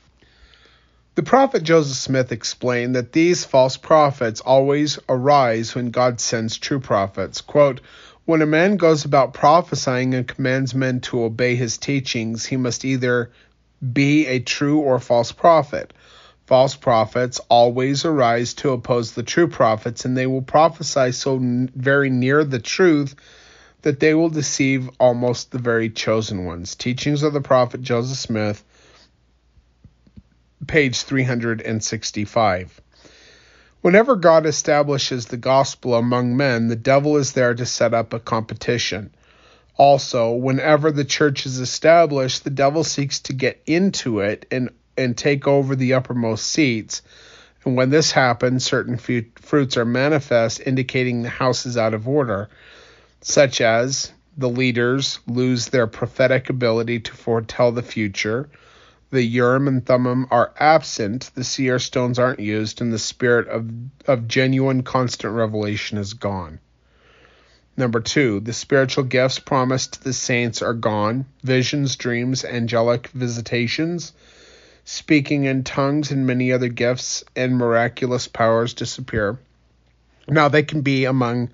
The 1.16 1.24
prophet 1.24 1.64
Joseph 1.64 1.98
Smith 1.98 2.32
explained 2.32 2.96
that 2.96 3.12
these 3.12 3.44
false 3.44 3.76
prophets 3.76 4.40
always 4.40 5.00
arise 5.10 5.74
when 5.74 5.90
God 5.90 6.20
sends 6.20 6.58
true 6.58 6.80
prophets. 6.80 7.42
Quote, 7.42 7.82
when 8.26 8.44
a 8.44 8.46
man 8.46 8.78
goes 8.78 9.04
about 9.04 9.34
prophesying 9.34 10.14
and 10.14 10.28
commands 10.28 10.76
men 10.76 11.00
to 11.00 11.24
obey 11.24 11.56
his 11.56 11.78
teachings, 11.78 12.46
he 12.46 12.58
must 12.58 12.86
either 12.86 13.32
be 13.94 14.28
a 14.28 14.40
true 14.40 14.80
or 14.80 15.00
false 15.00 15.32
prophet. 15.32 15.92
False 16.46 16.76
prophets 16.76 17.40
always 17.50 18.06
arise 18.06 18.54
to 18.56 18.72
oppose 18.72 19.14
the 19.14 19.24
true 19.24 19.48
prophets, 19.48 20.06
and 20.06 20.16
they 20.16 20.28
will 20.28 20.42
prophesy 20.42 21.12
so 21.12 21.40
very 21.42 22.10
near 22.10 22.44
the 22.44 22.60
truth 22.60 23.16
that 23.88 24.02
they 24.02 24.14
will 24.14 24.28
deceive 24.28 24.90
almost 25.00 25.52
the 25.52 25.60
very 25.60 25.90
chosen 25.90 26.44
ones. 26.44 26.76
Teachings 26.76 27.24
of 27.24 27.32
the 27.32 27.40
Prophet 27.40 27.82
Joseph 27.82 28.18
Smith, 28.18 28.62
page 30.68 31.04
365. 31.04 32.82
Whenever 33.80 34.18
God 34.18 34.46
establishes 34.46 35.28
the 35.28 35.38
gospel 35.38 35.96
among 35.96 36.36
men, 36.36 36.68
the 36.68 36.76
devil 36.76 37.16
is 37.16 37.32
there 37.32 37.54
to 37.54 37.66
set 37.66 37.94
up 37.94 38.12
a 38.12 38.20
competition. 38.20 39.16
Also, 39.78 40.34
whenever 40.34 40.92
the 40.92 41.06
church 41.06 41.46
is 41.46 41.60
established, 41.62 42.44
the 42.44 42.50
devil 42.50 42.84
seeks 42.84 43.22
to 43.22 43.32
get 43.32 43.62
into 43.66 44.20
it 44.20 44.46
and, 44.52 44.70
and 44.98 45.18
take 45.18 45.48
over 45.48 45.78
the 45.78 45.94
uppermost 45.94 46.46
seats. 46.46 47.04
And 47.64 47.78
when 47.78 47.90
this 47.90 48.12
happens, 48.12 48.66
certain 48.66 48.98
fruits 48.98 49.78
are 49.78 49.86
manifest, 49.86 50.60
indicating 50.60 51.22
the 51.22 51.30
house 51.30 51.66
is 51.66 51.78
out 51.78 51.94
of 51.94 52.06
order 52.06 52.50
such 53.22 53.62
as 53.62 54.12
the 54.38 54.50
leaders 54.50 55.20
lose 55.28 55.68
their 55.68 55.88
prophetic 55.88 56.50
ability 56.50 57.00
to 57.00 57.14
foretell 57.14 57.72
the 57.72 57.82
future, 57.82 58.50
the 59.10 59.24
Urim 59.24 59.68
and 59.68 59.86
Thummim 59.86 60.28
are 60.32 60.54
absent, 60.60 61.32
the 61.34 61.44
seer 61.44 61.80
stones 61.80 62.20
aren't 62.20 62.40
used, 62.40 62.82
and 62.82 62.92
the 62.92 63.00
spirit 63.00 63.48
of, 63.48 63.70
of 64.06 64.28
genuine 64.28 64.84
constant 64.84 65.34
revelation 65.34 65.98
is 65.98 66.14
gone. 66.14 66.60
Number 67.78 68.02
two, 68.02 68.40
the 68.42 68.54
spiritual 68.54 69.04
gifts 69.06 69.40
promised 69.40 69.94
to 69.94 70.04
the 70.04 70.14
saints 70.14 70.62
are 70.62 70.74
gone. 70.74 71.26
Visions, 71.44 71.96
dreams, 71.96 72.44
angelic 72.44 73.08
visitations, 73.10 74.14
speaking 74.84 75.46
in 75.46 75.64
tongues, 75.64 76.12
and 76.12 76.28
many 76.28 76.52
other 76.52 76.70
gifts 76.70 77.24
and 77.36 77.56
miraculous 77.56 78.28
powers 78.28 78.74
disappear. 78.74 79.40
Now, 80.28 80.50
they 80.50 80.64
can 80.64 80.82
be 80.82 81.06
among 81.06 81.50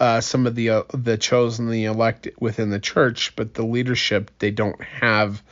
uh, 0.00 0.20
some 0.20 0.46
of 0.46 0.54
the 0.54 0.70
uh, 0.70 0.82
the 0.92 1.16
chosen, 1.16 1.70
the 1.70 1.84
elect 1.86 2.28
within 2.38 2.70
the 2.70 2.80
church, 2.80 3.34
but 3.36 3.54
the 3.54 3.64
leadership 3.64 4.30
they 4.38 4.50
don't 4.50 4.80
have 4.82 5.42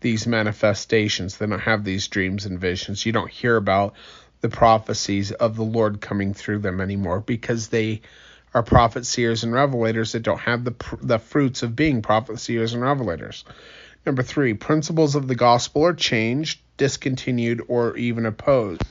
these 0.00 0.26
manifestations. 0.26 1.38
They 1.38 1.46
don't 1.46 1.60
have 1.60 1.84
these 1.84 2.08
dreams 2.08 2.46
and 2.46 2.60
visions. 2.60 3.04
You 3.04 3.12
don't 3.12 3.30
hear 3.30 3.56
about 3.56 3.94
the 4.42 4.48
prophecies 4.48 5.32
of 5.32 5.56
the 5.56 5.64
Lord 5.64 6.00
coming 6.00 6.34
through 6.34 6.58
them 6.58 6.80
anymore 6.80 7.20
because 7.20 7.68
they 7.68 8.02
are 8.52 8.62
prophet 8.62 9.06
seers 9.06 9.42
and 9.42 9.52
revelators 9.52 10.12
that 10.12 10.22
don't 10.22 10.40
have 10.40 10.64
the 10.64 10.74
the 11.02 11.18
fruits 11.18 11.62
of 11.62 11.74
being 11.74 12.02
prophet 12.02 12.38
seers 12.38 12.74
and 12.74 12.82
revelators. 12.82 13.42
Number 14.06 14.22
three, 14.22 14.54
principles 14.54 15.14
of 15.14 15.26
the 15.26 15.34
gospel 15.34 15.84
are 15.86 15.94
changed, 15.94 16.60
discontinued, 16.76 17.62
or 17.68 17.96
even 17.96 18.26
opposed. 18.26 18.82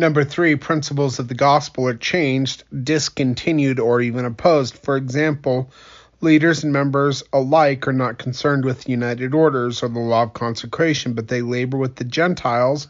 Number 0.00 0.22
three, 0.22 0.54
principles 0.54 1.18
of 1.18 1.26
the 1.26 1.34
gospel 1.34 1.88
are 1.88 1.96
changed, 1.96 2.62
discontinued, 2.84 3.80
or 3.80 4.00
even 4.00 4.24
opposed. 4.24 4.78
For 4.78 4.96
example, 4.96 5.72
leaders 6.20 6.62
and 6.62 6.72
members 6.72 7.24
alike 7.32 7.88
are 7.88 7.92
not 7.92 8.16
concerned 8.16 8.64
with 8.64 8.88
united 8.88 9.34
orders 9.34 9.82
or 9.82 9.88
the 9.88 9.98
law 9.98 10.22
of 10.22 10.34
consecration, 10.34 11.14
but 11.14 11.26
they 11.26 11.42
labor 11.42 11.76
with 11.76 11.96
the 11.96 12.04
Gentiles 12.04 12.86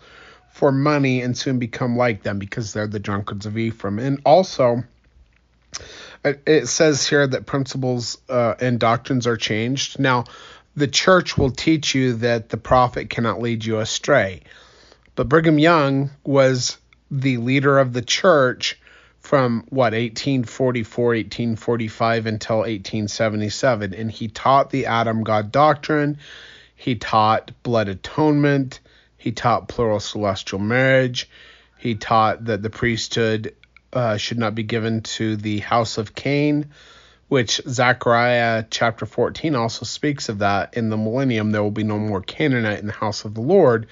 for 0.50 0.70
money 0.70 1.22
and 1.22 1.34
soon 1.36 1.58
become 1.58 1.96
like 1.96 2.24
them 2.24 2.38
because 2.38 2.74
they're 2.74 2.86
the 2.86 2.98
drunkards 2.98 3.46
of 3.46 3.56
Ephraim. 3.56 3.98
And 3.98 4.20
also, 4.26 4.84
it 6.24 6.66
says 6.66 7.06
here 7.06 7.26
that 7.26 7.46
principles 7.46 8.18
uh, 8.28 8.54
and 8.60 8.78
doctrines 8.78 9.26
are 9.26 9.38
changed. 9.38 9.98
Now, 9.98 10.24
the 10.76 10.88
church 10.88 11.38
will 11.38 11.50
teach 11.50 11.94
you 11.94 12.14
that 12.14 12.50
the 12.50 12.58
prophet 12.58 13.08
cannot 13.08 13.40
lead 13.40 13.64
you 13.64 13.78
astray. 13.78 14.42
But 15.14 15.30
Brigham 15.30 15.58
Young 15.58 16.10
was 16.22 16.76
the 17.10 17.38
leader 17.38 17.78
of 17.78 17.92
the 17.92 18.02
church 18.02 18.78
from 19.20 19.64
what 19.68 19.92
1844 19.92 21.06
1845 21.06 22.26
until 22.26 22.58
1877 22.58 23.94
and 23.94 24.10
he 24.10 24.28
taught 24.28 24.70
the 24.70 24.86
adam 24.86 25.22
god 25.22 25.52
doctrine. 25.52 26.18
He 26.76 26.94
taught 26.94 27.50
blood 27.62 27.88
atonement. 27.88 28.80
He 29.16 29.32
taught 29.32 29.68
plural 29.68 30.00
celestial 30.00 30.60
marriage. 30.60 31.28
He 31.78 31.96
taught 31.96 32.44
that 32.44 32.62
the 32.62 32.70
priesthood 32.70 33.54
uh, 33.92 34.16
should 34.16 34.38
not 34.38 34.54
be 34.54 34.62
given 34.62 35.02
to 35.02 35.36
the 35.36 35.58
house 35.58 35.98
of 35.98 36.14
cain 36.14 36.70
which 37.28 37.60
zechariah 37.68 38.64
chapter 38.70 39.04
14 39.04 39.54
also 39.54 39.84
speaks 39.84 40.30
of 40.30 40.38
that. 40.38 40.74
In 40.74 40.88
the 40.88 40.96
millennium 40.96 41.50
there 41.50 41.62
will 41.62 41.70
be 41.70 41.84
no 41.84 41.98
more 41.98 42.22
canaanite 42.22 42.78
in 42.78 42.86
the 42.86 42.92
house 42.92 43.24
of 43.24 43.34
the 43.34 43.42
lord 43.42 43.86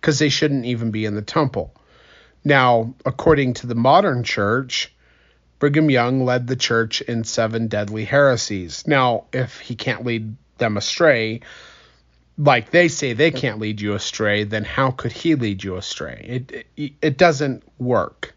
because 0.00 0.18
they 0.18 0.28
shouldn't 0.28 0.64
even 0.64 0.90
be 0.90 1.04
in 1.04 1.14
the 1.14 1.22
temple 1.22 1.72
now, 2.44 2.94
according 3.04 3.54
to 3.54 3.66
the 3.66 3.74
modern 3.74 4.24
church, 4.24 4.92
Brigham 5.58 5.90
Young 5.90 6.24
led 6.24 6.46
the 6.46 6.56
church 6.56 7.02
in 7.02 7.24
seven 7.24 7.68
deadly 7.68 8.04
heresies. 8.04 8.86
Now, 8.86 9.24
if 9.32 9.60
he 9.60 9.74
can't 9.74 10.06
lead 10.06 10.36
them 10.56 10.76
astray, 10.76 11.40
like 12.38 12.70
they 12.70 12.88
say 12.88 13.12
they 13.12 13.30
can't 13.30 13.58
lead 13.58 13.80
you 13.80 13.94
astray, 13.94 14.44
then 14.44 14.64
how 14.64 14.90
could 14.90 15.12
he 15.12 15.34
lead 15.34 15.62
you 15.62 15.76
astray? 15.76 16.24
It, 16.26 16.66
it, 16.76 16.92
it 17.02 17.18
doesn't 17.18 17.62
work. 17.78 18.34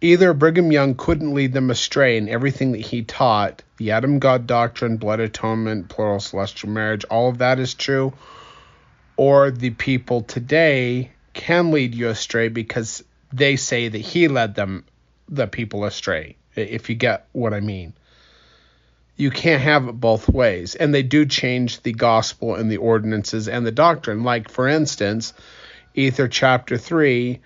Either 0.00 0.34
Brigham 0.34 0.72
Young 0.72 0.94
couldn't 0.96 1.32
lead 1.32 1.52
them 1.52 1.70
astray 1.70 2.16
in 2.16 2.28
everything 2.28 2.72
that 2.72 2.80
he 2.80 3.02
taught, 3.02 3.62
the 3.76 3.92
Adam 3.92 4.18
God 4.18 4.46
doctrine, 4.46 4.96
blood 4.96 5.20
atonement, 5.20 5.88
plural 5.88 6.20
celestial 6.20 6.70
marriage, 6.70 7.04
all 7.04 7.28
of 7.28 7.38
that 7.38 7.60
is 7.60 7.72
true, 7.72 8.12
or 9.16 9.50
the 9.52 9.70
people 9.70 10.22
today 10.22 11.12
can 11.36 11.70
lead 11.70 11.94
you 11.94 12.08
astray 12.08 12.48
because 12.48 13.04
they 13.32 13.56
say 13.56 13.88
that 13.88 13.98
he 13.98 14.26
led 14.26 14.54
them, 14.54 14.84
the 15.28 15.46
people 15.46 15.84
astray, 15.84 16.36
if 16.56 16.88
you 16.88 16.96
get 16.96 17.28
what 17.32 17.54
I 17.54 17.60
mean. 17.60 17.92
You 19.16 19.30
can't 19.30 19.62
have 19.62 19.88
it 19.88 19.92
both 19.92 20.28
ways. 20.28 20.74
And 20.74 20.92
they 20.92 21.02
do 21.02 21.24
change 21.24 21.82
the 21.82 21.92
gospel 21.92 22.54
and 22.54 22.70
the 22.70 22.78
ordinances 22.78 23.48
and 23.48 23.64
the 23.64 23.72
doctrine. 23.72 24.24
Like, 24.24 24.50
for 24.50 24.66
instance, 24.66 25.32
Ether 25.94 26.28
chapter 26.28 26.76
3, 26.76 27.40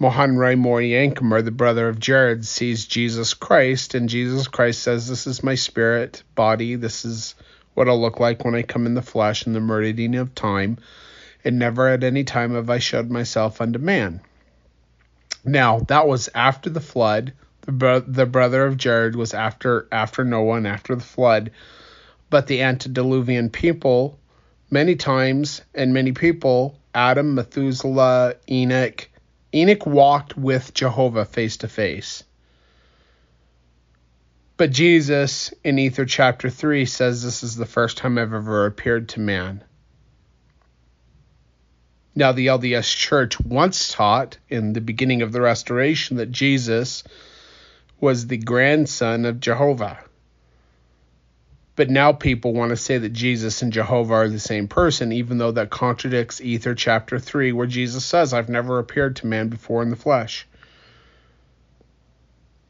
Mahonri 0.00 0.56
Moriancumer, 0.56 1.44
the 1.44 1.50
brother 1.50 1.88
of 1.88 2.00
Jared, 2.00 2.44
sees 2.44 2.86
Jesus 2.86 3.32
Christ, 3.32 3.94
and 3.94 4.08
Jesus 4.08 4.48
Christ 4.48 4.82
says, 4.82 5.08
This 5.08 5.26
is 5.26 5.42
my 5.42 5.54
spirit, 5.54 6.22
body, 6.34 6.74
this 6.74 7.04
is 7.04 7.34
what 7.74 7.88
I'll 7.88 8.00
look 8.00 8.20
like 8.20 8.44
when 8.44 8.54
I 8.54 8.62
come 8.62 8.86
in 8.86 8.94
the 8.94 9.02
flesh 9.02 9.46
in 9.46 9.52
the 9.52 9.60
meridian 9.60 10.14
of 10.14 10.34
time, 10.34 10.78
and 11.44 11.58
never 11.58 11.88
at 11.88 12.04
any 12.04 12.24
time 12.24 12.54
have 12.54 12.70
I 12.70 12.78
showed 12.78 13.10
myself 13.10 13.60
unto 13.60 13.78
man. 13.78 14.20
Now, 15.44 15.80
that 15.80 16.08
was 16.08 16.30
after 16.34 16.70
the 16.70 16.80
flood. 16.80 17.34
The, 17.62 17.72
bro- 17.72 18.00
the 18.00 18.26
brother 18.26 18.64
of 18.64 18.76
Jared 18.76 19.14
was 19.14 19.34
after 19.34 19.86
after 19.92 20.24
Noah 20.24 20.56
and 20.56 20.66
after 20.66 20.94
the 20.94 21.04
flood. 21.04 21.50
But 22.30 22.46
the 22.46 22.62
antediluvian 22.62 23.50
people, 23.50 24.18
many 24.70 24.96
times, 24.96 25.62
and 25.74 25.92
many 25.92 26.12
people, 26.12 26.78
Adam, 26.94 27.34
Methuselah, 27.34 28.34
Enoch, 28.50 29.08
Enoch 29.54 29.86
walked 29.86 30.36
with 30.36 30.74
Jehovah 30.74 31.24
face 31.24 31.58
to 31.58 31.68
face. 31.68 32.24
But 34.56 34.70
Jesus 34.70 35.52
in 35.62 35.78
Ether 35.78 36.04
chapter 36.04 36.48
3 36.48 36.86
says 36.86 37.22
this 37.22 37.42
is 37.42 37.56
the 37.56 37.66
first 37.66 37.98
time 37.98 38.18
I've 38.18 38.32
ever 38.32 38.66
appeared 38.66 39.08
to 39.10 39.20
man. 39.20 39.62
Now, 42.14 42.32
the 42.32 42.46
LDS 42.46 42.94
Church 42.96 43.40
once 43.40 43.92
taught 43.92 44.38
in 44.48 44.72
the 44.72 44.80
beginning 44.80 45.22
of 45.22 45.32
the 45.32 45.40
Restoration 45.40 46.18
that 46.18 46.30
Jesus 46.30 47.02
was 48.00 48.26
the 48.26 48.36
grandson 48.36 49.24
of 49.24 49.40
Jehovah. 49.40 49.98
But 51.76 51.90
now 51.90 52.12
people 52.12 52.52
want 52.52 52.70
to 52.70 52.76
say 52.76 52.98
that 52.98 53.12
Jesus 53.12 53.62
and 53.62 53.72
Jehovah 53.72 54.14
are 54.14 54.28
the 54.28 54.38
same 54.38 54.68
person, 54.68 55.10
even 55.10 55.38
though 55.38 55.50
that 55.50 55.70
contradicts 55.70 56.40
Ether 56.40 56.74
chapter 56.74 57.18
3, 57.18 57.50
where 57.50 57.66
Jesus 57.66 58.04
says, 58.04 58.32
I've 58.32 58.48
never 58.48 58.78
appeared 58.78 59.16
to 59.16 59.26
man 59.26 59.48
before 59.48 59.82
in 59.82 59.90
the 59.90 59.96
flesh. 59.96 60.46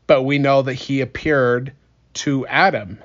But 0.06 0.22
we 0.22 0.38
know 0.38 0.62
that 0.62 0.74
he 0.74 1.02
appeared 1.02 1.72
to 2.14 2.46
Adam 2.46 2.98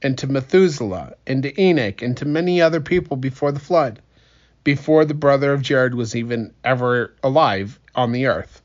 and 0.00 0.16
to 0.18 0.26
Methuselah 0.26 1.14
and 1.26 1.42
to 1.42 1.60
Enoch 1.60 2.00
and 2.00 2.16
to 2.16 2.24
many 2.24 2.62
other 2.62 2.80
people 2.80 3.18
before 3.18 3.52
the 3.52 3.60
flood, 3.60 4.00
before 4.64 5.04
the 5.04 5.14
brother 5.14 5.52
of 5.52 5.62
Jared 5.62 5.94
was 5.94 6.14
even 6.14 6.52
ever 6.64 7.14
alive 7.22 7.78
on 7.94 8.12
the 8.12 8.26
earth. 8.26 8.62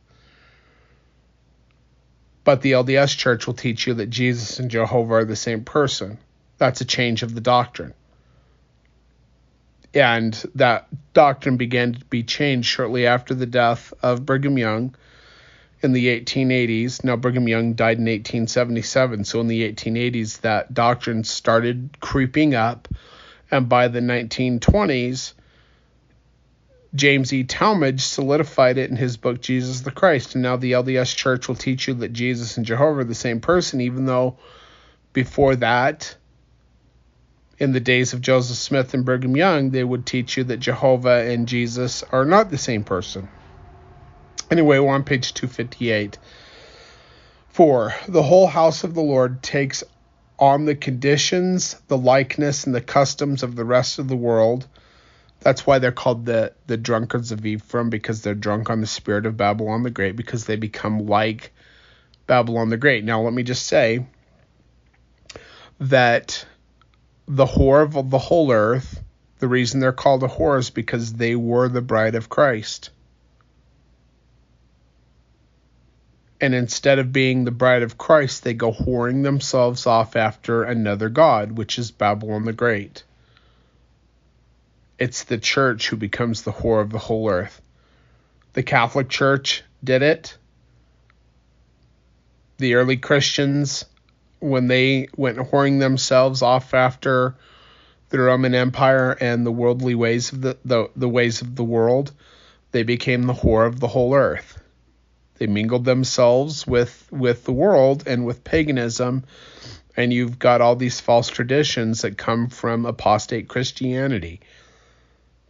But 2.43 2.61
the 2.61 2.73
LDS 2.73 3.17
Church 3.17 3.47
will 3.47 3.55
teach 3.55 3.87
you 3.87 3.95
that 3.95 4.09
Jesus 4.09 4.59
and 4.59 4.69
Jehovah 4.69 5.15
are 5.15 5.25
the 5.25 5.35
same 5.35 5.63
person. 5.63 6.19
That's 6.57 6.81
a 6.81 6.85
change 6.85 7.23
of 7.23 7.33
the 7.33 7.41
doctrine. 7.41 7.93
And 9.93 10.33
that 10.55 10.87
doctrine 11.13 11.57
began 11.57 11.93
to 11.93 12.05
be 12.05 12.23
changed 12.23 12.67
shortly 12.67 13.07
after 13.07 13.33
the 13.33 13.45
death 13.45 13.93
of 14.03 14.25
Brigham 14.25 14.57
Young 14.57 14.93
in 15.81 15.93
the 15.93 16.07
1880s. 16.19 17.03
Now, 17.03 17.15
Brigham 17.15 17.47
Young 17.47 17.73
died 17.73 17.97
in 17.97 18.05
1877, 18.05 19.23
so 19.23 19.39
in 19.39 19.47
the 19.47 19.71
1880s, 19.71 20.41
that 20.41 20.73
doctrine 20.73 21.23
started 21.23 21.97
creeping 22.01 22.53
up, 22.53 22.89
and 23.49 23.69
by 23.69 23.87
the 23.87 24.01
1920s, 24.01 25.33
James 26.95 27.33
E. 27.33 27.43
Talmage 27.43 27.99
solidified 28.01 28.77
it 28.77 28.89
in 28.89 28.95
his 28.95 29.17
book 29.17 29.41
Jesus 29.41 29.81
the 29.81 29.91
Christ. 29.91 30.35
And 30.35 30.41
now 30.41 30.55
the 30.55 30.71
LDS 30.71 31.15
Church 31.15 31.47
will 31.47 31.55
teach 31.55 31.87
you 31.87 31.95
that 31.95 32.13
Jesus 32.13 32.57
and 32.57 32.65
Jehovah 32.65 33.01
are 33.01 33.03
the 33.03 33.13
same 33.13 33.41
person, 33.41 33.81
even 33.81 34.05
though 34.05 34.37
before 35.13 35.55
that, 35.57 36.15
in 37.57 37.71
the 37.71 37.79
days 37.79 38.13
of 38.13 38.21
Joseph 38.21 38.57
Smith 38.57 38.93
and 38.93 39.05
Brigham 39.05 39.35
Young, 39.35 39.69
they 39.69 39.83
would 39.83 40.05
teach 40.05 40.37
you 40.37 40.43
that 40.45 40.57
Jehovah 40.57 41.23
and 41.23 41.47
Jesus 41.47 42.03
are 42.03 42.25
not 42.25 42.49
the 42.49 42.57
same 42.57 42.83
person. 42.83 43.29
Anyway, 44.51 44.77
we're 44.77 44.93
on 44.93 45.03
page 45.03 45.33
258. 45.33 46.17
For 47.49 47.93
the 48.07 48.23
whole 48.23 48.47
house 48.47 48.83
of 48.83 48.93
the 48.93 49.01
Lord 49.01 49.41
takes 49.41 49.83
on 50.37 50.65
the 50.65 50.75
conditions, 50.75 51.79
the 51.87 51.97
likeness, 51.97 52.65
and 52.65 52.75
the 52.75 52.81
customs 52.81 53.41
of 53.41 53.55
the 53.55 53.65
rest 53.65 53.99
of 53.99 54.07
the 54.07 54.17
world. 54.17 54.67
That's 55.41 55.65
why 55.65 55.79
they're 55.79 55.91
called 55.91 56.25
the, 56.25 56.53
the 56.67 56.77
drunkards 56.77 57.31
of 57.31 57.45
Ephraim, 57.45 57.89
because 57.89 58.21
they're 58.21 58.33
drunk 58.33 58.69
on 58.69 58.81
the 58.81 58.87
spirit 58.87 59.25
of 59.25 59.37
Babylon 59.37 59.83
the 59.83 59.91
Great, 59.91 60.15
because 60.15 60.45
they 60.45 60.55
become 60.55 61.05
like 61.05 61.53
Babylon 62.25 62.69
the 62.69 62.77
Great. 62.77 63.03
Now, 63.03 63.21
let 63.21 63.33
me 63.33 63.43
just 63.43 63.67
say 63.67 64.05
that 65.79 66.45
the 67.27 67.45
whore 67.45 67.83
of 67.83 68.09
the 68.09 68.17
whole 68.17 68.51
earth, 68.51 69.01
the 69.39 69.47
reason 69.47 69.79
they're 69.79 69.91
called 69.91 70.23
a 70.23 70.27
whore 70.27 70.57
is 70.59 70.69
because 70.69 71.13
they 71.13 71.35
were 71.35 71.69
the 71.69 71.81
bride 71.81 72.15
of 72.15 72.29
Christ. 72.29 72.89
and 76.41 76.53
instead 76.53 76.99
of 76.99 77.13
being 77.13 77.45
the 77.45 77.51
bride 77.51 77.81
of 77.81 77.97
Christ, 77.97 78.43
they 78.43 78.53
go 78.53 78.71
whoring 78.71 79.23
themselves 79.23 79.87
off 79.87 80.15
after 80.15 80.63
another 80.63 81.09
god, 81.09 81.53
which 81.53 81.79
is 81.79 81.91
Babylon 81.91 82.45
the 82.45 82.53
Great. 82.53 83.03
It's 84.97 85.25
the 85.25 85.37
church 85.37 85.89
who 85.89 85.97
becomes 85.97 86.43
the 86.43 86.53
whore 86.53 86.81
of 86.81 86.91
the 86.91 86.99
whole 86.99 87.29
earth. 87.29 87.61
The 88.53 88.63
Catholic 88.63 89.09
Church 89.09 89.63
did 89.83 90.01
it. 90.01 90.37
The 92.57 92.75
early 92.75 92.95
Christians, 92.95 93.83
when 94.39 94.67
they 94.67 95.07
went 95.17 95.37
whoring 95.37 95.79
themselves 95.79 96.41
off 96.41 96.73
after 96.73 97.35
the 98.09 98.19
Roman 98.19 98.55
Empire 98.55 99.17
and 99.19 99.45
the 99.45 99.51
worldly 99.51 99.95
ways 99.95 100.31
of 100.31 100.41
the, 100.41 100.57
the, 100.63 100.89
the 100.95 101.09
ways 101.09 101.41
of 101.41 101.57
the 101.57 101.65
world, 101.65 102.13
they 102.71 102.83
became 102.83 103.23
the 103.23 103.33
whore 103.33 103.67
of 103.67 103.81
the 103.81 103.89
whole 103.89 104.15
earth. 104.15 104.61
They 105.37 105.47
mingled 105.47 105.83
themselves 105.83 106.65
with 106.65 107.09
with 107.11 107.43
the 107.43 107.51
world 107.51 108.03
and 108.07 108.25
with 108.25 108.45
paganism, 108.45 109.25
and 109.97 110.13
you've 110.13 110.39
got 110.39 110.61
all 110.61 110.77
these 110.77 111.01
false 111.01 111.27
traditions 111.27 112.03
that 112.03 112.17
come 112.17 112.47
from 112.47 112.85
apostate 112.85 113.49
Christianity 113.49 114.39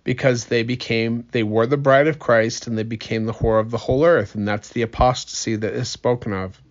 because 0.05 0.45
they 0.45 0.63
became 0.63 1.27
they 1.31 1.43
were 1.43 1.65
the 1.65 1.75
bride 1.75 2.07
of 2.07 2.19
Christ 2.19 2.67
and 2.67 2.77
they 2.77 2.83
became 2.83 3.25
the 3.25 3.33
whore 3.33 3.59
of 3.59 3.71
the 3.71 3.77
whole 3.77 4.05
earth, 4.05 4.35
and 4.35 4.47
that's 4.47 4.69
the 4.69 4.83
apostasy 4.83 5.57
that 5.57 5.73
is 5.73 5.89
spoken 5.89 6.31
of. 6.31 6.61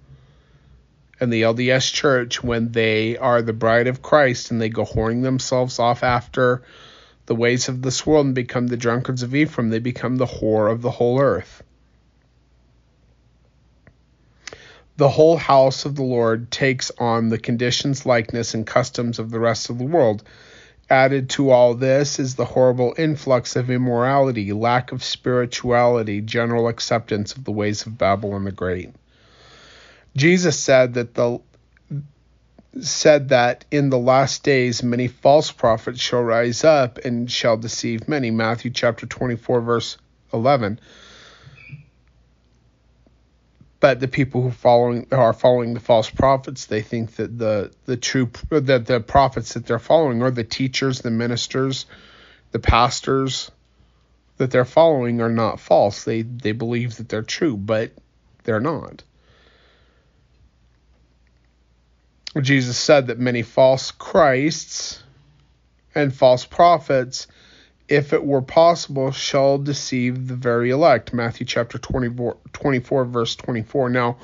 And 1.21 1.31
the 1.31 1.43
LDS 1.43 1.93
Church, 1.93 2.43
when 2.43 2.73
they 2.73 3.19
are 3.19 3.43
the 3.43 3.53
bride 3.53 3.89
of 3.89 4.01
Christ 4.01 4.51
and 4.51 4.61
they 4.61 4.71
go 4.71 4.87
whoring 4.87 5.23
themselves 5.23 5.79
off 5.79 6.03
after 6.03 6.63
the 7.27 7.35
ways 7.35 7.69
of 7.69 7.83
this 7.83 8.07
world 8.07 8.27
and 8.27 8.35
become 8.35 8.69
the 8.69 8.77
drunkards 8.77 9.23
of 9.23 9.35
Ephraim, 9.35 9.69
they 9.69 9.79
become 9.79 10.17
the 10.17 10.27
whore 10.27 10.73
of 10.73 10.81
the 10.81 10.91
whole 10.91 11.21
earth. 11.21 11.63
the 14.97 15.09
whole 15.09 15.37
house 15.37 15.85
of 15.85 15.97
the 15.97 16.03
Lord 16.03 16.51
takes 16.51 16.93
on 16.99 17.29
the 17.29 17.39
conditions, 17.39 18.07
likeness, 18.07 18.55
and 18.55 18.67
customs 18.67 19.19
of 19.19 19.31
the 19.31 19.41
rest 19.41 19.71
of 19.71 19.79
the 19.79 19.85
world. 19.85 20.23
Added 20.91 21.31
to 21.31 21.51
all 21.51 21.75
this 21.75 22.19
is 22.19 22.35
the 22.35 22.45
horrible 22.45 22.95
influx 22.99 23.57
of 23.57 23.71
immorality, 23.71 24.53
lack 24.53 24.93
of 24.93 25.03
spirituality, 25.03 26.21
general 26.21 26.69
acceptance 26.69 27.33
of 27.33 27.45
the 27.45 27.53
ways 27.53 27.87
of 27.87 27.97
Babylon 27.97 28.45
the 28.45 28.53
Great. 28.53 28.91
Jesus 30.17 30.59
said 30.59 30.95
that 30.95 31.15
the 31.15 31.41
said 32.81 33.29
that 33.29 33.65
in 33.71 33.91
the 33.91 33.99
last 33.99 34.43
days 34.43 34.83
many 34.83 35.07
false 35.07 35.53
prophets 35.53 36.01
shall 36.01 36.23
rise 36.23 36.65
up 36.65 36.99
and 36.99 37.31
shall 37.31 37.57
deceive 37.57 38.09
many. 38.09 38.31
Matthew 38.31 38.71
chapter 38.71 39.07
24 39.07 39.61
verse 39.61 39.97
11 40.33 40.81
but 43.85 44.01
the 44.01 44.09
people 44.09 44.41
who 44.41 44.51
following 44.51 45.07
are 45.13 45.35
following 45.35 45.75
the 45.75 45.81
false 45.81 46.09
prophets 46.09 46.65
they 46.67 46.81
think 46.81 47.17
that 47.17 47.37
the 47.39 47.71
the 47.85 47.99
true 47.99 48.31
that 48.49 48.87
the 48.87 48.99
prophets 49.01 49.53
that 49.53 49.67
they're 49.67 49.79
following 49.79 50.23
are 50.23 50.31
the 50.31 50.43
teachers 50.45 51.01
the 51.01 51.11
ministers 51.11 51.85
the 52.53 52.59
pastors 52.59 53.51
that 54.37 54.51
they're 54.51 54.65
following 54.65 55.21
are 55.21 55.31
not 55.31 55.61
false. 55.61 56.05
They 56.05 56.23
they 56.23 56.53
believe 56.53 56.97
that 56.97 57.09
they're 57.09 57.23
true 57.23 57.57
but 57.57 57.93
they're 58.45 58.61
not. 58.61 59.03
Jesus 62.41 62.77
said 62.77 63.09
that 63.09 63.19
many 63.19 63.43
false 63.43 63.91
Christs 63.91 65.03
and 65.95 66.15
false 66.15 66.45
prophets 66.45 67.27
if 67.89 68.13
it 68.13 68.25
were 68.25 68.43
possible, 68.43 69.11
shall 69.11 69.59
deceive 69.59 70.29
the 70.29 70.37
very 70.37 70.71
elect. 70.71 71.13
Matthew 71.13 71.47
chapter 71.47 71.79
24, 71.79 72.37
24, 72.53 73.05
verse 73.05 73.37
24. 73.37 73.91
Now, 73.91 74.17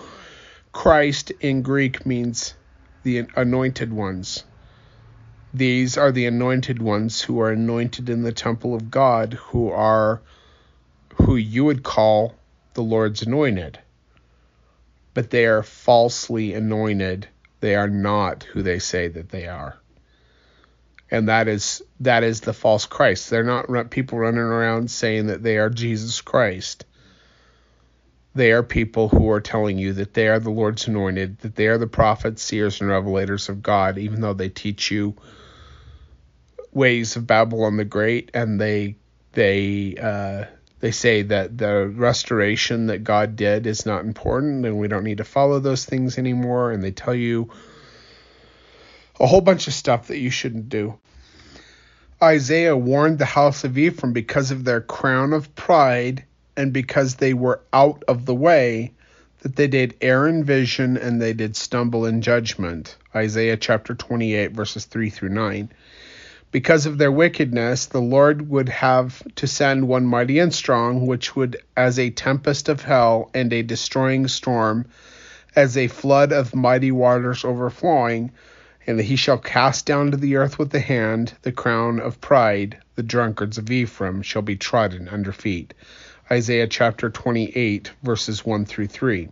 Christ 0.73 1.31
in 1.41 1.63
Greek 1.63 2.07
means 2.07 2.55
the 3.03 3.27
anointed 3.37 3.93
ones. 3.93 4.45
These 5.53 5.99
are 5.99 6.13
the 6.13 6.27
anointed 6.27 6.81
ones 6.81 7.21
who 7.21 7.41
are 7.41 7.51
anointed 7.51 8.09
in 8.09 8.23
the 8.23 8.33
temple 8.33 8.75
of 8.75 8.91
God, 8.91 9.35
who 9.35 9.71
are 9.71 10.23
who 11.15 11.37
you 11.37 11.65
would 11.65 11.83
call 11.83 12.35
the 12.75 12.83
Lord's 12.83 13.23
anointed. 13.23 13.79
But 15.13 15.31
they 15.31 15.47
are 15.47 15.65
falsely 15.65 16.55
anointed 16.55 17.29
They 17.61 17.75
are 17.75 17.89
not 17.89 18.45
who 18.45 18.63
they 18.63 18.79
say 18.79 19.09
that 19.09 19.29
they 19.29 19.47
are. 19.47 19.80
And 21.11 21.29
that 21.29 21.49
is 21.49 21.83
that 22.01 22.23
is 22.23 22.41
the 22.41 22.53
false 22.53 22.87
Christ. 22.87 23.31
They're 23.31 23.43
not 23.43 23.91
people 23.91 24.19
running 24.19 24.41
around 24.41 24.91
saying 24.91 25.27
that 25.27 25.43
they 25.43 25.59
are 25.59 25.71
Jesus 25.71 26.21
Christ. 26.21 26.85
They 28.35 28.53
are 28.53 28.63
people 28.63 29.09
who 29.09 29.29
are 29.31 29.41
telling 29.41 29.77
you 29.77 29.93
that 29.95 30.15
they 30.15 30.29
are 30.29 30.39
the 30.39 30.51
Lord's 30.51 30.87
anointed, 30.87 31.39
that 31.39 31.57
they 31.57 31.67
are 31.67 31.79
the 31.79 31.89
prophets, 31.89 32.43
seers, 32.43 32.81
and 32.81 32.89
revelators 32.89 33.49
of 33.49 33.61
God, 33.61 33.99
even 33.99 34.21
though 34.21 34.35
they 34.35 34.49
teach 34.49 34.91
you 34.93 35.17
ways 36.73 37.17
of 37.17 37.27
Babylon 37.27 37.77
the 37.77 37.85
Great, 37.85 38.31
and 38.33 38.61
they 38.61 38.97
they 39.33 39.97
uh, 40.01 40.45
they 40.79 40.93
say 40.93 41.23
that 41.23 41.59
the 41.59 41.89
restoration 41.89 42.87
that 42.87 43.05
God 43.05 43.37
did 43.37 43.67
is 43.67 43.85
not 43.85 44.05
important, 44.05 44.65
and 44.65 44.79
we 44.79 44.89
don't 44.89 45.05
need 45.05 45.19
to 45.19 45.25
follow 45.25 45.59
those 45.59 45.85
things 45.85 46.17
anymore. 46.17 46.71
And 46.71 46.83
they 46.83 46.93
tell 46.93 47.15
you 47.15 47.51
a 49.21 49.27
whole 49.27 49.43
bunch 49.43 49.69
of 49.69 49.75
stuff 49.75 50.09
that 50.09 50.19
you 50.19 50.31
shouldn't 50.31 50.71
do. 50.71 50.99
Isaiah 52.23 52.77
warned 52.77 53.19
the 53.19 53.27
house 53.27 53.65
of 53.65 53.79
Ephraim 53.79 54.13
because 54.13 54.51
of 54.51 54.65
their 54.65 54.81
crown 54.81 55.33
of 55.35 55.55
pride 55.55 56.25
and 56.57 56.73
because 56.73 57.15
they 57.15 57.35
were 57.35 57.61
out 57.73 58.03
of 58.09 58.27
the 58.27 58.35
way 58.35 58.93
that 59.43 59.57
they 59.57 59.69
did 59.69 59.97
err 60.01 60.27
in 60.27 60.45
vision 60.45 60.97
and 60.97 61.21
they 61.21 61.33
did 61.33 61.57
stumble 61.57 62.07
in 62.07 62.21
judgment. 62.23 62.97
Isaiah 63.15 63.57
chapter 63.57 63.95
28, 63.95 64.53
verses 64.53 64.85
3 64.87 65.11
through 65.11 65.31
9. 65.31 65.71
Because 66.51 66.87
of 66.87 66.99
their 66.99 67.13
wickedness, 67.13 67.87
the 67.87 68.01
Lord 68.01 68.49
would 68.49 68.69
have 68.69 69.23
to 69.37 69.47
send 69.47 69.87
one 69.87 70.05
mighty 70.05 70.41
and 70.41 70.53
strong, 70.53 71.07
which 71.07 71.37
would, 71.37 71.63
as 71.77 71.99
a 71.99 72.11
tempest 72.11 72.69
of 72.69 72.83
hell 72.83 73.31
and 73.33 73.53
a 73.53 73.63
destroying 73.63 74.29
storm, 74.29 74.87
as 75.55 75.77
a 75.77 75.89
flood 75.89 76.33
of 76.33 76.55
mighty 76.55 76.91
waters 76.91 77.45
overflowing, 77.45 78.33
and 78.91 79.01
he 79.01 79.15
shall 79.15 79.39
cast 79.39 79.87
down 79.87 80.11
to 80.11 80.17
the 80.17 80.35
earth 80.35 80.59
with 80.59 80.71
the 80.71 80.81
hand 80.81 81.33
the 81.43 81.53
crown 81.53 82.01
of 82.01 82.21
pride, 82.21 82.77
the 82.97 83.05
drunkards 83.05 83.57
of 83.57 83.71
Ephraim 83.71 84.21
shall 84.21 84.43
be 84.43 84.57
trodden 84.57 85.09
under 85.09 85.33
feet. 85.33 85.73
Isaiah 86.29 86.67
chapter 86.67 87.09
28, 87.09 87.93
verses 88.03 88.45
1 88.45 88.65
through 88.65 88.89
3. 88.89 89.29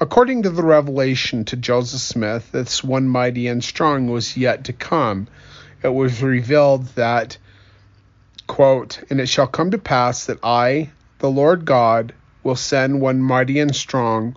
According 0.00 0.42
to 0.42 0.50
the 0.50 0.62
revelation 0.62 1.46
to 1.46 1.56
Joseph 1.56 2.00
Smith, 2.00 2.52
this 2.52 2.84
one 2.84 3.08
mighty 3.08 3.48
and 3.48 3.64
strong 3.64 4.08
was 4.08 4.36
yet 4.36 4.64
to 4.64 4.74
come. 4.74 5.28
It 5.82 5.88
was 5.88 6.22
revealed 6.22 6.88
that, 6.88 7.38
quote, 8.46 9.02
And 9.08 9.18
it 9.18 9.30
shall 9.30 9.46
come 9.46 9.70
to 9.70 9.78
pass 9.78 10.26
that 10.26 10.38
I, 10.42 10.90
the 11.20 11.30
Lord 11.30 11.64
God, 11.64 12.12
will 12.42 12.54
send 12.54 13.00
one 13.00 13.22
mighty 13.22 13.60
and 13.60 13.74
strong, 13.74 14.36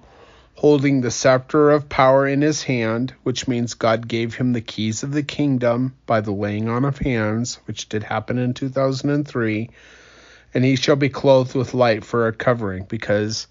holding 0.61 1.01
the 1.01 1.09
scepter 1.09 1.71
of 1.71 1.89
power 1.89 2.27
in 2.27 2.43
his 2.43 2.61
hand, 2.61 3.11
which 3.23 3.47
means 3.47 3.73
God 3.73 4.07
gave 4.07 4.35
him 4.35 4.53
the 4.53 4.61
keys 4.61 5.01
of 5.01 5.11
the 5.11 5.23
kingdom 5.23 5.95
by 6.05 6.21
the 6.21 6.31
laying 6.31 6.69
on 6.69 6.85
of 6.85 6.99
hands, 6.99 7.55
which 7.65 7.89
did 7.89 8.03
happen 8.03 8.37
in 8.37 8.53
2003 8.53 9.71
and 10.53 10.63
he 10.63 10.75
shall 10.75 10.95
be 10.95 11.09
clothed 11.09 11.55
with 11.55 11.73
light 11.73 12.05
for 12.05 12.27
a 12.27 12.31
covering, 12.31 12.83
because 12.83 13.47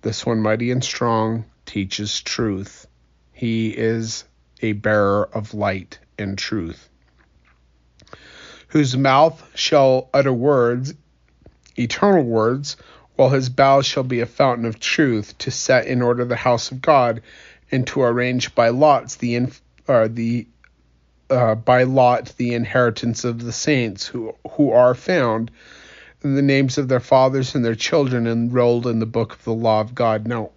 this 0.00 0.24
one 0.24 0.40
mighty 0.40 0.70
and 0.70 0.82
strong 0.82 1.44
teaches 1.66 2.22
truth. 2.22 2.86
He 3.34 3.68
is 3.68 4.24
a 4.62 4.72
bearer 4.72 5.28
of 5.34 5.52
light 5.52 5.98
and 6.18 6.38
truth, 6.38 6.88
whose 8.68 8.96
mouth 8.96 9.46
shall 9.54 10.08
utter 10.14 10.32
words, 10.32 10.94
eternal 11.76 12.22
words, 12.22 12.78
while 13.20 13.28
his 13.28 13.50
bow 13.50 13.82
shall 13.82 14.02
be 14.02 14.20
a 14.20 14.26
fountain 14.26 14.64
of 14.64 14.80
truth, 14.80 15.36
to 15.36 15.50
set 15.50 15.86
in 15.86 16.00
order 16.00 16.24
the 16.24 16.36
house 16.36 16.70
of 16.70 16.80
God, 16.80 17.20
and 17.70 17.86
to 17.86 18.00
arrange 18.00 18.54
by 18.54 18.70
lots 18.70 19.16
the 19.16 19.34
inf- 19.34 19.60
uh, 19.86 20.08
the 20.10 20.46
uh, 21.28 21.54
by 21.54 21.82
lot 21.82 22.32
the 22.38 22.54
inheritance 22.54 23.24
of 23.24 23.44
the 23.44 23.52
saints 23.52 24.06
who 24.06 24.34
who 24.52 24.70
are 24.70 24.94
found 24.94 25.50
in 26.24 26.34
the 26.34 26.40
names 26.40 26.78
of 26.78 26.88
their 26.88 26.98
fathers 26.98 27.54
and 27.54 27.62
their 27.62 27.74
children 27.74 28.26
enrolled 28.26 28.86
in 28.86 29.00
the 29.00 29.04
book 29.04 29.34
of 29.34 29.44
the 29.44 29.52
law 29.52 29.82
of 29.82 29.94
God. 29.94 30.26
Now, 30.26 30.48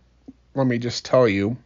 let 0.56 0.66
me 0.66 0.78
just 0.78 1.04
tell 1.04 1.28
you. 1.28 1.58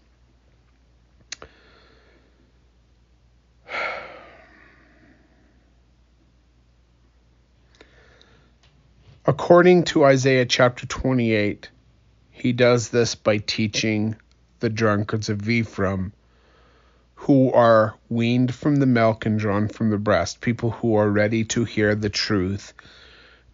According 9.30 9.84
to 9.84 10.06
Isaiah 10.06 10.46
chapter 10.46 10.86
28, 10.86 11.70
he 12.32 12.54
does 12.54 12.88
this 12.88 13.14
by 13.16 13.40
teaching 13.40 14.16
the 14.62 14.70
drunkards 14.70 15.28
of 15.28 15.50
Ephraim 15.50 16.14
who 17.16 17.52
are 17.52 17.96
weaned 18.08 18.56
from 18.56 18.78
the 18.78 18.86
milk 18.86 19.26
and 19.26 19.38
drawn 19.38 19.68
from 19.68 19.90
the 19.90 19.98
breast, 19.98 20.40
people 20.40 20.72
who 20.72 20.96
are 20.96 21.10
ready 21.10 21.44
to 21.44 21.66
hear 21.66 21.94
the 21.94 22.10
truth 22.10 22.72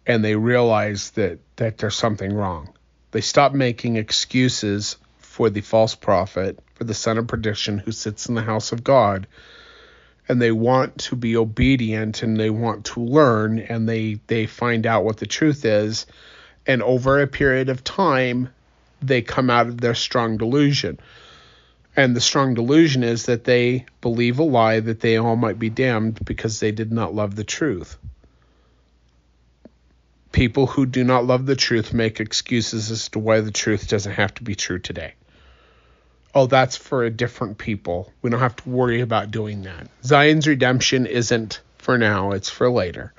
and 0.06 0.24
they 0.24 0.36
realize 0.36 1.10
that, 1.12 1.40
that 1.56 1.78
there's 1.78 1.96
something 1.96 2.32
wrong. 2.32 2.72
They 3.10 3.20
stop 3.20 3.52
making 3.52 3.96
excuses 3.96 4.96
for 5.18 5.50
the 5.50 5.60
false 5.60 5.96
prophet, 5.96 6.60
for 6.76 6.84
the 6.84 6.94
son 6.94 7.18
of 7.18 7.26
perdition 7.26 7.78
who 7.78 7.90
sits 7.90 8.28
in 8.28 8.36
the 8.36 8.42
house 8.42 8.70
of 8.70 8.84
God, 8.84 9.26
and 10.28 10.40
they 10.40 10.52
want 10.52 10.98
to 10.98 11.16
be 11.16 11.36
obedient 11.36 12.22
and 12.22 12.36
they 12.36 12.50
want 12.50 12.86
to 12.86 13.00
learn 13.00 13.58
and 13.58 13.88
they, 13.88 14.20
they 14.26 14.46
find 14.46 14.86
out 14.86 15.04
what 15.04 15.18
the 15.18 15.26
truth 15.26 15.64
is. 15.64 16.06
And 16.66 16.82
over 16.82 17.20
a 17.20 17.26
period 17.26 17.68
of 17.68 17.84
time, 17.84 18.48
they 19.02 19.20
come 19.20 19.50
out 19.50 19.66
of 19.66 19.80
their 19.80 19.94
strong 19.94 20.38
delusion. 20.38 20.98
And 21.96 22.16
the 22.16 22.20
strong 22.20 22.54
delusion 22.54 23.04
is 23.04 23.26
that 23.26 23.44
they 23.44 23.86
believe 24.00 24.38
a 24.38 24.42
lie 24.42 24.80
that 24.80 25.00
they 25.00 25.16
all 25.16 25.36
might 25.36 25.58
be 25.58 25.70
damned 25.70 26.24
because 26.24 26.58
they 26.58 26.72
did 26.72 26.90
not 26.90 27.14
love 27.14 27.36
the 27.36 27.44
truth. 27.44 27.96
People 30.32 30.66
who 30.66 30.86
do 30.86 31.04
not 31.04 31.26
love 31.26 31.46
the 31.46 31.54
truth 31.54 31.92
make 31.92 32.18
excuses 32.18 32.90
as 32.90 33.08
to 33.10 33.20
why 33.20 33.40
the 33.40 33.52
truth 33.52 33.88
doesn't 33.88 34.14
have 34.14 34.34
to 34.34 34.42
be 34.42 34.56
true 34.56 34.80
today. 34.80 35.14
Oh, 36.34 36.46
that's 36.46 36.76
for 36.76 37.04
a 37.04 37.10
different 37.10 37.58
people. 37.58 38.12
We 38.20 38.30
don't 38.30 38.40
have 38.40 38.56
to 38.56 38.68
worry 38.68 39.00
about 39.00 39.30
doing 39.30 39.62
that. 39.62 39.88
Zion's 40.04 40.46
redemption 40.48 41.06
isn't 41.06 41.60
for 41.78 41.96
now, 41.96 42.32
it's 42.32 42.50
for 42.50 42.70
later. 42.70 43.14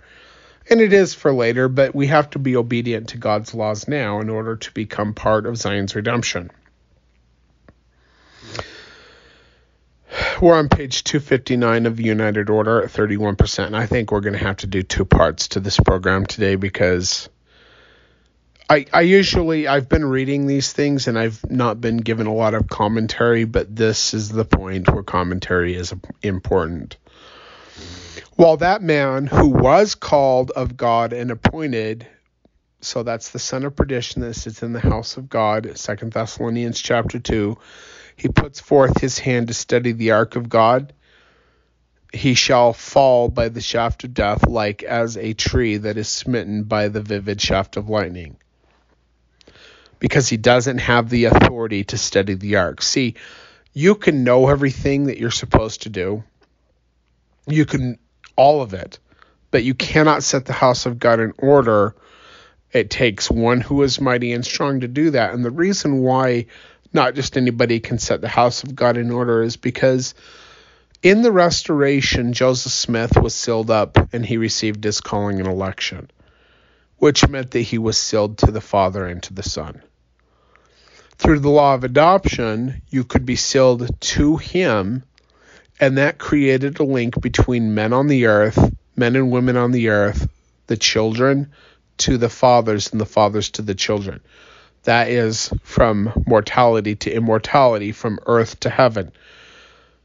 And 0.70 0.82
it 0.82 0.94
is 0.94 1.14
for 1.14 1.32
later, 1.32 1.70
but 1.70 1.96
we 1.96 2.08
have 2.08 2.32
to 2.32 2.40
be 2.40 2.56
obedient 2.56 3.10
to 3.10 3.18
God's 3.18 3.54
laws 3.54 3.88
now 3.88 4.20
in 4.20 4.30
order 4.30 4.56
to 4.56 4.72
become 4.72 5.14
part 5.14 5.46
of 5.46 5.58
Zion's 5.58 5.96
redemption. 5.96 6.50
we're 10.42 10.56
on 10.56 10.70
page 10.70 11.04
259 11.04 11.86
of 11.86 11.98
the 11.98 12.04
United 12.04 12.50
Order 12.50 12.84
at 12.84 12.90
31%. 12.90 13.66
And 13.66 13.76
I 13.76 13.86
think 13.86 14.12
we're 14.12 14.22
going 14.22 14.38
to 14.38 14.40
have 14.40 14.58
to 14.58 14.68
do 14.68 14.84
two 14.84 15.06
parts 15.06 15.50
to 15.50 15.60
this 15.60 15.80
program 15.80 16.26
today 16.26 16.56
because 16.56 17.30
I, 18.68 18.88
I 18.92 19.02
usually 19.02 19.68
I've 19.68 19.88
been 19.88 20.06
reading 20.06 20.48
these 20.48 20.74
things 20.74 21.08
and 21.08 21.20
I've 21.20 21.40
not 21.52 21.80
been 21.80 21.98
given 21.98 22.26
a 22.26 22.34
lot 22.34 22.56
of 22.56 22.68
commentary, 22.68 23.46
but 23.46 23.76
this 23.76 24.16
is 24.16 24.30
the 24.30 24.44
point 24.44 24.90
where 24.92 25.04
commentary 25.04 25.76
is 25.76 25.94
important. 26.24 26.98
While 28.36 28.58
that 28.58 28.82
man 28.82 29.28
who 29.28 29.50
was 29.50 29.94
called 29.94 30.50
of 30.50 30.76
God 30.76 31.14
and 31.14 31.30
appointed, 31.30 32.08
so 32.82 33.04
that's 33.04 33.30
the 33.30 33.40
son 33.40 33.66
of 33.66 33.76
perdition 33.76 34.22
that 34.22 34.34
sits 34.34 34.64
in 34.64 34.74
the 34.74 34.80
house 34.80 35.18
of 35.18 35.30
God, 35.30 35.78
Second 35.78 36.14
Thessalonians 36.14 36.82
chapter 36.82 37.20
two, 37.20 37.60
he 38.16 38.30
puts 38.30 38.60
forth 38.60 39.00
his 39.00 39.20
hand 39.20 39.50
to 39.50 39.54
steady 39.54 39.92
the 39.92 40.12
ark 40.12 40.36
of 40.36 40.50
God, 40.50 40.92
he 42.12 42.34
shall 42.34 42.74
fall 42.74 43.30
by 43.30 43.50
the 43.50 43.62
shaft 43.62 44.06
of 44.06 44.14
death 44.16 44.48
like 44.48 44.82
as 44.82 45.18
a 45.18 45.34
tree 45.34 45.78
that 45.78 45.98
is 45.98 46.08
smitten 46.08 46.64
by 46.64 46.88
the 46.88 47.02
vivid 47.02 47.40
shaft 47.40 47.78
of 47.78 47.90
lightning. 47.90 48.38
Because 50.00 50.28
he 50.28 50.38
doesn't 50.38 50.80
have 50.80 51.10
the 51.10 51.26
authority 51.26 51.84
to 51.86 51.98
study 51.98 52.34
the 52.34 52.58
ark. 52.58 52.82
See, 52.82 53.16
you 53.74 53.96
can 53.96 54.24
know 54.24 54.50
everything 54.50 55.06
that 55.06 55.18
you're 55.18 55.32
supposed 55.32 55.84
to 55.84 55.90
do. 55.90 56.24
You 57.48 57.66
can 57.66 57.98
all 58.36 58.62
of 58.62 58.74
it, 58.74 59.00
but 59.52 59.64
you 59.64 59.74
cannot 59.74 60.24
set 60.24 60.46
the 60.46 60.54
house 60.54 60.86
of 60.86 61.00
God 61.00 61.20
in 61.20 61.34
order. 61.38 61.96
It 62.72 62.90
takes 62.90 63.32
one 63.32 63.62
who 63.62 63.84
is 63.84 64.02
mighty 64.02 64.34
and 64.34 64.46
strong 64.46 64.82
to 64.82 64.88
do 64.88 65.12
that. 65.12 65.34
And 65.34 65.46
the 65.46 65.52
reason 65.52 66.00
why 66.00 66.48
not 66.96 67.14
just 67.14 67.38
anybody 67.38 67.80
can 67.80 68.00
set 68.00 68.22
the 68.22 68.28
house 68.28 68.64
of 68.64 68.76
God 68.76 68.98
in 68.98 69.12
order, 69.12 69.44
is 69.44 69.58
because 69.58 70.16
in 71.04 71.22
the 71.22 71.32
restoration, 71.32 72.34
Joseph 72.34 72.72
Smith 72.72 73.18
was 73.18 73.36
sealed 73.36 73.70
up 73.70 74.14
and 74.14 74.26
he 74.26 74.38
received 74.38 74.84
his 74.84 75.02
calling 75.02 75.40
and 75.40 75.48
election, 75.48 76.10
which 76.98 77.28
meant 77.28 77.52
that 77.52 77.62
he 77.62 77.78
was 77.78 77.98
sealed 77.98 78.38
to 78.38 78.52
the 78.52 78.62
Father 78.62 79.06
and 79.06 79.22
to 79.24 79.34
the 79.34 79.44
Son. 79.44 79.82
Through 81.18 81.40
the 81.40 81.50
law 81.50 81.74
of 81.74 81.84
adoption, 81.84 82.82
you 82.90 83.04
could 83.04 83.26
be 83.26 83.36
sealed 83.36 83.90
to 84.02 84.38
him, 84.38 85.04
and 85.80 85.98
that 85.98 86.18
created 86.18 86.80
a 86.80 86.84
link 86.84 87.20
between 87.22 87.76
men 87.76 87.94
on 87.94 88.08
the 88.08 88.26
earth, 88.26 88.74
men 88.96 89.16
and 89.16 89.32
women 89.32 89.58
on 89.58 89.72
the 89.72 89.90
earth, 89.90 90.28
the 90.68 90.78
children 90.78 91.52
to 91.98 92.18
the 92.18 92.30
fathers, 92.30 92.92
and 92.92 93.00
the 93.00 93.06
fathers 93.06 93.50
to 93.52 93.62
the 93.62 93.76
children. 93.76 94.20
That 94.84 95.10
is 95.10 95.52
from 95.64 96.12
mortality 96.28 96.96
to 96.96 97.12
immortality, 97.12 97.92
from 97.92 98.20
earth 98.26 98.60
to 98.62 98.70
heaven. 98.70 99.12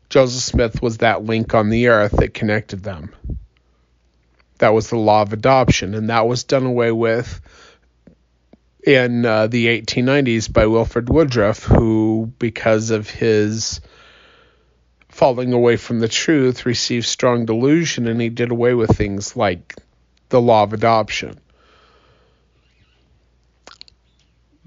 Joseph 0.09 0.43
Smith 0.43 0.83
was 0.83 0.99
that 0.99 1.25
link 1.25 1.55
on 1.55 1.71
the 1.71 1.89
earth 1.89 2.13
that 2.13 2.35
connected 2.35 2.83
them. 2.83 3.15
That 4.61 4.75
was 4.75 4.91
the 4.91 4.99
law 4.99 5.23
of 5.23 5.33
adoption, 5.33 5.95
and 5.95 6.11
that 6.11 6.29
was 6.29 6.45
done 6.45 6.67
away 6.67 6.93
with 6.93 7.41
in 8.87 9.25
uh, 9.25 9.47
the 9.47 9.67
1890s 9.81 10.53
by 10.53 10.67
Wilford 10.67 11.09
Woodruff, 11.09 11.65
who, 11.65 12.31
because 12.39 12.91
of 12.91 13.09
his 13.09 13.81
falling 15.09 15.55
away 15.55 15.77
from 15.77 16.01
the 16.01 16.09
truth, 16.09 16.67
received 16.67 17.07
strong 17.07 17.47
delusion, 17.47 18.07
and 18.07 18.21
he 18.21 18.29
did 18.29 18.51
away 18.51 18.75
with 18.75 18.95
things 18.95 19.35
like 19.35 19.77
the 20.29 20.43
law 20.43 20.63
of 20.65 20.75
adoption. 20.75 21.41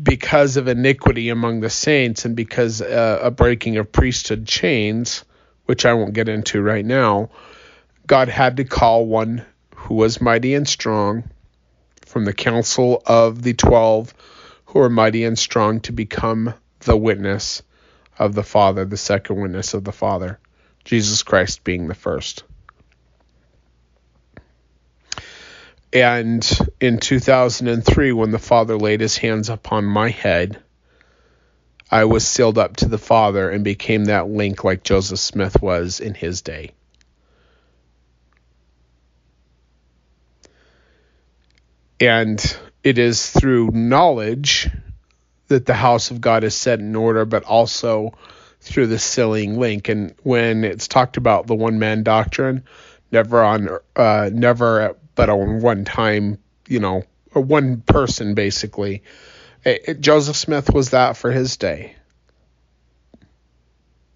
Because 0.01 0.57
of 0.57 0.67
iniquity 0.67 1.29
among 1.29 1.59
the 1.59 1.69
saints 1.69 2.25
and 2.25 2.35
because 2.35 2.81
uh, 2.81 3.19
a 3.21 3.29
breaking 3.29 3.77
of 3.77 3.91
priesthood 3.91 4.47
chains, 4.47 5.23
which 5.65 5.85
I 5.85 5.93
won't 5.93 6.13
get 6.13 6.29
into 6.29 6.63
right 6.63 6.83
now, 6.83 7.29
God 8.07 8.27
had 8.27 8.57
to 8.57 8.63
call 8.63 9.05
one 9.05 9.45
who 9.83 9.95
was 9.95 10.21
mighty 10.21 10.53
and 10.53 10.67
strong 10.67 11.23
from 12.05 12.25
the 12.25 12.33
council 12.33 13.03
of 13.05 13.41
the 13.41 13.53
twelve 13.53 14.13
who 14.65 14.79
were 14.79 14.89
mighty 14.89 15.25
and 15.25 15.37
strong 15.37 15.81
to 15.81 15.91
become 15.91 16.53
the 16.79 16.95
witness 16.95 17.61
of 18.17 18.33
the 18.33 18.43
Father, 18.43 18.85
the 18.85 18.97
second 18.97 19.41
witness 19.41 19.73
of 19.73 19.83
the 19.83 19.91
Father, 19.91 20.39
Jesus 20.85 21.21
Christ 21.23 21.63
being 21.63 21.87
the 21.87 21.95
first. 21.95 22.43
And 25.91 26.49
in 26.79 26.97
2003, 26.97 28.13
when 28.13 28.31
the 28.31 28.39
Father 28.39 28.77
laid 28.77 29.01
his 29.01 29.17
hands 29.17 29.49
upon 29.49 29.85
my 29.85 30.09
head, 30.09 30.59
I 31.91 32.05
was 32.05 32.25
sealed 32.25 32.57
up 32.57 32.77
to 32.77 32.87
the 32.87 32.97
Father 32.97 33.49
and 33.49 33.63
became 33.63 34.05
that 34.05 34.29
link 34.29 34.63
like 34.63 34.83
Joseph 34.83 35.19
Smith 35.19 35.61
was 35.61 35.99
in 35.99 36.15
his 36.15 36.41
day. 36.41 36.71
And 42.03 42.57
it 42.83 42.97
is 42.97 43.29
through 43.29 43.71
knowledge 43.71 44.69
that 45.47 45.65
the 45.65 45.73
house 45.73 46.11
of 46.11 46.21
God 46.21 46.43
is 46.43 46.55
set 46.55 46.79
in 46.79 46.95
order, 46.95 47.25
but 47.25 47.43
also 47.43 48.13
through 48.61 48.87
the 48.87 48.99
sealing 48.99 49.59
link. 49.59 49.89
And 49.89 50.15
when 50.23 50.63
it's 50.63 50.87
talked 50.87 51.17
about 51.17 51.47
the 51.47 51.55
one 51.55 51.79
man 51.79 52.03
doctrine, 52.03 52.63
never 53.11 53.43
on, 53.43 53.69
uh, 53.95 54.29
never, 54.33 54.97
but 55.15 55.29
on 55.29 55.61
one 55.61 55.85
time, 55.85 56.39
you 56.67 56.79
know, 56.79 57.03
one 57.33 57.81
person 57.81 58.35
basically 58.35 59.03
it, 59.63 59.83
it, 59.87 60.01
Joseph 60.01 60.35
Smith 60.35 60.73
was 60.73 60.89
that 60.89 61.17
for 61.17 61.31
his 61.31 61.57
day. 61.57 61.95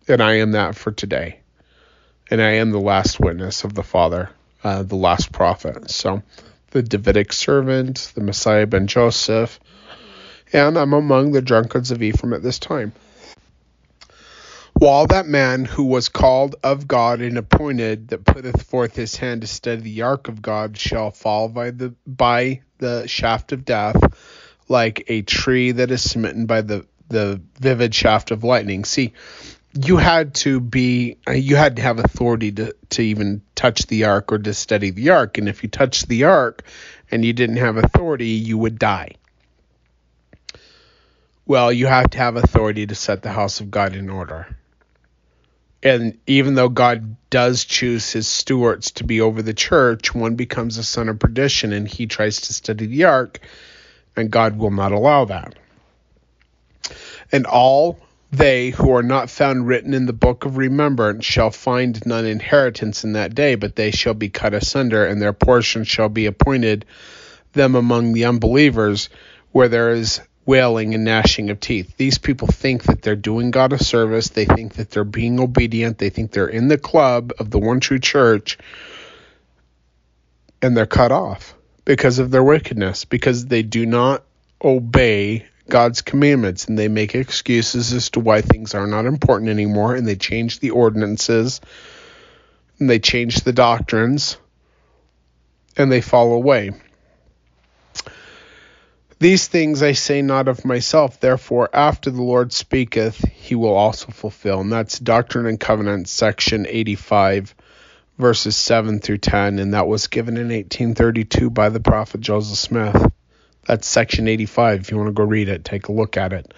And 0.07 0.21
I 0.21 0.35
am 0.35 0.51
that 0.51 0.75
for 0.75 0.91
today. 0.91 1.39
And 2.29 2.41
I 2.41 2.53
am 2.55 2.71
the 2.71 2.79
last 2.79 3.19
witness 3.19 3.63
of 3.63 3.73
the 3.73 3.83
Father, 3.83 4.29
uh, 4.63 4.83
the 4.83 4.95
last 4.95 5.31
prophet. 5.31 5.89
So, 5.89 6.23
the 6.71 6.83
Davidic 6.83 7.33
servant, 7.33 8.11
the 8.15 8.21
Messiah 8.21 8.67
ben 8.67 8.87
Joseph, 8.87 9.59
and 10.53 10.77
I'm 10.77 10.93
among 10.93 11.31
the 11.31 11.41
drunkards 11.41 11.91
of 11.91 12.01
Ephraim 12.01 12.33
at 12.33 12.43
this 12.43 12.59
time. 12.59 12.93
While 14.73 15.07
that 15.07 15.25
man 15.25 15.65
who 15.65 15.85
was 15.85 16.07
called 16.07 16.55
of 16.63 16.87
God 16.87 17.19
and 17.19 17.37
appointed 17.37 18.09
that 18.09 18.25
putteth 18.25 18.61
forth 18.61 18.95
his 18.95 19.15
hand 19.15 19.41
to 19.41 19.47
steady 19.47 19.81
the 19.81 20.01
ark 20.03 20.27
of 20.27 20.41
God 20.41 20.77
shall 20.77 21.09
fall 21.09 21.49
by 21.49 21.71
the 21.71 21.95
by 22.05 22.61
the 22.77 23.07
shaft 23.07 23.53
of 23.53 23.65
death, 23.65 23.95
like 24.69 25.05
a 25.07 25.23
tree 25.23 25.71
that 25.71 25.89
is 25.89 26.07
smitten 26.07 26.45
by 26.45 26.61
the, 26.61 26.85
the 27.09 27.41
vivid 27.59 27.95
shaft 27.95 28.29
of 28.29 28.43
lightning. 28.43 28.85
See, 28.85 29.13
you 29.85 29.97
had 29.97 30.33
to 30.35 30.59
be 30.59 31.17
uh, 31.27 31.33
you 31.33 31.55
had 31.55 31.75
to 31.75 31.81
have 31.81 31.99
authority 31.99 32.51
to, 32.51 32.75
to 32.89 33.01
even 33.01 33.41
touch 33.55 33.85
the 33.87 34.05
ark 34.05 34.31
or 34.31 34.39
to 34.39 34.53
study 34.53 34.89
the 34.89 35.11
ark. 35.11 35.37
And 35.37 35.47
if 35.47 35.63
you 35.63 35.69
touched 35.69 36.07
the 36.07 36.23
ark 36.23 36.63
and 37.11 37.23
you 37.23 37.33
didn't 37.33 37.57
have 37.57 37.77
authority, 37.77 38.29
you 38.29 38.57
would 38.57 38.79
die. 38.79 39.15
Well, 41.45 41.71
you 41.71 41.87
have 41.87 42.09
to 42.09 42.17
have 42.17 42.35
authority 42.35 42.87
to 42.87 42.95
set 42.95 43.21
the 43.21 43.31
house 43.31 43.61
of 43.61 43.71
God 43.71 43.95
in 43.95 44.09
order. 44.09 44.47
And 45.83 46.17
even 46.25 46.55
though 46.55 46.69
God 46.69 47.15
does 47.29 47.63
choose 47.63 48.11
his 48.11 48.27
stewards 48.27 48.91
to 48.91 49.03
be 49.03 49.21
over 49.21 49.41
the 49.41 49.53
church, 49.53 50.13
one 50.13 50.35
becomes 50.35 50.77
a 50.77 50.83
son 50.83 51.07
of 51.07 51.19
perdition 51.19 51.71
and 51.71 51.87
he 51.87 52.07
tries 52.07 52.41
to 52.41 52.53
study 52.53 52.87
the 52.87 53.05
ark 53.05 53.39
and 54.15 54.31
God 54.31 54.57
will 54.57 54.71
not 54.71 54.91
allow 54.91 55.25
that. 55.25 55.55
And 57.31 57.45
all 57.45 57.99
they 58.31 58.71
who 58.71 58.91
are 58.91 59.03
not 59.03 59.29
found 59.29 59.67
written 59.67 59.93
in 59.93 60.05
the 60.05 60.13
book 60.13 60.45
of 60.45 60.57
remembrance 60.57 61.25
shall 61.25 61.49
find 61.49 62.05
none 62.05 62.25
inheritance 62.25 63.03
in 63.03 63.13
that 63.13 63.33
day, 63.33 63.55
but 63.55 63.75
they 63.75 63.91
shall 63.91 64.13
be 64.13 64.29
cut 64.29 64.53
asunder, 64.53 65.05
and 65.05 65.21
their 65.21 65.33
portion 65.33 65.83
shall 65.83 66.09
be 66.09 66.25
appointed 66.25 66.85
them 67.53 67.75
among 67.75 68.13
the 68.13 68.25
unbelievers, 68.25 69.09
where 69.51 69.69
there 69.69 69.91
is 69.91 70.19
wailing 70.45 70.93
and 70.93 71.05
gnashing 71.05 71.49
of 71.49 71.59
teeth. 71.59 71.95
These 71.97 72.17
people 72.17 72.47
think 72.47 72.83
that 72.83 73.01
they're 73.01 73.15
doing 73.15 73.51
God 73.51 73.73
a 73.73 73.83
service, 73.83 74.29
they 74.29 74.45
think 74.45 74.75
that 74.75 74.91
they're 74.91 75.03
being 75.03 75.39
obedient, 75.39 75.97
they 75.97 76.09
think 76.09 76.31
they're 76.31 76.47
in 76.47 76.67
the 76.67 76.77
club 76.77 77.33
of 77.39 77.49
the 77.49 77.59
one 77.59 77.79
true 77.79 77.99
church, 77.99 78.57
and 80.61 80.75
they're 80.75 80.85
cut 80.85 81.11
off 81.11 81.53
because 81.85 82.19
of 82.19 82.31
their 82.31 82.43
wickedness, 82.43 83.05
because 83.05 83.45
they 83.45 83.63
do 83.63 83.85
not 83.85 84.23
obey 84.63 85.45
God's 85.67 86.01
commandments 86.01 86.65
and 86.65 86.77
they 86.77 86.87
make 86.87 87.15
excuses 87.15 87.93
as 87.93 88.09
to 88.11 88.19
why 88.19 88.41
things 88.41 88.73
are 88.73 88.87
not 88.87 89.05
important 89.05 89.49
anymore 89.49 89.95
and 89.95 90.07
they 90.07 90.15
change 90.15 90.59
the 90.59 90.71
ordinances 90.71 91.61
and 92.79 92.89
they 92.89 92.99
change 92.99 93.41
the 93.41 93.53
doctrines 93.53 94.37
and 95.75 95.91
they 95.91 96.01
fall 96.01 96.33
away. 96.33 96.71
These 99.19 99.47
things 99.47 99.81
I 99.81 99.93
say 99.93 100.21
not 100.21 100.47
of 100.47 100.63
myself, 100.63 101.19
therefore, 101.19 101.69
after 101.73 102.11
the 102.11 102.21
Lord 102.21 102.53
speaketh, 102.53 103.17
he 103.27 103.55
will 103.55 103.73
also 103.73 104.11
fulfill. 104.11 104.61
And 104.61 104.71
that's 104.71 104.99
Doctrine 104.99 105.47
and 105.47 105.59
Covenants, 105.59 106.11
section 106.11 106.67
85 106.67 107.55
verses 108.17 108.57
7 108.57 108.99
through 108.99 109.19
10, 109.19 109.59
and 109.59 109.73
that 109.73 109.87
was 109.87 110.07
given 110.07 110.37
in 110.37 110.47
1832 110.47 111.49
by 111.49 111.69
the 111.69 111.79
prophet 111.79 112.21
Joseph 112.21 112.57
Smith. 112.57 113.11
That's 113.67 113.87
section 113.87 114.27
85. 114.27 114.79
If 114.81 114.91
you 114.91 114.97
want 114.97 115.09
to 115.09 115.13
go 115.13 115.23
read 115.23 115.49
it, 115.49 115.65
take 115.65 115.87
a 115.87 115.91
look 115.91 116.17
at 116.17 116.33
it. 116.33 116.53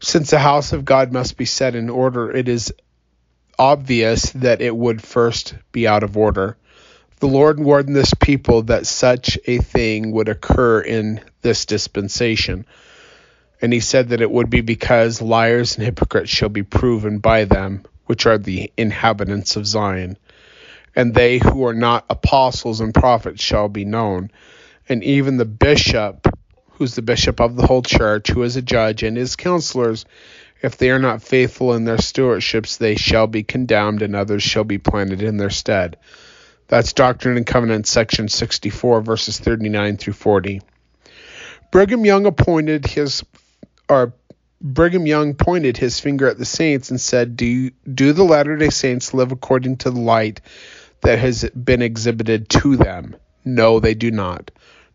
Since 0.00 0.30
the 0.30 0.38
house 0.38 0.72
of 0.72 0.84
God 0.84 1.12
must 1.12 1.36
be 1.36 1.44
set 1.44 1.74
in 1.74 1.90
order, 1.90 2.34
it 2.34 2.48
is 2.48 2.72
obvious 3.58 4.30
that 4.32 4.62
it 4.62 4.74
would 4.74 5.02
first 5.02 5.54
be 5.72 5.86
out 5.86 6.02
of 6.02 6.16
order. 6.16 6.56
The 7.18 7.26
Lord 7.26 7.60
warned 7.60 7.94
this 7.94 8.14
people 8.14 8.62
that 8.62 8.86
such 8.86 9.38
a 9.46 9.58
thing 9.58 10.12
would 10.12 10.30
occur 10.30 10.80
in 10.80 11.20
this 11.42 11.66
dispensation. 11.66 12.64
And 13.60 13.72
he 13.72 13.80
said 13.80 14.08
that 14.08 14.22
it 14.22 14.30
would 14.30 14.48
be 14.48 14.62
because 14.62 15.20
liars 15.20 15.76
and 15.76 15.84
hypocrites 15.84 16.30
shall 16.30 16.48
be 16.48 16.62
proven 16.62 17.18
by 17.18 17.44
them, 17.44 17.84
which 18.06 18.24
are 18.24 18.38
the 18.38 18.72
inhabitants 18.78 19.56
of 19.56 19.66
Zion 19.66 20.16
and 20.94 21.14
they 21.14 21.38
who 21.38 21.64
are 21.66 21.74
not 21.74 22.04
apostles 22.10 22.80
and 22.80 22.94
prophets 22.94 23.42
shall 23.42 23.68
be 23.68 23.84
known. 23.84 24.30
And 24.90 25.04
even 25.04 25.36
the 25.36 25.44
bishop, 25.44 26.26
who's 26.72 26.96
the 26.96 27.02
bishop 27.02 27.40
of 27.40 27.54
the 27.54 27.64
whole 27.64 27.82
church, 27.82 28.28
who 28.28 28.42
is 28.42 28.56
a 28.56 28.62
judge, 28.62 29.04
and 29.04 29.16
his 29.16 29.36
counselors, 29.36 30.04
if 30.62 30.76
they 30.76 30.90
are 30.90 30.98
not 30.98 31.22
faithful 31.22 31.74
in 31.74 31.84
their 31.84 31.96
stewardships, 31.96 32.76
they 32.76 32.96
shall 32.96 33.28
be 33.28 33.44
condemned, 33.44 34.02
and 34.02 34.16
others 34.16 34.42
shall 34.42 34.64
be 34.64 34.78
planted 34.78 35.22
in 35.22 35.36
their 35.36 35.48
stead. 35.48 35.96
That's 36.66 36.92
Doctrine 36.92 37.36
and 37.36 37.46
Covenants, 37.46 37.88
section 37.88 38.28
64, 38.28 39.00
verses 39.02 39.38
39 39.38 39.96
through 39.96 40.12
40. 40.14 40.60
Brigham 41.70 42.04
Young 42.04 42.26
appointed 42.26 42.84
his, 42.84 43.22
or 43.88 44.12
Brigham 44.60 45.06
Young 45.06 45.34
pointed 45.34 45.76
his 45.76 46.00
finger 46.00 46.28
at 46.28 46.36
the 46.36 46.44
saints 46.44 46.90
and 46.90 47.00
said, 47.00 47.36
"Do 47.36 47.70
do 47.92 48.12
the 48.12 48.24
Latter-day 48.24 48.70
Saints 48.70 49.14
live 49.14 49.30
according 49.30 49.76
to 49.78 49.90
the 49.92 50.00
light 50.00 50.40
that 51.02 51.20
has 51.20 51.48
been 51.50 51.80
exhibited 51.80 52.48
to 52.48 52.76
them. 52.76 53.14
No, 53.44 53.80
they 53.80 53.94
do 53.94 54.10
not. 54.10 54.50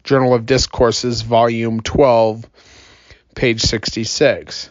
Journal 0.05 0.35
of 0.35 0.45
Discourses, 0.45 1.23
Volume 1.23 1.79
12, 1.79 2.47
page 3.33 3.61
66. 3.61 4.69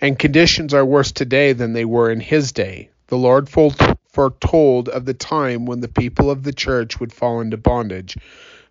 And 0.00 0.18
conditions 0.18 0.72
are 0.72 0.86
worse 0.86 1.12
today 1.12 1.52
than 1.52 1.74
they 1.74 1.84
were 1.84 2.10
in 2.10 2.18
his 2.18 2.52
day. 2.52 2.88
The 3.08 3.18
Lord 3.18 3.50
foretold 3.50 4.88
of 4.88 5.04
the 5.04 5.12
time 5.12 5.66
when 5.66 5.80
the 5.80 5.88
people 5.88 6.30
of 6.30 6.44
the 6.44 6.52
church 6.54 6.98
would 6.98 7.12
fall 7.12 7.42
into 7.42 7.58
bondage, 7.58 8.16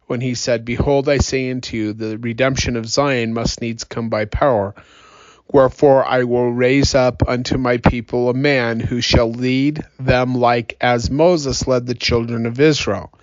when 0.08 0.20
he 0.20 0.34
said, 0.34 0.66
Behold, 0.66 1.08
I 1.08 1.20
say 1.20 1.52
unto 1.52 1.78
you, 1.78 1.94
the 1.94 2.18
redemption 2.18 2.76
of 2.76 2.90
Zion 2.90 3.32
must 3.32 3.62
needs 3.62 3.84
come 3.84 4.10
by 4.10 4.26
power. 4.26 4.74
Wherefore 5.52 6.04
I 6.04 6.24
will 6.24 6.52
raise 6.52 6.96
up 6.96 7.22
unto 7.28 7.60
my 7.60 7.78
people 7.78 8.30
a 8.30 8.34
man 8.34 8.80
who 8.80 9.00
shall 9.00 9.32
lead 9.32 9.86
them 10.00 10.34
like 10.34 10.76
as 10.82 11.12
Moses 11.12 11.68
led 11.68 11.86
the 11.86 11.94
children 11.94 12.48
of 12.48 12.60
Israel. 12.60 13.14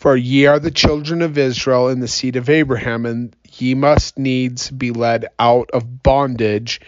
For 0.00 0.16
ye 0.16 0.46
are 0.46 0.58
the 0.58 0.70
children 0.70 1.20
of 1.20 1.36
Israel 1.36 1.90
in 1.90 2.00
the 2.00 2.08
seed 2.08 2.36
of 2.36 2.48
Abraham, 2.48 3.04
and 3.04 3.36
ye 3.52 3.74
must 3.74 4.18
needs 4.18 4.70
be 4.70 4.92
led 4.92 5.26
out 5.38 5.68
of 5.74 6.02
bondage 6.02 6.80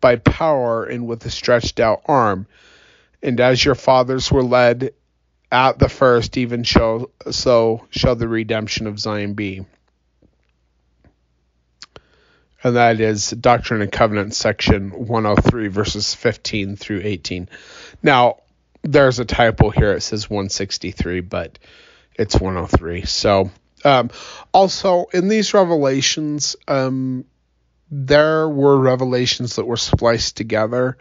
by 0.00 0.14
power 0.14 0.84
and 0.84 1.08
with 1.08 1.26
a 1.26 1.30
stretched 1.30 1.80
out 1.80 2.02
arm. 2.06 2.46
And 3.20 3.40
as 3.40 3.64
your 3.64 3.74
fathers 3.74 4.30
were 4.30 4.44
led 4.44 4.92
at 5.50 5.80
the 5.80 5.88
first, 5.88 6.36
even 6.36 6.64
so, 6.64 7.10
so 7.32 7.84
shall 7.90 8.14
the 8.14 8.28
redemption 8.28 8.86
of 8.86 9.00
Zion 9.00 9.34
be. 9.34 9.66
And 12.62 12.76
that 12.76 13.00
is 13.00 13.30
Doctrine 13.30 13.82
and 13.82 13.90
Covenants, 13.90 14.36
section 14.36 15.08
103, 15.08 15.66
verses 15.66 16.14
15 16.14 16.76
through 16.76 17.00
18. 17.02 17.48
Now, 18.04 18.36
there's 18.82 19.18
a 19.18 19.24
typo 19.24 19.70
here. 19.70 19.94
It 19.94 20.02
says 20.02 20.30
163, 20.30 21.22
but 21.22 21.58
it's 22.14 22.40
103. 22.40 23.02
So, 23.02 23.50
um, 23.84 24.10
also 24.52 25.06
in 25.12 25.28
these 25.28 25.54
revelations, 25.54 26.56
um, 26.68 27.24
there 27.90 28.48
were 28.48 28.78
revelations 28.78 29.56
that 29.56 29.66
were 29.66 29.76
spliced 29.76 30.36
together, 30.36 30.96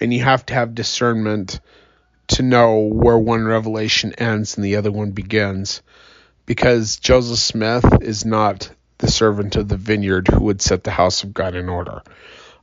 and 0.00 0.12
you 0.12 0.22
have 0.22 0.46
to 0.46 0.54
have 0.54 0.74
discernment 0.74 1.60
to 2.28 2.42
know 2.42 2.78
where 2.78 3.18
one 3.18 3.44
revelation 3.44 4.14
ends 4.14 4.56
and 4.56 4.64
the 4.64 4.76
other 4.76 4.92
one 4.92 5.10
begins. 5.10 5.82
Because 6.46 6.96
Joseph 6.96 7.38
Smith 7.38 7.84
is 8.00 8.24
not 8.24 8.70
the 8.98 9.10
servant 9.10 9.56
of 9.56 9.68
the 9.68 9.76
vineyard 9.76 10.28
who 10.28 10.44
would 10.44 10.62
set 10.62 10.84
the 10.84 10.90
house 10.90 11.24
of 11.24 11.34
God 11.34 11.54
in 11.54 11.68
order. 11.68 12.02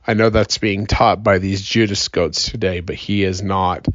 I 0.06 0.14
know 0.14 0.30
that's 0.30 0.58
being 0.58 0.86
taught 0.86 1.22
by 1.22 1.38
these 1.38 1.62
Judas 1.62 2.08
goats 2.08 2.50
today, 2.50 2.80
but 2.80 2.96
he 2.96 3.24
is 3.24 3.42
not 3.42 3.86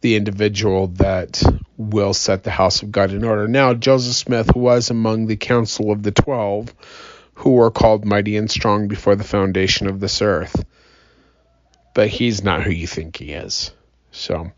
the 0.00 0.16
individual 0.16 0.88
that 0.88 1.42
will 1.76 2.14
set 2.14 2.42
the 2.42 2.50
house 2.50 2.82
of 2.82 2.92
God 2.92 3.12
in 3.12 3.24
order. 3.24 3.48
Now, 3.48 3.74
Joseph 3.74 4.14
Smith 4.14 4.54
was 4.54 4.90
among 4.90 5.26
the 5.26 5.36
council 5.36 5.90
of 5.90 6.02
the 6.02 6.12
twelve 6.12 6.74
who 7.34 7.52
were 7.52 7.70
called 7.70 8.04
mighty 8.04 8.36
and 8.36 8.50
strong 8.50 8.88
before 8.88 9.16
the 9.16 9.24
foundation 9.24 9.86
of 9.86 10.00
this 10.00 10.20
earth. 10.20 10.64
But 11.94 12.08
he's 12.08 12.44
not 12.44 12.62
who 12.62 12.70
you 12.70 12.86
think 12.86 13.16
he 13.16 13.32
is. 13.32 13.72
So, 14.12 14.50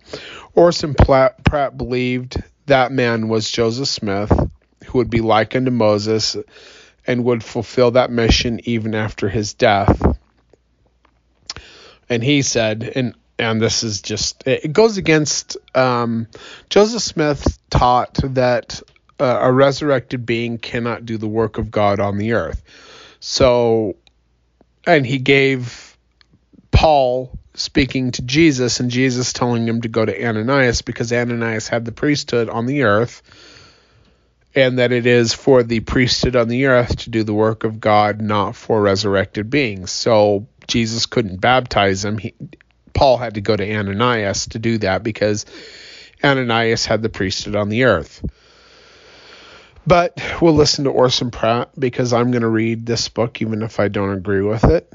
Orson 0.55 0.95
Pratt, 0.95 1.45
Pratt 1.45 1.77
believed 1.77 2.43
that 2.67 2.93
man 2.93 3.29
was 3.29 3.51
Joseph 3.51 3.89
Smith, 3.89 4.33
who 4.87 4.99
would 4.99 5.11
be 5.11 5.21
like 5.21 5.55
unto 5.55 5.71
Moses 5.71 6.37
and 7.07 7.25
would 7.25 7.43
fulfill 7.43 7.93
that 7.93 8.11
mission 8.11 8.61
even 8.65 8.95
after 8.95 9.29
his 9.29 9.55
death. 9.55 10.19
And 12.09 12.23
he 12.23 12.43
said, 12.43 12.93
and 12.95 13.15
and 13.39 13.61
this 13.61 13.83
is 13.83 14.03
just 14.03 14.47
it 14.47 14.73
goes 14.73 14.97
against 14.97 15.57
um, 15.75 16.27
Joseph 16.69 17.03
Smith 17.03 17.59
taught 17.71 18.19
that 18.23 18.83
uh, 19.19 19.39
a 19.43 19.53
resurrected 19.53 20.27
being 20.27 20.59
cannot 20.59 21.07
do 21.07 21.17
the 21.17 21.29
work 21.29 21.59
of 21.59 21.71
God 21.71 22.01
on 22.01 22.19
the 22.19 22.33
earth. 22.33 22.63
So, 23.21 23.97
and 24.87 25.07
he 25.07 25.19
gave 25.19 25.97
Paul 26.73 27.39
speaking 27.55 28.11
to 28.13 28.23
Jesus 28.23 28.81
and 28.81 28.91
Jesus 28.91 29.33
telling 29.33 29.67
him 29.69 29.83
to 29.83 29.89
go 29.89 30.05
to 30.05 30.27
Ananias 30.27 30.83
because 30.83 31.13
Ananias 31.13 31.69
had 31.69 31.85
the 31.85 31.93
priesthood 31.93 32.49
on 32.49 32.67
the 32.67 32.83
earth 32.83 33.23
and 34.55 34.79
that 34.79 34.93
it 34.93 35.07
is 35.07 35.33
for 35.33 35.63
the 35.63 35.81
priesthood 35.81 36.37
on 36.37 36.49
the 36.49 36.67
earth 36.67 36.97
to 36.97 37.11
do 37.11 37.23
the 37.23 37.35
work 37.35 37.65
of 37.65 37.81
God, 37.81 38.21
not 38.21 38.57
for 38.57 38.81
resurrected 38.81 39.51
beings. 39.51 39.91
So 39.91 40.47
Jesus 40.67 41.07
couldn't 41.07 41.41
baptize 41.41 42.05
him. 42.05 42.19
He, 42.19 42.35
Paul 42.93 43.19
had 43.19 43.35
to 43.35 43.41
go 43.41 43.57
to 43.57 43.75
Ananias 43.75 44.49
to 44.49 44.59
do 44.59 44.79
that 44.79 45.03
because 45.03 45.47
Ananias 46.23 46.87
had 46.87 47.03
the 47.03 47.09
priesthood 47.09 47.57
on 47.57 47.69
the 47.69 47.85
earth. 47.85 48.25
But 49.87 50.21
we'll 50.41 50.55
listen 50.55 50.85
to 50.85 50.91
Orson 50.91 51.31
Pratt 51.31 51.71
because 51.79 52.13
I'm 52.13 52.31
going 52.31 52.43
to 52.43 52.49
read 52.49 52.87
this 52.87 53.09
book 53.09 53.43
even 53.43 53.63
if 53.63 53.81
I 53.81 53.89
don't 53.89 54.13
agree 54.13 54.43
with 54.43 54.65
it. 54.65 54.93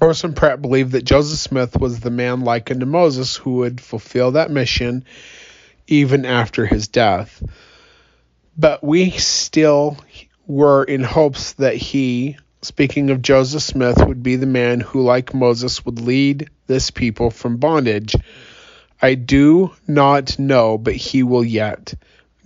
Orson 0.00 0.34
Pratt 0.34 0.60
believed 0.60 0.92
that 0.92 1.04
Joseph 1.04 1.38
Smith 1.38 1.78
was 1.80 2.00
the 2.00 2.10
man 2.10 2.42
like 2.42 2.70
unto 2.70 2.86
Moses 2.86 3.34
who 3.34 3.54
would 3.56 3.80
fulfill 3.80 4.32
that 4.32 4.50
mission 4.50 5.04
even 5.86 6.24
after 6.24 6.66
his 6.66 6.88
death. 6.88 7.42
But 8.56 8.84
we 8.84 9.10
still 9.10 9.98
were 10.46 10.84
in 10.84 11.02
hopes 11.02 11.54
that 11.54 11.76
he, 11.76 12.36
speaking 12.66 13.10
of 13.10 13.22
Joseph 13.22 13.62
Smith, 13.62 14.04
would 14.04 14.22
be 14.22 14.36
the 14.36 14.46
man 14.46 14.80
who, 14.80 15.02
like 15.02 15.32
Moses, 15.32 15.84
would 15.84 16.00
lead 16.00 16.50
this 16.66 16.90
people 16.90 17.30
from 17.30 17.56
bondage. 17.58 18.14
I 19.00 19.14
do 19.14 19.72
not 19.86 20.38
know, 20.38 20.78
but 20.78 20.94
he 20.94 21.22
will 21.22 21.44
yet. 21.44 21.94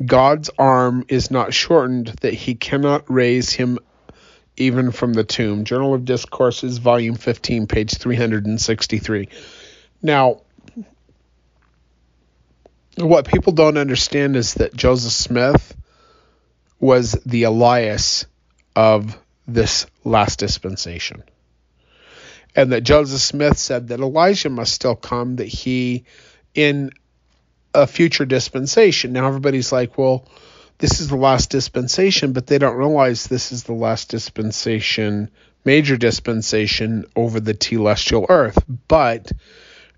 God's 0.05 0.51
arm 0.59 1.05
is 1.09 1.31
not 1.31 1.55
shortened 1.55 2.09
that 2.21 2.35
he 2.35 2.55
cannot 2.55 3.11
raise 3.11 3.51
him 3.51 3.79
even 4.57 4.93
from 4.93 5.13
the 5.13 5.25
tomb. 5.25 5.65
Journal 5.65 5.95
of 5.95 6.05
Discourses, 6.05 6.79
volume 6.79 7.15
15, 7.17 7.67
page 7.67 7.97
363. 7.97 9.29
Now, 10.03 10.43
what 12.97 13.29
people 13.29 13.53
don't 13.53 13.79
understand 13.79 14.37
is 14.37 14.55
that 14.55 14.75
Joseph 14.75 15.13
Smith 15.13 15.77
was 16.79 17.13
the 17.27 17.45
Elias 17.45 18.27
of 18.75 19.20
this 19.47 19.87
last 20.05 20.39
dispensation. 20.39 21.23
And 22.55 22.73
that 22.73 22.83
Joseph 22.83 23.21
Smith 23.21 23.59
said 23.59 23.89
that 23.89 24.01
Elijah 24.01 24.51
must 24.51 24.75
still 24.75 24.97
come, 24.97 25.37
that 25.37 25.47
he, 25.47 26.05
in 26.55 26.91
a 27.75 27.87
future 27.87 28.25
dispensation. 28.25 29.13
Now 29.13 29.27
everybody's 29.27 29.73
like, 29.73 29.97
well, 29.97 30.27
this 30.79 31.01
is 31.01 31.09
the 31.09 31.17
last 31.17 31.51
dispensation, 31.51 32.33
but 32.33 32.47
they 32.47 32.59
don't 32.59 32.77
realize 32.77 33.25
this 33.25 33.53
is 33.53 33.65
the 33.65 33.75
last 33.75 34.09
dispensation, 34.09 35.31
major 35.65 35.97
dispensation 35.97 37.05
over 37.15 37.39
the 37.39 37.55
telestial 37.55 38.27
earth. 38.29 38.59
But 38.89 39.31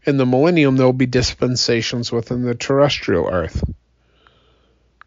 in 0.05 0.17
the 0.17 0.27
millennium, 0.27 0.77
there 0.77 0.87
will 0.87 0.93
be 0.93 1.07
dispensations 1.07 2.11
within 2.11 2.45
the 2.45 2.55
terrestrial 2.55 3.29
earth. 3.29 3.63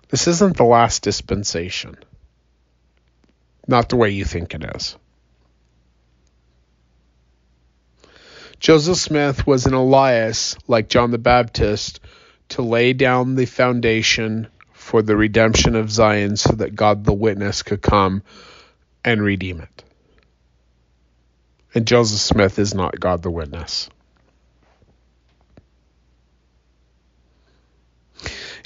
This 0.10 0.28
isn't 0.28 0.57
the 0.57 0.64
last 0.64 1.03
dispensation. 1.03 1.98
Not 3.67 3.89
the 3.89 3.95
way 3.95 4.11
you 4.11 4.25
think 4.25 4.53
it 4.53 4.63
is. 4.75 4.95
Joseph 8.59 8.97
Smith 8.97 9.45
was 9.45 9.65
an 9.65 9.73
Elias, 9.73 10.55
like 10.67 10.89
John 10.89 11.11
the 11.11 11.17
Baptist, 11.17 11.99
to 12.49 12.61
lay 12.61 12.93
down 12.93 13.35
the 13.35 13.45
foundation 13.45 14.47
for 14.73 15.01
the 15.01 15.15
redemption 15.15 15.75
of 15.75 15.91
Zion 15.91 16.37
so 16.37 16.53
that 16.53 16.75
God 16.75 17.03
the 17.03 17.13
witness 17.13 17.63
could 17.63 17.81
come 17.81 18.23
and 19.03 19.21
redeem 19.21 19.61
it. 19.61 19.83
And 21.73 21.85
Joseph 21.85 22.19
Smith 22.19 22.59
is 22.59 22.73
not 22.73 22.99
God 22.99 23.21
the 23.21 23.31
witness. 23.31 23.89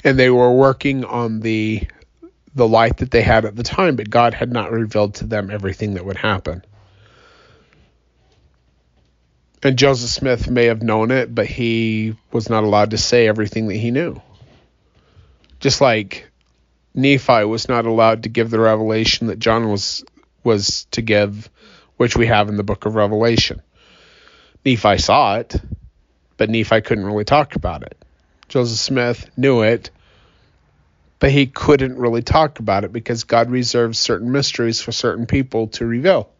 And 0.04 0.18
they 0.18 0.30
were 0.30 0.52
working 0.52 1.04
on 1.04 1.40
the 1.40 1.86
the 2.54 2.66
light 2.66 2.98
that 2.98 3.10
they 3.10 3.22
had 3.22 3.44
at 3.44 3.56
the 3.56 3.62
time, 3.62 3.96
but 3.96 4.10
God 4.10 4.34
had 4.34 4.52
not 4.52 4.72
revealed 4.72 5.14
to 5.16 5.26
them 5.26 5.50
everything 5.50 5.94
that 5.94 6.04
would 6.04 6.16
happen. 6.16 6.64
And 9.62 9.78
Joseph 9.78 10.10
Smith 10.10 10.48
may 10.48 10.66
have 10.66 10.82
known 10.82 11.10
it, 11.10 11.34
but 11.34 11.46
he 11.46 12.16
was 12.32 12.48
not 12.48 12.64
allowed 12.64 12.90
to 12.90 12.98
say 12.98 13.28
everything 13.28 13.68
that 13.68 13.76
he 13.76 13.90
knew. 13.90 14.20
Just 15.60 15.80
like 15.80 16.30
Nephi 16.94 17.44
was 17.44 17.68
not 17.68 17.84
allowed 17.84 18.22
to 18.22 18.30
give 18.30 18.50
the 18.50 18.58
revelation 18.58 19.26
that 19.28 19.38
John 19.38 19.70
was 19.70 20.04
was 20.42 20.86
to 20.92 21.02
give, 21.02 21.50
which 21.98 22.16
we 22.16 22.26
have 22.26 22.48
in 22.48 22.56
the 22.56 22.62
book 22.62 22.86
of 22.86 22.94
Revelation. 22.94 23.60
Nephi 24.64 24.96
saw 24.96 25.36
it, 25.36 25.54
but 26.38 26.48
Nephi 26.48 26.80
couldn't 26.80 27.04
really 27.04 27.24
talk 27.24 27.56
about 27.56 27.82
it. 27.82 28.02
Joseph 28.48 28.78
Smith 28.78 29.30
knew 29.36 29.60
it, 29.60 29.90
but 31.20 31.30
he 31.30 31.46
couldn't 31.46 31.96
really 31.98 32.22
talk 32.22 32.58
about 32.58 32.84
it 32.84 32.92
because 32.92 33.24
God 33.24 33.50
reserves 33.50 33.98
certain 33.98 34.32
mysteries 34.32 34.80
for 34.80 34.90
certain 34.90 35.26
people 35.26 35.68
to 35.68 35.86
reveal. 35.86 36.30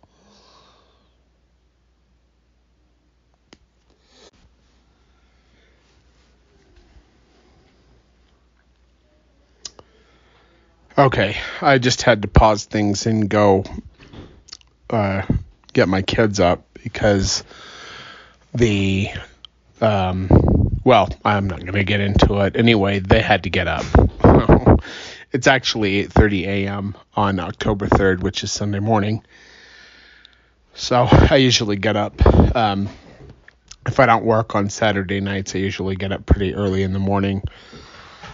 Okay, 10.99 11.37
I 11.63 11.79
just 11.79 12.03
had 12.03 12.23
to 12.23 12.29
pause 12.29 12.65
things 12.65 13.07
and 13.07 13.29
go 13.29 13.65
uh, 14.91 15.23
get 15.73 15.89
my 15.89 16.03
kids 16.03 16.41
up 16.41 16.67
because 16.83 17.45
the 18.55 19.09
um, 19.81 20.29
well, 20.85 21.09
I'm 21.25 21.49
not 21.49 21.61
going 21.61 21.73
to 21.75 21.85
get 21.85 22.01
into 22.01 22.41
it. 22.41 22.57
Anyway, 22.57 22.99
they 22.99 23.21
had 23.21 23.45
to 23.45 23.51
get 23.51 23.69
up. 23.69 23.85
it's 25.33 25.47
actually 25.47 26.07
8:30 26.07 26.47
a.m. 26.47 26.97
on 27.15 27.41
October 27.41 27.87
3rd, 27.87 28.21
which 28.21 28.43
is 28.45 28.53
Sunday 28.53 28.81
morning. 28.81 29.23
So 30.75 31.07
I 31.11 31.37
usually 31.37 31.77
get 31.77 31.97
up. 31.97 32.25
Um, 32.57 32.89
if 33.87 33.99
I 33.99 34.07
don't 34.07 34.25
work 34.25 34.55
on 34.55 34.71
Saturday 34.71 35.21
nights, 35.21 35.55
I 35.55 35.59
usually 35.59 35.97
get 35.97 36.13
up 36.13 36.27
pretty 36.27 36.55
early 36.55 36.83
in 36.83 36.93
the 36.93 36.99
morning 36.99 37.43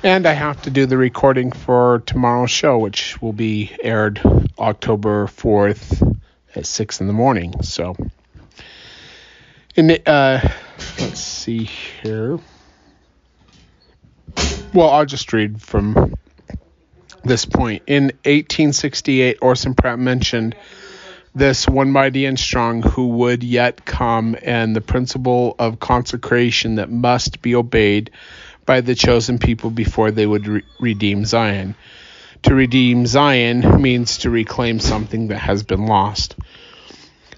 and 0.02 0.26
I 0.26 0.32
have 0.32 0.62
to 0.62 0.70
do 0.70 0.86
the 0.86 0.96
recording 0.96 1.52
for 1.52 2.02
tomorrow's 2.06 2.50
show, 2.50 2.78
which 2.78 3.20
will 3.20 3.32
be 3.32 3.74
aired 3.82 4.20
October 4.58 5.26
4th 5.26 6.16
at 6.54 6.66
6 6.66 7.00
in 7.00 7.06
the 7.06 7.12
morning. 7.12 7.62
So, 7.62 7.96
in 9.74 9.88
the, 9.88 10.08
uh, 10.08 10.48
let's 10.98 11.20
see 11.20 11.64
here. 11.64 12.38
Well, 14.76 14.90
I'll 14.90 15.06
just 15.06 15.32
read 15.32 15.62
from 15.62 16.14
this 17.24 17.46
point. 17.46 17.84
In 17.86 18.08
1868, 18.26 19.38
Orson 19.40 19.72
Pratt 19.72 19.98
mentioned 19.98 20.54
this 21.34 21.66
one 21.66 21.90
mighty 21.90 22.26
and 22.26 22.38
strong 22.38 22.82
who 22.82 23.08
would 23.08 23.42
yet 23.42 23.86
come, 23.86 24.36
and 24.42 24.76
the 24.76 24.82
principle 24.82 25.56
of 25.58 25.80
consecration 25.80 26.74
that 26.74 26.90
must 26.90 27.40
be 27.40 27.54
obeyed 27.54 28.10
by 28.66 28.82
the 28.82 28.94
chosen 28.94 29.38
people 29.38 29.70
before 29.70 30.10
they 30.10 30.26
would 30.26 30.46
re- 30.46 30.62
redeem 30.78 31.24
Zion. 31.24 31.74
To 32.42 32.54
redeem 32.54 33.06
Zion 33.06 33.80
means 33.80 34.18
to 34.18 34.30
reclaim 34.30 34.78
something 34.78 35.28
that 35.28 35.38
has 35.38 35.62
been 35.62 35.86
lost. 35.86 36.34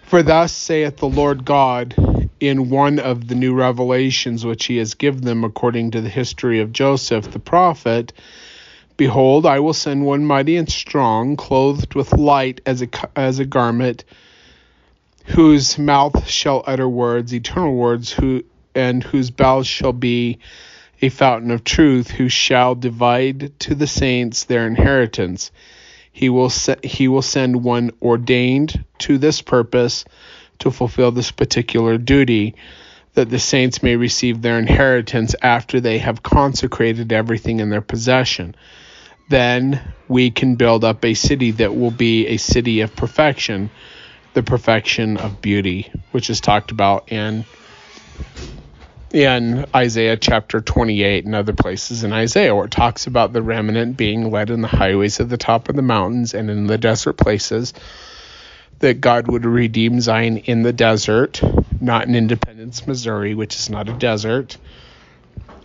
For 0.09 0.23
thus 0.23 0.53
saith 0.53 0.97
the 0.97 1.09
Lord 1.09 1.45
God 1.45 1.95
in 2.41 2.71
one 2.71 2.99
of 2.99 3.29
the 3.29 3.35
new 3.35 3.53
revelations 3.53 4.43
which 4.43 4.65
he 4.65 4.79
has 4.79 4.95
given 4.95 5.21
them 5.21 5.45
according 5.45 5.91
to 5.91 6.01
the 6.01 6.09
history 6.09 6.61
of 6.61 6.73
Joseph 6.73 7.31
the 7.31 7.39
prophet 7.39 8.15
Behold, 8.97 9.45
I 9.45 9.61
will 9.61 9.75
send 9.75 10.07
one 10.07 10.25
mighty 10.25 10.57
and 10.57 10.69
strong, 10.69 11.37
clothed 11.37 11.95
with 11.95 12.15
light 12.15 12.63
as 12.65 12.81
a, 12.81 12.89
as 13.15 13.39
a 13.39 13.45
garment, 13.45 14.05
whose 15.27 15.79
mouth 15.79 16.27
shall 16.27 16.65
utter 16.67 16.89
words, 16.89 17.35
eternal 17.35 17.75
words, 17.75 18.11
who 18.11 18.45
and 18.75 19.05
whose 19.05 19.31
bowels 19.31 19.67
shall 19.67 19.93
be 19.93 20.39
a 21.03 21.11
fountain 21.11 21.51
of 21.51 21.65
truth, 21.65 22.11
who 22.11 22.31
shall 22.31 22.75
divide 22.75 23.53
to 23.61 23.75
the 23.75 23.87
saints 23.87 24.45
their 24.45 24.67
inheritance. 24.67 25.53
He 26.19 26.31
will 26.31 26.51
se- 26.51 26.82
he 26.82 27.07
will 27.07 27.23
send 27.23 27.62
one 27.62 27.93
ordained 28.03 28.85
to 29.07 29.19
this 29.19 29.40
purpose 29.40 30.05
to 30.59 30.73
fulfill 30.73 31.12
this 31.12 31.31
particular 31.31 31.97
duty, 31.97 32.57
that 33.15 33.31
the 33.31 33.39
saints 33.39 33.85
may 33.85 33.95
receive 33.95 34.43
their 34.43 34.59
inheritance 34.59 35.36
after 35.40 35.78
they 35.78 35.99
have 35.99 36.24
consecrated 36.24 37.12
everything 37.12 37.61
in 37.61 37.70
their 37.70 37.81
possession. 37.81 38.57
Then 39.28 39.81
we 40.09 40.32
can 40.32 40.57
build 40.57 40.82
up 40.82 41.05
a 41.05 41.15
city 41.15 41.53
that 41.53 41.77
will 41.77 41.93
be 41.93 42.27
a 42.27 42.36
city 42.36 42.81
of 42.81 42.97
perfection, 42.97 43.70
the 44.35 44.43
perfection 44.43 45.19
of 45.19 45.40
beauty, 45.40 45.93
which 46.11 46.31
is 46.31 46.40
talked 46.40 46.73
about 46.73 47.12
in 47.12 47.45
in 49.13 49.65
Isaiah 49.75 50.17
chapter 50.17 50.61
28 50.61 51.25
and 51.25 51.35
other 51.35 51.53
places 51.53 52.05
in 52.05 52.13
Isaiah 52.13 52.55
where 52.55 52.67
it 52.67 52.71
talks 52.71 53.07
about 53.07 53.33
the 53.33 53.43
remnant 53.43 53.97
being 53.97 54.31
led 54.31 54.51
in 54.51 54.61
the 54.61 54.69
highways 54.69 55.19
at 55.21 55.29
the 55.29 55.39
top 55.39 55.69
of 55.69 55.77
the 55.77 55.83
mountains 55.83 56.35
and 56.35 56.51
in 56.51 56.67
the 56.67 56.79
desert 56.79 57.15
places 57.15 57.73
that 58.81 59.01
God 59.01 59.29
would 59.29 59.45
redeem 59.45 60.01
Zion 60.01 60.39
in 60.39 60.63
the 60.63 60.73
desert, 60.73 61.41
not 61.81 62.07
in 62.07 62.15
Independence, 62.15 62.87
Missouri, 62.87 63.35
which 63.35 63.57
is 63.57 63.71
not 63.71 63.89
a 63.89 63.93
desert. 63.93 64.57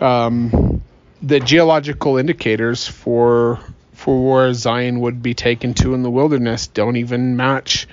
Um, 0.02 0.82
the 1.22 1.40
geological 1.40 2.18
indicators 2.18 2.88
for 2.88 3.60
for 3.94 4.32
where 4.32 4.54
Zion 4.54 5.00
would 5.00 5.22
be 5.22 5.34
taken 5.34 5.74
to 5.76 5.94
in 5.94 6.04
the 6.04 6.10
wilderness 6.10 6.68
don't 6.68 6.98
even 6.98 7.38
match 7.38 7.88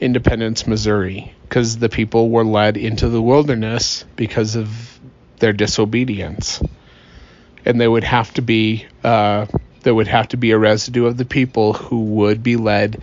Independence, 0.00 0.66
Missouri, 0.66 1.34
because 1.42 1.78
the 1.78 1.90
people 1.90 2.30
were 2.30 2.44
led 2.44 2.76
into 2.76 3.08
the 3.08 3.20
wilderness 3.20 4.04
because 4.16 4.56
of 4.56 4.98
their 5.38 5.52
disobedience, 5.52 6.62
and 7.64 7.80
they 7.80 7.88
would 7.88 8.04
have 8.04 8.32
to 8.34 8.42
be 8.42 8.86
uh, 9.04 9.46
there 9.82 9.94
would 9.94 10.08
have 10.08 10.28
to 10.28 10.36
be 10.36 10.50
a 10.50 10.58
residue 10.58 11.06
of 11.06 11.16
the 11.16 11.24
people 11.24 11.72
who 11.72 12.04
would 12.04 12.42
be 12.42 12.56
led 12.56 13.02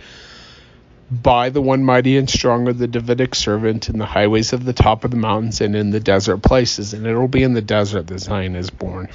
by 1.10 1.50
the 1.50 1.62
one 1.62 1.84
mighty 1.84 2.16
and 2.16 2.28
strong 2.28 2.68
of 2.68 2.78
the 2.78 2.86
Davidic 2.86 3.34
servant 3.34 3.88
in 3.88 3.98
the 3.98 4.06
highways 4.06 4.52
of 4.52 4.64
the 4.64 4.72
top 4.72 5.04
of 5.04 5.10
the 5.10 5.16
mountains 5.16 5.60
and 5.60 5.74
in 5.74 5.90
the 5.90 6.00
desert 6.00 6.38
places, 6.38 6.94
and 6.94 7.06
it'll 7.06 7.28
be 7.28 7.42
in 7.42 7.54
the 7.54 7.62
desert 7.62 8.08
that 8.08 8.18
Zion 8.18 8.56
is 8.56 8.70
born 8.70 9.08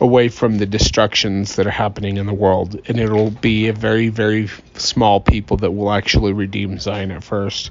away 0.00 0.28
from 0.28 0.58
the 0.58 0.66
destructions 0.66 1.56
that 1.56 1.66
are 1.66 1.70
happening 1.70 2.16
in 2.16 2.26
the 2.26 2.34
world. 2.34 2.80
And 2.88 2.98
it'll 2.98 3.30
be 3.30 3.68
a 3.68 3.72
very, 3.72 4.08
very 4.08 4.48
small 4.74 5.20
people 5.20 5.56
that 5.58 5.72
will 5.72 5.92
actually 5.92 6.32
redeem 6.32 6.78
Zion 6.78 7.10
at 7.10 7.24
first. 7.24 7.70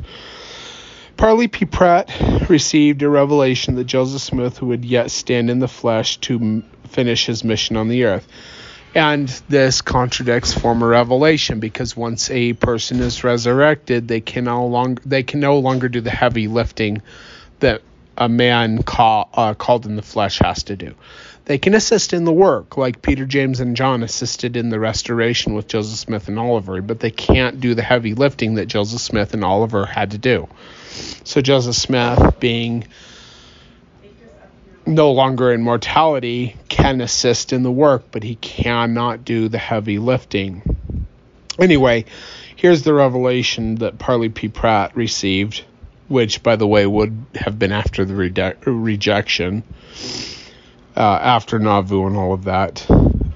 Parley 1.17 1.47
P. 1.47 1.65
Pratt 1.65 2.09
received 2.49 3.03
a 3.03 3.09
revelation 3.09 3.75
that 3.75 3.85
Joseph 3.85 4.21
Smith 4.21 4.61
would 4.61 4.83
yet 4.83 5.11
stand 5.11 5.49
in 5.49 5.59
the 5.59 5.67
flesh 5.67 6.17
to 6.17 6.63
finish 6.87 7.25
his 7.25 7.43
mission 7.43 7.77
on 7.77 7.87
the 7.87 8.05
earth. 8.05 8.27
And 8.95 9.27
this 9.49 9.81
contradicts 9.81 10.53
former 10.53 10.87
revelation 10.87 11.59
because 11.59 11.97
once 11.97 12.29
a 12.29 12.53
person 12.53 12.99
is 12.99 13.23
resurrected, 13.23 14.07
they 14.07 14.21
can 14.21 14.43
no 14.43 14.67
longer 14.67 15.01
they 15.05 15.23
can 15.23 15.39
no 15.39 15.57
longer 15.57 15.89
do 15.89 15.99
the 15.99 16.11
heavy 16.11 16.47
lifting 16.47 17.01
that 17.59 17.81
a 18.17 18.29
man 18.29 18.83
call, 18.83 19.29
uh, 19.33 19.55
called 19.55 19.87
in 19.87 19.95
the 19.95 20.03
flesh 20.03 20.39
has 20.39 20.63
to 20.63 20.75
do. 20.75 20.93
They 21.45 21.57
can 21.57 21.73
assist 21.73 22.13
in 22.13 22.23
the 22.23 22.31
work, 22.31 22.77
like 22.77 23.01
Peter, 23.01 23.25
James, 23.25 23.59
and 23.59 23.75
John 23.75 24.01
assisted 24.01 24.55
in 24.55 24.69
the 24.69 24.79
restoration 24.79 25.53
with 25.53 25.67
Joseph 25.67 25.99
Smith 25.99 26.29
and 26.29 26.39
Oliver, 26.39 26.81
but 26.81 27.01
they 27.01 27.11
can't 27.11 27.59
do 27.59 27.75
the 27.75 27.81
heavy 27.81 28.13
lifting 28.13 28.55
that 28.55 28.67
Joseph 28.67 29.01
Smith 29.01 29.33
and 29.33 29.43
Oliver 29.43 29.85
had 29.85 30.11
to 30.11 30.17
do. 30.17 30.47
So 31.25 31.41
Joseph 31.41 31.75
Smith, 31.75 32.39
being 32.39 32.87
no 34.85 35.11
longer 35.11 35.51
in 35.51 35.61
mortality, 35.61 36.55
can 36.69 37.01
assist 37.01 37.51
in 37.51 37.63
the 37.63 37.71
work, 37.71 38.05
but 38.11 38.23
he 38.23 38.35
cannot 38.35 39.25
do 39.25 39.49
the 39.49 39.57
heavy 39.57 39.99
lifting. 39.99 40.77
Anyway, 41.59 42.05
here's 42.55 42.83
the 42.83 42.93
revelation 42.93 43.75
that 43.75 43.99
Parley 43.99 44.29
P. 44.29 44.47
Pratt 44.47 44.95
received, 44.95 45.65
which, 46.07 46.41
by 46.41 46.55
the 46.55 46.67
way, 46.67 46.87
would 46.87 47.25
have 47.35 47.59
been 47.59 47.73
after 47.73 48.05
the 48.05 48.15
rejection 48.65 49.63
uh, 50.95 50.99
after 50.99 51.59
Nauvoo 51.59 52.07
and 52.07 52.15
all 52.15 52.33
of 52.33 52.45
that. 52.45 52.85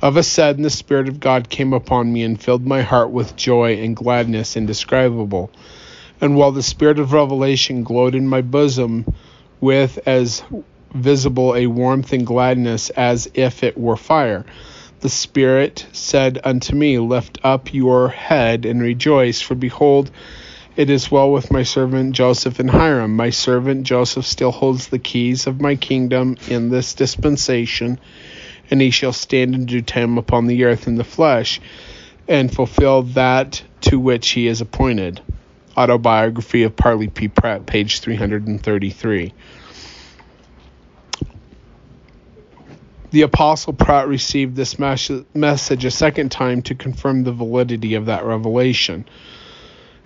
Of 0.02 0.16
a 0.16 0.24
sudden, 0.24 0.62
the 0.62 0.70
Spirit 0.70 1.08
of 1.08 1.20
God 1.20 1.50
came 1.50 1.74
upon 1.74 2.12
me 2.14 2.24
and 2.24 2.42
filled 2.42 2.66
my 2.66 2.82
heart 2.82 3.10
with 3.10 3.36
joy 3.36 3.78
and 3.78 3.96
gladness 3.96 4.56
indescribable. 4.56 5.52
And 6.22 6.36
while 6.36 6.52
the 6.52 6.64
Spirit 6.64 7.00
of 7.00 7.14
revelation 7.14 7.84
glowed 7.84 8.16
in 8.16 8.28
my 8.28 8.42
bosom 8.42 9.06
with 9.60 10.00
as 10.06 10.44
visible 10.94 11.56
a 11.56 11.68
warmth 11.68 12.14
and 12.14 12.26
gladness 12.26 12.90
as 12.92 13.30
if 13.34 13.64
it 13.64 13.78
were 13.78 13.98
fire, 13.98 14.46
the 15.00 15.10
Spirit 15.10 15.86
said 15.92 16.40
unto 16.44 16.76
me, 16.76 17.00
Lift 17.00 17.40
up 17.44 17.74
your 17.74 18.10
head 18.10 18.66
and 18.66 18.82
rejoice, 18.82 19.42
for 19.42 19.56
behold, 19.56 20.12
it 20.78 20.92
is 20.92 21.10
well 21.10 21.32
with 21.32 21.52
my 21.52 21.64
servant 21.64 22.14
Joseph 22.14 22.60
and 22.60 22.70
Hyrum. 22.70 23.16
My 23.16 23.32
servant 23.32 23.84
Joseph 23.84 24.28
still 24.28 24.52
holds 24.52 24.88
the 24.88 25.00
keys 25.00 25.48
of 25.48 25.60
my 25.60 25.76
kingdom 25.76 26.38
in 26.50 26.70
this 26.70 26.94
dispensation, 26.94 28.00
and 28.70 28.80
he 28.80 28.92
shall 28.92 29.12
stand 29.12 29.56
in 29.56 29.66
due 29.66 29.82
time 29.82 30.20
upon 30.20 30.46
the 30.46 30.66
earth 30.66 30.86
in 30.86 30.94
the 30.94 31.04
flesh, 31.04 31.60
and 32.28 32.54
fulfill 32.54 33.02
that 33.02 33.64
to 33.82 34.00
which 34.00 34.30
he 34.30 34.46
is 34.46 34.62
appointed. 34.62 35.20
Autobiography 35.76 36.62
of 36.62 36.76
Parley 36.76 37.08
P. 37.08 37.28
Pratt, 37.28 37.66
page 37.66 38.00
333. 38.00 39.34
The 43.10 43.22
Apostle 43.24 43.74
Pratt 43.74 44.08
received 44.08 44.56
this 44.56 44.78
message 44.78 45.86
a 45.86 45.92
second 45.92 46.30
time 46.30 46.62
to 46.64 46.76
confirm 46.76 47.24
the 47.24 47.32
validity 47.32 47.96
of 47.96 48.06
that 48.06 48.26
revelation 48.26 49.06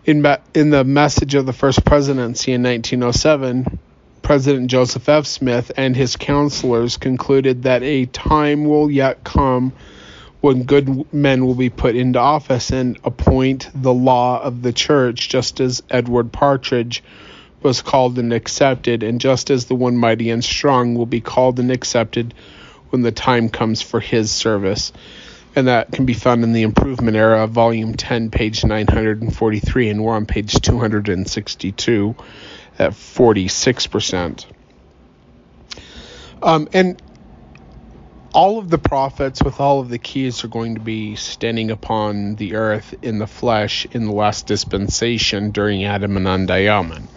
in, 0.05 0.25
in 0.53 0.69
the 0.69 0.83
message 0.83 1.35
of 1.35 1.45
the 1.45 1.53
first 1.53 1.85
presidency 1.85 2.53
in 2.53 2.63
1907, 2.63 3.79
President 4.21 4.69
Joseph 4.69 5.07
F. 5.09 5.25
Smith 5.25 5.71
and 5.77 5.95
his 5.95 6.15
counselors 6.15 6.97
concluded 6.97 7.63
that 7.63 7.83
a 7.83 8.05
time 8.07 8.65
will 8.65 8.89
yet 8.89 9.23
come 9.23 9.73
when 10.41 10.63
good 10.63 11.13
men 11.13 11.45
will 11.45 11.55
be 11.55 11.69
put 11.69 11.95
into 11.95 12.19
office 12.19 12.71
and 12.71 12.97
appoint 13.03 13.69
the 13.75 13.93
law 13.93 14.41
of 14.41 14.63
the 14.63 14.73
church, 14.73 15.29
just 15.29 15.59
as 15.59 15.83
Edward 15.89 16.31
Partridge 16.31 17.03
was 17.61 17.83
called 17.83 18.17
and 18.17 18.33
accepted, 18.33 19.03
and 19.03 19.21
just 19.21 19.51
as 19.51 19.65
the 19.65 19.75
one 19.75 19.97
mighty 19.97 20.31
and 20.31 20.43
strong 20.43 20.95
will 20.95 21.05
be 21.05 21.21
called 21.21 21.59
and 21.59 21.71
accepted 21.71 22.33
when 22.89 23.03
the 23.03 23.11
time 23.11 23.49
comes 23.49 23.81
for 23.83 23.99
his 23.99 24.31
service 24.31 24.91
and 25.55 25.67
that 25.67 25.91
can 25.91 26.05
be 26.05 26.13
found 26.13 26.43
in 26.43 26.53
the 26.53 26.63
Improvement 26.63 27.17
Era, 27.17 27.45
Volume 27.47 27.93
10, 27.93 28.31
page 28.31 28.63
943, 28.63 29.89
and 29.89 30.03
we're 30.03 30.13
on 30.13 30.25
page 30.25 30.53
262 30.53 32.15
at 32.79 32.91
46%. 32.91 34.45
Um, 36.41 36.69
and 36.73 37.01
all 38.33 38.59
of 38.59 38.69
the 38.69 38.77
prophets 38.77 39.43
with 39.43 39.59
all 39.59 39.81
of 39.81 39.89
the 39.89 39.97
keys 39.97 40.43
are 40.43 40.47
going 40.47 40.75
to 40.75 40.81
be 40.81 41.15
standing 41.15 41.69
upon 41.69 42.35
the 42.35 42.55
earth 42.55 42.95
in 43.01 43.19
the 43.19 43.27
flesh 43.27 43.85
in 43.91 44.05
the 44.05 44.13
last 44.13 44.47
dispensation 44.47 45.51
during 45.51 45.83
Adam-ondi-Ahman. 45.83 47.07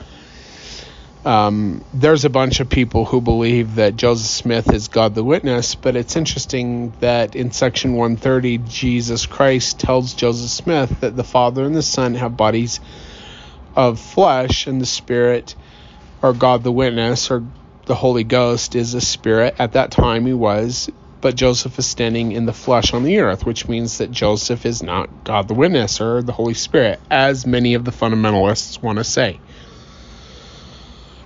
Um, 1.24 1.82
there's 1.94 2.26
a 2.26 2.30
bunch 2.30 2.60
of 2.60 2.68
people 2.68 3.06
who 3.06 3.22
believe 3.22 3.76
that 3.76 3.96
Joseph 3.96 4.26
Smith 4.26 4.72
is 4.72 4.88
God 4.88 5.14
the 5.14 5.24
witness, 5.24 5.74
but 5.74 5.96
it's 5.96 6.16
interesting 6.16 6.92
that 7.00 7.34
in 7.34 7.50
section 7.50 7.94
130, 7.94 8.58
Jesus 8.58 9.24
Christ 9.24 9.78
tells 9.78 10.12
Joseph 10.12 10.50
Smith 10.50 11.00
that 11.00 11.16
the 11.16 11.24
Father 11.24 11.64
and 11.64 11.74
the 11.74 11.82
Son 11.82 12.14
have 12.14 12.36
bodies 12.36 12.78
of 13.74 13.98
flesh, 13.98 14.66
and 14.66 14.80
the 14.80 14.86
Spirit, 14.86 15.54
or 16.20 16.34
God 16.34 16.62
the 16.62 16.72
witness, 16.72 17.30
or 17.30 17.42
the 17.86 17.94
Holy 17.94 18.24
Ghost 18.24 18.74
is 18.76 18.94
a 18.94 19.00
spirit. 19.00 19.56
At 19.58 19.72
that 19.72 19.90
time, 19.90 20.26
he 20.26 20.32
was, 20.32 20.90
but 21.20 21.36
Joseph 21.36 21.78
is 21.78 21.86
standing 21.86 22.32
in 22.32 22.46
the 22.46 22.52
flesh 22.52 22.92
on 22.92 23.02
the 23.02 23.20
earth, 23.20 23.46
which 23.46 23.68
means 23.68 23.98
that 23.98 24.10
Joseph 24.10 24.64
is 24.66 24.82
not 24.82 25.24
God 25.24 25.48
the 25.48 25.54
witness 25.54 26.00
or 26.00 26.22
the 26.22 26.32
Holy 26.32 26.54
Spirit, 26.54 27.00
as 27.10 27.46
many 27.46 27.74
of 27.74 27.84
the 27.84 27.90
fundamentalists 27.90 28.82
want 28.82 28.98
to 28.98 29.04
say. 29.04 29.40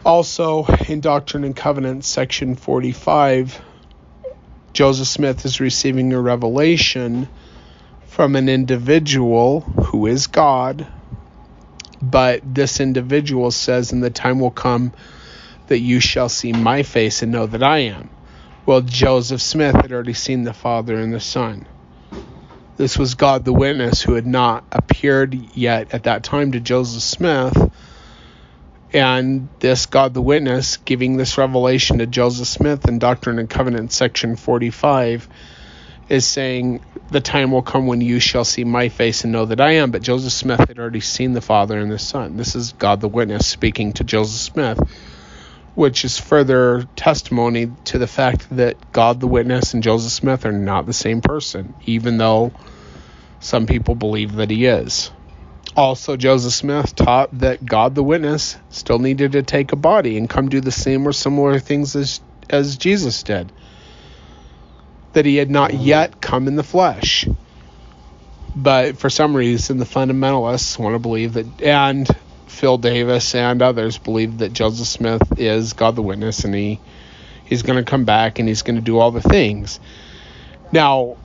Also, 0.09 0.65
in 0.89 1.01
Doctrine 1.01 1.45
and 1.45 1.55
Covenants, 1.55 2.09
section 2.09 2.57
45, 2.57 3.61
Joseph 4.73 5.07
Smith 5.07 5.45
is 5.45 5.61
receiving 5.61 6.15
a 6.15 6.19
revelation 6.19 7.29
from 8.07 8.35
an 8.35 8.49
individual 8.49 9.61
who 9.61 10.07
is 10.07 10.27
God, 10.27 10.87
but 12.01 12.41
this 12.43 12.81
individual 12.81 13.51
says, 13.51 13.93
In 13.93 14.01
the 14.01 14.09
time 14.09 14.41
will 14.41 14.51
come 14.51 14.95
that 15.67 15.81
you 15.81 16.01
shall 16.01 16.31
see 16.31 16.55
my 16.55 16.85
face 16.85 17.21
and 17.21 17.31
know 17.31 17.45
that 17.45 17.63
I 17.63 17.81
am. 17.81 18.09
Well, 18.65 18.81
Joseph 18.81 19.43
Smith 19.43 19.77
had 19.77 19.93
already 19.93 20.15
seen 20.15 20.45
the 20.45 20.55
Father 20.55 20.99
and 20.99 21.13
the 21.13 21.21
Son. 21.21 21.67
This 22.79 22.97
was 22.97 23.15
God 23.15 23.45
the 23.45 23.53
witness 23.53 24.01
who 24.01 24.15
had 24.15 24.27
not 24.27 24.65
appeared 24.73 25.35
yet 25.55 25.93
at 25.93 26.05
that 26.05 26.23
time 26.23 26.53
to 26.53 26.61
Joseph 26.61 27.03
Smith. 27.03 27.55
And 28.93 29.49
this 29.61 29.87
God 29.87 30.15
the 30.15 30.23
witness 30.23 30.79
giving 30.79 31.17
this 31.17 31.37
revelation 31.37 31.99
to 31.99 32.07
Joseph 32.07 32.49
Smith 32.49 32.89
in 32.89 32.99
Doctrine 32.99 33.39
and 33.39 33.51
Covenants, 33.51 33.97
section 33.97 34.37
45, 34.37 35.29
is 36.09 36.27
saying, 36.27 36.81
The 37.11 37.21
time 37.21 37.53
will 37.53 37.63
come 37.63 37.87
when 37.87 38.01
you 38.01 38.19
shall 38.19 38.45
see 38.45 38.65
my 38.65 38.89
face 38.89 39.25
and 39.25 39.33
know 39.33 39.45
that 39.45 39.61
I 39.61 39.73
am. 39.73 39.91
But 39.91 40.03
Joseph 40.03 40.33
Smith 40.33 40.61
had 40.61 40.79
already 40.79 41.01
seen 41.01 41.35
the 41.35 41.43
Father 41.43 41.79
and 41.79 41.91
the 41.91 41.99
Son. 41.99 42.37
This 42.37 42.55
is 42.55 42.73
God 42.73 43.01
the 43.01 43.09
witness 43.09 43.47
speaking 43.47 43.93
to 43.95 44.05
Joseph 44.05 44.41
Smith 44.41 44.81
which 45.79 46.05
is 46.05 46.19
further 46.19 46.89
testimony 46.97 47.71
to 47.85 47.99
the 47.99 48.07
fact 48.09 48.49
that 48.51 48.91
God 48.91 49.21
the 49.21 49.29
Witness 49.29 49.75
and 49.75 49.83
Joseph 49.83 50.11
Smith 50.11 50.45
are 50.45 50.51
not 50.51 50.87
the 50.87 50.93
same 50.93 51.21
person, 51.21 51.73
even 51.87 52.19
though 52.19 52.51
some 53.39 53.69
people 53.69 53.95
believe 53.95 54.35
that 54.35 54.51
he 54.51 54.67
is. 54.67 55.13
Also, 55.79 56.17
Joseph 56.17 56.55
Smith 56.55 56.97
taught 56.97 57.39
that 57.39 57.65
God 57.65 57.95
the 57.95 58.03
Witness 58.03 58.57
still 58.69 58.99
needed 58.99 59.31
to 59.31 59.45
take 59.45 59.71
a 59.71 59.77
body 59.77 60.19
and 60.19 60.29
come 60.29 60.49
do 60.49 60.61
the 60.61 60.73
same 60.73 61.07
or 61.07 61.13
similar 61.13 61.61
things 61.61 61.95
as, 61.95 62.21
as 62.51 62.77
Jesus 62.77 63.23
did. 63.23 63.53
That 65.13 65.25
he 65.25 65.37
had 65.37 65.53
not 65.53 65.75
yet 65.75 66.21
come 66.21 66.49
in 66.49 66.57
the 66.57 66.65
flesh. 66.65 67.29
But 68.57 68.99
for 68.99 69.09
some 69.09 69.37
reason, 69.37 69.79
the 69.79 69.85
fundamentalists 69.85 70.77
want 70.81 70.97
to 70.97 70.99
believe 70.99 71.35
that, 71.35 71.63
and 71.63 72.09
Phil 72.49 72.79
Davis 72.79 73.37
and 73.37 73.63
others 73.63 73.99
believe 73.99 74.39
that 74.39 74.53
Joseph 74.53 74.89
Smith 74.89 75.39
is 75.39 75.75
God 75.75 75.95
the 75.95 76.03
witness 76.03 76.45
and 76.45 76.57
he 76.57 76.81
he's 77.45 77.63
going 77.63 77.79
to 77.79 77.89
come 77.89 78.05
back 78.05 78.41
and 78.41 78.49
he's 78.49 78.63
going 78.63 78.75
to 78.75 78.83
do 78.83 78.99
all 78.99 79.13
the 79.13 79.23
things. 79.23 79.79
Now, 80.73 81.19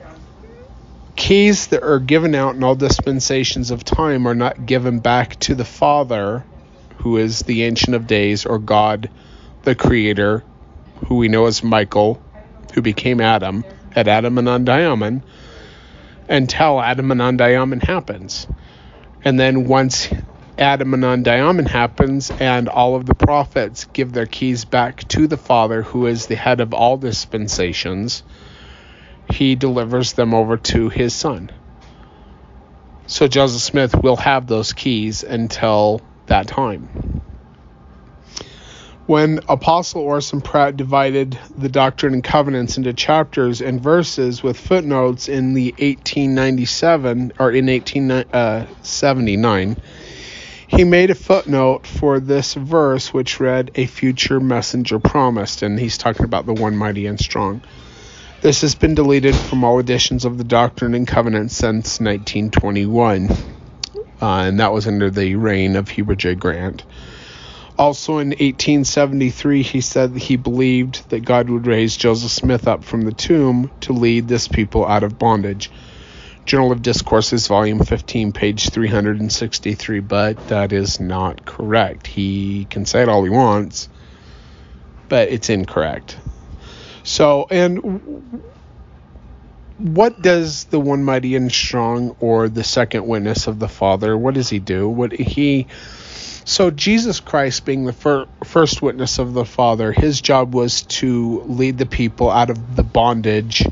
keys 1.16 1.68
that 1.68 1.82
are 1.82 1.98
given 1.98 2.34
out 2.34 2.54
in 2.54 2.64
all 2.64 2.74
dispensations 2.74 3.70
of 3.70 3.84
time 3.84 4.26
are 4.26 4.34
not 4.34 4.66
given 4.66 4.98
back 4.98 5.38
to 5.40 5.54
the 5.54 5.64
Father, 5.64 6.44
who 6.98 7.16
is 7.16 7.40
the 7.40 7.64
Ancient 7.64 7.94
of 7.94 8.06
Days, 8.06 8.46
or 8.46 8.58
God, 8.58 9.10
the 9.62 9.74
Creator, 9.74 10.44
who 11.06 11.16
we 11.16 11.28
know 11.28 11.46
as 11.46 11.62
Michael, 11.62 12.22
who 12.74 12.82
became 12.82 13.20
Adam 13.20 13.64
at 13.94 14.08
Adam-ondi-Ahman, 14.08 15.22
until 16.28 16.80
Adam-ondi-Ahman 16.80 17.80
happens. 17.80 18.46
And 19.24 19.38
then 19.38 19.66
once 19.66 20.08
Adam-ondi-Ahman 20.58 21.66
happens, 21.66 22.30
and 22.30 22.68
all 22.68 22.96
of 22.96 23.06
the 23.06 23.14
prophets 23.14 23.84
give 23.86 24.12
their 24.12 24.26
keys 24.26 24.64
back 24.64 25.06
to 25.08 25.26
the 25.26 25.36
Father, 25.36 25.82
who 25.82 26.06
is 26.06 26.26
the 26.26 26.36
head 26.36 26.60
of 26.60 26.72
all 26.74 26.96
dispensations. 26.96 28.22
He 29.30 29.54
delivers 29.54 30.12
them 30.12 30.34
over 30.34 30.56
to 30.56 30.88
his 30.88 31.14
Son. 31.14 31.50
So 33.06 33.28
Joseph 33.28 33.62
Smith 33.62 33.94
will 33.94 34.16
have 34.16 34.46
those 34.46 34.72
keys 34.72 35.22
until 35.22 36.00
that 36.26 36.46
time. 36.46 37.22
When 39.06 39.40
Apostle 39.50 40.00
Orson 40.00 40.40
Pratt 40.40 40.78
divided 40.78 41.38
the 41.54 41.68
Doctrine 41.68 42.14
and 42.14 42.24
Covenants 42.24 42.78
into 42.78 42.94
chapters 42.94 43.60
and 43.60 43.82
verses 43.82 44.42
with 44.42 44.58
footnotes 44.58 45.28
in 45.28 45.52
the 45.52 45.72
1897 45.72 47.34
or 47.38 47.52
in 47.52 47.66
1879, 47.66 49.72
uh, 49.72 49.74
he 50.66 50.84
made 50.84 51.10
a 51.10 51.14
footnote 51.14 51.86
for 51.86 52.18
this 52.18 52.54
verse 52.54 53.12
which 53.12 53.40
read, 53.40 53.72
A 53.74 53.84
future 53.84 54.40
messenger 54.40 54.98
promised, 54.98 55.60
and 55.60 55.78
he's 55.78 55.98
talking 55.98 56.24
about 56.24 56.46
the 56.46 56.54
one 56.54 56.74
mighty 56.74 57.04
and 57.04 57.20
strong. 57.20 57.60
This 58.44 58.60
has 58.60 58.74
been 58.74 58.94
deleted 58.94 59.34
from 59.34 59.64
all 59.64 59.78
editions 59.78 60.26
of 60.26 60.36
the 60.36 60.44
Doctrine 60.44 60.92
and 60.92 61.08
Covenants 61.08 61.56
since 61.56 61.98
1921, 61.98 63.30
uh, 63.30 63.36
and 64.20 64.60
that 64.60 64.70
was 64.70 64.86
under 64.86 65.08
the 65.08 65.36
reign 65.36 65.76
of 65.76 65.88
Heber 65.88 66.14
J. 66.14 66.34
Grant. 66.34 66.84
Also 67.78 68.18
in 68.18 68.28
1873, 68.28 69.62
he 69.62 69.80
said 69.80 70.12
that 70.12 70.22
he 70.22 70.36
believed 70.36 71.08
that 71.08 71.24
God 71.24 71.48
would 71.48 71.66
raise 71.66 71.96
Joseph 71.96 72.30
Smith 72.30 72.68
up 72.68 72.84
from 72.84 73.00
the 73.00 73.12
tomb 73.12 73.70
to 73.80 73.94
lead 73.94 74.28
this 74.28 74.46
people 74.46 74.84
out 74.84 75.04
of 75.04 75.18
bondage. 75.18 75.70
Journal 76.44 76.70
of 76.70 76.82
Discourses, 76.82 77.46
Volume 77.46 77.82
15, 77.82 78.32
page 78.32 78.68
363, 78.68 80.00
but 80.00 80.48
that 80.48 80.74
is 80.74 81.00
not 81.00 81.46
correct. 81.46 82.06
He 82.06 82.66
can 82.66 82.84
say 82.84 83.00
it 83.00 83.08
all 83.08 83.24
he 83.24 83.30
wants, 83.30 83.88
but 85.08 85.30
it's 85.30 85.48
incorrect. 85.48 86.18
So, 87.04 87.46
and 87.50 88.42
what 89.78 90.20
does 90.20 90.64
the 90.64 90.80
one 90.80 91.04
mighty 91.04 91.36
and 91.36 91.52
strong 91.52 92.16
or 92.20 92.48
the 92.48 92.64
second 92.64 93.06
witness 93.06 93.46
of 93.46 93.58
the 93.58 93.68
Father, 93.68 94.16
what 94.16 94.34
does 94.34 94.48
he 94.48 94.58
do? 94.58 94.88
What 94.88 95.12
he 95.12 95.66
so 96.46 96.70
Jesus 96.70 97.20
Christ 97.20 97.64
being 97.64 97.84
the 97.84 97.92
fir- 97.92 98.26
first 98.44 98.82
witness 98.82 99.18
of 99.18 99.32
the 99.32 99.46
Father, 99.46 99.92
his 99.92 100.20
job 100.20 100.54
was 100.54 100.82
to 100.82 101.42
lead 101.46 101.78
the 101.78 101.86
people 101.86 102.30
out 102.30 102.50
of 102.50 102.76
the 102.76 102.82
bondage 102.82 103.66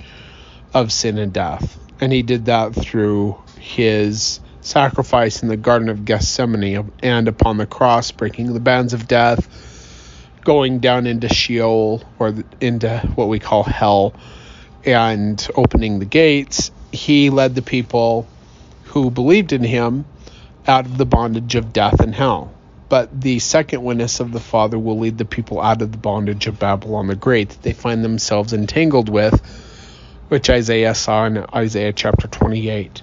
of 0.72 0.90
sin 0.90 1.18
and 1.18 1.32
death 1.32 1.78
and 2.02 2.12
he 2.12 2.22
did 2.22 2.46
that 2.46 2.74
through 2.74 3.38
his 3.60 4.40
sacrifice 4.60 5.42
in 5.42 5.48
the 5.48 5.56
Garden 5.56 5.88
of 5.88 6.04
Gethsemane 6.04 6.90
and 7.00 7.28
upon 7.28 7.58
the 7.58 7.66
cross, 7.66 8.10
breaking 8.10 8.52
the 8.52 8.60
bands 8.60 8.92
of 8.92 9.06
death, 9.06 9.48
going 10.44 10.80
down 10.80 11.06
into 11.06 11.28
Sheol 11.28 12.02
or 12.18 12.34
into 12.60 12.98
what 13.14 13.28
we 13.28 13.38
call 13.38 13.62
hell, 13.62 14.14
and 14.84 15.46
opening 15.54 15.98
the 15.98 16.04
gates. 16.04 16.70
He 16.90 17.30
led 17.30 17.54
the 17.54 17.62
people 17.62 18.26
who 18.84 19.10
believed 19.10 19.52
in 19.52 19.64
him 19.64 20.04
out 20.66 20.86
of 20.86 20.98
the 20.98 21.06
bondage 21.06 21.54
of 21.54 21.72
death 21.72 22.00
and 22.00 22.14
hell. 22.14 22.52
But 22.88 23.20
the 23.20 23.38
second 23.38 23.82
witness 23.82 24.20
of 24.20 24.32
the 24.32 24.40
Father 24.40 24.78
will 24.78 24.98
lead 24.98 25.16
the 25.16 25.24
people 25.24 25.60
out 25.60 25.80
of 25.80 25.92
the 25.92 25.98
bondage 25.98 26.46
of 26.46 26.58
Babylon 26.58 27.06
the 27.06 27.16
Great 27.16 27.48
that 27.48 27.62
they 27.62 27.72
find 27.72 28.04
themselves 28.04 28.52
entangled 28.52 29.08
with 29.08 29.40
which 30.28 30.48
Isaiah 30.48 30.94
saw 30.94 31.26
in 31.26 31.44
Isaiah 31.54 31.92
chapter 31.92 32.26
28. 32.26 33.02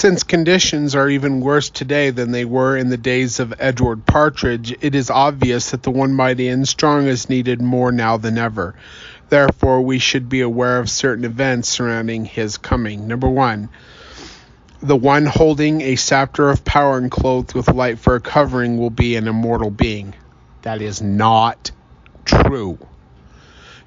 Since 0.00 0.22
conditions 0.22 0.94
are 0.94 1.10
even 1.10 1.42
worse 1.42 1.68
today 1.68 2.08
than 2.08 2.30
they 2.30 2.46
were 2.46 2.74
in 2.74 2.88
the 2.88 2.96
days 2.96 3.38
of 3.38 3.52
Edward 3.58 4.06
Partridge, 4.06 4.74
it 4.80 4.94
is 4.94 5.10
obvious 5.10 5.72
that 5.72 5.82
the 5.82 5.90
one 5.90 6.14
mighty 6.14 6.48
and 6.48 6.66
strong 6.66 7.06
is 7.06 7.28
needed 7.28 7.60
more 7.60 7.92
now 7.92 8.16
than 8.16 8.38
ever. 8.38 8.74
Therefore, 9.28 9.82
we 9.82 9.98
should 9.98 10.30
be 10.30 10.40
aware 10.40 10.78
of 10.78 10.88
certain 10.88 11.26
events 11.26 11.68
surrounding 11.68 12.24
his 12.24 12.56
coming. 12.56 13.08
Number 13.08 13.28
one, 13.28 13.68
the 14.82 14.96
one 14.96 15.26
holding 15.26 15.82
a 15.82 15.96
scepter 15.96 16.48
of 16.48 16.64
power 16.64 16.96
and 16.96 17.10
clothed 17.10 17.52
with 17.52 17.68
light 17.68 17.98
for 17.98 18.14
a 18.14 18.20
covering 18.20 18.78
will 18.78 18.88
be 18.88 19.16
an 19.16 19.28
immortal 19.28 19.70
being. 19.70 20.14
That 20.62 20.80
is 20.80 21.02
not 21.02 21.72
true. 22.24 22.78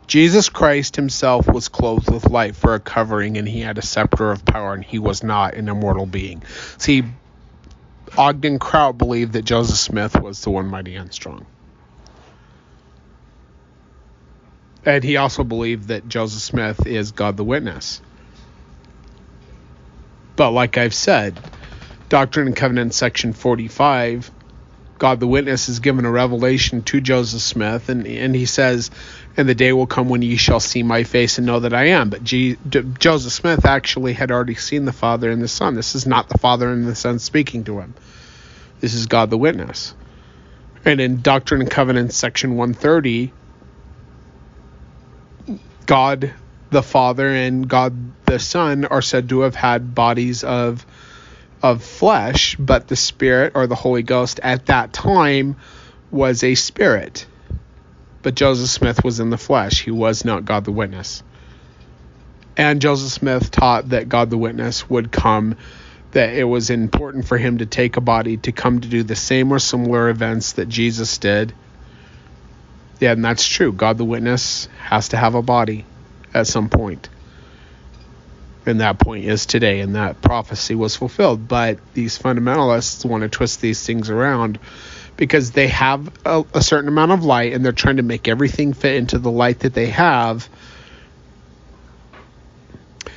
Jesus 0.07 0.49
Christ 0.49 0.95
himself 0.95 1.47
was 1.47 1.69
clothed 1.69 2.11
with 2.11 2.30
light 2.30 2.55
for 2.55 2.73
a 2.73 2.80
covering, 2.80 3.38
and 3.38 3.47
he 3.47 3.61
had 3.61 3.77
a 3.77 3.81
scepter 3.81 4.31
of 4.31 4.45
power, 4.45 4.73
and 4.73 4.84
he 4.84 4.99
was 4.99 5.23
not 5.23 5.55
an 5.55 5.69
immortal 5.69 6.05
being. 6.05 6.43
See, 6.77 7.03
Ogden 8.17 8.59
Kraut 8.59 8.97
believed 8.97 9.34
that 9.34 9.43
Joseph 9.43 9.77
Smith 9.77 10.19
was 10.21 10.41
the 10.41 10.49
one 10.49 10.67
mighty 10.67 10.95
and 10.95 11.11
strong. 11.11 11.45
And 14.85 15.03
he 15.03 15.15
also 15.17 15.43
believed 15.43 15.88
that 15.88 16.07
Joseph 16.07 16.41
Smith 16.41 16.85
is 16.85 17.11
God 17.11 17.38
the 17.38 17.43
Witness. 17.43 18.01
But 20.35 20.51
like 20.51 20.77
I've 20.77 20.93
said, 20.93 21.39
Doctrine 22.09 22.47
and 22.47 22.55
Covenants 22.55 22.97
section 22.97 23.34
45 23.34 24.30
God 25.03 25.19
the 25.19 25.27
witness 25.27 25.67
is 25.67 25.80
given 25.80 26.05
a 26.05 26.09
revelation 26.09 26.81
to 26.84 27.01
Joseph 27.01 27.41
Smith, 27.41 27.89
and, 27.89 28.07
and 28.07 28.34
he 28.34 28.45
says, 28.45 28.89
And 29.35 29.49
the 29.49 29.55
day 29.55 29.73
will 29.73 29.88
come 29.88 30.10
when 30.10 30.22
ye 30.22 30.35
shall 30.38 30.60
see 30.60 30.84
my 30.84 31.03
face 31.03 31.38
and 31.38 31.47
know 31.47 31.61
that 31.61 31.73
I 31.73 31.85
am. 31.85 32.10
But 32.10 32.23
G- 32.23 32.57
D- 32.68 32.84
Joseph 32.99 33.34
Smith 33.34 33.65
actually 33.65 34.14
had 34.14 34.31
already 34.31 34.55
seen 34.55 34.85
the 34.85 34.93
Father 34.93 35.31
and 35.31 35.41
the 35.41 35.47
Son. 35.47 35.73
This 35.73 35.95
is 35.95 36.05
not 36.05 36.30
the 36.30 36.38
Father 36.38 36.69
and 36.72 36.85
the 36.85 36.95
Son 36.95 37.18
speaking 37.19 37.64
to 37.64 37.80
him. 37.80 37.95
This 38.80 38.93
is 38.93 39.07
God 39.07 39.30
the 39.31 39.38
witness. 39.38 39.95
And 40.85 40.99
in 41.01 41.22
Doctrine 41.22 41.61
and 41.61 41.72
Covenants, 41.72 42.15
section 42.15 42.57
130, 42.57 43.34
God 45.85 46.34
the 46.69 46.84
Father 46.84 47.27
and 47.27 47.68
God 47.68 47.93
the 48.26 48.39
Son 48.39 48.85
are 48.85 49.01
said 49.01 49.30
to 49.30 49.41
have 49.41 49.55
had 49.55 49.95
bodies 49.95 50.43
of 50.43 50.85
of 51.61 51.81
flesh, 51.81 52.57
but 52.57 52.88
the 52.88 52.95
Spirit 52.95 53.53
or 53.55 53.68
the 53.68 53.76
Holy 53.76 54.03
Ghost 54.03 54.39
at 54.43 54.65
that 54.65 54.91
time 54.91 55.55
was 56.11 56.43
a 56.43 56.55
spirit. 56.55 57.26
But 58.23 58.35
Joseph 58.35 58.69
Smith 58.69 59.03
was 59.03 59.19
in 59.19 59.29
the 59.29 59.37
flesh. 59.37 59.83
He 59.83 59.91
was 59.91 60.25
not 60.25 60.45
God 60.45 60.65
the 60.65 60.71
witness. 60.71 61.21
And 62.55 62.81
Joseph 62.81 63.11
Smith 63.11 63.51
taught 63.51 63.89
that 63.89 64.09
God 64.09 64.29
the 64.29 64.37
witness 64.37 64.89
would 64.89 65.11
come, 65.11 65.57
that 66.11 66.33
it 66.33 66.45
was 66.45 66.69
important 66.69 67.25
for 67.25 67.37
him 67.37 67.57
to 67.57 67.65
take 67.65 67.97
a 67.97 68.01
body 68.01 68.37
to 68.37 68.51
come 68.51 68.79
to 68.79 68.87
do 68.87 69.03
the 69.03 69.15
same 69.15 69.51
or 69.51 69.59
similar 69.59 70.09
events 70.09 70.53
that 70.53 70.69
Jesus 70.69 71.17
did. 71.17 71.53
Yeah, 72.99 73.11
and 73.11 73.25
that's 73.25 73.45
true. 73.45 73.73
God 73.73 73.97
the 73.97 74.05
witness 74.05 74.69
has 74.79 75.09
to 75.09 75.17
have 75.17 75.35
a 75.35 75.41
body 75.41 75.85
at 76.33 76.47
some 76.47 76.69
point. 76.69 77.09
And 78.65 78.79
that 78.79 78.97
point 78.97 79.25
is 79.25 79.45
today, 79.45 79.81
and 79.81 79.95
that 79.95 80.21
prophecy 80.21 80.75
was 80.75 80.95
fulfilled. 80.95 81.47
But 81.47 81.79
these 81.93 82.17
fundamentalists 82.17 83.03
want 83.03 83.23
to 83.23 83.29
twist 83.29 83.59
these 83.59 83.85
things 83.85 84.09
around 84.09 84.59
because 85.18 85.52
they 85.52 85.68
have 85.68 86.11
a, 86.26 86.44
a 86.53 86.61
certain 86.61 86.88
amount 86.88 87.11
of 87.11 87.23
light 87.23 87.53
and 87.53 87.64
they're 87.64 87.72
trying 87.72 87.98
to 87.98 88.03
make 88.03 88.27
everything 88.27 88.73
fit 88.73 88.95
into 88.95 89.18
the 89.18 89.31
light 89.31 89.60
that 89.60 89.73
they 89.73 89.88
have. 89.88 90.49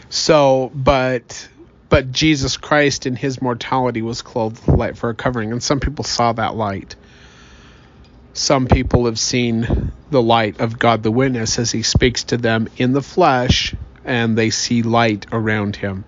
So, 0.08 0.70
but 0.74 1.48
but 1.88 2.12
Jesus 2.12 2.56
Christ 2.56 3.06
in 3.06 3.16
his 3.16 3.40
mortality 3.40 4.02
was 4.02 4.22
clothed 4.22 4.66
with 4.66 4.76
light 4.76 4.96
for 4.96 5.10
a 5.10 5.14
covering, 5.14 5.52
and 5.52 5.62
some 5.62 5.80
people 5.80 6.04
saw 6.04 6.32
that 6.32 6.56
light. 6.56 6.96
Some 8.32 8.66
people 8.66 9.06
have 9.06 9.18
seen 9.18 9.92
the 10.10 10.22
light 10.22 10.60
of 10.60 10.78
God 10.78 11.02
the 11.02 11.10
witness 11.10 11.58
as 11.58 11.70
he 11.72 11.82
speaks 11.82 12.24
to 12.24 12.36
them 12.36 12.68
in 12.76 12.92
the 12.92 13.02
flesh, 13.02 13.74
and 14.04 14.36
they 14.36 14.50
see 14.50 14.82
light 14.82 15.26
around 15.32 15.76
him 15.76 16.04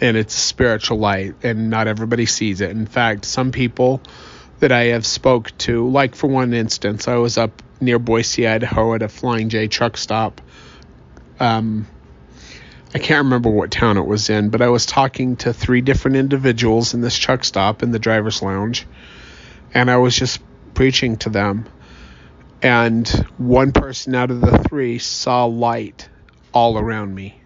and 0.00 0.16
it's 0.16 0.34
spiritual 0.34 0.98
light 0.98 1.34
and 1.42 1.70
not 1.70 1.88
everybody 1.88 2.26
sees 2.26 2.60
it. 2.60 2.70
In 2.70 2.86
fact 2.86 3.24
some 3.24 3.52
people 3.52 4.00
that 4.60 4.72
i 4.72 4.84
have 4.86 5.06
spoke 5.06 5.56
to 5.58 5.88
like 5.88 6.16
for 6.16 6.26
one 6.26 6.52
instance 6.52 7.06
i 7.06 7.14
was 7.14 7.38
up 7.38 7.62
near 7.80 8.00
boise 8.00 8.46
idaho 8.46 8.92
at 8.94 9.02
a 9.02 9.08
flying 9.08 9.48
j 9.48 9.68
truck 9.68 9.96
stop. 9.96 10.40
Um, 11.38 11.86
i 12.92 12.98
can't 12.98 13.24
remember 13.24 13.50
what 13.50 13.70
town 13.70 13.98
it 13.98 14.06
was 14.06 14.30
in 14.30 14.48
but 14.48 14.60
i 14.60 14.68
was 14.68 14.84
talking 14.84 15.36
to 15.36 15.52
three 15.52 15.80
different 15.80 16.16
individuals 16.16 16.94
in 16.94 17.00
this 17.00 17.16
truck 17.16 17.44
stop 17.44 17.84
in 17.84 17.92
the 17.92 18.00
driver's 18.00 18.42
lounge 18.42 18.86
and 19.74 19.88
i 19.90 19.96
was 19.96 20.16
just 20.16 20.40
preaching 20.78 21.16
to 21.16 21.28
them. 21.28 21.66
And 22.62 23.08
one 23.36 23.72
person 23.72 24.14
out 24.14 24.30
of 24.30 24.40
the 24.40 24.58
three 24.58 25.00
saw 25.00 25.44
light 25.44 26.08
all 26.54 26.78
around 26.78 27.12
me 27.12 27.40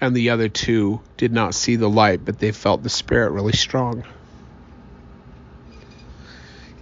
and 0.00 0.14
the 0.14 0.30
other 0.30 0.48
two 0.48 1.00
did 1.16 1.32
not 1.32 1.54
see 1.54 1.76
the 1.76 1.88
light, 1.88 2.24
but 2.24 2.38
they 2.38 2.52
felt 2.52 2.82
the 2.82 2.90
spirit 2.90 3.30
really 3.32 3.52
strong. 3.52 4.04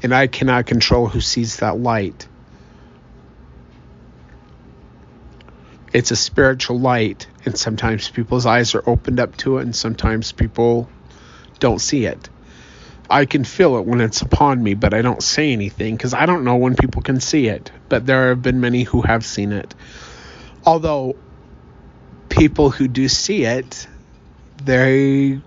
And 0.03 0.15
I 0.15 0.27
cannot 0.27 0.67
control 0.67 1.07
who 1.07 1.21
sees 1.21 1.59
that 1.59 1.79
light. 1.79 2.27
It's 5.93 6.11
a 6.11 6.17
spiritual 6.17 6.81
light, 6.81 7.29
and 7.45 7.57
sometimes 7.57 8.09
people's 8.09 8.47
eyes 8.47 8.75
are 8.75 8.83
opened 8.87 9.21
up 9.21 9.37
to 9.39 9.59
it, 9.59 9.63
and 9.63 9.77
sometimes 9.77 10.33
people 10.33 10.89
don't 11.61 11.81
see 11.81 12.05
it. 12.05 12.29
I 13.09 13.27
can 13.27 13.45
feel 13.45 13.77
it 13.77 13.85
when 13.87 14.01
it's 14.01 14.23
upon 14.23 14.63
me, 14.63 14.75
but 14.75 14.93
I 14.93 15.03
don't 15.03 15.23
say 15.23 15.53
anything 15.53 15.97
because 15.97 16.15
I 16.15 16.27
don't 16.27 16.45
know 16.45 16.57
when 16.57 16.75
people 16.75 17.03
can 17.03 17.21
see 17.21 17.47
it. 17.47 17.71
But 17.89 18.07
there 18.07 18.31
have 18.31 18.43
been 18.43 18.61
many 18.61 18.83
who 18.83 19.03
have 19.03 19.25
seen 19.25 19.53
it. 19.53 19.75
Although 20.67 21.17
people 22.29 22.71
who 22.71 22.89
do 22.89 23.09
see 23.09 23.45
it, 23.45 23.87
they 24.65 25.41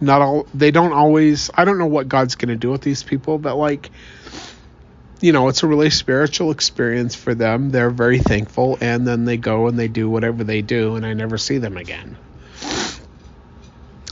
not 0.00 0.20
all 0.20 0.46
they 0.52 0.70
don't 0.70 0.92
always 0.92 1.50
I 1.54 1.64
don't 1.64 1.78
know 1.78 1.86
what 1.86 2.08
God's 2.08 2.34
going 2.34 2.48
to 2.48 2.56
do 2.56 2.70
with 2.70 2.82
these 2.82 3.02
people, 3.02 3.38
but 3.38 3.56
like 3.56 3.90
you 5.20 5.32
know, 5.32 5.46
it's 5.46 5.62
a 5.62 5.68
really 5.68 5.90
spiritual 5.90 6.50
experience 6.50 7.14
for 7.14 7.32
them. 7.32 7.70
They're 7.70 7.90
very 7.90 8.18
thankful 8.18 8.76
and 8.80 9.06
then 9.06 9.24
they 9.24 9.36
go 9.36 9.68
and 9.68 9.78
they 9.78 9.86
do 9.86 10.10
whatever 10.10 10.42
they 10.42 10.62
do 10.62 10.96
and 10.96 11.06
I 11.06 11.12
never 11.14 11.38
see 11.38 11.58
them 11.58 11.76
again. 11.76 12.16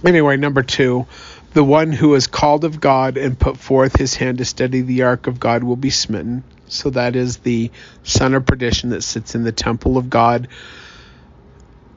Anyway, 0.04 0.36
number 0.36 0.62
2, 0.62 1.04
the 1.52 1.64
one 1.64 1.90
who 1.90 2.14
is 2.14 2.28
called 2.28 2.64
of 2.64 2.80
God 2.80 3.16
and 3.16 3.38
put 3.38 3.58
forth 3.58 3.98
his 3.98 4.14
hand 4.14 4.38
to 4.38 4.44
steady 4.44 4.82
the 4.82 5.02
ark 5.02 5.26
of 5.26 5.40
God 5.40 5.64
will 5.64 5.76
be 5.76 5.90
smitten. 5.90 6.44
So 6.68 6.90
that 6.90 7.16
is 7.16 7.38
the 7.38 7.72
son 8.04 8.34
of 8.34 8.46
perdition 8.46 8.90
that 8.90 9.02
sits 9.02 9.34
in 9.34 9.42
the 9.42 9.52
temple 9.52 9.98
of 9.98 10.08
God 10.08 10.46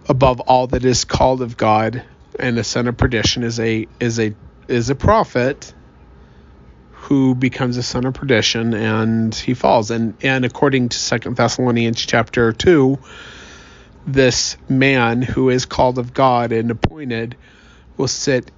above 0.08 0.40
all 0.42 0.68
that 0.68 0.86
is 0.86 1.06
called 1.06 1.42
of 1.42 1.58
God, 1.58 2.04
and 2.40 2.58
the 2.58 2.64
son 2.64 2.88
of 2.88 2.98
perdition 2.98 3.44
is 3.44 3.60
a 3.60 3.88
is 4.00 4.20
a 4.20 4.34
is 4.68 4.90
a 4.90 4.96
prophet 4.96 5.74
who 6.92 7.36
becomes 7.36 7.78
a 7.78 7.84
son 7.84 8.06
of 8.06 8.14
perdition 8.14 8.74
and 8.74 9.36
he 9.36 9.54
falls. 9.54 9.92
And 9.92 10.16
and 10.22 10.46
according 10.46 10.90
to 10.90 10.98
Second 10.98 11.36
Thessalonians 11.36 12.02
chapter 12.02 12.52
two, 12.52 13.00
this 14.08 14.58
man 14.70 15.22
who 15.22 15.50
is 15.50 15.66
called 15.66 16.00
of 16.00 16.14
God 16.14 16.52
and 16.52 16.72
appointed 16.72 17.36
will 17.98 18.08
sit 18.08 18.52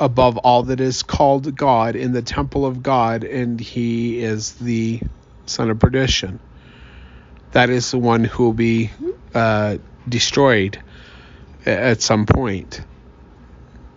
above 0.00 0.36
all 0.38 0.64
that 0.64 0.80
is 0.80 1.02
called 1.02 1.54
God 1.56 1.94
in 1.94 2.12
the 2.12 2.22
temple 2.22 2.66
of 2.66 2.82
God, 2.82 3.22
and 3.22 3.60
he 3.60 4.18
is 4.18 4.54
the 4.54 5.00
son 5.46 5.70
of 5.70 5.78
perdition. 5.78 6.40
That 7.52 7.70
is 7.70 7.90
the 7.90 7.98
one 7.98 8.24
who 8.24 8.44
will 8.44 8.52
be 8.52 8.90
uh, 9.34 9.78
destroyed 10.08 10.82
at 11.66 12.02
some 12.02 12.26
point. 12.26 12.80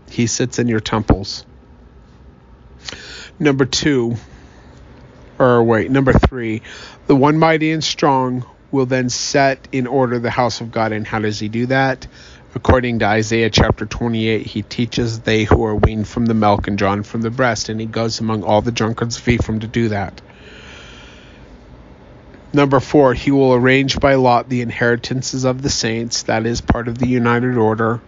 He 0.10 0.28
sits 0.28 0.60
in 0.60 0.68
your 0.68 0.80
temples. 0.80 1.46
Number 3.40 3.66
two, 3.66 4.16
or 5.40 5.64
wait, 5.64 5.92
number 5.92 6.14
three, 6.14 6.62
the 7.08 7.16
one 7.16 7.38
mighty 7.38 7.72
and 7.72 7.84
strong 7.84 8.46
will 8.72 8.86
then 8.86 9.10
set 9.10 9.68
in 9.72 9.88
order 9.88 10.20
the 10.20 10.30
house 10.30 10.62
of 10.62 10.72
God. 10.72 10.92
And 10.92 11.06
how 11.06 11.20
does 11.20 11.40
he 11.40 11.50
do 11.50 11.66
that? 11.68 12.08
According 12.54 13.00
to 13.00 13.06
Isaiah 13.06 13.50
chapter 13.50 13.86
28, 13.86 14.46
he 14.46 14.62
teaches 14.62 15.20
they 15.20 15.44
who 15.44 15.66
are 15.66 15.76
weaned 15.76 16.08
from 16.08 16.26
the 16.26 16.34
milk 16.34 16.68
and 16.68 16.78
drawn 16.78 17.04
from 17.04 17.22
the 17.22 17.30
breast, 17.30 17.68
and 17.68 17.82
he 17.82 17.86
goes 17.86 18.22
among 18.22 18.44
all 18.44 18.62
the 18.62 18.72
drunkards 18.72 19.18
of 19.18 19.28
Ephraim 19.28 19.60
to 19.60 19.68
do 19.68 19.90
that. 19.90 20.22
Number 22.56 22.80
four, 22.80 23.14
he 23.14 23.32
will 23.32 23.54
arrange 23.54 24.00
by 24.00 24.16
lot 24.16 24.48
the 24.48 24.62
inheritances 24.62 25.44
of 25.44 25.62
the 25.62 25.70
saints. 25.70 26.24
That 26.24 26.46
is 26.46 26.62
part 26.62 26.88
of 26.88 26.98
the 26.98 27.06
united 27.06 27.58
order. 27.58 28.00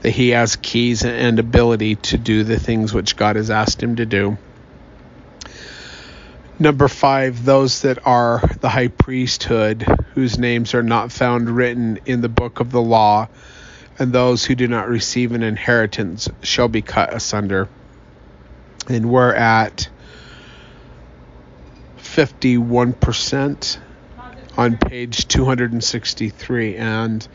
That 0.00 0.12
he 0.12 0.30
has 0.30 0.56
keys 0.56 1.04
and 1.04 1.38
ability 1.38 1.96
to 1.96 2.16
do 2.16 2.44
the 2.44 2.58
things 2.58 2.94
which 2.94 3.18
God 3.18 3.36
has 3.36 3.50
asked 3.50 3.82
him 3.82 3.96
to 3.96 4.06
do. 4.06 4.38
Number 6.58 6.88
five, 6.88 7.44
those 7.44 7.82
that 7.82 7.98
are 8.06 8.40
the 8.62 8.70
high 8.70 8.88
priesthood, 8.88 9.82
whose 10.14 10.38
names 10.38 10.72
are 10.72 10.82
not 10.82 11.12
found 11.12 11.50
written 11.50 11.98
in 12.06 12.22
the 12.22 12.30
book 12.30 12.60
of 12.60 12.72
the 12.72 12.80
law, 12.80 13.28
and 13.98 14.14
those 14.14 14.46
who 14.46 14.54
do 14.54 14.66
not 14.66 14.88
receive 14.88 15.32
an 15.32 15.42
inheritance 15.42 16.26
shall 16.40 16.68
be 16.68 16.80
cut 16.80 17.12
asunder. 17.12 17.68
And 18.88 19.10
we're 19.10 19.34
at 19.34 19.90
51% 22.14 23.78
on 24.56 24.76
page 24.76 25.28
263. 25.28 26.76
And 26.76 27.26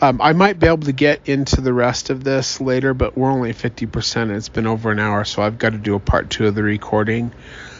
um, 0.00 0.20
I 0.20 0.32
might 0.32 0.58
be 0.58 0.66
able 0.66 0.78
to 0.78 0.92
get 0.92 1.28
into 1.28 1.60
the 1.60 1.72
rest 1.72 2.10
of 2.10 2.22
this 2.22 2.60
later, 2.60 2.92
but 2.92 3.16
we're 3.16 3.30
only 3.30 3.54
50%. 3.54 4.36
It's 4.36 4.48
been 4.48 4.66
over 4.66 4.90
an 4.90 4.98
hour, 4.98 5.24
so 5.24 5.42
I've 5.42 5.58
got 5.58 5.70
to 5.70 5.78
do 5.78 5.94
a 5.94 6.00
part 6.00 6.28
two 6.30 6.46
of 6.46 6.54
the 6.54 6.62
recording. 6.62 7.32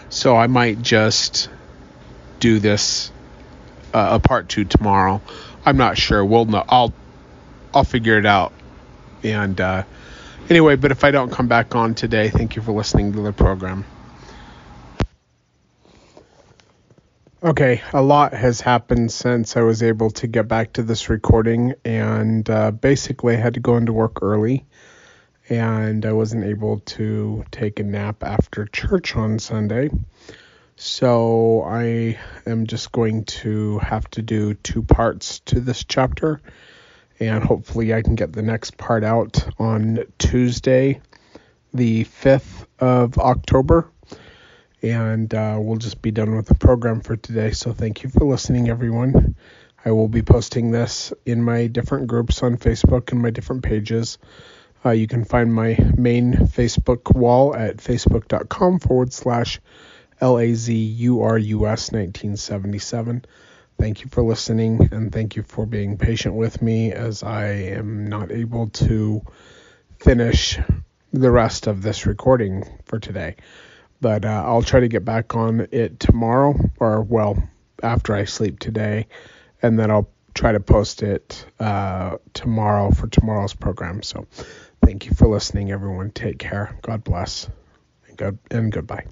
So 0.09 0.37
I 0.37 0.47
might 0.47 0.81
just 0.81 1.51
do 2.41 2.59
this 2.59 3.13
uh, 3.93 4.09
a 4.13 4.19
part 4.19 4.49
two 4.49 4.65
tomorrow. 4.65 5.21
I'm 5.65 5.77
not 5.77 5.99
sure. 5.99 6.25
We'll 6.25 6.47
know. 6.47 6.65
I'll 6.69 6.93
I'll 7.75 7.85
figure 7.85 8.19
it 8.19 8.27
out. 8.27 8.53
And 9.23 9.61
uh, 9.61 9.85
anyway, 10.51 10.77
but 10.77 10.91
if 10.91 11.05
I 11.05 11.11
don't 11.11 11.31
come 11.31 11.49
back 11.49 11.75
on 11.75 11.95
today, 11.95 12.31
thank 12.31 12.57
you 12.57 12.63
for 12.63 12.73
listening 12.73 13.13
to 13.13 13.21
the 13.21 13.33
program. 13.33 13.85
Okay, 17.44 17.82
a 17.93 18.01
lot 18.01 18.35
has 18.35 18.60
happened 18.60 19.10
since 19.10 19.56
I 19.56 19.62
was 19.62 19.82
able 19.82 20.10
to 20.10 20.28
get 20.28 20.47
back 20.47 20.74
to 20.74 20.85
this 20.85 21.09
recording, 21.09 21.74
and 21.85 22.48
uh, 22.48 22.70
basically 22.70 23.35
I 23.35 23.39
had 23.39 23.55
to 23.55 23.60
go 23.60 23.77
into 23.77 23.93
work 23.93 24.23
early, 24.23 24.64
and 25.48 26.06
I 26.06 26.12
wasn't 26.12 26.44
able 26.44 26.78
to 26.78 27.44
take 27.51 27.81
a 27.81 27.82
nap 27.82 28.23
after 28.23 28.66
church 28.66 29.16
on 29.16 29.40
Sunday. 29.40 29.90
So 30.77 31.64
I 31.64 32.16
am 32.47 32.69
just 32.69 32.93
going 32.93 33.24
to 33.24 33.81
have 33.81 34.09
to 34.10 34.23
do 34.23 34.55
two 34.55 34.85
parts 34.85 35.40
to 35.47 35.59
this 35.59 35.82
chapter, 35.82 36.40
and 37.19 37.43
hopefully 37.43 37.93
I 37.93 38.02
can 38.02 38.14
get 38.14 38.32
the 38.32 38.43
next 38.43 38.77
part 38.77 39.02
out 39.02 39.44
on 39.59 40.05
Tuesday, 40.19 41.01
the 41.74 42.05
5th 42.05 42.66
of 42.78 43.19
October. 43.19 43.91
And 44.83 45.33
uh, 45.33 45.59
we'll 45.61 45.77
just 45.77 46.03
be 46.03 46.11
done 46.11 46.35
with 46.35 46.47
the 46.47 46.55
program 46.55 47.01
for 47.01 47.17
today. 47.17 47.53
So 47.53 47.73
thank 47.73 48.03
you 48.03 48.11
for 48.11 48.25
listening, 48.25 48.69
everyone. 48.69 49.37
I 49.85 49.91
will 49.93 50.09
be 50.09 50.23
posting 50.23 50.71
this 50.71 51.13
in 51.25 51.43
my 51.43 51.67
different 51.67 52.07
groups 52.07 52.43
on 52.43 52.57
Facebook 52.57 53.13
and 53.13 53.21
my 53.21 53.31
different 53.31 53.63
pages. 53.63 54.19
Uh, 54.85 54.91
you 54.91 55.07
can 55.07 55.25
find 55.25 55.53
my 55.53 55.77
main 55.97 56.35
Facebook 56.35 57.15
wall 57.15 57.55
at 57.55 57.77
facebook.com 57.77 58.81
forward 58.81 59.13
slash 59.13 59.61
LAZURUS 60.21 61.93
1977. 61.93 63.25
Thank 63.79 64.03
you 64.03 64.09
for 64.09 64.23
listening 64.23 64.89
and 64.93 65.13
thank 65.13 65.35
you 65.35 65.43
for 65.43 65.67
being 65.67 65.99
patient 65.99 66.35
with 66.35 66.63
me 66.63 66.93
as 66.93 67.23
I 67.23 67.47
am 67.47 68.07
not 68.07 68.31
able 68.31 68.69
to 68.69 69.23
finish 69.99 70.59
the 71.13 71.31
rest 71.31 71.67
of 71.67 71.83
this 71.83 72.07
recording 72.07 72.65
for 72.85 72.99
today. 72.99 73.37
But 74.03 74.24
uh, 74.24 74.43
I'll 74.45 74.62
try 74.62 74.81
to 74.81 74.89
get 74.89 75.05
back 75.05 75.37
on 75.37 75.69
it 75.70 76.01
tomorrow, 76.01 76.59
or 76.81 77.03
well, 77.03 77.41
after 77.85 78.15
I 78.15 78.24
sleep 78.24 78.59
today, 78.59 79.07
and 79.62 79.79
then 79.79 79.93
I'll 79.93 80.11
try 80.35 80.51
to 80.51 80.59
post 80.61 81.05
it 81.05 81.47
uh, 81.61 82.16
tomorrow 82.35 82.91
for 82.91 83.07
tomorrow's 83.07 83.55
program. 83.55 84.03
So 84.03 84.27
thank 84.85 85.07
you 85.07 85.15
for 85.15 85.29
listening, 85.29 85.70
everyone. 85.70 86.11
Take 86.11 86.41
care. 86.41 86.77
God 86.83 87.05
bless, 87.05 87.49
and, 88.09 88.16
good, 88.19 88.39
and 88.51 88.73
goodbye. 88.73 89.07